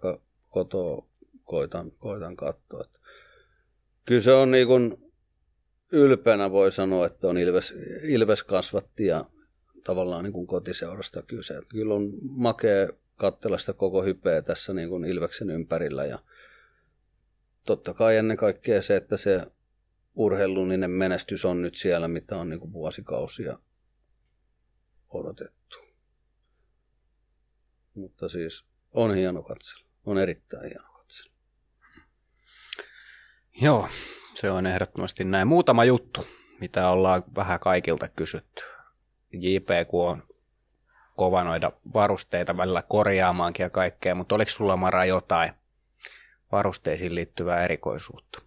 kotoa 0.48 1.06
koitan, 1.48 1.92
koitan 1.98 2.36
katsoa. 2.36 2.80
Että 2.84 2.98
kyllä 4.04 4.22
se 4.22 4.32
on 4.32 4.50
niin 4.50 4.66
kuin 4.66 5.12
ylpeänä 5.92 6.50
voi 6.50 6.72
sanoa, 6.72 7.06
että 7.06 7.28
on 7.28 7.38
Ilves, 7.38 7.74
Ilves 8.02 8.42
kasvatti 8.42 9.06
ja 9.06 9.24
tavallaan 9.84 10.24
niin 10.24 10.32
kuin 10.32 10.46
kotiseurasta 10.46 11.22
kyse. 11.22 11.62
Kyllä 11.68 11.94
on 11.94 12.12
makea 12.22 12.88
katsella 13.16 13.58
sitä 13.58 13.72
koko 13.72 14.02
hypeä 14.02 14.42
tässä 14.42 14.74
niin 14.74 14.88
kuin 14.88 15.04
Ilveksen 15.04 15.50
ympärillä 15.50 16.04
ja 16.04 16.18
totta 17.66 17.94
kai 17.94 18.16
ennen 18.16 18.36
kaikkea 18.36 18.82
se, 18.82 18.96
että 18.96 19.16
se 19.16 19.46
urheilullinen 20.14 20.90
menestys 20.90 21.44
on 21.44 21.62
nyt 21.62 21.74
siellä, 21.74 22.08
mitä 22.08 22.36
on 22.36 22.48
niin 22.48 22.60
kuin 22.60 22.72
vuosikausia 22.72 23.58
odotettu. 25.08 25.78
Mutta 27.94 28.28
siis 28.28 28.64
on 28.92 29.14
hieno 29.14 29.42
katsella. 29.42 29.88
On 30.06 30.18
erittäin 30.18 30.64
hieno. 30.64 30.97
Joo, 33.60 33.88
se 34.34 34.50
on 34.50 34.66
ehdottomasti 34.66 35.24
näin. 35.24 35.48
Muutama 35.48 35.84
juttu, 35.84 36.26
mitä 36.60 36.88
ollaan 36.88 37.22
vähän 37.36 37.60
kaikilta 37.60 38.08
kysytty. 38.08 38.62
JPQ 39.32 39.94
on 39.94 40.22
kova 41.16 41.44
noita 41.44 41.72
varusteita 41.94 42.56
välillä 42.56 42.82
korjaamaankin 42.82 43.64
ja 43.64 43.70
kaikkea, 43.70 44.14
mutta 44.14 44.34
oliko 44.34 44.50
sulla 44.50 44.76
Mara 44.76 45.04
jotain 45.04 45.52
varusteisiin 46.52 47.14
liittyvää 47.14 47.64
erikoisuutta? 47.64 48.42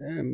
En, 0.00 0.26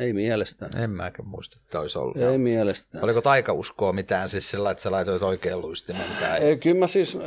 ei 0.00 0.12
mielestäni. 0.12 0.82
En 0.84 0.90
mäkään 0.90 1.28
muista, 1.28 1.58
että 1.64 1.80
olisi 1.80 1.98
ollut. 1.98 2.16
Ei 2.16 2.38
mielestäni. 2.38 3.04
Oliko 3.04 3.20
taikauskoa 3.20 3.92
mitään 3.92 4.28
siis 4.28 4.50
sillä, 4.50 4.70
että 4.70 4.82
sä 4.82 4.90
laitoit 4.90 5.22
oikein 5.22 5.60
luistimen 5.60 6.06
tai 6.20 6.38
Ei, 6.40 6.56
kyllä 6.56 6.78
mä 6.78 6.86
siis, 6.86 7.18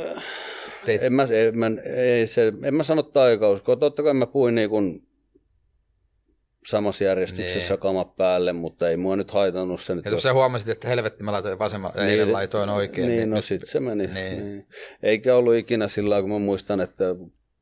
teit... 0.84 1.02
en 1.02 1.12
mä, 1.12 1.26
en, 1.32 1.58
mä, 1.58 1.66
ei 1.96 2.26
se, 2.26 2.52
en 2.62 2.74
mä 2.74 2.82
sano 2.82 3.02
taikauskoa. 3.02 3.76
Totta 3.76 4.02
kai 4.02 4.14
mä 4.14 4.26
puhuin 4.26 4.54
niin 4.54 4.70
kuin 4.70 5.06
samassa 6.66 7.04
järjestyksessä 7.04 7.74
Niin. 7.74 7.80
kamat 7.80 8.16
päälle, 8.16 8.52
mutta 8.52 8.88
ei 8.88 8.96
mua 8.96 9.16
nyt 9.16 9.30
haitannut 9.30 9.80
se 9.80 9.94
nyt. 9.94 10.04
Ja 10.04 10.10
jos 10.10 10.22
sä 10.22 10.32
huomasit, 10.32 10.68
että 10.68 10.88
helvetti 10.88 11.22
mä 11.24 11.32
laitoin 11.32 11.58
vasemmalla, 11.58 11.96
niin, 11.96 12.08
eilen 12.08 12.32
laitoin 12.32 12.68
oikein. 12.70 13.08
Niin, 13.08 13.30
no 13.30 13.36
nyt- 13.36 13.44
sit 13.44 13.62
se 13.64 13.80
meni. 13.80 14.06
Niin. 14.06 14.14
Niin. 14.14 14.44
Niin. 14.44 14.66
Eikä 15.02 15.36
ollut 15.36 15.54
ikinä 15.54 15.88
sillä 15.88 16.20
kun 16.20 16.30
mä 16.30 16.38
muistan, 16.38 16.80
että 16.80 17.04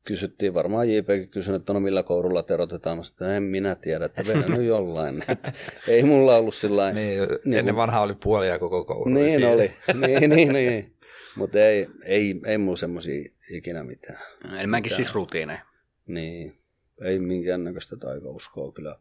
kysyttiin, 0.09 0.53
varmaan 0.53 0.89
JPkin 0.89 1.29
kysyi, 1.29 1.55
että 1.55 1.73
no 1.73 1.79
millä 1.79 2.03
kourulla 2.03 2.43
terotetaan. 2.43 2.97
Mä 2.97 3.03
sanoin, 3.03 3.13
että 3.15 3.35
en 3.37 3.43
minä 3.43 3.75
tiedä, 3.75 4.05
että 4.05 4.23
vedän 4.27 4.51
nyt 4.51 4.65
jollain. 4.65 5.23
ei 5.87 6.03
mulla 6.03 6.35
ollut 6.35 6.55
sillä 6.55 6.81
lailla. 6.81 6.99
Niin, 6.99 7.19
Niin 7.45 7.59
ennen 7.59 7.75
kun- 7.75 7.81
vanhaa 7.81 8.01
oli 8.01 8.15
puolia 8.23 8.59
koko 8.59 8.85
koulu. 8.85 9.09
Niin 9.09 9.45
oli, 9.47 9.71
niin, 10.07 10.29
niin, 10.29 10.53
niin. 10.53 10.95
Mutta 11.35 11.59
ei, 11.59 11.87
ei, 12.03 12.41
ei 12.45 12.57
mulla 12.57 12.75
semmoisia 12.77 13.31
ikinä 13.51 13.83
mitään. 13.83 14.19
Enemmänkin 14.57 14.95
siis 14.95 15.15
rutiineja. 15.15 15.59
Niin, 16.07 16.59
ei 17.01 17.19
minkäännäköistä 17.19 17.97
taikauskoa 17.97 18.71
kyllä. 18.71 18.95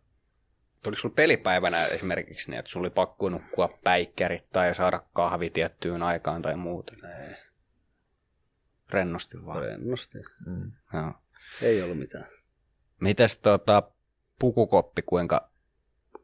Tuliko 0.82 1.00
sulla 1.00 1.14
pelipäivänä 1.14 1.86
esimerkiksi 1.86 2.50
niin, 2.50 2.58
että 2.58 2.70
sulla 2.70 2.84
oli 2.84 2.90
pakko 2.94 3.28
nukkua 3.28 3.78
päikkärit 3.84 4.44
tai 4.52 4.74
saada 4.74 5.02
kahvi 5.12 5.50
tiettyyn 5.50 6.02
aikaan 6.02 6.42
tai 6.42 6.56
muuta? 6.56 6.92
Ei, 7.04 7.34
Rennosti 8.90 9.46
vaan. 9.46 9.62
rennosti. 9.62 10.18
Mm. 10.46 10.72
Joo. 10.94 11.12
Ei 11.62 11.82
ollut 11.82 11.98
mitään. 11.98 12.26
Mites 13.00 13.38
tota, 13.38 13.82
pukukoppi, 14.38 15.02
kuinka, 15.02 15.50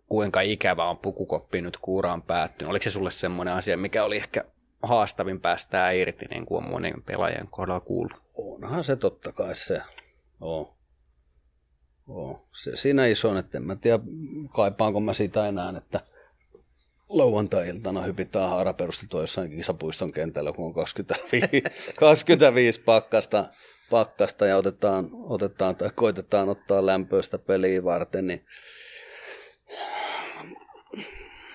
kuinka 0.07 0.41
ikävä 0.41 0.85
on 0.85 0.99
pukukoppi 0.99 1.61
nyt 1.61 1.77
kun 1.77 1.95
ura 1.95 2.13
on 2.13 2.23
päättynyt? 2.23 2.71
Oliko 2.71 2.83
se 2.83 2.91
sulle 2.91 3.11
semmoinen 3.11 3.55
asia, 3.55 3.77
mikä 3.77 4.05
oli 4.05 4.17
ehkä 4.17 4.45
haastavin 4.83 5.41
päästää 5.41 5.91
irti, 5.91 6.25
niin 6.25 6.47
kuin 6.47 6.65
on 6.65 6.71
monen 6.71 7.03
pelaajan 7.03 7.49
kohdalla 7.49 7.81
kuullut? 7.81 8.23
Onhan 8.35 8.85
se 8.85 8.97
totta 8.97 9.33
kai 9.33 9.55
se. 9.55 9.83
On. 10.41 10.75
oo. 12.09 12.49
Se, 12.53 12.77
siinä 12.77 13.07
iso, 13.07 13.39
että 13.39 13.59
en 13.59 13.65
mä 13.65 13.77
tiedä 13.77 13.99
kaipaanko 14.57 15.01
mä 15.01 15.15
sitä 15.15 15.49
enää, 15.49 15.75
että 15.77 16.01
lauantai-iltana 17.09 18.03
hypitään 18.03 18.51
haaraperustettua 18.51 19.21
jossain 19.21 19.51
kisapuiston 19.51 20.13
kentällä, 20.13 20.53
kun 20.53 20.67
on 20.67 20.75
25, 20.75 21.63
25 21.97 22.81
pakkasta, 22.85 23.49
pakkasta 23.91 24.47
ja 24.47 24.57
otetaan, 24.57 25.11
otetaan 25.13 25.77
tai 25.77 25.91
koitetaan 25.95 26.49
ottaa 26.49 26.87
lämpöistä 26.87 27.39
peliä 27.39 27.85
varten, 27.85 28.27
niin 28.27 28.47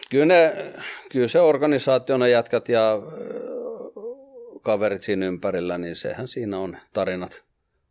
kyllä, 0.09 0.25
ne, 0.25 0.73
kyllä 1.11 1.27
se 1.27 1.39
organisaationa 1.39 2.27
jätkät 2.27 2.69
ja 2.69 2.99
kaverit 4.61 5.01
siinä 5.01 5.25
ympärillä, 5.25 5.77
niin 5.77 5.95
sehän 5.95 6.27
siinä 6.27 6.59
on 6.59 6.77
tarinat, 6.93 7.43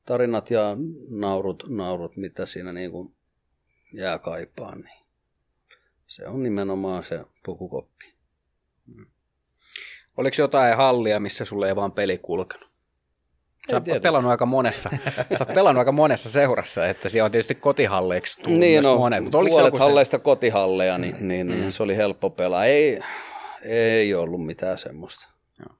tarinat 0.06 0.50
ja 0.50 0.76
naurut, 1.10 1.64
naurut 1.68 2.16
mitä 2.16 2.46
siinä 2.46 2.72
niin 2.72 2.90
kuin 2.90 3.14
jää 3.92 4.18
kaipaan. 4.18 4.80
Niin 4.80 5.07
se 6.08 6.26
on 6.26 6.42
nimenomaan 6.42 7.04
se 7.04 7.20
pukukoppi. 7.44 8.04
Oliko 10.16 10.34
jotain 10.38 10.76
hallia, 10.76 11.20
missä 11.20 11.44
sulle 11.44 11.68
ei 11.68 11.76
vaan 11.76 11.92
peli 11.92 12.18
kulkenut? 12.18 12.68
Sä 13.70 13.76
oot 13.76 14.02
pelannut 14.02 14.30
aika 14.30 14.46
monessa, 14.46 14.90
sä 15.16 15.36
oot 15.40 15.54
pelannut 15.54 15.78
aika 15.78 15.92
monessa 15.92 16.30
seurassa, 16.30 16.86
että 16.86 17.08
siellä 17.08 17.24
on 17.24 17.30
tietysti 17.30 17.54
kotihalleiksi 17.54 18.40
tullut 18.40 18.60
Niin, 18.60 18.82
no, 18.84 18.98
monet, 18.98 19.22
mutta 19.22 19.38
oliko 19.38 19.54
se 19.54 19.60
puolet 19.60 19.74
se, 19.74 19.80
halleista 19.80 20.18
kotihalleja, 20.18 20.98
niin, 20.98 21.28
niin, 21.28 21.46
niin 21.48 21.64
Mm. 21.64 21.70
se 21.70 21.82
oli 21.82 21.96
helppo 21.96 22.30
pelaa. 22.30 22.64
Ei, 22.64 23.00
ei 23.62 24.14
ollut 24.14 24.46
mitään 24.46 24.78
semmoista. 24.78 25.28
Joo. 25.60 25.76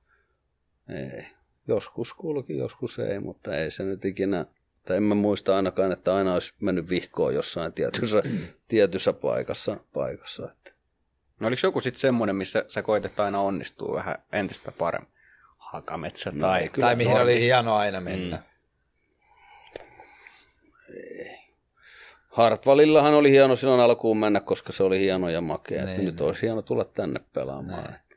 Ei. 0.98 1.26
Joskus 1.68 2.14
kulki, 2.14 2.56
joskus 2.56 2.98
ei, 2.98 3.20
mutta 3.20 3.56
ei 3.56 3.70
se 3.70 3.82
nyt 3.84 4.04
ikinä, 4.04 4.46
tai 4.88 4.96
en 4.96 5.02
mä 5.02 5.14
muista 5.14 5.56
ainakaan, 5.56 5.92
että 5.92 6.14
aina 6.14 6.34
olisi 6.34 6.52
mennyt 6.60 6.88
vihkoon 6.88 7.34
jossain 7.34 7.72
tietyssä, 7.72 8.22
tietyssä 8.68 9.12
paikassa. 9.12 9.76
paikassa 9.92 10.48
että. 10.52 10.72
no 11.40 11.48
oliko 11.48 11.60
joku 11.64 11.80
sitten 11.80 12.00
semmoinen, 12.00 12.36
missä 12.36 12.64
sä 12.68 12.82
koetet 12.82 13.20
aina 13.20 13.40
onnistua 13.40 13.94
vähän 13.94 14.22
entistä 14.32 14.72
paremmin? 14.72 15.12
Hakametsä 15.58 16.30
No, 16.30 16.40
tai... 16.40 16.70
Tai 16.80 16.96
mihin 16.96 17.12
oli 17.12 17.20
Torkis. 17.20 17.42
hieno 17.42 17.76
aina 17.76 18.00
mennä. 18.00 18.36
Mm. 18.36 18.42
Hartwallillahan 22.28 23.14
oli 23.14 23.30
hieno 23.30 23.56
silloin 23.56 23.80
alkuun 23.80 24.18
mennä, 24.18 24.40
koska 24.40 24.72
se 24.72 24.82
oli 24.82 25.00
hieno 25.00 25.28
ja 25.28 25.40
makea. 25.40 25.84
Niin. 25.84 26.04
Nyt 26.04 26.20
olisi 26.20 26.42
hieno 26.42 26.62
tulla 26.62 26.84
tänne 26.84 27.20
pelaamaan. 27.32 27.94
Että 27.94 28.07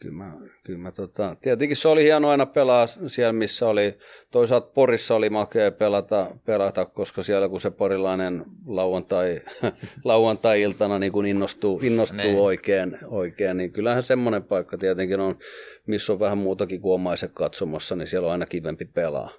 Kyllä 0.00 0.14
mä, 0.14 0.32
kyllä 0.64 0.78
mä 0.78 0.92
tota, 0.92 1.36
tietenkin 1.40 1.76
se 1.76 1.88
oli 1.88 2.02
hieno 2.02 2.28
aina 2.28 2.46
pelaa 2.46 2.86
siellä, 2.86 3.32
missä 3.32 3.68
oli, 3.68 3.98
toisaalta 4.30 4.70
Porissa 4.74 5.14
oli 5.14 5.30
makea 5.30 5.72
pelata, 5.72 6.26
pelata 6.46 6.84
koska 6.84 7.22
siellä 7.22 7.48
kun 7.48 7.60
se 7.60 7.70
porilainen 7.70 8.44
lauantai, 8.66 9.40
lauantai-iltana 10.04 10.98
niin 10.98 11.12
kun 11.12 11.26
innostuu, 11.26 11.80
innostuu 11.82 12.20
Niin. 12.20 12.38
oikein, 12.38 12.98
oikein, 13.06 13.56
niin 13.56 13.72
kyllähän 13.72 14.02
semmoinen 14.02 14.42
paikka 14.42 14.78
tietenkin 14.78 15.20
on, 15.20 15.38
missä 15.86 16.12
on 16.12 16.20
vähän 16.20 16.38
muutakin 16.38 16.80
kuin 16.80 16.94
omaiset 16.94 17.30
katsomossa, 17.34 17.96
niin 17.96 18.06
siellä 18.06 18.26
on 18.26 18.32
aina 18.32 18.46
kivempi 18.46 18.84
pelaa. 18.84 19.30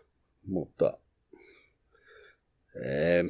Mutta 0.46 0.98
ei, 2.76 3.24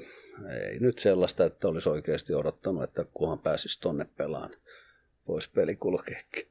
ei 0.69 0.79
nyt 0.79 0.99
sellaista, 0.99 1.45
että 1.45 1.67
olisi 1.67 1.89
oikeasti 1.89 2.33
odottanut, 2.33 2.83
että 2.83 3.05
kunhan 3.13 3.39
pääsisi 3.39 3.81
tonne 3.81 4.05
pelaan, 4.17 4.49
voisi 5.27 5.49
peli 5.55 5.75
kulkeekin. 5.75 6.49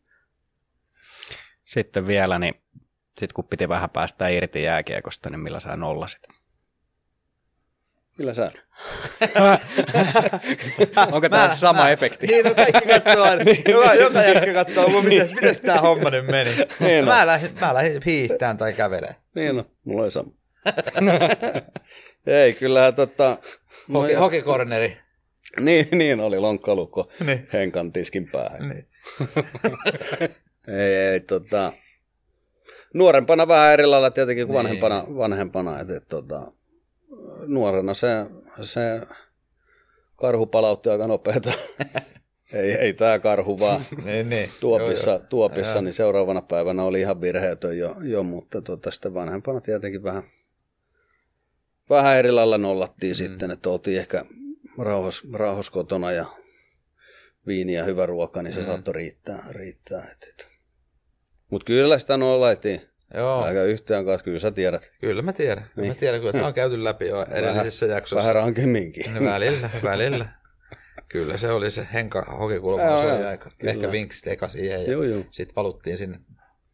Sitten 1.68 2.06
vielä, 2.06 2.38
niin 2.38 2.54
sit 3.18 3.32
kun 3.32 3.44
piti 3.44 3.68
vähän 3.68 3.90
päästä 3.90 4.28
irti 4.28 4.62
jääkiekosta, 4.62 5.30
niin 5.30 5.40
millä 5.40 5.60
sä 5.60 5.76
nollasit? 5.76 6.22
Millä 8.18 8.34
sä? 8.34 8.52
Onko 11.12 11.28
tämä 11.28 11.54
sama 11.54 11.90
efekti? 11.90 12.26
Niin, 12.26 12.44
no 12.44 12.54
kaikki 12.54 12.88
katsoo 12.88 13.22
aina. 13.22 13.44
joka, 13.72 13.94
joka 13.94 14.22
jätkä 14.22 14.52
katsoo, 14.52 14.88
mun, 14.88 15.04
mites, 15.04 15.34
mites 15.34 15.60
tää 15.60 15.80
homma 15.80 16.10
nyt 16.10 16.26
meni. 16.26 16.50
Niin 16.80 17.04
mä, 17.04 17.26
lähdin, 17.26 17.50
mä 17.60 17.74
lähdin 17.74 18.02
hiihtään 18.06 18.56
tai 18.56 18.72
kävelemään. 18.72 19.20
Niin 19.34 19.56
no, 19.56 19.64
mulla 19.84 20.02
oli 20.02 20.10
sama. 20.10 20.30
Ei, 22.26 22.52
kyllähän 22.52 22.94
tota... 22.94 23.38
Hoki, 23.94 24.14
hokikorneri. 24.14 24.98
Niin, 25.60 25.88
niin 25.92 26.20
oli 26.20 26.38
lonkkalukko 26.38 27.10
Niin. 27.26 27.48
henkan 27.52 27.92
tiskin 27.92 28.30
päähän. 28.30 28.68
Niin. 28.68 28.86
Ei, 30.68 30.94
ei, 30.94 31.20
tota... 31.20 31.72
Nuorempana 32.94 33.48
vähän 33.48 33.72
eri 33.72 33.86
lailla 33.86 34.10
tietenkin 34.10 34.46
kuin 34.46 34.54
Niin. 34.54 34.64
vanhempana, 34.64 35.04
vanhempana 35.16 35.80
että, 35.80 35.96
et, 35.96 36.08
tota, 36.08 36.52
nuorena 37.46 37.94
se, 37.94 38.26
se 38.60 39.00
karhu 40.16 40.46
palautti 40.46 40.88
aika 40.90 41.06
nopeeta. 41.06 41.52
ei, 42.52 42.72
ei 42.72 42.92
tämä 42.92 43.18
karhu 43.18 43.58
vaan 43.58 43.84
Niin, 44.04 44.30
niin. 44.30 44.50
tuopissa, 44.60 45.10
Joo, 45.10 45.18
joo. 45.18 45.26
tuopissa 45.28 45.80
niin 45.82 45.94
seuraavana 45.94 46.42
päivänä 46.42 46.82
oli 46.82 47.00
ihan 47.00 47.20
virheetön 47.20 47.78
jo, 47.78 47.96
jo 48.02 48.22
mutta 48.22 48.62
tota, 48.62 48.90
sitten 48.90 49.14
vanhempana 49.14 49.60
tietenkin 49.60 50.02
vähän, 50.02 50.22
vähän 51.90 52.16
eri 52.16 52.32
lailla 52.32 52.58
nollattiin 52.58 53.14
mm. 53.14 53.18
sitten, 53.18 53.50
että 53.50 53.70
oltiin 53.70 53.98
ehkä 53.98 54.24
rauhas, 54.78 55.22
rauhas 55.32 55.70
kotona 55.70 56.12
ja 56.12 56.26
viini 57.46 57.72
ja 57.72 57.84
hyvä 57.84 58.06
ruoka, 58.06 58.42
niin 58.42 58.52
se 58.52 58.60
mm. 58.60 58.66
saattoi 58.66 58.94
riittää. 58.94 59.44
riittää 59.50 60.08
et, 60.12 60.28
et. 60.28 60.57
Mutta 61.50 61.64
kyllä 61.64 61.98
sitä 61.98 62.16
nollattiin. 62.16 62.80
Joo, 63.14 63.42
Aika 63.42 63.62
yhtään 63.62 64.04
kanssa, 64.04 64.24
kyllä 64.24 64.38
sä 64.38 64.50
tiedät. 64.50 64.92
kyllä 65.00 65.22
mä 65.22 65.32
tiedän. 65.32 65.62
Kyllä 65.64 65.72
Niin. 65.76 65.88
mä 65.90 65.94
tiedän, 65.94 66.20
kyllä 66.20 66.32
tämä 66.32 66.46
on 66.46 66.54
käyty 66.54 66.84
läpi 66.84 67.08
jo 67.08 67.26
edellisissä 67.30 67.86
jaksoissa. 67.86 68.28
Vähän 68.28 68.44
rankemminkin. 68.44 69.14
No, 69.14 69.24
välillä, 69.24 69.70
välillä. 69.82 70.28
Kyllä 71.08 71.36
se 71.36 71.50
oli 71.50 71.70
se 71.70 71.86
Henka 71.92 72.22
hokikulma, 72.40 72.82
se 73.02 73.12
oli 73.12 73.24
aika. 73.24 73.50
kyllä. 73.58 73.72
Ehkä 73.72 73.92
vinksit 73.92 74.26
eka 74.26 74.48
siihen 74.48 74.80
ja 74.80 75.24
sitten 75.30 75.56
valuttiin 75.56 75.98
sinne 75.98 76.20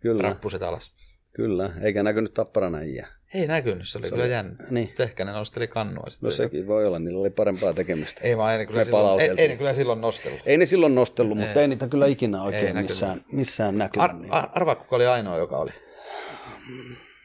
Kyllä, 0.01 0.22
rappuset 0.22 0.62
alas. 0.62 0.92
kyllä. 1.32 1.70
Eikä 1.82 2.02
näkynyt 2.02 2.34
tapparana 2.34 2.80
iä. 2.80 3.06
Ei 3.35 3.47
näkynyt, 3.47 3.89
se 3.89 3.98
oli 3.98 4.06
Se 4.06 4.11
kyllä 4.11 4.24
oli- 4.24 4.31
jännä. 4.32 4.56
Niin. 4.70 4.86
Mutta 4.86 5.02
Ehkä 5.02 5.24
ne 5.24 5.32
nosteli 5.32 5.69
kannua 5.69 6.05
sitten. 6.11 6.27
No 6.27 6.31
sekin 6.31 6.66
voi 6.66 6.86
olla, 6.86 6.98
niillä 6.98 7.20
oli 7.20 7.31
parempaa 7.31 7.73
tekemistä. 7.73 8.20
Ei 8.24 8.36
vaan, 8.36 8.52
ei 8.52 8.59
ne 8.59 8.66
kyllä, 8.66 8.85
silloin, 8.85 9.20
ei, 9.20 9.31
ei 9.36 9.48
ne 9.48 9.56
kyllä 9.56 9.74
silloin 9.74 10.01
nostellut. 10.01 10.40
Ei 10.47 10.56
ne 10.56 10.66
silloin 10.66 10.94
nostellut, 10.94 11.39
mutta 11.39 11.52
Ei. 11.52 11.59
ei 11.61 11.69
niitä 11.69 11.89
kyllä 11.89 12.06
ikinä 12.06 12.39
Ei 12.39 12.44
oikein 12.44 12.65
näkynyt. 12.66 12.89
missään, 12.90 13.24
missään 13.32 13.78
näkynyt. 13.78 14.05
Ar, 14.05 14.16
niin. 14.16 14.32
ar, 14.32 14.48
arvaa, 14.55 14.74
kuka 14.74 14.97
oli 14.97 15.06
ainoa, 15.06 15.36
joka 15.36 15.56
oli. 15.56 15.70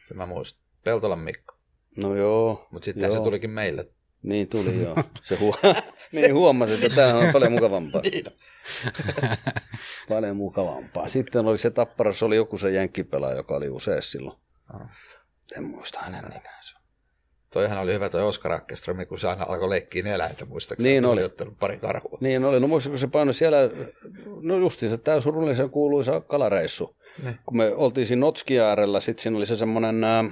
Se 0.08 0.14
mä 0.14 0.26
muistan. 0.26 0.62
Peltolan 0.84 1.18
Mikko. 1.18 1.54
No 1.96 2.16
joo. 2.16 2.68
Mutta 2.70 2.84
sitten 2.84 3.04
joo. 3.08 3.12
se 3.18 3.22
tulikin 3.24 3.50
meille. 3.50 3.86
Niin 4.22 4.48
tuli 4.48 4.82
joo. 4.82 4.96
Se 5.22 5.36
huo... 5.36 5.54
niin 6.12 6.34
huomasi, 6.34 6.72
että 6.74 6.88
tämä 6.88 7.14
on 7.14 7.32
paljon 7.32 7.52
mukavampaa. 7.52 8.02
Niin. 8.10 8.24
Paljon 10.08 10.36
mukavampaa. 10.36 11.08
Sitten 11.08 11.46
oli 11.46 11.58
se 11.58 11.70
tappara, 11.70 12.12
se 12.12 12.24
oli 12.24 12.36
joku 12.36 12.58
se 12.58 12.70
jenkkipelaaja, 12.70 13.36
joka 13.36 13.56
oli 13.56 13.68
usein 13.68 14.02
silloin. 14.02 14.36
Ah. 14.74 14.80
En 15.56 15.64
muista 15.64 15.98
hänen 16.02 16.24
nimeänsä. 16.24 16.80
Toihan 17.52 17.78
oli 17.78 17.92
hyvä 17.92 18.08
toi 18.08 18.22
Oskar 18.22 18.52
Akkestromi, 18.52 19.06
kun 19.06 19.18
se 19.18 19.28
aina 19.28 19.44
alkoi 19.48 19.68
leikkiä 19.68 20.14
eläintä, 20.14 20.44
muistaakseni. 20.44 20.88
Niin 20.90 21.04
oli. 21.04 21.24
ottanut 21.24 21.58
pari 21.58 21.78
karhua. 21.78 22.18
Niin 22.20 22.44
oli, 22.44 22.60
no 22.60 22.66
muistatko 22.68 22.96
se 22.96 23.06
paino 23.06 23.32
siellä, 23.32 23.56
no 24.42 24.56
justiinsa 24.58 24.98
tämä 24.98 25.20
surullisen 25.20 25.70
kuuluisa 25.70 26.20
kalareissu. 26.20 26.96
Niin. 27.22 27.38
Kun 27.46 27.56
me 27.56 27.74
oltiin 27.74 28.06
siinä 28.06 28.20
Notskin 28.20 28.60
äärellä, 28.60 29.00
sitten 29.00 29.22
siinä 29.22 29.36
oli 29.36 29.46
se 29.46 29.56
semmoinen, 29.56 30.04
ää, 30.04 30.24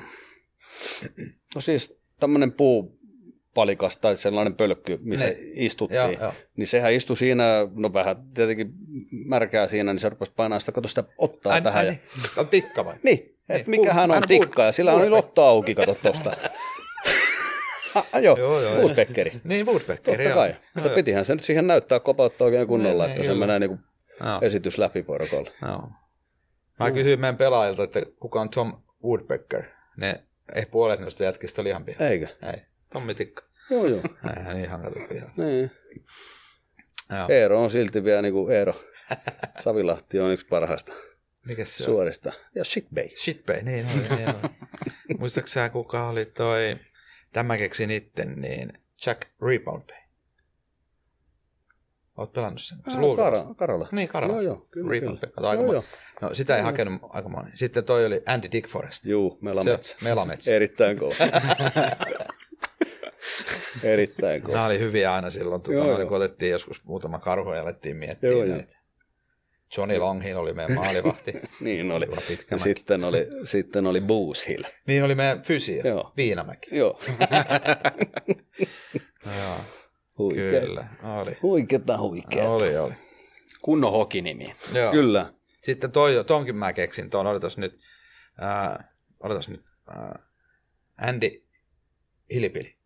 no 1.55 1.61
siis 1.61 1.99
tämmöinen 2.21 2.53
puu 2.53 2.99
palikas 3.55 3.97
tai 3.97 4.17
sellainen 4.17 4.55
pölkky, 4.55 4.99
missä 5.03 5.27
Niin. 5.27 5.53
istuttiin. 5.55 5.97
Joo, 5.97 6.11
joo. 6.11 6.33
Niin 6.57 6.67
sehän 6.67 6.93
istui 6.93 7.17
siinä, 7.17 7.45
no 7.75 7.93
vähän 7.93 8.17
tietenkin 8.35 8.73
märkää 9.11 9.67
siinä, 9.67 9.93
niin 9.93 10.01
se 10.01 10.09
rupesi 10.09 10.33
painaa 10.37 10.61
sitä, 10.61 10.73
kato 10.73 10.89
sitä 10.89 11.05
ottaa 11.19 11.53
Ai, 11.53 11.63
tähän. 11.63 11.79
ai, 11.79 11.87
ja... 11.87 11.91
niin. 11.93 12.01
On 12.37 12.49
tikka 12.49 12.85
vai? 12.85 12.95
Niin, 13.03 13.38
Niin, 13.49 13.65
mikähän 13.67 14.11
puu- 14.11 14.17
on 14.17 14.23
tikka, 14.29 14.65
ja 14.65 14.73
sillä 14.73 14.93
on 14.93 15.01
puu- 15.01 15.11
lotto 15.11 15.45
auki, 15.45 15.75
kato 15.75 15.97
tosta. 16.03 16.33
Ah, 17.95 18.05
joo, 18.23 18.37
Joo, 18.39 18.61
joo, 18.61 18.75
Woodpeckeri. 18.75 19.33
Niin, 19.45 19.67
Woodpeckeri. 19.67 20.25
Totta 20.25 20.35
kai. 20.35 20.57
Joo. 20.85 20.95
pitihän 20.95 21.25
se 21.25 21.35
nyt 21.35 21.45
siihen 21.45 21.67
näyttää 21.67 22.01
kopauttaa 22.01 22.45
oikein 22.45 22.67
kunnolla, 22.69 23.03
Niin, 23.05 23.11
että 23.11 23.23
niin, 23.23 23.33
se 23.33 23.39
menee 23.39 23.59
niin 23.59 23.69
kuin 23.71 23.81
Joo. 24.25 24.39
esitys 24.43 24.79
läpi 24.79 25.03
porukolla. 25.03 25.51
Joo. 25.63 25.89
Mä 26.81 26.91
kysyin 26.91 27.21
meidän 27.21 27.37
pelaajilta, 27.37 27.83
että 27.83 28.01
kuka 28.21 28.41
on 28.41 28.51
Tom 28.51 28.83
Woodpecker. 29.05 29.63
Ne, 29.97 30.21
ei 30.55 30.67
puolet 30.67 31.01
noista 31.01 31.25
jätkistä 31.25 31.61
oli 31.61 31.69
ihan 31.69 31.85
pihan. 31.85 32.09
Eikö? 32.09 32.29
Ei. 32.53 32.63
Tommi 32.93 33.15
Tikka. 33.15 33.43
Joo, 33.71 33.87
joo. 33.87 34.01
Eihän 34.37 34.55
niin 34.57 34.65
ihan 34.65 34.83
kato 34.83 35.01
pihan. 35.09 35.31
Niin. 35.37 35.71
Joo. 37.11 37.27
Eero 37.29 37.63
on 37.63 37.71
silti 37.71 38.05
vielä 38.05 38.23
niin 38.23 38.35
kuin 38.35 38.53
Eero. 38.57 38.75
Savilahti 39.65 40.21
on 40.21 40.31
yksi 40.31 40.47
parhaista 40.47 40.93
Mikäs 41.49 41.77
se 41.77 41.83
on? 41.83 41.85
suorista. 41.85 42.33
Ja 42.55 42.65
shitbay. 42.65 43.09
Shitbay, 43.17 43.63
niin 43.63 43.87
oli. 43.87 44.17
Niin 44.17 44.29
oli. 44.29 44.51
Muistatko 45.19 45.49
sä, 45.49 45.69
kuka 45.69 46.09
oli 46.09 46.25
toi, 46.25 46.77
tämä 47.33 47.59
keksin 47.59 47.91
itten, 47.91 48.35
niin 48.35 48.73
Jack 49.07 49.23
Rebound 49.43 49.83
Bay. 49.83 49.99
Oot 52.17 52.33
pelannut 52.33 52.63
sen? 52.63 52.79
Se 52.89 52.99
luultavasti. 52.99 53.45
Kara, 53.45 53.55
Karola. 53.55 53.89
Niin, 53.93 54.09
Karola. 54.09 54.33
Joo, 54.33 54.41
joo. 54.41 54.67
Kyllä, 54.71 54.91
Rebound 54.91 55.19
kyllä. 55.19 55.33
Bay. 55.37 55.51
Aika 55.51 55.63
Joo, 55.63 55.73
joo. 55.73 55.85
No, 56.21 56.35
sitä 56.35 56.57
ei 56.57 56.63
hakenut 56.63 57.03
aika 57.09 57.29
moni. 57.29 57.51
Sitten 57.55 57.85
toi 57.85 58.07
oli 58.07 58.23
Andy 58.27 58.49
Dickforest. 58.53 59.05
Juu, 59.05 59.39
melametsä. 59.41 59.99
Se, 59.99 60.05
melametsä. 60.05 60.55
Erittäin 60.57 60.99
kova. 60.99 61.15
Erittäin 63.83 64.43
kova. 64.43 64.55
Nämä 64.55 64.67
oli 64.67 64.79
hyviä 64.79 65.15
aina 65.15 65.31
silloin, 65.31 65.63
tuota, 65.63 65.79
Joo, 65.79 65.87
joo, 65.87 65.99
joo. 65.99 66.09
kun 66.09 66.17
otettiin 66.17 66.51
joskus 66.51 66.85
muutama 66.85 67.19
karhu 67.19 67.53
ja 67.53 67.63
alettiin 67.63 67.97
miettiä 67.97 68.31
Joo, 68.31 68.45
joo, 68.45 68.57
joo. 68.57 68.78
Johnny 69.77 69.99
Longhin 69.99 70.37
oli 70.37 70.53
meidän 70.53 70.75
maalivahti. 70.77 71.33
Niin 71.61 71.91
oli. 71.91 72.07
Pitkä 72.29 72.59
sitten 72.59 73.05
oli, 73.05 73.27
sitten 73.45 73.87
oli 73.87 74.01
Booze 74.01 74.49
Hill. 74.49 74.65
niin 74.87 75.05
oli 75.05 75.15
meidän 75.15 75.43
fysio, 75.43 75.83
Joo. 75.85 76.13
Viinamäki. 76.17 76.77
Joo. 76.77 77.01
Joo, 79.39 79.57
Huikea. 80.19 80.61
kyllä, 80.61 80.89
oli. 81.03 81.37
Huikeeta 81.43 81.99
huikea. 81.99 82.51
Oli, 82.51 82.77
oli. 82.77 82.95
Kunnon 83.63 83.93
hokinimi. 83.93 84.55
Joo. 84.75 84.93
Kyllä. 84.93 85.33
Sitten 85.63 85.93
toi, 85.93 86.25
tonkin 86.27 86.57
mä 86.57 86.73
keksin, 86.73 87.11
tuon 87.11 87.27
odotas 87.27 87.59
nyt, 87.59 87.81
ää, 88.39 88.93
odotas 89.21 89.49
nyt, 89.49 89.65
ää, 89.89 90.19
Andy 91.01 91.31
Hilipili. 92.35 92.77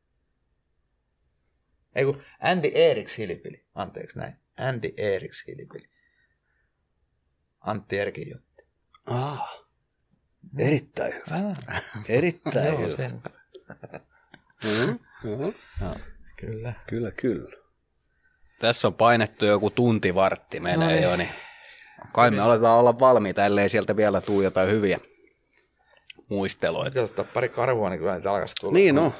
Ei 1.94 2.04
kun 2.04 2.22
Andy 2.40 2.70
Eriks 2.74 3.18
Hilipili, 3.18 3.66
anteeksi 3.74 4.18
näin. 4.18 4.34
Andy 4.58 4.88
Eriks 4.96 5.46
Hilipili. 5.46 5.88
Antti 7.66 7.98
Erkin 7.98 8.30
juttu. 8.30 8.64
Ah, 9.06 9.58
erittäin 10.58 11.12
hyvä. 11.14 11.48
Ah, 11.48 11.80
Erittäin 12.08 12.66
joo, 12.66 12.78
hyvä. 12.78 12.96
sen. 12.96 13.22
Mm, 14.64 14.98
joo. 15.24 15.52
Kyllä. 16.36 16.72
Kyllä, 16.88 17.10
kyllä. 17.10 17.50
Tässä 18.60 18.88
on 18.88 18.94
painettu 18.94 19.44
joku 19.44 19.70
tunti 19.70 20.14
vartti 20.14 20.60
menee 20.60 21.00
jo, 21.00 21.16
niin 21.16 21.28
kai 22.12 22.30
me 22.30 22.40
aletaan 22.40 22.78
olla 22.78 22.98
valmiita, 22.98 23.44
ellei 23.46 23.68
sieltä 23.68 23.96
vielä 23.96 24.20
tuu 24.20 24.42
jotain 24.42 24.68
hyviä 24.70 24.98
muisteloita. 26.28 26.90
Pitäisi 26.90 27.12
ottaa 27.12 27.24
pari 27.34 27.48
karvua, 27.48 27.90
niin 27.90 27.98
kyllä 27.98 28.14
niitä 28.14 28.30
alkaisi 28.30 28.54
tulla. 28.60 28.74
Niin 28.74 28.94
no. 28.94 29.12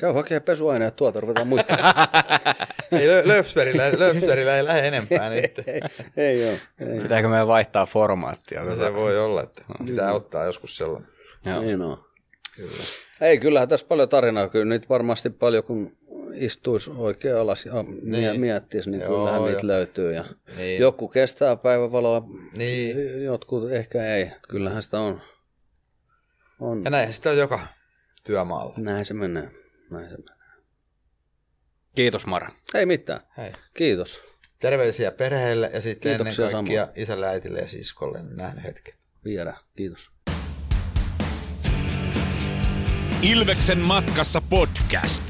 Käy 0.00 0.12
hakemaan 0.12 0.42
pesuaineet 0.42 0.96
tuolta, 0.96 1.20
ruvetaan 1.20 1.46
muistamaan. 1.48 1.94
Ei, 2.92 3.06
Lö- 3.08 3.28
Löfsbergillä, 3.28 3.90
Löfsbergillä 3.98 4.56
ei 4.56 4.64
lähde 4.64 4.88
enempää 4.88 5.30
nyt. 5.30 5.58
ei, 5.68 5.80
ei 6.16 6.48
ole. 6.48 6.60
Ei. 6.92 7.00
Pitääkö 7.02 7.28
meidän 7.28 7.48
vaihtaa 7.48 7.86
formaattia? 7.86 8.64
No, 8.64 8.76
se 8.76 8.94
voi 8.94 9.18
olla, 9.18 9.42
että 9.42 9.62
pitää 9.86 10.12
ottaa 10.12 10.44
joskus 10.44 10.76
sellainen. 10.76 11.08
Joo. 11.46 11.60
Niin 11.60 11.82
on. 11.82 12.04
Kyllä. 12.56 12.70
Ei, 13.20 13.38
kyllähän 13.38 13.68
tässä 13.68 13.86
paljon 13.86 14.08
tarinaa. 14.08 14.48
Kyllä 14.48 14.64
niitä 14.64 14.86
varmasti 14.88 15.30
paljon, 15.30 15.64
kun 15.64 15.92
istuisi 16.34 16.90
oikein 16.96 17.36
alas 17.36 17.66
ja 17.66 17.72
Niin. 18.02 18.40
miettisi, 18.40 18.90
niin 18.90 19.00
Joo, 19.02 19.16
kyllähän 19.18 19.42
niitä 19.44 19.60
joo. 19.60 19.66
löytyy. 19.66 20.12
Ja 20.14 20.24
Niin. 20.56 20.80
Joku 20.80 21.08
kestää 21.08 21.56
päivävaloa, 21.56 22.22
Niin. 22.56 23.22
jotkut 23.24 23.72
ehkä 23.72 24.06
ei. 24.14 24.30
Kyllähän 24.48 24.82
sitä 24.82 25.00
on. 25.00 25.20
on. 26.60 26.84
Ja 26.84 26.90
näin 26.90 27.12
sitä 27.12 27.30
on 27.30 27.38
joka 27.38 27.60
työmaalla. 28.24 28.74
Näin 28.76 29.04
se 29.04 29.14
menee. 29.14 29.50
Näin 29.90 30.04
se 30.10 30.16
menee. 30.16 30.37
Kiitos 31.94 32.26
Mara. 32.26 32.50
Ei 32.74 32.86
mitään. 32.86 33.20
Hei. 33.36 33.52
Kiitos. 33.74 34.20
Terveisiä 34.58 35.12
perheelle 35.12 35.70
ja 35.74 35.80
sitten 35.80 36.10
Kiitoksia 36.10 36.44
ennen 36.46 36.64
kaikkia 36.64 36.88
isälle, 36.96 37.28
äitille 37.28 37.58
ja 37.58 37.68
siskolle. 37.68 38.22
Nähnyt 38.22 38.64
hetken. 38.64 38.94
Viedä. 39.24 39.54
Kiitos. 39.76 40.10
Ilveksen 43.22 43.78
matkassa 43.78 44.40
podcast. 44.40 45.22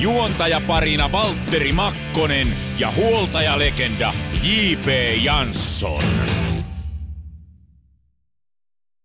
Juontajaparina 0.00 1.12
Valtteri 1.12 1.72
Makkonen 1.72 2.48
ja 2.78 2.90
huoltajalegenda 2.90 4.12
J.P. 4.42 4.86
Jansson. 5.24 6.04